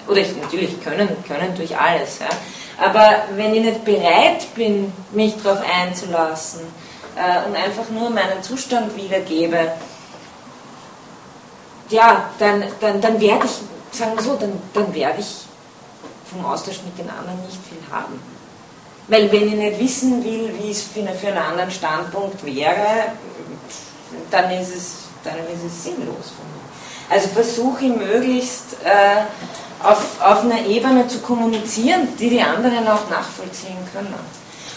oder 0.08 0.22
ich, 0.22 0.36
natürlich 0.36 0.84
können, 0.84 1.10
können 1.28 1.56
durch 1.56 1.78
alles, 1.78 2.20
ja, 2.20 2.30
aber 2.84 3.24
wenn 3.36 3.54
ich 3.54 3.64
nicht 3.64 3.86
bereit 3.86 4.54
bin, 4.56 4.92
mich 5.12 5.36
darauf 5.42 5.60
einzulassen 5.62 6.62
äh, 7.16 7.48
und 7.48 7.56
einfach 7.56 7.90
nur 7.92 8.10
meinen 8.10 8.42
Zustand 8.42 8.96
wiedergebe, 8.96 9.72
ja, 11.90 12.30
dann, 12.40 12.64
dann, 12.80 13.02
dann 13.02 13.22
werde 13.22 13.46
ich, 13.46 13.98
sagen 13.98 14.16
wir 14.16 14.24
so, 14.24 14.36
dann, 14.36 14.60
dann 14.74 14.94
werde 14.94 15.20
ich 15.20 15.46
vom 16.34 16.46
Austausch 16.46 16.82
mit 16.84 16.98
den 16.98 17.10
anderen 17.10 17.42
nicht 17.46 17.60
viel 17.68 17.80
haben. 17.92 18.20
Weil 19.08 19.32
wenn 19.32 19.48
ich 19.48 19.56
nicht 19.56 19.80
wissen 19.80 20.24
will, 20.24 20.54
wie 20.60 20.72
es 20.72 20.84
für, 20.84 21.02
eine, 21.02 21.14
für 21.14 21.28
einen 21.28 21.38
anderen 21.38 21.72
Standpunkt 21.72 22.44
wäre, 22.46 23.14
dann 24.32 24.52
ist 24.52 24.76
es, 24.76 24.96
dann 25.24 25.38
ist 25.54 25.64
es 25.66 25.84
sinnlos 25.84 26.32
für 26.36 26.44
mich. 26.44 26.64
Also 27.10 27.28
versuche 27.28 27.86
ich 27.86 27.96
möglichst 27.96 28.78
äh, 28.84 29.24
auf, 29.84 30.22
auf 30.22 30.44
einer 30.44 30.66
Ebene 30.66 31.08
zu 31.08 31.20
kommunizieren, 31.20 32.08
die 32.18 32.30
die 32.30 32.42
anderen 32.42 32.88
auch 32.88 33.10
nachvollziehen 33.10 33.78
können. 33.94 34.14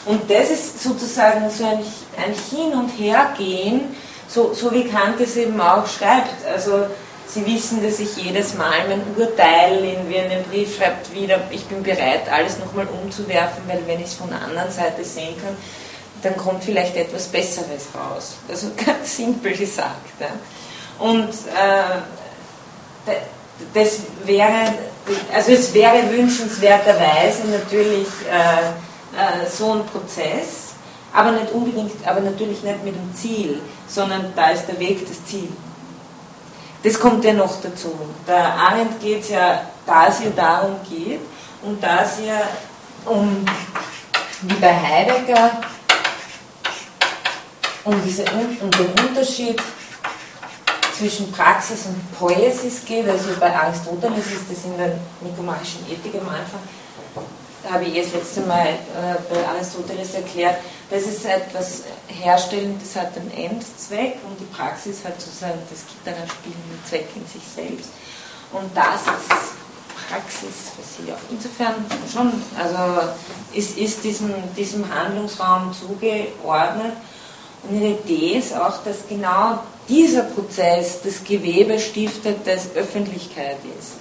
Und 0.06 0.30
das 0.30 0.50
ist 0.50 0.82
sozusagen 0.82 1.48
so 1.50 1.64
ein, 1.64 1.78
ein 2.16 2.34
Hin- 2.50 2.74
und 2.74 2.88
Hergehen, 2.90 3.94
so, 4.28 4.52
so 4.54 4.72
wie 4.72 4.84
Kant 4.84 5.20
es 5.20 5.36
eben 5.36 5.60
auch 5.60 5.86
schreibt. 5.86 6.44
Also 6.46 6.86
Sie 7.28 7.44
wissen, 7.44 7.82
dass 7.82 7.98
ich 7.98 8.16
jedes 8.16 8.54
Mal 8.54 8.88
mein 8.88 9.02
Urteil, 9.16 9.84
in, 9.84 10.08
wie 10.08 10.14
in 10.14 10.30
einem 10.30 10.44
Brief 10.44 10.76
schreibt, 10.76 11.12
wieder, 11.12 11.40
ich 11.50 11.64
bin 11.64 11.82
bereit, 11.82 12.30
alles 12.30 12.58
nochmal 12.58 12.86
umzuwerfen, 12.86 13.64
weil 13.66 13.82
wenn 13.86 13.98
ich 14.00 14.06
es 14.06 14.14
von 14.14 14.30
der 14.30 14.40
anderen 14.40 14.70
Seite 14.70 15.04
sehen 15.04 15.34
kann, 15.42 15.56
dann 16.22 16.36
kommt 16.36 16.64
vielleicht 16.64 16.96
etwas 16.96 17.26
Besseres 17.26 17.88
raus. 17.94 18.36
Also 18.48 18.68
ganz 18.86 19.16
simpel 19.16 19.56
gesagt. 19.56 20.20
Ja. 20.20 20.28
Und 20.98 21.28
äh, 21.30 23.12
das 23.74 24.00
wäre, 24.24 24.74
also 25.32 25.52
es 25.52 25.72
wäre 25.74 26.10
wünschenswerterweise 26.10 27.48
natürlich 27.48 28.06
äh, 28.30 28.68
äh, 29.16 29.48
so 29.50 29.72
ein 29.72 29.86
Prozess, 29.86 30.74
aber 31.12 31.32
nicht 31.32 31.50
unbedingt, 31.52 32.06
aber 32.06 32.20
natürlich 32.20 32.62
nicht 32.62 32.84
mit 32.84 32.94
dem 32.94 33.14
Ziel, 33.14 33.60
sondern 33.88 34.32
da 34.34 34.50
ist 34.50 34.66
der 34.66 34.78
Weg 34.78 35.06
das 35.08 35.24
Ziel. 35.24 35.48
Das 36.86 37.00
kommt 37.00 37.24
ja 37.24 37.32
noch 37.32 37.60
dazu. 37.60 37.98
Der 38.28 38.44
Arendt 38.54 39.00
geht 39.00 39.22
es 39.22 39.30
ja, 39.30 39.60
da 39.84 40.06
es 40.06 40.20
hier 40.20 40.30
darum 40.30 40.76
geht, 40.88 41.18
und 41.62 41.82
da 41.82 42.04
es 42.04 42.24
ja 42.24 42.42
um, 43.04 43.44
wie 44.42 44.54
bei 44.54 44.72
Heidegger, 44.72 45.62
um, 47.82 48.00
diese, 48.04 48.22
um 48.60 48.70
den 48.70 49.04
Unterschied 49.04 49.60
zwischen 50.96 51.32
Praxis 51.32 51.86
und 51.86 52.18
Poesis 52.20 52.84
geht, 52.84 53.08
also 53.08 53.30
bei 53.40 53.52
Aristoteles 53.52 54.26
ist 54.26 54.48
das 54.48 54.64
in 54.66 54.78
der 54.78 54.96
nikomachischen 55.22 55.90
Ethik 55.90 56.14
am 56.14 56.28
Anfang, 56.28 56.60
da 57.66 57.74
habe 57.74 57.84
ich 57.84 57.94
jetzt 57.94 58.14
letzte 58.14 58.42
Mal 58.42 58.68
äh, 58.68 59.16
bei 59.28 59.46
Aristoteles 59.48 60.14
erklärt, 60.14 60.56
das 60.88 61.02
ist 61.02 61.24
etwas 61.24 61.82
Herstellen, 62.06 62.78
das 62.80 62.94
hat 62.94 63.16
einen 63.16 63.30
Endzweck 63.32 64.18
und 64.28 64.38
die 64.38 64.44
Praxis 64.54 65.04
hat 65.04 65.20
sozusagen 65.20 65.58
das 65.68 65.80
Gitarrespielen 65.86 66.56
Zweck 66.88 67.08
in 67.16 67.26
sich 67.26 67.42
selbst. 67.54 67.90
Und 68.52 68.70
das 68.76 69.00
ist 69.00 69.56
Praxis 70.08 70.70
für 70.76 71.04
sie 71.04 71.12
auch. 71.12 71.18
Insofern 71.30 71.74
schon, 72.12 72.32
also 72.56 73.08
ist, 73.52 73.76
ist 73.76 74.04
diesem, 74.04 74.32
diesem 74.56 74.84
Handlungsraum 74.94 75.72
zugeordnet. 75.72 76.92
Und 77.64 77.80
ihre 77.80 77.94
Idee 77.94 78.38
ist 78.38 78.54
auch, 78.54 78.84
dass 78.84 79.08
genau 79.08 79.58
dieser 79.88 80.22
Prozess 80.22 81.00
das 81.02 81.24
Gewebe 81.24 81.80
stiftet, 81.80 82.46
das 82.46 82.76
Öffentlichkeit 82.76 83.58
ist. 83.78 83.94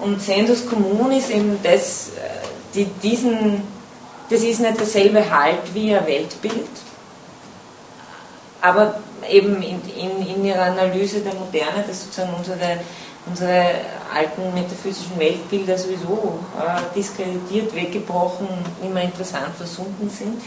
Und 0.00 0.22
Sensus 0.22 0.68
Commun 0.68 1.10
ist 1.10 1.30
eben 1.30 1.58
das, 1.62 2.10
äh, 2.10 2.59
die, 2.74 2.84
diesen, 3.02 3.62
das 4.28 4.40
ist 4.42 4.60
nicht 4.60 4.80
dasselbe 4.80 5.28
Halt 5.30 5.74
wie 5.74 5.94
ein 5.94 6.06
Weltbild, 6.06 6.68
aber 8.60 9.00
eben 9.28 9.62
in, 9.62 9.80
in, 9.96 10.26
in 10.26 10.44
ihrer 10.44 10.62
Analyse 10.62 11.20
der 11.20 11.34
Moderne, 11.34 11.84
dass 11.86 12.04
sozusagen 12.04 12.34
unsere, 12.36 12.80
unsere 13.26 13.66
alten 14.14 14.52
metaphysischen 14.54 15.18
Weltbilder 15.18 15.78
sowieso 15.78 16.38
äh, 16.58 16.94
diskreditiert, 16.94 17.74
weggebrochen, 17.74 18.48
immer 18.82 19.02
interessant 19.02 19.54
versunken 19.56 20.10
sind, 20.10 20.42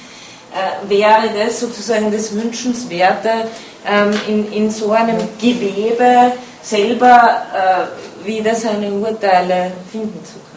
äh, 0.53 0.89
wäre 0.89 1.29
das 1.37 1.59
sozusagen 1.59 2.11
das 2.11 2.33
Wünschenswerte, 2.33 3.47
ähm, 3.85 4.13
in, 4.27 4.51
in 4.53 4.71
so 4.71 4.91
einem 4.91 5.17
Gewebe 5.39 6.33
selber 6.61 7.41
äh, 7.53 8.25
wieder 8.27 8.55
seine 8.55 8.91
Urteile 8.91 9.71
finden 9.91 10.23
zu 10.23 10.33
können. 10.33 10.52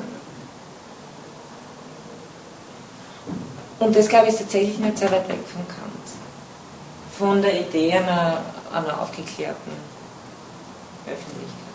Und 3.78 3.94
das, 3.94 4.08
glaube 4.08 4.26
ich, 4.26 4.32
ist 4.32 4.40
tatsächlich 4.40 4.78
nicht 4.78 4.98
sehr 4.98 5.10
weit 5.10 5.28
weg 5.28 5.38
von 5.52 5.66
Kant. 5.68 6.06
Von 7.18 7.42
der 7.42 7.60
Idee 7.60 7.92
einer, 7.92 8.40
einer 8.72 9.00
aufgeklärten 9.00 9.72
Öffentlichkeit. 11.06 11.66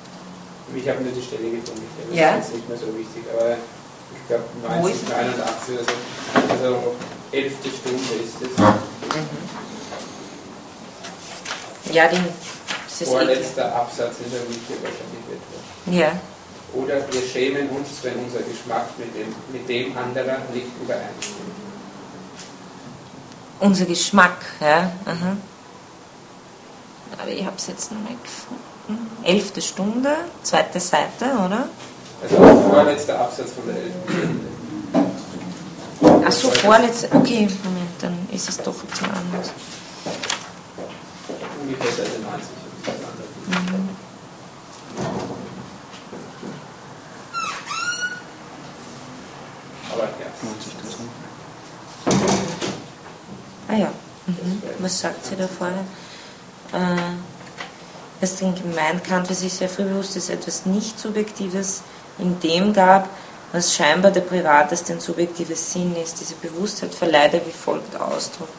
Ich 0.74 0.88
habe 0.88 1.04
nur 1.04 1.12
die 1.12 1.22
Stelle 1.22 1.50
gefunden, 1.52 1.84
ich 1.84 1.96
glaube, 1.98 2.10
das 2.10 2.20
ja? 2.20 2.36
ist 2.38 2.54
nicht 2.56 2.70
mehr 2.70 2.78
so 2.78 2.88
wichtig, 2.98 3.24
aber 3.34 3.52
ich 3.52 4.28
glaube 4.28 4.44
1981 4.64 5.76
oder 5.76 5.84
so, 5.86 5.94
also 6.54 6.96
elfte 7.32 7.70
Stunde 7.70 8.14
ist 8.24 8.42
es. 8.42 8.58
Mhm. 8.58 9.28
Ja, 11.94 12.08
die 12.08 12.18
das 13.00 13.10
Vorletzter 13.10 13.66
eh 13.66 13.74
Absatz 13.74 14.16
in 14.24 14.32
der 14.32 14.42
Wiki 14.48 14.74
wahrscheinlich 14.82 15.26
etwa. 15.28 15.92
Ja. 15.92 16.20
Oder 16.74 17.06
wir 17.12 17.22
schämen 17.22 17.70
uns, 17.70 17.90
wenn 18.04 18.16
unser 18.16 18.40
Geschmack 18.40 18.88
mit 18.98 19.14
dem, 19.14 19.36
mit 19.52 19.68
dem 19.68 19.98
anderer 19.98 20.38
nicht 20.54 20.68
übereinstimmt 20.82 21.61
unser 23.62 23.86
Geschmack. 23.86 24.46
Ja? 24.60 24.92
Aha. 25.06 25.38
Aber 27.18 27.32
ich 27.32 27.46
habe 27.46 27.56
es 27.58 27.68
jetzt 27.68 27.92
noch 27.92 28.02
nicht 28.02 28.24
gefunden. 28.24 28.62
Elfte 29.24 29.62
Stunde, 29.62 30.14
zweite 30.44 30.80
Seite, 30.80 31.26
oder? 31.46 31.68
Also 32.22 32.36
vorletzter 32.70 33.20
Absatz 33.20 33.52
von 33.52 33.66
der 33.68 33.78
elften 33.78 34.48
Stunde. 36.02 36.28
Achso, 36.28 36.52
vorletzter. 36.52 37.16
Okay, 37.16 37.48
Moment, 37.64 38.02
dann 38.02 38.28
ist 38.32 38.50
es 38.50 38.58
doch 38.58 38.74
zu 38.74 39.06
anders. 39.06 39.52
Ungefähr 41.62 41.92
Seite 41.92 42.20
90. 42.20 42.50
Mhm. 43.48 43.90
Aber 49.92 50.04
ja. 50.04 50.10
90 50.42 50.74
Ah 53.72 53.78
ja. 53.78 53.92
Mhm. 54.28 54.62
Was 54.80 55.00
sagt 55.00 55.26
sie 55.26 55.36
da 55.36 55.48
vorne? 55.48 55.86
Äh, 56.74 58.24
es 58.24 58.36
den 58.36 58.54
gemeint 58.54 59.04
Kant 59.04 59.28
für 59.28 59.34
sich 59.34 59.54
sehr 59.54 59.70
früh 59.70 59.84
bewusst, 59.84 60.16
dass 60.16 60.30
etwas 60.30 60.66
nicht 60.66 61.00
Subjektives 61.00 61.82
in 62.20 62.40
dem 62.40 62.74
gab, 62.74 63.10
was 63.52 63.74
scheinbar 63.74 64.12
der 64.12 64.22
privateste 64.22 64.94
und 64.94 65.02
subjektive 65.02 65.56
Sinn 65.56 65.96
ist. 65.96 66.20
Diese 66.20 66.36
Bewusstheit 66.36 66.94
verleiht 66.94 67.34
er 67.34 67.46
wie 67.46 67.52
folgt 67.52 68.00
Ausdruck. 68.00 68.50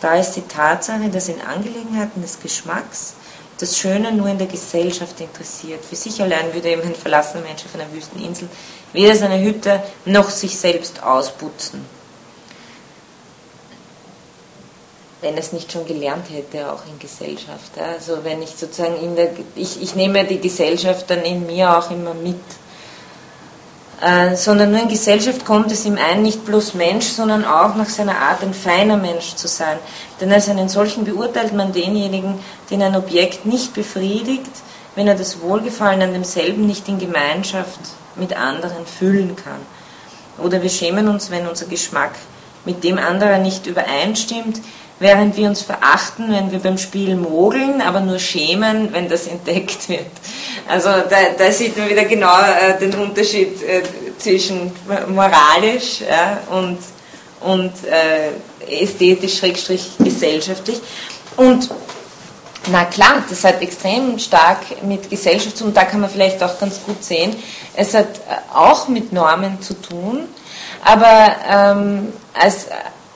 Da 0.00 0.16
ist 0.16 0.32
die 0.32 0.42
Tatsache, 0.42 1.08
dass 1.08 1.28
in 1.28 1.40
Angelegenheiten 1.40 2.22
des 2.22 2.38
Geschmacks 2.40 3.14
das 3.58 3.78
Schöne 3.78 4.12
nur 4.12 4.28
in 4.28 4.38
der 4.38 4.46
Gesellschaft 4.46 5.20
interessiert. 5.20 5.84
Für 5.84 5.96
sich 5.96 6.20
allein 6.22 6.52
würde 6.54 6.70
eben 6.70 6.82
ein 6.82 6.94
verlassener 6.94 7.42
Mensch 7.42 7.64
auf 7.64 7.74
einer 7.74 7.92
Wüsteninsel 7.92 8.48
weder 8.92 9.14
seine 9.14 9.40
Hütte 9.40 9.82
noch 10.04 10.30
sich 10.30 10.58
selbst 10.58 11.02
ausputzen. 11.02 11.84
Wenn 15.20 15.36
es 15.36 15.52
nicht 15.52 15.70
schon 15.70 15.86
gelernt 15.86 16.26
hätte, 16.30 16.72
auch 16.72 16.82
in 16.86 16.98
Gesellschaft. 16.98 17.72
Also 17.78 18.24
wenn 18.24 18.42
ich 18.42 18.50
sozusagen 18.50 18.96
in 18.96 19.16
der, 19.16 19.30
ich, 19.54 19.82
ich 19.82 19.94
nehme 19.94 20.24
die 20.24 20.40
Gesellschaft 20.40 21.10
dann 21.10 21.22
in 21.22 21.46
mir 21.46 21.76
auch 21.76 21.90
immer 21.90 22.14
mit. 22.14 22.36
Äh, 24.00 24.34
sondern 24.34 24.70
nur 24.70 24.80
in 24.80 24.88
Gesellschaft 24.88 25.44
kommt 25.44 25.70
es 25.72 25.84
ihm 25.84 25.98
ein, 25.98 26.22
nicht 26.22 26.46
bloß 26.46 26.72
Mensch, 26.72 27.06
sondern 27.06 27.44
auch 27.44 27.74
nach 27.74 27.90
seiner 27.90 28.16
Art 28.16 28.42
ein 28.42 28.54
feiner 28.54 28.96
Mensch 28.96 29.34
zu 29.34 29.46
sein. 29.46 29.78
Denn 30.20 30.32
als 30.32 30.48
einen 30.48 30.70
solchen 30.70 31.04
beurteilt 31.04 31.52
man 31.52 31.72
denjenigen, 31.72 32.38
den 32.70 32.82
ein 32.82 32.96
Objekt 32.96 33.44
nicht 33.44 33.74
befriedigt, 33.74 34.50
wenn 34.94 35.06
er 35.06 35.16
das 35.16 35.42
Wohlgefallen 35.42 36.00
an 36.00 36.14
demselben 36.14 36.66
nicht 36.66 36.88
in 36.88 36.98
Gemeinschaft 36.98 37.80
mit 38.16 38.34
anderen 38.34 38.86
fühlen 38.86 39.36
kann. 39.36 39.60
Oder 40.42 40.62
wir 40.62 40.70
schämen 40.70 41.08
uns, 41.08 41.30
wenn 41.30 41.46
unser 41.46 41.66
Geschmack 41.66 42.12
mit 42.64 42.82
dem 42.84 42.96
anderer 42.96 43.36
nicht 43.36 43.66
übereinstimmt, 43.66 44.60
während 45.00 45.36
wir 45.36 45.48
uns 45.48 45.62
verachten, 45.62 46.30
wenn 46.30 46.52
wir 46.52 46.60
beim 46.60 46.78
Spiel 46.78 47.16
mogeln, 47.16 47.80
aber 47.80 48.00
nur 48.00 48.18
schämen, 48.18 48.92
wenn 48.92 49.08
das 49.08 49.26
entdeckt 49.26 49.88
wird. 49.88 50.06
Also 50.68 50.88
da, 50.88 51.16
da 51.36 51.50
sieht 51.50 51.76
man 51.76 51.88
wieder 51.88 52.04
genau 52.04 52.38
äh, 52.38 52.78
den 52.78 52.94
Unterschied 52.94 53.60
äh, 53.62 53.82
zwischen 54.18 54.70
moralisch 55.08 56.02
ja, 56.08 56.38
und, 56.50 56.78
und 57.40 57.72
äh, 57.86 58.82
ästhetisch, 58.82 59.38
schrägstrich 59.38 59.90
gesellschaftlich. 59.98 60.80
Und 61.36 61.70
na 62.70 62.84
klar, 62.84 63.24
das 63.28 63.42
hat 63.42 63.62
extrem 63.62 64.18
stark 64.18 64.82
mit 64.82 65.08
Gesellschaft 65.08 65.56
zu 65.56 65.64
tun. 65.64 65.74
Da 65.74 65.84
kann 65.84 66.00
man 66.00 66.10
vielleicht 66.10 66.42
auch 66.42 66.58
ganz 66.58 66.82
gut 66.84 67.02
sehen. 67.02 67.34
Es 67.74 67.94
hat 67.94 68.18
äh, 68.18 68.54
auch 68.54 68.86
mit 68.88 69.12
Normen 69.12 69.62
zu 69.62 69.74
tun. 69.80 70.28
Aber 70.84 71.36
ähm, 71.48 72.12
als, 72.34 72.66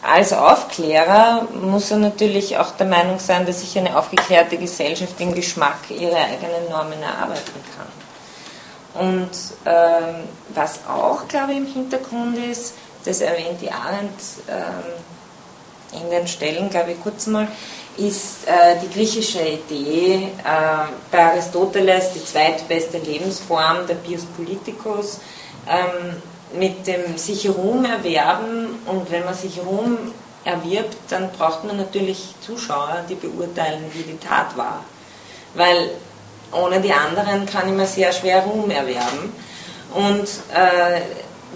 als 0.04 0.32
Aufklärer 0.32 1.48
muss 1.62 1.90
er 1.90 1.96
natürlich 1.96 2.58
auch 2.58 2.72
der 2.72 2.86
Meinung 2.86 3.18
sein, 3.18 3.46
dass 3.46 3.60
sich 3.60 3.78
eine 3.78 3.98
aufgeklärte 3.98 4.58
Gesellschaft 4.58 5.18
im 5.18 5.34
Geschmack 5.34 5.78
ihre 5.88 6.16
eigenen 6.16 6.68
Normen 6.68 7.02
erarbeiten 7.02 7.60
kann. 7.74 9.02
Und 9.02 9.30
ähm, 9.64 10.28
was 10.54 10.80
auch, 10.86 11.26
glaube 11.26 11.52
ich, 11.52 11.58
im 11.58 11.66
Hintergrund 11.66 12.36
ist, 12.38 12.74
das 13.04 13.22
erwähnt 13.22 13.60
die 13.60 13.70
Arendt 13.70 14.20
ähm, 14.48 16.00
in 16.02 16.10
den 16.10 16.28
Stellen, 16.28 16.68
glaube 16.68 16.92
ich, 16.92 17.02
kurz 17.02 17.26
mal, 17.26 17.48
ist 17.96 18.46
äh, 18.46 18.76
die 18.82 18.92
griechische 18.92 19.40
Idee 19.40 20.28
äh, 20.44 20.86
bei 21.10 21.24
Aristoteles, 21.24 22.12
die 22.12 22.24
zweitbeste 22.24 22.98
Lebensform, 22.98 23.86
der 23.88 23.94
Bios 23.94 24.24
Politikos, 24.36 25.20
ähm, 25.68 26.22
mit 26.58 26.86
dem 26.86 27.16
sich 27.16 27.48
Ruhm 27.48 27.84
erwerben 27.84 28.78
und 28.86 29.10
wenn 29.10 29.24
man 29.24 29.34
sich 29.34 29.58
Ruhm 29.58 29.98
erwirbt, 30.44 30.96
dann 31.08 31.30
braucht 31.32 31.64
man 31.64 31.76
natürlich 31.76 32.34
Zuschauer, 32.40 33.04
die 33.08 33.14
beurteilen, 33.14 33.84
wie 33.92 34.02
die 34.02 34.18
Tat 34.18 34.56
war. 34.56 34.84
Weil 35.54 35.90
ohne 36.52 36.80
die 36.80 36.92
anderen 36.92 37.46
kann 37.46 37.68
ich 37.68 37.74
mir 37.74 37.86
sehr 37.86 38.12
schwer 38.12 38.42
Ruhm 38.42 38.70
erwerben. 38.70 39.32
Und 39.94 40.28
äh, 40.52 41.00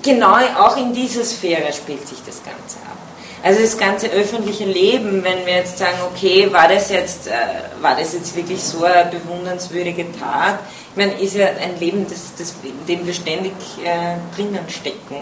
genau 0.02 0.36
auch 0.58 0.76
in 0.76 0.92
dieser 0.92 1.24
Sphäre 1.24 1.72
spielt 1.72 2.06
sich 2.06 2.18
das 2.24 2.42
Ganze 2.44 2.78
ab. 2.78 2.96
Also 3.42 3.60
das 3.60 3.78
ganze 3.78 4.08
öffentliche 4.08 4.64
Leben, 4.64 5.22
wenn 5.22 5.46
wir 5.46 5.54
jetzt 5.54 5.78
sagen, 5.78 5.98
okay, 6.12 6.52
war 6.52 6.66
das 6.66 6.90
jetzt, 6.90 7.28
äh, 7.28 7.32
war 7.80 7.96
das 7.96 8.12
jetzt 8.12 8.34
wirklich 8.34 8.60
so 8.60 8.82
eine 8.82 9.10
bewundernswürdige 9.10 10.06
Tat? 10.18 10.58
Meine, 10.98 11.12
ist 11.12 11.36
ja 11.36 11.46
ein 11.46 11.78
Leben, 11.78 12.04
das, 12.08 12.34
das, 12.36 12.56
in 12.64 12.84
dem 12.88 13.06
wir 13.06 13.14
ständig 13.14 13.52
äh, 13.84 14.16
drinnen 14.34 14.68
stecken, 14.68 15.14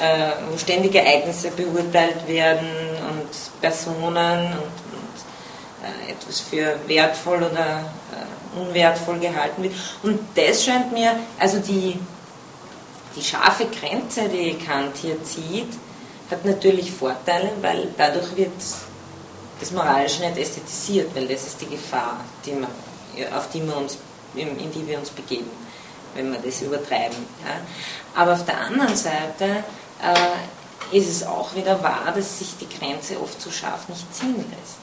äh, 0.00 0.32
wo 0.50 0.58
ständig 0.58 0.96
Ereignisse 0.96 1.52
beurteilt 1.52 2.26
werden 2.26 2.66
und 3.08 3.60
Personen 3.60 4.46
und, 4.46 4.76
und 4.96 5.14
äh, 5.80 6.10
etwas 6.10 6.40
für 6.40 6.74
wertvoll 6.88 7.36
oder 7.36 7.84
äh, 8.10 8.60
unwertvoll 8.60 9.20
gehalten 9.20 9.62
wird. 9.62 9.74
Und 10.02 10.18
das 10.34 10.64
scheint 10.64 10.90
mir, 10.92 11.14
also 11.38 11.60
die, 11.60 12.00
die 13.14 13.22
scharfe 13.22 13.66
Grenze, 13.66 14.28
die 14.28 14.54
Kant 14.54 14.96
hier 14.96 15.22
zieht, 15.22 15.72
hat 16.32 16.44
natürlich 16.44 16.90
Vorteile, 16.90 17.52
weil 17.60 17.90
dadurch 17.96 18.36
wird 18.36 18.50
das 19.60 19.70
Moralische 19.70 20.22
nicht 20.22 20.36
ästhetisiert, 20.36 21.14
weil 21.14 21.28
das 21.28 21.46
ist 21.46 21.60
die 21.60 21.68
Gefahr, 21.68 22.18
die 22.44 22.54
man, 22.54 22.70
auf 23.36 23.48
die 23.50 23.64
wir 23.64 23.76
uns, 23.76 23.98
in 24.34 24.72
die 24.72 24.86
wir 24.86 24.98
uns 24.98 25.10
begeben, 25.10 25.50
wenn 26.14 26.32
wir 26.32 26.40
das 26.40 26.62
übertreiben. 26.62 27.18
Ja. 27.44 27.60
Aber 28.20 28.32
auf 28.34 28.44
der 28.44 28.58
anderen 28.58 28.96
Seite 28.96 29.64
äh, 30.02 30.96
ist 30.96 31.08
es 31.08 31.26
auch 31.26 31.54
wieder 31.54 31.82
wahr, 31.82 32.12
dass 32.14 32.38
sich 32.38 32.50
die 32.60 32.68
Grenze 32.68 33.18
oft 33.20 33.40
so 33.40 33.50
scharf 33.50 33.88
nicht 33.88 34.14
ziehen 34.14 34.36
lässt. 34.36 34.78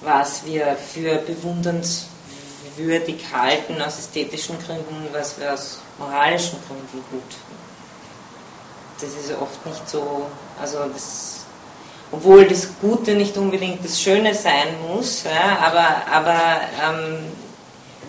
Was 0.00 0.46
wir 0.46 0.76
für 0.76 1.16
bewundernswürdig 1.16 3.26
halten 3.32 3.82
aus 3.82 3.98
ästhetischen 3.98 4.56
Gründen, 4.64 5.08
was 5.12 5.38
wir 5.38 5.52
aus 5.52 5.80
moralischen 5.98 6.58
Gründen 6.66 7.04
gut 7.10 7.32
finden 7.32 7.58
das 9.00 9.10
ist 9.10 9.32
oft 9.40 9.64
nicht 9.66 9.88
so, 9.88 10.26
also 10.60 10.78
das, 10.92 11.46
obwohl 12.10 12.46
das 12.46 12.68
Gute 12.80 13.14
nicht 13.14 13.36
unbedingt 13.36 13.84
das 13.84 14.00
Schöne 14.00 14.34
sein 14.34 14.68
muss, 14.88 15.24
ja, 15.24 15.58
aber, 15.60 16.02
aber 16.12 16.60
ähm, 16.82 17.18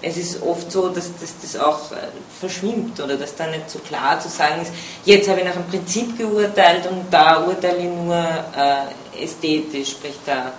es 0.01 0.17
ist 0.17 0.41
oft 0.41 0.71
so, 0.71 0.89
dass, 0.89 1.11
dass 1.19 1.33
das 1.41 1.59
auch 1.59 1.91
äh, 1.91 1.95
verschwimmt 2.39 2.99
oder 2.99 3.17
dass 3.17 3.35
da 3.35 3.47
nicht 3.47 3.69
so 3.69 3.79
klar 3.79 4.19
zu 4.19 4.29
sagen 4.29 4.61
ist, 4.61 4.71
jetzt 5.05 5.29
habe 5.29 5.39
ich 5.39 5.45
nach 5.45 5.55
einem 5.55 5.67
Prinzip 5.67 6.17
geurteilt 6.17 6.87
und 6.87 7.05
da 7.11 7.43
urteile 7.45 7.79
ich 7.79 7.85
nur 7.85 8.15
äh, 8.15 9.23
ästhetisch, 9.23 9.91
sprich 9.91 10.15
da, 10.25 10.53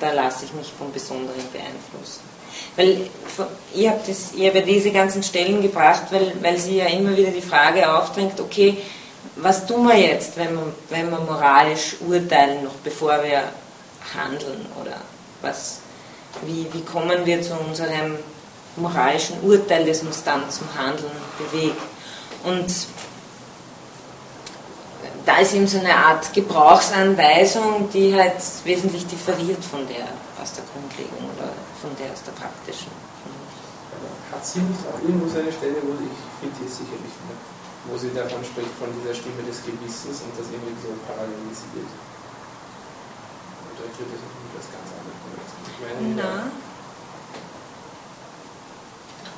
da 0.00 0.12
lasse 0.12 0.46
ich 0.46 0.52
mich 0.54 0.72
vom 0.78 0.92
Besonderen 0.92 1.44
beeinflussen. 1.52 2.20
Weil 2.76 3.08
ich 3.74 3.88
habe 3.88 3.98
hab 3.98 4.54
ja 4.54 4.60
diese 4.60 4.90
ganzen 4.90 5.22
Stellen 5.22 5.62
gebracht, 5.62 6.04
weil, 6.10 6.32
weil 6.40 6.58
sie 6.58 6.76
ja 6.76 6.86
immer 6.86 7.16
wieder 7.16 7.30
die 7.30 7.42
Frage 7.42 7.90
aufdrängt, 7.90 8.40
okay, 8.40 8.78
was 9.36 9.66
tun 9.66 9.86
wir 9.86 9.98
jetzt, 9.98 10.36
wenn 10.36 10.54
wir, 10.54 10.72
wenn 10.90 11.10
wir 11.10 11.20
moralisch 11.20 11.96
urteilen, 12.06 12.64
noch 12.64 12.74
bevor 12.82 13.22
wir 13.22 13.42
handeln? 14.14 14.66
Oder 14.80 14.96
was, 15.42 15.80
wie, 16.44 16.66
wie 16.72 16.82
kommen 16.82 17.24
wir 17.24 17.40
zu 17.42 17.54
unserem 17.54 18.16
moralischen 18.76 19.40
Urteil, 19.42 19.86
das 19.86 20.02
uns 20.02 20.22
dann 20.22 20.48
zum 20.50 20.66
Handeln 20.76 21.10
bewegt? 21.38 21.80
Und 22.44 22.72
da 25.24 25.38
ist 25.38 25.54
eben 25.54 25.66
so 25.66 25.78
eine 25.78 25.94
Art 25.94 26.32
Gebrauchsanweisung, 26.32 27.88
die 27.92 28.14
halt 28.14 28.36
wesentlich 28.64 29.06
differiert 29.06 29.64
von 29.64 29.86
der 29.88 30.06
aus 30.40 30.52
der 30.52 30.64
Grundlegung 30.72 31.30
oder 31.34 31.50
von 31.80 31.90
der 31.98 32.12
aus 32.12 32.22
der 32.22 32.32
praktischen. 32.32 32.92
Hat 34.30 34.44
sie 34.44 34.60
nicht 34.60 34.80
auch 34.86 35.00
irgendwo 35.00 35.26
so 35.28 35.38
eine 35.38 35.50
Stelle, 35.50 35.76
wo 35.82 35.94
ich 35.94 36.18
finde, 36.40 36.56
die 36.60 36.68
sicherlich 36.68 37.14
nicht 37.28 37.56
wo 37.88 37.94
sie 37.96 38.10
davon 38.10 38.42
spricht, 38.42 38.74
von 38.82 38.90
dieser 38.98 39.14
Stimme 39.14 39.42
des 39.46 39.62
Gewissens 39.62 40.26
und 40.26 40.34
das 40.34 40.50
irgendwie 40.50 40.74
so 40.82 40.90
parallelisiert. 41.06 41.86
Und 43.62 43.74
da 43.78 43.86
wird 43.86 44.10
das 44.10 44.22
natürlich 44.26 44.54
was 44.58 44.66
ganz 44.74 44.90
anderes. 44.90 45.50
Ich 45.70 45.78
meine, 45.78 45.85
Na. 46.00 46.50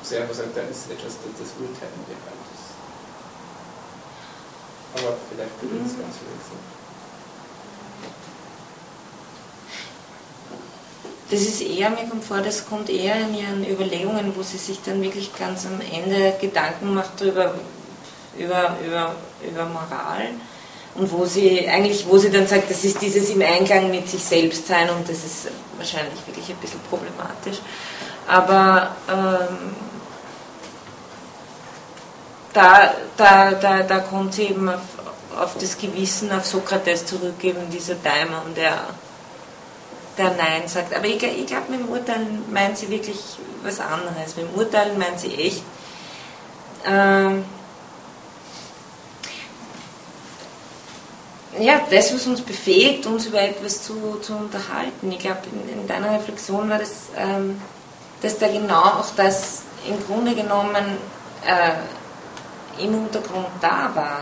Sie 0.03 0.17
einfach 0.17 0.33
sagt, 0.33 0.57
da 0.57 0.61
ist 0.61 0.89
etwas, 0.89 1.13
das, 1.23 1.33
das 1.39 1.49
Urteilen 1.59 1.93
halt 2.07 2.39
ist. 2.55 2.69
Aber 4.95 5.17
vielleicht 5.29 5.61
wird 5.61 5.85
das 5.85 5.93
mhm. 5.93 6.01
ganz 6.01 6.15
wechseln. 6.15 6.79
Das 11.29 11.41
ist 11.41 11.61
eher, 11.61 11.91
mir 11.91 12.09
kommt 12.09 12.23
vor, 12.23 12.39
das 12.39 12.65
kommt 12.65 12.89
eher 12.89 13.15
in 13.21 13.35
ihren 13.35 13.69
Überlegungen, 13.69 14.35
wo 14.35 14.41
sie 14.41 14.57
sich 14.57 14.81
dann 14.81 15.01
wirklich 15.03 15.35
ganz 15.37 15.67
am 15.67 15.79
Ende 15.79 16.33
Gedanken 16.41 16.95
macht 16.95 17.21
darüber, 17.21 17.53
über, 18.35 18.77
über, 18.83 19.15
über 19.47 19.65
Moral 19.65 20.29
und 20.99 21.11
wo 21.11 21.25
sie 21.25 21.67
eigentlich, 21.67 22.05
wo 22.07 22.17
sie 22.17 22.29
dann 22.29 22.45
sagt, 22.45 22.69
das 22.69 22.83
ist 22.83 23.01
dieses 23.01 23.29
im 23.29 23.41
Einklang 23.41 23.89
mit 23.89 24.09
sich 24.09 24.21
selbst 24.21 24.67
sein 24.67 24.89
und 24.89 25.07
das 25.07 25.23
ist 25.23 25.47
wahrscheinlich 25.77 26.19
wirklich 26.27 26.49
ein 26.49 26.57
bisschen 26.57 26.81
problematisch. 26.89 27.59
Aber 28.27 28.95
ähm, 29.07 29.75
da, 32.53 32.93
da, 33.15 33.51
da, 33.51 33.83
da 33.83 33.99
kommt 33.99 34.33
sie 34.33 34.43
eben 34.43 34.67
auf, 34.67 34.81
auf 35.39 35.57
das 35.57 35.77
Gewissen, 35.77 36.31
auf 36.31 36.45
Sokrates 36.45 37.05
zurückgeben, 37.05 37.69
dieser 37.71 37.95
Daimon, 37.95 38.53
der, 38.55 38.77
der 40.17 40.31
Nein 40.31 40.67
sagt. 40.67 40.93
Aber 40.93 41.05
ich, 41.05 41.23
ich 41.23 41.47
glaube, 41.47 41.71
mit 41.71 41.79
dem 41.79 41.89
Urteilen 41.89 42.43
meint 42.51 42.77
sie 42.77 42.89
wirklich 42.89 43.17
was 43.63 43.79
anderes. 43.79 44.35
Mit 44.35 44.47
dem 44.47 44.53
Urteilen 44.55 44.99
meint 44.99 45.19
sie 45.19 45.33
echt, 45.35 45.63
ähm, 46.85 47.45
ja, 51.61 51.81
das, 51.89 52.13
was 52.13 52.27
uns 52.27 52.41
befähigt, 52.41 53.05
uns 53.05 53.25
über 53.25 53.41
etwas 53.41 53.83
zu, 53.83 54.19
zu 54.21 54.33
unterhalten. 54.33 55.11
Ich 55.11 55.19
glaube, 55.19 55.39
in, 55.51 55.81
in, 55.81 55.87
deiner 55.87 56.13
Reflexion 56.13 56.69
war 56.69 56.79
das, 56.79 57.09
ähm, 57.17 57.61
dass 58.21 58.37
da 58.37 58.47
genau 58.47 58.81
auch 58.81 59.09
das 59.15 59.63
im 59.87 60.05
Grunde 60.05 60.35
genommen 60.35 60.97
äh, 61.45 62.83
im 62.83 63.03
Untergrund 63.03 63.47
da 63.61 63.91
war, 63.93 64.21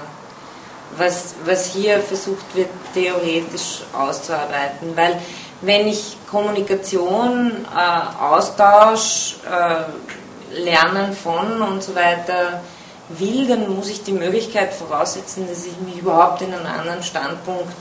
was, 0.97 1.35
was 1.45 1.73
hier 1.73 1.99
versucht 1.99 2.55
wird, 2.55 2.69
theoretisch 2.93 3.81
auszuarbeiten. 3.93 4.95
Weil 4.95 5.19
wenn 5.61 5.87
ich 5.87 6.17
Kommunikation, 6.29 7.65
äh, 7.75 8.23
Austausch, 8.23 9.37
äh, 9.49 10.59
Lernen 10.59 11.13
von 11.13 11.61
und 11.61 11.83
so 11.83 11.93
weiter 11.93 12.61
will, 13.09 13.47
dann 13.47 13.73
muss 13.75 13.89
ich 13.89 14.03
die 14.03 14.11
Möglichkeit 14.11 14.73
voraussetzen, 14.73 15.47
dass 15.47 15.65
ich 15.65 15.77
mich 15.79 15.97
überhaupt 15.97 16.41
in 16.41 16.53
einen 16.53 16.65
anderen 16.65 17.03
Standpunkt 17.03 17.75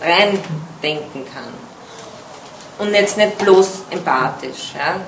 reindenken 0.00 1.24
kann. 1.32 1.52
Und 2.78 2.94
jetzt 2.94 3.16
nicht 3.16 3.38
bloß 3.38 3.68
empathisch. 3.90 4.72
Ja? 4.76 5.00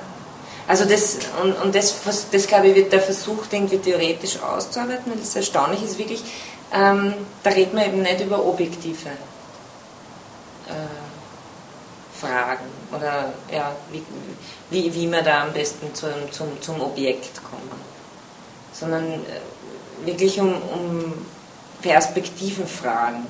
Also 0.67 0.85
das, 0.85 1.17
und, 1.41 1.53
und 1.61 1.75
das, 1.75 1.95
das, 2.31 2.47
glaube 2.47 2.67
ich, 2.67 2.75
wird 2.75 2.93
da 2.93 2.99
versucht, 2.99 3.51
irgendwie 3.53 3.77
theoretisch 3.77 4.41
auszuarbeiten. 4.41 5.11
Und 5.11 5.21
das 5.21 5.35
Erstaunliche 5.35 5.85
ist 5.85 5.97
wirklich, 5.97 6.23
ähm, 6.73 7.13
da 7.43 7.49
redet 7.49 7.73
man 7.73 7.85
eben 7.85 8.01
nicht 8.01 8.21
über 8.21 8.45
objektive 8.45 9.09
äh, 10.69 10.71
Fragen 12.19 12.65
oder 12.95 13.33
ja, 13.51 13.75
wie, 13.91 14.03
wie, 14.69 14.93
wie 14.93 15.11
wir 15.11 15.21
da 15.23 15.43
am 15.43 15.53
besten 15.53 15.93
zum, 15.95 16.09
zum, 16.31 16.61
zum 16.61 16.81
Objekt 16.81 17.41
kommen, 17.43 17.81
sondern 18.81 19.05
äh, 19.05 20.05
wirklich 20.05 20.39
um, 20.41 20.53
um 20.53 21.13
Perspektivenfragen. 21.81 23.21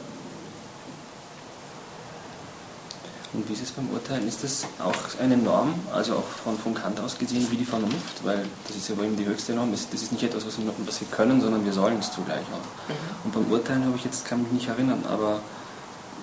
Und 3.34 3.48
wie 3.48 3.54
ist 3.54 3.64
es 3.64 3.72
beim 3.72 3.90
Urteilen? 3.92 4.28
Ist 4.28 4.44
das 4.44 4.66
auch 4.80 5.22
eine 5.22 5.38
Norm, 5.38 5.74
also 5.94 6.16
auch 6.16 6.28
von, 6.44 6.58
von 6.58 6.74
Kant 6.74 7.00
aus 7.00 7.18
gesehen, 7.18 7.48
wie 7.50 7.56
die 7.56 7.66
Vernunft? 7.66 8.26
Weil 8.26 8.46
das 8.68 8.76
ist 8.76 8.90
ja 8.90 8.98
wohl 8.98 9.06
eben 9.06 9.16
die 9.16 9.26
höchste 9.26 9.54
Norm. 9.54 9.72
Das 9.72 9.88
ist 9.94 10.12
nicht 10.12 10.24
etwas, 10.24 10.46
was 10.46 10.58
wir, 10.58 10.66
was 10.86 11.00
wir 11.00 11.08
können, 11.10 11.40
sondern 11.40 11.64
wir 11.64 11.72
sollen 11.72 12.00
es 12.00 12.12
zugleich 12.12 12.42
auch. 12.52 12.90
Mhm. 12.90 12.96
Und 13.24 13.34
beim 13.34 13.52
Urteilen 13.52 13.86
habe 13.86 13.96
ich 13.96 14.04
jetzt, 14.04 14.26
kann 14.26 14.44
mich 14.44 14.52
nicht 14.52 14.68
erinnern, 14.68 15.06
aber 15.10 15.40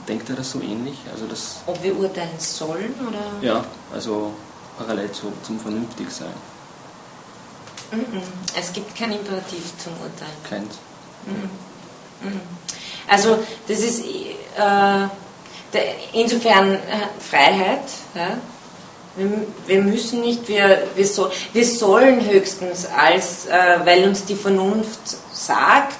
denkt 0.06 0.28
er 0.28 0.36
das 0.36 0.50
so 0.50 0.60
ähnlich? 0.60 0.98
Also 1.10 1.26
das, 1.26 1.60
Ob 1.66 1.82
wir 1.82 1.98
urteilen 1.98 2.38
sollen 2.38 2.94
oder? 3.06 3.46
Ja, 3.46 3.64
also 3.92 4.32
parallel 4.76 5.10
zu, 5.12 5.32
zum 5.42 5.59
Vernünftigsein. 5.59 6.34
Mhm. 7.90 8.23
Es 8.59 8.73
gibt 8.73 8.97
kein 8.97 9.12
Imperativ 9.12 9.73
zum 9.78 9.93
Urteilen. 9.94 10.43
Keins. 10.48 10.78
Mhm. 11.27 12.28
Mhm. 12.28 12.40
Also 13.09 13.39
das 13.66 13.78
ist 13.78 14.05
äh, 14.05 15.09
insofern 16.12 16.74
äh, 16.74 16.78
Freiheit. 17.20 17.85
Ja? 18.15 18.39
Wir, 19.66 19.82
müssen 19.82 20.20
nicht, 20.20 20.47
wir, 20.47 20.85
wir, 20.94 21.06
so, 21.06 21.31
wir 21.52 21.66
sollen 21.66 22.24
höchstens, 22.24 22.86
als, 22.86 23.47
äh, 23.47 23.78
weil 23.85 24.06
uns 24.06 24.24
die 24.24 24.36
Vernunft 24.36 25.01
sagt, 25.32 25.98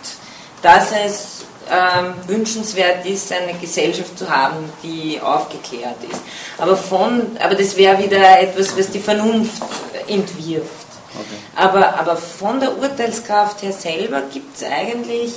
dass 0.62 0.93
es 0.93 1.39
ähm, 1.70 2.15
wünschenswert 2.27 3.05
ist, 3.06 3.32
eine 3.32 3.55
Gesellschaft 3.55 4.19
zu 4.19 4.28
haben, 4.28 4.56
die 4.82 5.20
aufgeklärt 5.20 5.97
ist. 6.10 6.20
Aber, 6.59 6.77
von, 6.77 7.36
aber 7.40 7.55
das 7.55 7.77
wäre 7.77 7.98
wieder 8.02 8.40
etwas, 8.40 8.77
was 8.77 8.90
die 8.90 9.01
Vernunft 9.01 9.62
entwirft. 10.06 10.88
Okay. 11.14 11.39
Aber, 11.56 11.98
aber 11.98 12.16
von 12.16 12.60
der 12.60 12.76
Urteilskraft 12.76 13.62
her 13.62 13.72
selber 13.72 14.22
gibt 14.32 14.56
es 14.56 14.64
eigentlich 14.64 15.32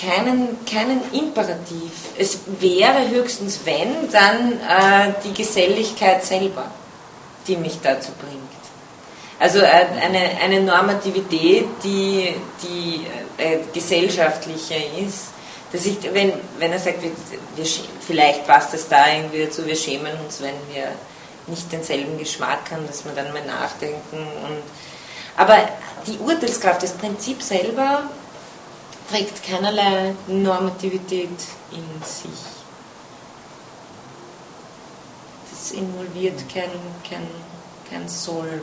keinen, 0.00 0.64
keinen 0.64 1.00
Imperativ. 1.12 1.92
Es 2.18 2.40
wäre 2.58 3.08
höchstens, 3.08 3.60
wenn, 3.64 4.10
dann 4.10 4.52
äh, 4.52 5.12
die 5.24 5.32
Geselligkeit 5.32 6.24
selber, 6.24 6.70
die 7.46 7.56
mich 7.56 7.78
dazu 7.82 8.12
bringt. 8.12 8.40
Also 9.38 9.60
äh, 9.60 9.86
eine, 10.00 10.38
eine 10.42 10.60
Normativität, 10.60 11.66
die, 11.82 12.34
die 12.62 13.06
äh, 13.38 13.58
gesellschaftlicher 13.72 14.76
ist. 15.06 15.28
Dass 15.72 15.86
ich, 15.86 15.96
wenn, 16.12 16.32
wenn 16.58 16.72
er 16.72 16.80
sagt, 16.80 17.02
wir, 17.02 17.12
wir, 17.54 17.64
vielleicht 18.00 18.46
passt 18.46 18.74
es 18.74 18.88
da 18.88 19.06
irgendwie 19.14 19.44
dazu, 19.44 19.64
wir 19.64 19.76
schämen 19.76 20.12
uns, 20.24 20.42
wenn 20.42 20.56
wir 20.74 20.88
nicht 21.46 21.70
denselben 21.72 22.18
Geschmack 22.18 22.70
haben, 22.70 22.86
dass 22.86 23.04
wir 23.04 23.12
dann 23.12 23.32
mal 23.32 23.44
nachdenken. 23.44 24.16
Und, 24.16 24.62
aber 25.36 25.56
die 26.06 26.18
Urteilskraft, 26.18 26.82
das 26.82 26.92
Prinzip 26.92 27.42
selber 27.42 28.04
trägt 29.10 29.42
keinerlei 29.42 30.14
Normativität 30.28 31.28
in 31.72 32.02
sich. 32.04 32.30
Das 35.50 35.72
involviert 35.72 36.48
kein, 36.52 36.70
kein, 37.08 37.26
kein 37.90 38.08
Soll. 38.08 38.62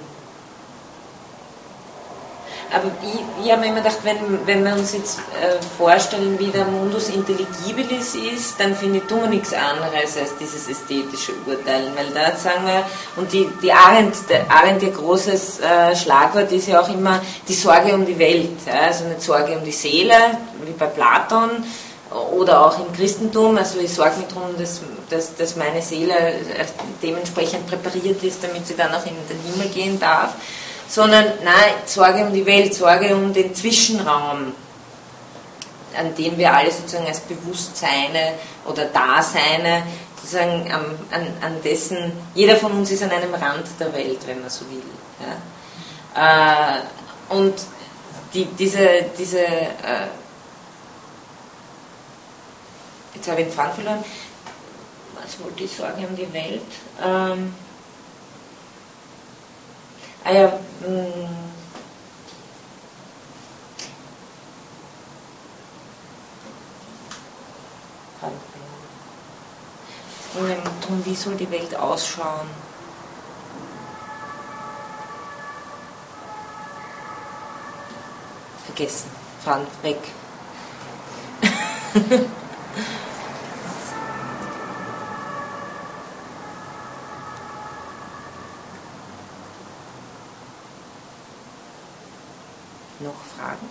Aber 2.74 2.92
ich, 3.02 3.46
ich 3.46 3.52
habe 3.52 3.62
mir 3.62 3.68
immer 3.68 3.82
gedacht, 3.82 4.00
wenn, 4.04 4.46
wenn 4.46 4.64
wir 4.64 4.74
uns 4.74 4.94
jetzt 4.94 5.20
äh, 5.20 5.62
vorstellen, 5.78 6.38
wie 6.38 6.48
der 6.48 6.66
Mundus 6.66 7.10
intelligibilis 7.10 8.16
ist, 8.16 8.60
dann 8.60 8.76
finde 8.76 9.00
ich, 9.00 9.10
wir 9.10 9.28
nichts 9.28 9.54
anderes 9.54 10.18
als 10.18 10.38
dieses 10.40 10.68
ästhetische 10.68 11.32
Urteilen. 11.46 11.94
Weil 11.96 12.08
da 12.14 12.36
sagen 12.36 12.66
wir, 12.66 12.84
und 13.16 13.32
die, 13.32 13.48
die 13.62 13.72
Arendt, 13.72 14.16
der 14.30 14.52
Arendt, 14.52 14.84
ihr 14.84 14.92
großes 14.92 15.60
äh, 15.60 15.96
Schlagwort 15.96 16.52
ist 16.52 16.68
ja 16.68 16.82
auch 16.82 16.90
immer 16.90 17.22
die 17.48 17.54
Sorge 17.54 17.94
um 17.94 18.06
die 18.06 18.20
Welt. 18.20 18.60
Also 18.72 19.06
nicht 19.06 19.22
Sorge 19.22 19.58
um 19.58 19.64
die 19.64 19.72
Seele, 19.72 20.16
wie 20.64 20.72
bei 20.72 20.88
Platon, 20.88 21.64
oder 22.34 22.66
auch 22.66 22.80
im 22.80 22.92
Christentum. 22.94 23.58
Also 23.58 23.80
ich 23.80 23.94
sorge 23.94 24.18
mich 24.18 24.28
darum, 24.28 24.58
dass, 24.58 24.82
dass, 25.10 25.36
dass 25.36 25.56
meine 25.56 25.82
Seele 25.82 26.14
äh, 26.14 26.66
dementsprechend 27.02 27.68
präpariert 27.68 28.24
ist, 28.24 28.44
damit 28.44 28.68
sie 28.68 28.76
dann 28.76 28.94
auch 28.94 29.06
in 29.06 29.14
den 29.30 29.54
Himmel 29.54 29.70
gehen 29.70 30.00
darf 30.00 30.34
sondern 30.88 31.26
nein, 31.44 31.74
Sorge 31.86 32.26
um 32.26 32.34
die 32.34 32.46
Welt, 32.46 32.74
Sorge 32.74 33.16
um 33.16 33.34
den 33.34 33.54
Zwischenraum, 33.54 34.54
an 35.98 36.16
dem 36.16 36.38
wir 36.38 36.54
alle 36.54 36.72
sozusagen 36.72 37.08
als 37.08 37.20
Bewusstseine 37.22 38.34
oder 38.66 38.86
Daseine, 38.86 39.84
sozusagen 40.16 40.72
an, 40.72 40.86
an, 41.12 41.28
an 41.42 41.62
dessen, 41.64 42.12
jeder 42.36 42.56
von 42.56 42.72
uns 42.72 42.92
ist 42.92 43.04
an 43.04 43.12
einem 43.12 43.34
Rand 43.34 43.66
der 43.80 43.94
Welt, 43.94 44.20
wenn 44.26 44.42
man 44.42 44.50
so 44.50 44.66
will. 44.70 44.84
Ja. 46.16 46.78
Äh, 46.78 46.80
und 47.30 47.56
die, 48.34 48.46
diese, 48.46 49.06
diese 49.18 49.40
äh, 49.40 50.08
jetzt 53.16 53.28
habe 53.30 53.42
ich 53.42 53.48
den 53.48 53.54
Faden 53.54 53.74
verloren, 53.74 54.04
was 55.16 55.40
wollte 55.44 55.64
ich 55.64 55.76
sagen 55.76 56.06
um 56.06 56.16
die 56.16 56.32
Welt? 56.34 56.62
Ähm, 57.04 57.54
Ah 60.24 60.32
ja, 60.32 60.54
darum, 70.88 71.06
wie 71.06 71.16
soll 71.16 71.36
die 71.36 71.50
Welt 71.52 71.76
ausschauen? 71.76 72.50
Vergessen, 78.66 79.10
fahren, 79.44 79.68
weg. 79.82 79.98
noch 93.00 93.20
Fragen? 93.36 93.68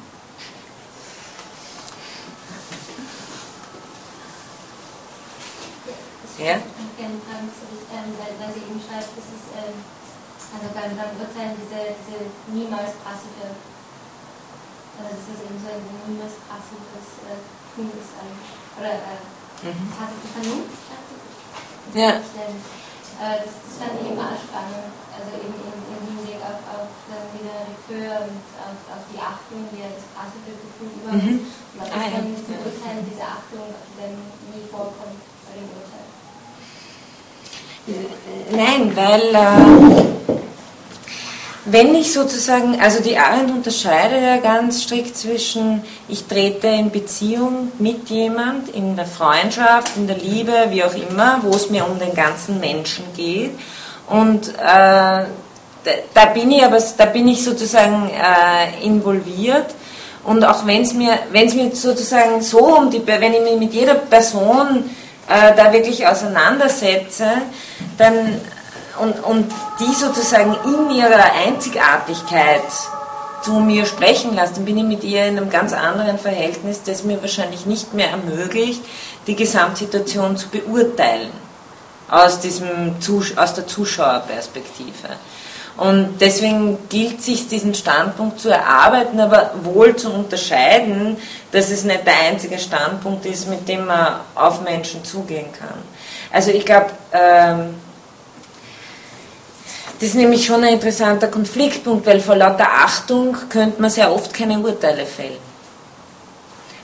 Ja? 6.39 6.61
Ich 6.61 6.97
gerne 7.01 7.16
fragen, 7.24 7.48
ähm, 7.48 8.12
weil, 8.20 8.32
weil 8.36 8.53
Sie 8.55 8.61
eben 8.61 8.77
schreibt, 8.77 9.09
dass 9.16 9.24
es 9.24 9.44
ähm, 9.57 9.77
also 10.53 10.69
beim, 10.77 10.93
beim 10.93 11.16
Urteilen 11.16 11.57
diese, 11.57 11.97
diese 12.05 12.28
niemals 12.53 12.93
passive, 13.01 13.57
also 15.01 15.09
dass 15.16 15.32
es 15.32 15.40
eben 15.43 15.59
so 15.65 15.69
ein 15.73 15.85
niemals 16.07 16.36
passives 16.44 17.09
äh, 17.24 17.40
Tun 17.73 17.89
ist. 17.97 18.12
Oder 18.77 19.01
äh, 19.01 19.20
mhm. 19.65 19.89
passive 19.97 20.28
Vernunft, 20.36 20.77
ja. 21.94 22.20
Äh, 23.17 23.41
das, 23.45 23.53
fand 23.81 23.97
ich 24.01 24.13
eben 24.13 24.21
auch 24.21 24.37
spannend, 24.37 24.93
also 25.13 25.37
eben 25.41 25.53
im, 25.57 25.73
im 25.89 26.01
Hinblick 26.05 26.41
auf, 26.45 26.61
auf 26.69 26.89
dann 27.09 27.29
wieder 27.33 27.65
Rekör 27.65 28.29
und 28.29 28.45
auf, 28.61 28.77
auf 28.93 29.05
die 29.09 29.21
Achtung, 29.21 29.65
die 29.73 29.81
ja 29.85 29.89
das 29.89 30.05
passive 30.13 30.53
Gefühl 30.53 30.93
überhaupt 31.01 31.25
mhm. 31.25 31.41
ist. 31.41 31.65
Aber 31.77 31.89
das 31.89 31.97
ah, 31.97 32.13
dann 32.13 32.29
ja. 32.29 32.41
zu 32.45 32.53
urteilen, 32.61 33.05
diese 33.09 33.25
Achtung 33.25 33.73
wenn 33.97 34.17
nie 34.53 34.65
vorkommt 34.69 35.21
bei 35.49 35.53
dem 35.57 35.69
Urteil. 35.73 36.09
Nein, 38.53 38.97
weil 38.97 39.33
äh, 39.33 40.37
wenn 41.69 41.95
ich 41.95 42.13
sozusagen, 42.13 42.81
also 42.81 43.03
die 43.03 43.19
Arendt 43.19 43.51
unterscheidet 43.51 44.23
ja 44.23 44.37
ganz 44.37 44.85
strikt 44.85 45.17
zwischen, 45.17 45.83
ich 46.09 46.27
trete 46.27 46.69
in 46.69 46.91
Beziehung 46.91 47.73
mit 47.79 48.09
jemand, 48.09 48.69
in 48.69 48.95
der 48.95 49.07
Freundschaft, 49.07 49.97
in 49.97 50.07
der 50.07 50.17
Liebe, 50.17 50.53
wie 50.71 50.85
auch 50.85 50.95
immer, 50.95 51.41
wo 51.43 51.51
es 51.51 51.69
mir 51.69 51.85
um 51.85 51.99
den 51.99 52.15
ganzen 52.15 52.61
Menschen 52.61 53.05
geht. 53.17 53.51
Und 54.09 54.49
äh, 54.49 55.25
da, 56.15 56.25
bin 56.33 56.51
ich 56.53 56.65
aber, 56.65 56.79
da 56.97 57.07
bin 57.07 57.27
ich 57.27 57.43
sozusagen 57.43 58.11
äh, 58.11 58.85
involviert. 58.85 59.75
Und 60.23 60.45
auch 60.45 60.67
wenn 60.67 60.83
es 60.83 60.95
mir, 60.95 61.19
wenn 61.33 61.49
es 61.49 61.55
mir 61.55 61.75
sozusagen 61.75 62.43
so 62.43 62.77
um 62.77 62.91
die, 62.91 63.05
wenn 63.07 63.35
ich 63.35 63.43
mich 63.43 63.59
mit 63.59 63.75
jeder 63.75 63.95
Person 63.95 64.89
äh, 65.29 65.55
da 65.57 65.73
wirklich 65.73 66.07
auseinandersetze, 66.07 67.27
dann 67.99 68.41
und, 68.98 69.23
und 69.24 69.52
die 69.81 69.94
sozusagen 69.94 70.56
in 70.64 70.90
ihrer 70.90 71.32
Einzigartigkeit 71.47 72.62
zu 73.43 73.52
mir 73.55 73.86
sprechen 73.86 74.35
lasse, 74.35 74.55
dann 74.55 74.64
bin 74.64 74.78
ich 74.78 74.85
mit 74.85 75.05
ihr 75.05 75.27
in 75.27 75.36
einem 75.36 75.51
ganz 75.51 75.73
anderen 75.73 76.18
Verhältnis, 76.18 76.82
das 76.82 77.05
mir 77.05 77.20
wahrscheinlich 77.20 77.66
nicht 77.66 77.94
mehr 77.94 78.10
ermöglicht, 78.10 78.82
die 79.27 79.36
Gesamtsituation 79.36 80.36
zu 80.36 80.48
beurteilen 80.48 81.31
aus, 82.10 82.40
diesem, 82.40 82.97
aus 83.36 83.55
der 83.55 83.66
Zuschauerperspektive. 83.66 85.09
Und 85.77 86.16
deswegen 86.20 86.78
gilt 86.89 87.23
sich 87.23 87.48
diesen 87.48 87.74
Standpunkt 87.74 88.40
zu 88.40 88.48
erarbeiten, 88.48 89.20
aber 89.20 89.51
wohl 89.62 89.94
zu 89.94 90.10
unterscheiden, 90.10 91.18
dass 91.52 91.70
es 91.70 91.85
nicht 91.85 92.06
der 92.06 92.14
einzige 92.31 92.59
Standpunkt 92.59 93.27
ist, 93.27 93.48
mit 93.48 93.68
dem 93.68 93.85
man 93.86 94.20
auf 94.35 94.62
Menschen 94.62 95.05
zugehen 95.05 95.52
kann. 95.52 95.78
Also 96.32 96.51
ich 96.51 96.64
glaube, 96.64 96.86
ähm, 97.12 97.74
das 99.98 100.10
ist 100.10 100.14
nämlich 100.14 100.44
schon 100.44 100.62
ein 100.62 100.74
interessanter 100.74 101.28
Konfliktpunkt, 101.28 102.06
weil 102.06 102.20
vor 102.20 102.36
lauter 102.36 102.68
Achtung 102.70 103.36
könnte 103.48 103.81
man 103.81 103.90
sehr 103.90 104.12
oft 104.12 104.35
keine 104.35 104.59
Urteile 104.59 105.06
fällen. 105.06 105.39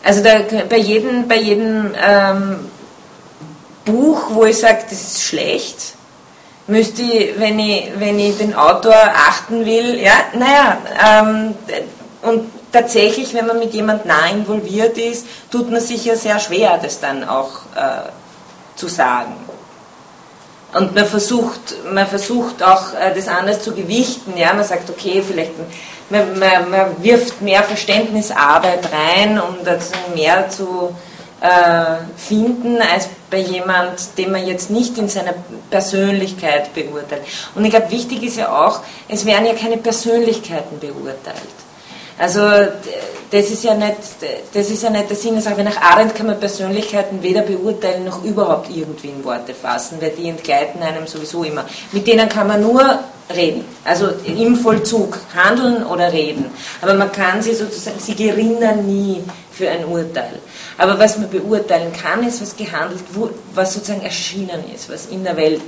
Also 0.05 0.23
da, 0.23 0.41
bei 0.69 0.79
jedem, 0.79 1.29
bei 1.29 1.37
jedem 1.37 1.95
ähm, 2.03 2.71
Buch, 3.85 4.31
wo 4.31 4.45
ich 4.45 4.59
sage, 4.59 4.85
das 4.89 5.01
ist 5.01 5.23
schlecht, 5.23 5.95
müsste 6.67 7.03
ich, 7.03 7.39
wenn 7.39 7.59
ich, 7.59 7.93
wenn 7.99 8.19
ich 8.19 8.39
den 8.39 8.55
Autor 8.55 8.95
achten 8.95 9.65
will, 9.65 10.01
ja, 10.01 10.15
naja, 10.35 10.79
ähm, 11.07 11.55
und 12.23 12.51
tatsächlich, 12.73 13.35
wenn 13.35 13.47
man 13.47 13.59
mit 13.59 13.75
jemand 13.75 14.07
nah 14.07 14.27
involviert 14.31 14.97
ist, 14.97 15.27
tut 15.51 15.71
man 15.71 15.81
sich 15.81 16.05
ja 16.05 16.17
sehr 16.17 16.39
schwer, 16.39 16.79
das 16.83 17.01
dann 17.01 17.29
auch 17.29 17.67
äh, 17.77 18.09
zu 18.77 18.89
sagen. 18.89 19.35
Und 20.75 20.95
man 20.95 21.05
versucht, 21.05 21.75
man 21.93 22.07
versucht 22.07 22.63
auch 22.63 22.95
äh, 22.95 23.15
das 23.15 23.29
anders 23.29 23.63
zu 23.63 23.75
gewichten. 23.75 24.37
Ja? 24.37 24.55
Man 24.55 24.65
sagt, 24.65 24.89
okay, 24.89 25.23
vielleicht 25.27 25.53
man, 26.09 26.39
man, 26.39 26.71
man 26.71 27.03
wirft 27.03 27.43
mehr 27.43 27.63
Verständnisarbeit 27.63 28.89
rein, 28.93 29.41
um 29.41 29.65
das 29.65 29.91
mehr 30.15 30.49
zu 30.49 30.95
äh, 31.41 31.97
finden, 32.17 32.81
als 32.81 33.09
bei 33.31 33.39
jemand, 33.39 34.17
den 34.17 34.31
man 34.31 34.47
jetzt 34.47 34.71
nicht 34.71 34.97
in 34.99 35.09
seiner 35.09 35.35
Persönlichkeit 35.71 36.73
beurteilt. 36.75 37.23
Und 37.55 37.65
ich 37.65 37.71
glaube, 37.71 37.91
wichtig 37.91 38.23
ist 38.23 38.37
ja 38.37 38.67
auch, 38.67 38.81
es 39.09 39.27
werden 39.27 39.47
ja 39.47 39.55
keine 39.55 39.79
Persönlichkeiten 39.79 40.79
beurteilt. 40.79 41.62
Also 42.19 42.41
das 43.33 43.51
ist 43.51 43.65
ja 43.65 43.75
nicht, 43.75 43.97
das 44.53 44.71
ist 44.71 44.83
ja 44.83 44.91
nicht 44.91 45.09
der 45.09 45.17
Sinn 45.17 45.35
der 45.35 45.43
Sache. 45.43 45.65
Nach 45.65 45.81
Arendt 45.81 46.15
kann 46.15 46.27
man 46.27 46.39
Persönlichkeiten 46.39 47.23
weder 47.23 47.41
beurteilen 47.41 48.05
noch 48.05 48.23
überhaupt 48.25 48.69
irgendwie 48.69 49.09
in 49.09 49.25
Worte 49.25 49.55
fassen, 49.55 49.97
weil 50.01 50.11
die 50.11 50.29
entgleiten 50.29 50.83
einem 50.83 51.07
sowieso 51.07 51.43
immer. 51.43 51.65
Mit 51.93 52.07
denen 52.07 52.29
kann 52.29 52.47
man 52.49 52.61
nur 52.61 53.01
reden, 53.35 53.65
also 53.85 54.09
im 54.27 54.57
Vollzug 54.57 55.19
handeln 55.35 55.87
oder 55.87 56.13
reden. 56.13 56.51
Aber 56.83 56.93
man 56.93 57.11
kann 57.11 57.41
sie 57.43 57.55
sozusagen, 57.55 57.99
sie 57.99 58.15
gerinnen 58.15 58.87
nie 58.87 59.23
für 59.51 59.71
ein 59.71 59.87
Urteil. 59.87 60.39
Aber 60.77 60.99
was 60.99 61.17
man 61.17 61.31
beurteilen 61.31 61.93
kann, 61.93 62.27
ist, 62.27 62.43
was 62.43 62.55
gehandelt, 62.55 63.01
was 63.55 63.73
sozusagen 63.73 64.03
erschienen 64.03 64.63
ist, 64.75 64.91
was 64.91 65.07
in 65.07 65.25
der 65.25 65.37
Welt, 65.37 65.63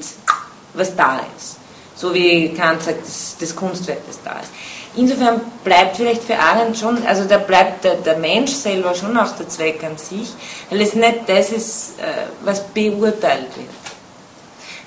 was 0.75 0.95
da 0.95 1.21
ist. 1.37 1.57
So 1.97 2.13
wie 2.13 2.53
Kant 2.53 2.83
sagt, 2.83 3.07
das 3.41 3.57
Kunstwerk, 3.57 4.01
das 4.07 4.19
da 4.23 4.41
ist. 4.41 4.51
Insofern 4.97 5.41
bleibt 5.65 5.97
vielleicht 5.97 6.23
für 6.23 6.39
Arendt 6.39 6.79
schon, 6.79 7.05
also 7.07 7.25
da 7.25 7.39
bleibt 7.39 7.85
der, 7.85 7.97
der, 7.97 8.17
Mensch 8.19 8.53
selber 8.53 8.95
schon 8.95 9.17
auch 9.17 9.33
der 9.33 9.49
Zweck 9.49 9.83
an 9.83 9.99
sich, 9.99 10.33
weil 10.71 10.81
es 10.81 10.95
nicht 10.95 11.29
das 11.29 11.51
ist, 11.51 11.99
äh, 11.99 12.27
was 12.45 12.63
beurteilt 12.69 13.57
wird. 13.57 13.69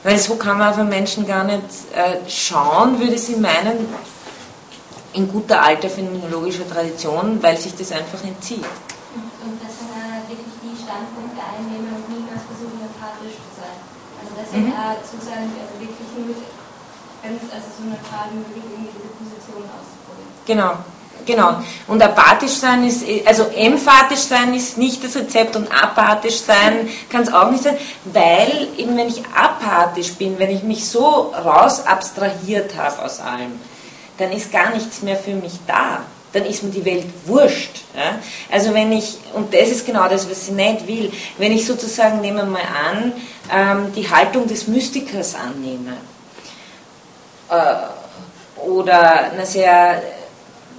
Weil 0.04 0.18
so 0.18 0.36
kann 0.36 0.60
man 0.60 0.70
auf 0.70 0.78
einen 0.78 0.88
Menschen 0.88 1.28
gar 1.28 1.44
nicht 1.44 1.62
äh, 1.94 2.30
schauen, 2.30 3.00
würde 3.00 3.18
sie 3.18 3.36
meinen, 3.36 3.88
in 5.12 5.28
guter 5.28 5.62
alter 5.62 5.90
phänomenologischer 5.90 6.70
Tradition, 6.70 7.42
weil 7.42 7.58
sich 7.58 7.76
das 7.76 7.92
einfach 7.92 8.24
entzieht. 8.24 8.64
Und 8.64 9.58
dass 9.60 9.76
man 9.90 10.22
wirklich 10.30 10.56
die 10.62 10.78
Standpunkte 10.78 11.42
einnehmen 11.42 11.90
und 11.90 12.06
niemals 12.08 12.46
versuchen, 12.46 12.80
empathisch 12.86 13.36
zu 13.36 13.52
sein. 13.58 13.78
Also 14.22 14.32
dass 14.38 14.50
mhm. 14.54 14.72
er 14.72 14.96
sozusagen 15.02 15.52
also 15.58 15.76
wirklich 15.82 16.10
nur 16.16 16.38
ganz 17.26 17.42
also 17.50 17.68
so 17.74 17.82
neutral 17.90 18.30
wie 18.30 18.46
möglich 18.46 18.94
irgendwie. 18.94 19.17
Genau. 20.48 20.74
Genau. 21.26 21.62
Und 21.88 22.02
apathisch 22.02 22.54
sein 22.54 22.88
ist, 22.88 23.04
also 23.26 23.48
emphatisch 23.54 24.22
sein 24.22 24.54
ist 24.54 24.78
nicht 24.78 25.04
das 25.04 25.18
Rezept 25.18 25.58
und 25.58 25.68
apathisch 25.70 26.40
sein 26.40 26.90
kann 27.10 27.24
es 27.24 27.34
auch 27.34 27.52
nicht 27.52 27.64
sein, 27.64 27.78
weil 28.06 28.70
eben 28.78 28.96
wenn 28.96 29.10
ich 29.10 29.22
apathisch 29.36 30.14
bin, 30.14 30.40
wenn 30.40 30.50
ich 30.50 30.64
mich 30.64 30.88
so 30.88 31.34
raus 31.34 31.86
abstrahiert 31.86 32.78
habe 32.78 33.04
aus 33.04 33.20
allem, 33.20 33.60
dann 34.18 34.32
ist 34.32 34.54
gar 34.54 34.74
nichts 34.74 35.02
mehr 35.02 35.18
für 35.18 35.34
mich 35.34 35.54
da. 35.68 36.00
Dann 36.32 36.46
ist 36.46 36.64
mir 36.64 36.72
die 36.72 36.86
Welt 36.86 37.08
wurscht. 37.26 37.82
Ja? 37.96 38.20
Also 38.50 38.74
wenn 38.74 38.92
ich, 38.94 39.18
und 39.34 39.54
das 39.54 39.70
ist 39.70 39.86
genau 39.86 40.08
das, 40.08 40.30
was 40.30 40.48
ich 40.48 40.54
nicht 40.54 40.88
will, 40.88 41.12
wenn 41.38 41.52
ich 41.52 41.66
sozusagen, 41.66 42.22
nehmen 42.22 42.38
wir 42.38 42.46
mal 42.46 42.62
an, 42.62 43.14
ähm, 43.52 43.94
die 43.94 44.10
Haltung 44.10 44.48
des 44.48 44.68
Mystikers 44.68 45.36
annehme, 45.36 45.98
äh, 47.50 48.64
oder 48.66 49.32
eine 49.32 49.46
sehr 49.46 50.02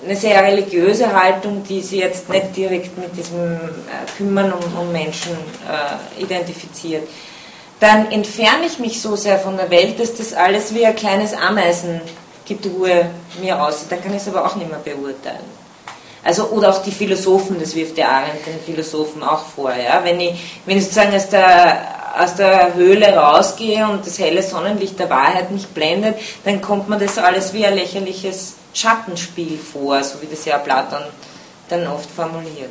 eine 0.05 0.17
sehr 0.17 0.43
religiöse 0.43 1.13
Haltung, 1.13 1.65
die 1.69 1.81
sie 1.81 1.99
jetzt 1.99 2.29
nicht 2.29 2.57
direkt 2.57 2.97
mit 2.99 3.17
diesem 3.17 3.55
äh, 3.55 4.17
Kümmern 4.17 4.53
um, 4.53 4.79
um 4.81 4.93
Menschen 4.93 5.33
äh, 5.33 6.23
identifiziert, 6.23 7.09
dann 7.81 8.11
entferne 8.11 8.67
ich 8.67 8.79
mich 8.79 9.01
so 9.01 9.17
sehr 9.17 9.39
von 9.39 9.57
der 9.57 9.71
Welt, 9.71 10.01
dass 10.01 10.15
das 10.15 10.35
alles 10.35 10.75
wie 10.75 10.85
ein 10.85 10.97
kleines 10.97 11.33
Ameisengedrue 11.35 13.11
mir 13.41 13.63
aussieht. 13.63 13.91
Dann 13.91 14.03
kann 14.03 14.15
ich 14.15 14.23
es 14.23 14.29
aber 14.29 14.45
auch 14.45 14.57
nicht 14.57 14.69
mehr 14.69 14.79
beurteilen. 14.79 15.59
Also, 16.25 16.49
oder 16.51 16.71
auch 16.71 16.83
die 16.83 16.91
Philosophen, 16.91 17.59
das 17.61 17.75
wirft 17.75 17.97
der 17.97 18.11
Arendt 18.11 18.45
den 18.45 18.61
Philosophen 18.61 19.23
auch 19.23 19.45
vor. 19.45 19.73
Ja? 19.73 20.03
Wenn, 20.03 20.21
ich, 20.21 20.61
wenn 20.67 20.77
ich 20.77 20.85
sozusagen 20.85 21.15
aus 21.15 21.29
der, 21.29 21.98
aus 22.17 22.35
der 22.37 22.75
Höhle 22.75 23.17
rausgehe 23.17 23.89
und 23.89 24.07
das 24.07 24.19
helle 24.19 24.43
Sonnenlicht 24.43 24.99
der 24.99 25.11
Wahrheit 25.11 25.51
mich 25.51 25.67
blendet, 25.69 26.17
dann 26.45 26.61
kommt 26.61 26.89
mir 26.89 26.99
das 26.99 27.19
alles 27.19 27.53
wie 27.53 27.67
ein 27.67 27.75
lächerliches 27.75 28.55
Schattenspiel 28.75 29.59
vor, 29.59 30.03
so 30.03 30.21
wie 30.23 30.27
das 30.27 30.45
ja 30.45 30.59
Platon 30.59 31.03
dann 31.69 31.87
oft 31.87 32.11
formuliert. 32.11 32.71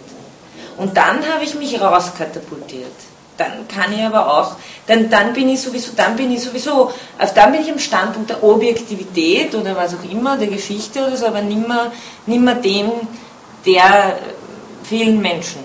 Und 0.77 0.95
dann 0.95 1.25
habe 1.27 1.43
ich 1.43 1.55
mich 1.55 1.79
rauskatapultiert. 1.79 2.93
Dann 3.37 3.67
kann 3.67 3.93
ich 3.93 4.03
aber 4.03 4.33
auch, 4.33 4.55
dann, 4.87 5.09
dann 5.11 5.33
bin 5.33 5.49
ich 5.49 5.61
sowieso, 5.61 5.91
dann 5.95 6.15
bin 6.15 6.31
ich 6.31 6.41
sowieso, 6.43 6.91
dann 7.35 7.51
bin 7.51 7.61
ich 7.61 7.71
am 7.71 7.77
Standpunkt 7.77 8.31
der 8.31 8.43
Objektivität 8.43 9.53
oder 9.53 9.75
was 9.75 9.93
auch 9.93 10.11
immer, 10.11 10.37
der 10.37 10.47
Geschichte 10.47 11.05
oder 11.05 11.15
so, 11.15 11.27
aber 11.27 11.41
nimmer, 11.41 11.91
nimmer 12.25 12.55
dem 12.55 12.91
der 13.65 14.17
vielen 14.83 15.21
Menschen. 15.21 15.61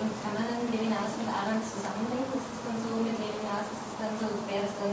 Und 0.00 0.10
kann 0.22 0.34
man 0.34 0.42
dann 0.42 0.66
Levinas 0.72 1.14
und 1.22 1.30
Arendt 1.30 1.62
zusammenbringen? 1.70 2.26
Ist 2.34 2.50
es 2.50 2.60
dann 2.66 2.78
so 2.82 2.98
mit 2.98 3.14
Levinas, 3.14 3.70
ist 3.70 3.86
es 3.86 3.94
dann 4.02 4.14
so, 4.18 4.26
wäre 4.50 4.66
es 4.66 4.74
dann, 4.74 4.90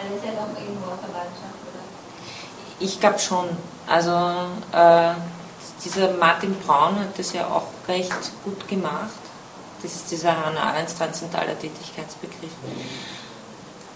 weil 0.00 0.16
es 0.16 0.24
ja 0.24 0.32
doch 0.32 0.52
irgendwo 0.56 0.96
Verwandtschaft 0.96 1.58
ich 2.80 3.00
glaube 3.00 3.18
schon. 3.18 3.46
Also 3.86 4.10
äh, 4.72 5.14
dieser 5.84 6.12
Martin 6.14 6.54
Braun 6.66 6.98
hat 6.98 7.18
das 7.18 7.32
ja 7.32 7.46
auch 7.46 7.66
recht 7.88 8.12
gut 8.44 8.68
gemacht. 8.68 9.10
Das 9.82 9.94
ist 9.94 10.10
dieser 10.10 10.30
Hannah 10.44 10.62
Arendt 10.62 10.96
transzendentaler 10.96 11.58
Tätigkeitsbegriff. 11.58 12.50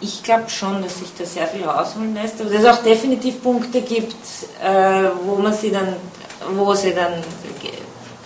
Ich 0.00 0.22
glaube 0.22 0.48
schon, 0.48 0.82
dass 0.82 0.98
sich 0.98 1.10
da 1.16 1.24
sehr 1.24 1.46
viel 1.46 1.64
rausholen 1.64 2.14
lässt, 2.14 2.40
aber 2.40 2.50
dass 2.50 2.60
es 2.60 2.66
auch 2.66 2.82
definitiv 2.82 3.42
Punkte 3.42 3.82
gibt, 3.82 4.16
äh, 4.62 5.10
wo 5.24 5.36
man 5.36 5.52
sie 5.52 5.70
dann, 5.70 5.96
wo 6.54 6.74
sie 6.74 6.94
dann 6.94 7.12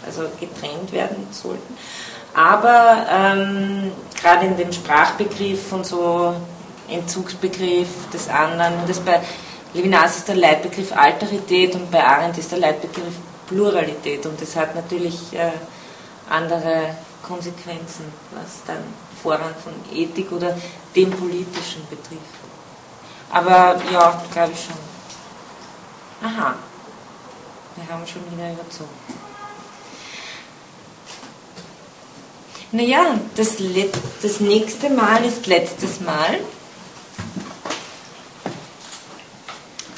also 0.06 0.22
getrennt 0.38 0.92
werden 0.92 1.26
sollten. 1.30 1.76
Aber 2.34 3.06
ähm, 3.10 3.90
gerade 4.20 4.46
in 4.46 4.56
dem 4.56 4.72
Sprachbegriff 4.72 5.72
und 5.72 5.86
so 5.86 6.34
Entzugsbegriff 6.88 7.88
des 8.12 8.28
anderen, 8.28 8.74
das 8.86 9.00
bei 9.00 9.20
Levinas 9.74 10.16
ist 10.16 10.28
der 10.28 10.36
Leitbegriff 10.36 10.92
Alterität 10.96 11.74
und 11.74 11.90
bei 11.90 12.02
Arendt 12.02 12.38
ist 12.38 12.50
der 12.50 12.58
Leitbegriff 12.58 13.14
Pluralität 13.46 14.26
und 14.26 14.40
das 14.40 14.56
hat 14.56 14.74
natürlich 14.74 15.32
äh, 15.32 15.52
andere 16.28 16.96
Konsequenzen, 17.22 18.12
was 18.32 18.62
dann 18.66 18.82
Vorrang 19.22 19.54
von 19.62 19.72
Ethik 19.96 20.32
oder 20.32 20.56
dem 20.94 21.10
Politischen 21.10 21.86
betrifft. 21.88 22.20
Aber 23.30 23.80
ja, 23.92 24.22
glaube 24.32 24.52
ich 24.52 24.64
schon. 24.64 26.28
Aha, 26.28 26.54
wir 27.76 27.88
haben 27.92 28.06
schon 28.06 28.22
wieder 28.30 28.52
überzogen. 28.52 28.90
Naja, 32.72 33.18
das, 33.36 33.56
das 34.22 34.40
nächste 34.40 34.90
Mal 34.90 35.24
ist 35.24 35.46
letztes 35.46 36.00
Mal. 36.00 36.40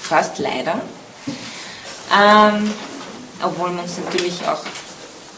Fast 0.08 0.38
leider. 0.38 0.80
Ähm, 2.16 2.72
obwohl 3.42 3.70
man 3.70 3.84
es 3.84 3.98
natürlich 3.98 4.40
auch 4.46 4.62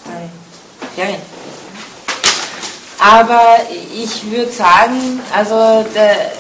dann 0.04 0.30
Ferien. 0.94 1.20
Aber 2.98 3.58
ich 3.94 4.30
würde 4.30 4.52
sagen, 4.52 5.20
also 5.34 5.84
der, 5.94 6.32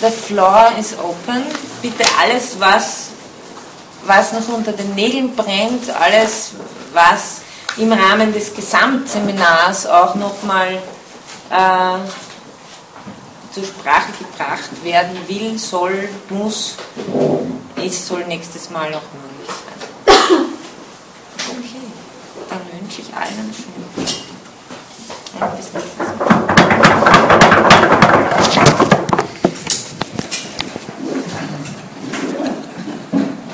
der 0.00 0.12
Floor 0.12 0.70
ist 0.78 0.96
open. 0.98 1.42
Bitte 1.82 2.04
alles, 2.20 2.58
was, 2.58 3.08
was 4.06 4.32
noch 4.32 4.48
unter 4.48 4.72
den 4.72 4.94
Nägeln 4.94 5.34
brennt, 5.34 5.90
alles, 5.90 6.52
was 6.92 7.40
im 7.76 7.92
Rahmen 7.92 8.32
des 8.32 8.54
Gesamtseminars 8.54 9.86
auch 9.86 10.14
nochmal 10.14 10.78
äh, 11.50 11.98
zur 13.54 13.64
Sprache 13.64 14.10
gebracht 14.18 14.70
werden 14.82 15.16
will, 15.28 15.56
soll, 15.58 16.08
muss, 16.28 16.74
es 17.76 18.08
soll 18.08 18.24
nächstes 18.26 18.68
Mal 18.70 18.92
auch 18.92 19.02
möglich 19.12 19.48
sein. 19.48 19.78
Okay, 21.48 21.86
dann 22.50 22.60
wünsche 22.80 23.02
ich 23.02 23.14
allen 23.14 23.38
einen 23.38 23.54
schönen 23.54 23.88
Tag. 25.38 25.56
Bis 25.56 25.72
nächstes 25.72 25.98
Mal. 28.78 28.88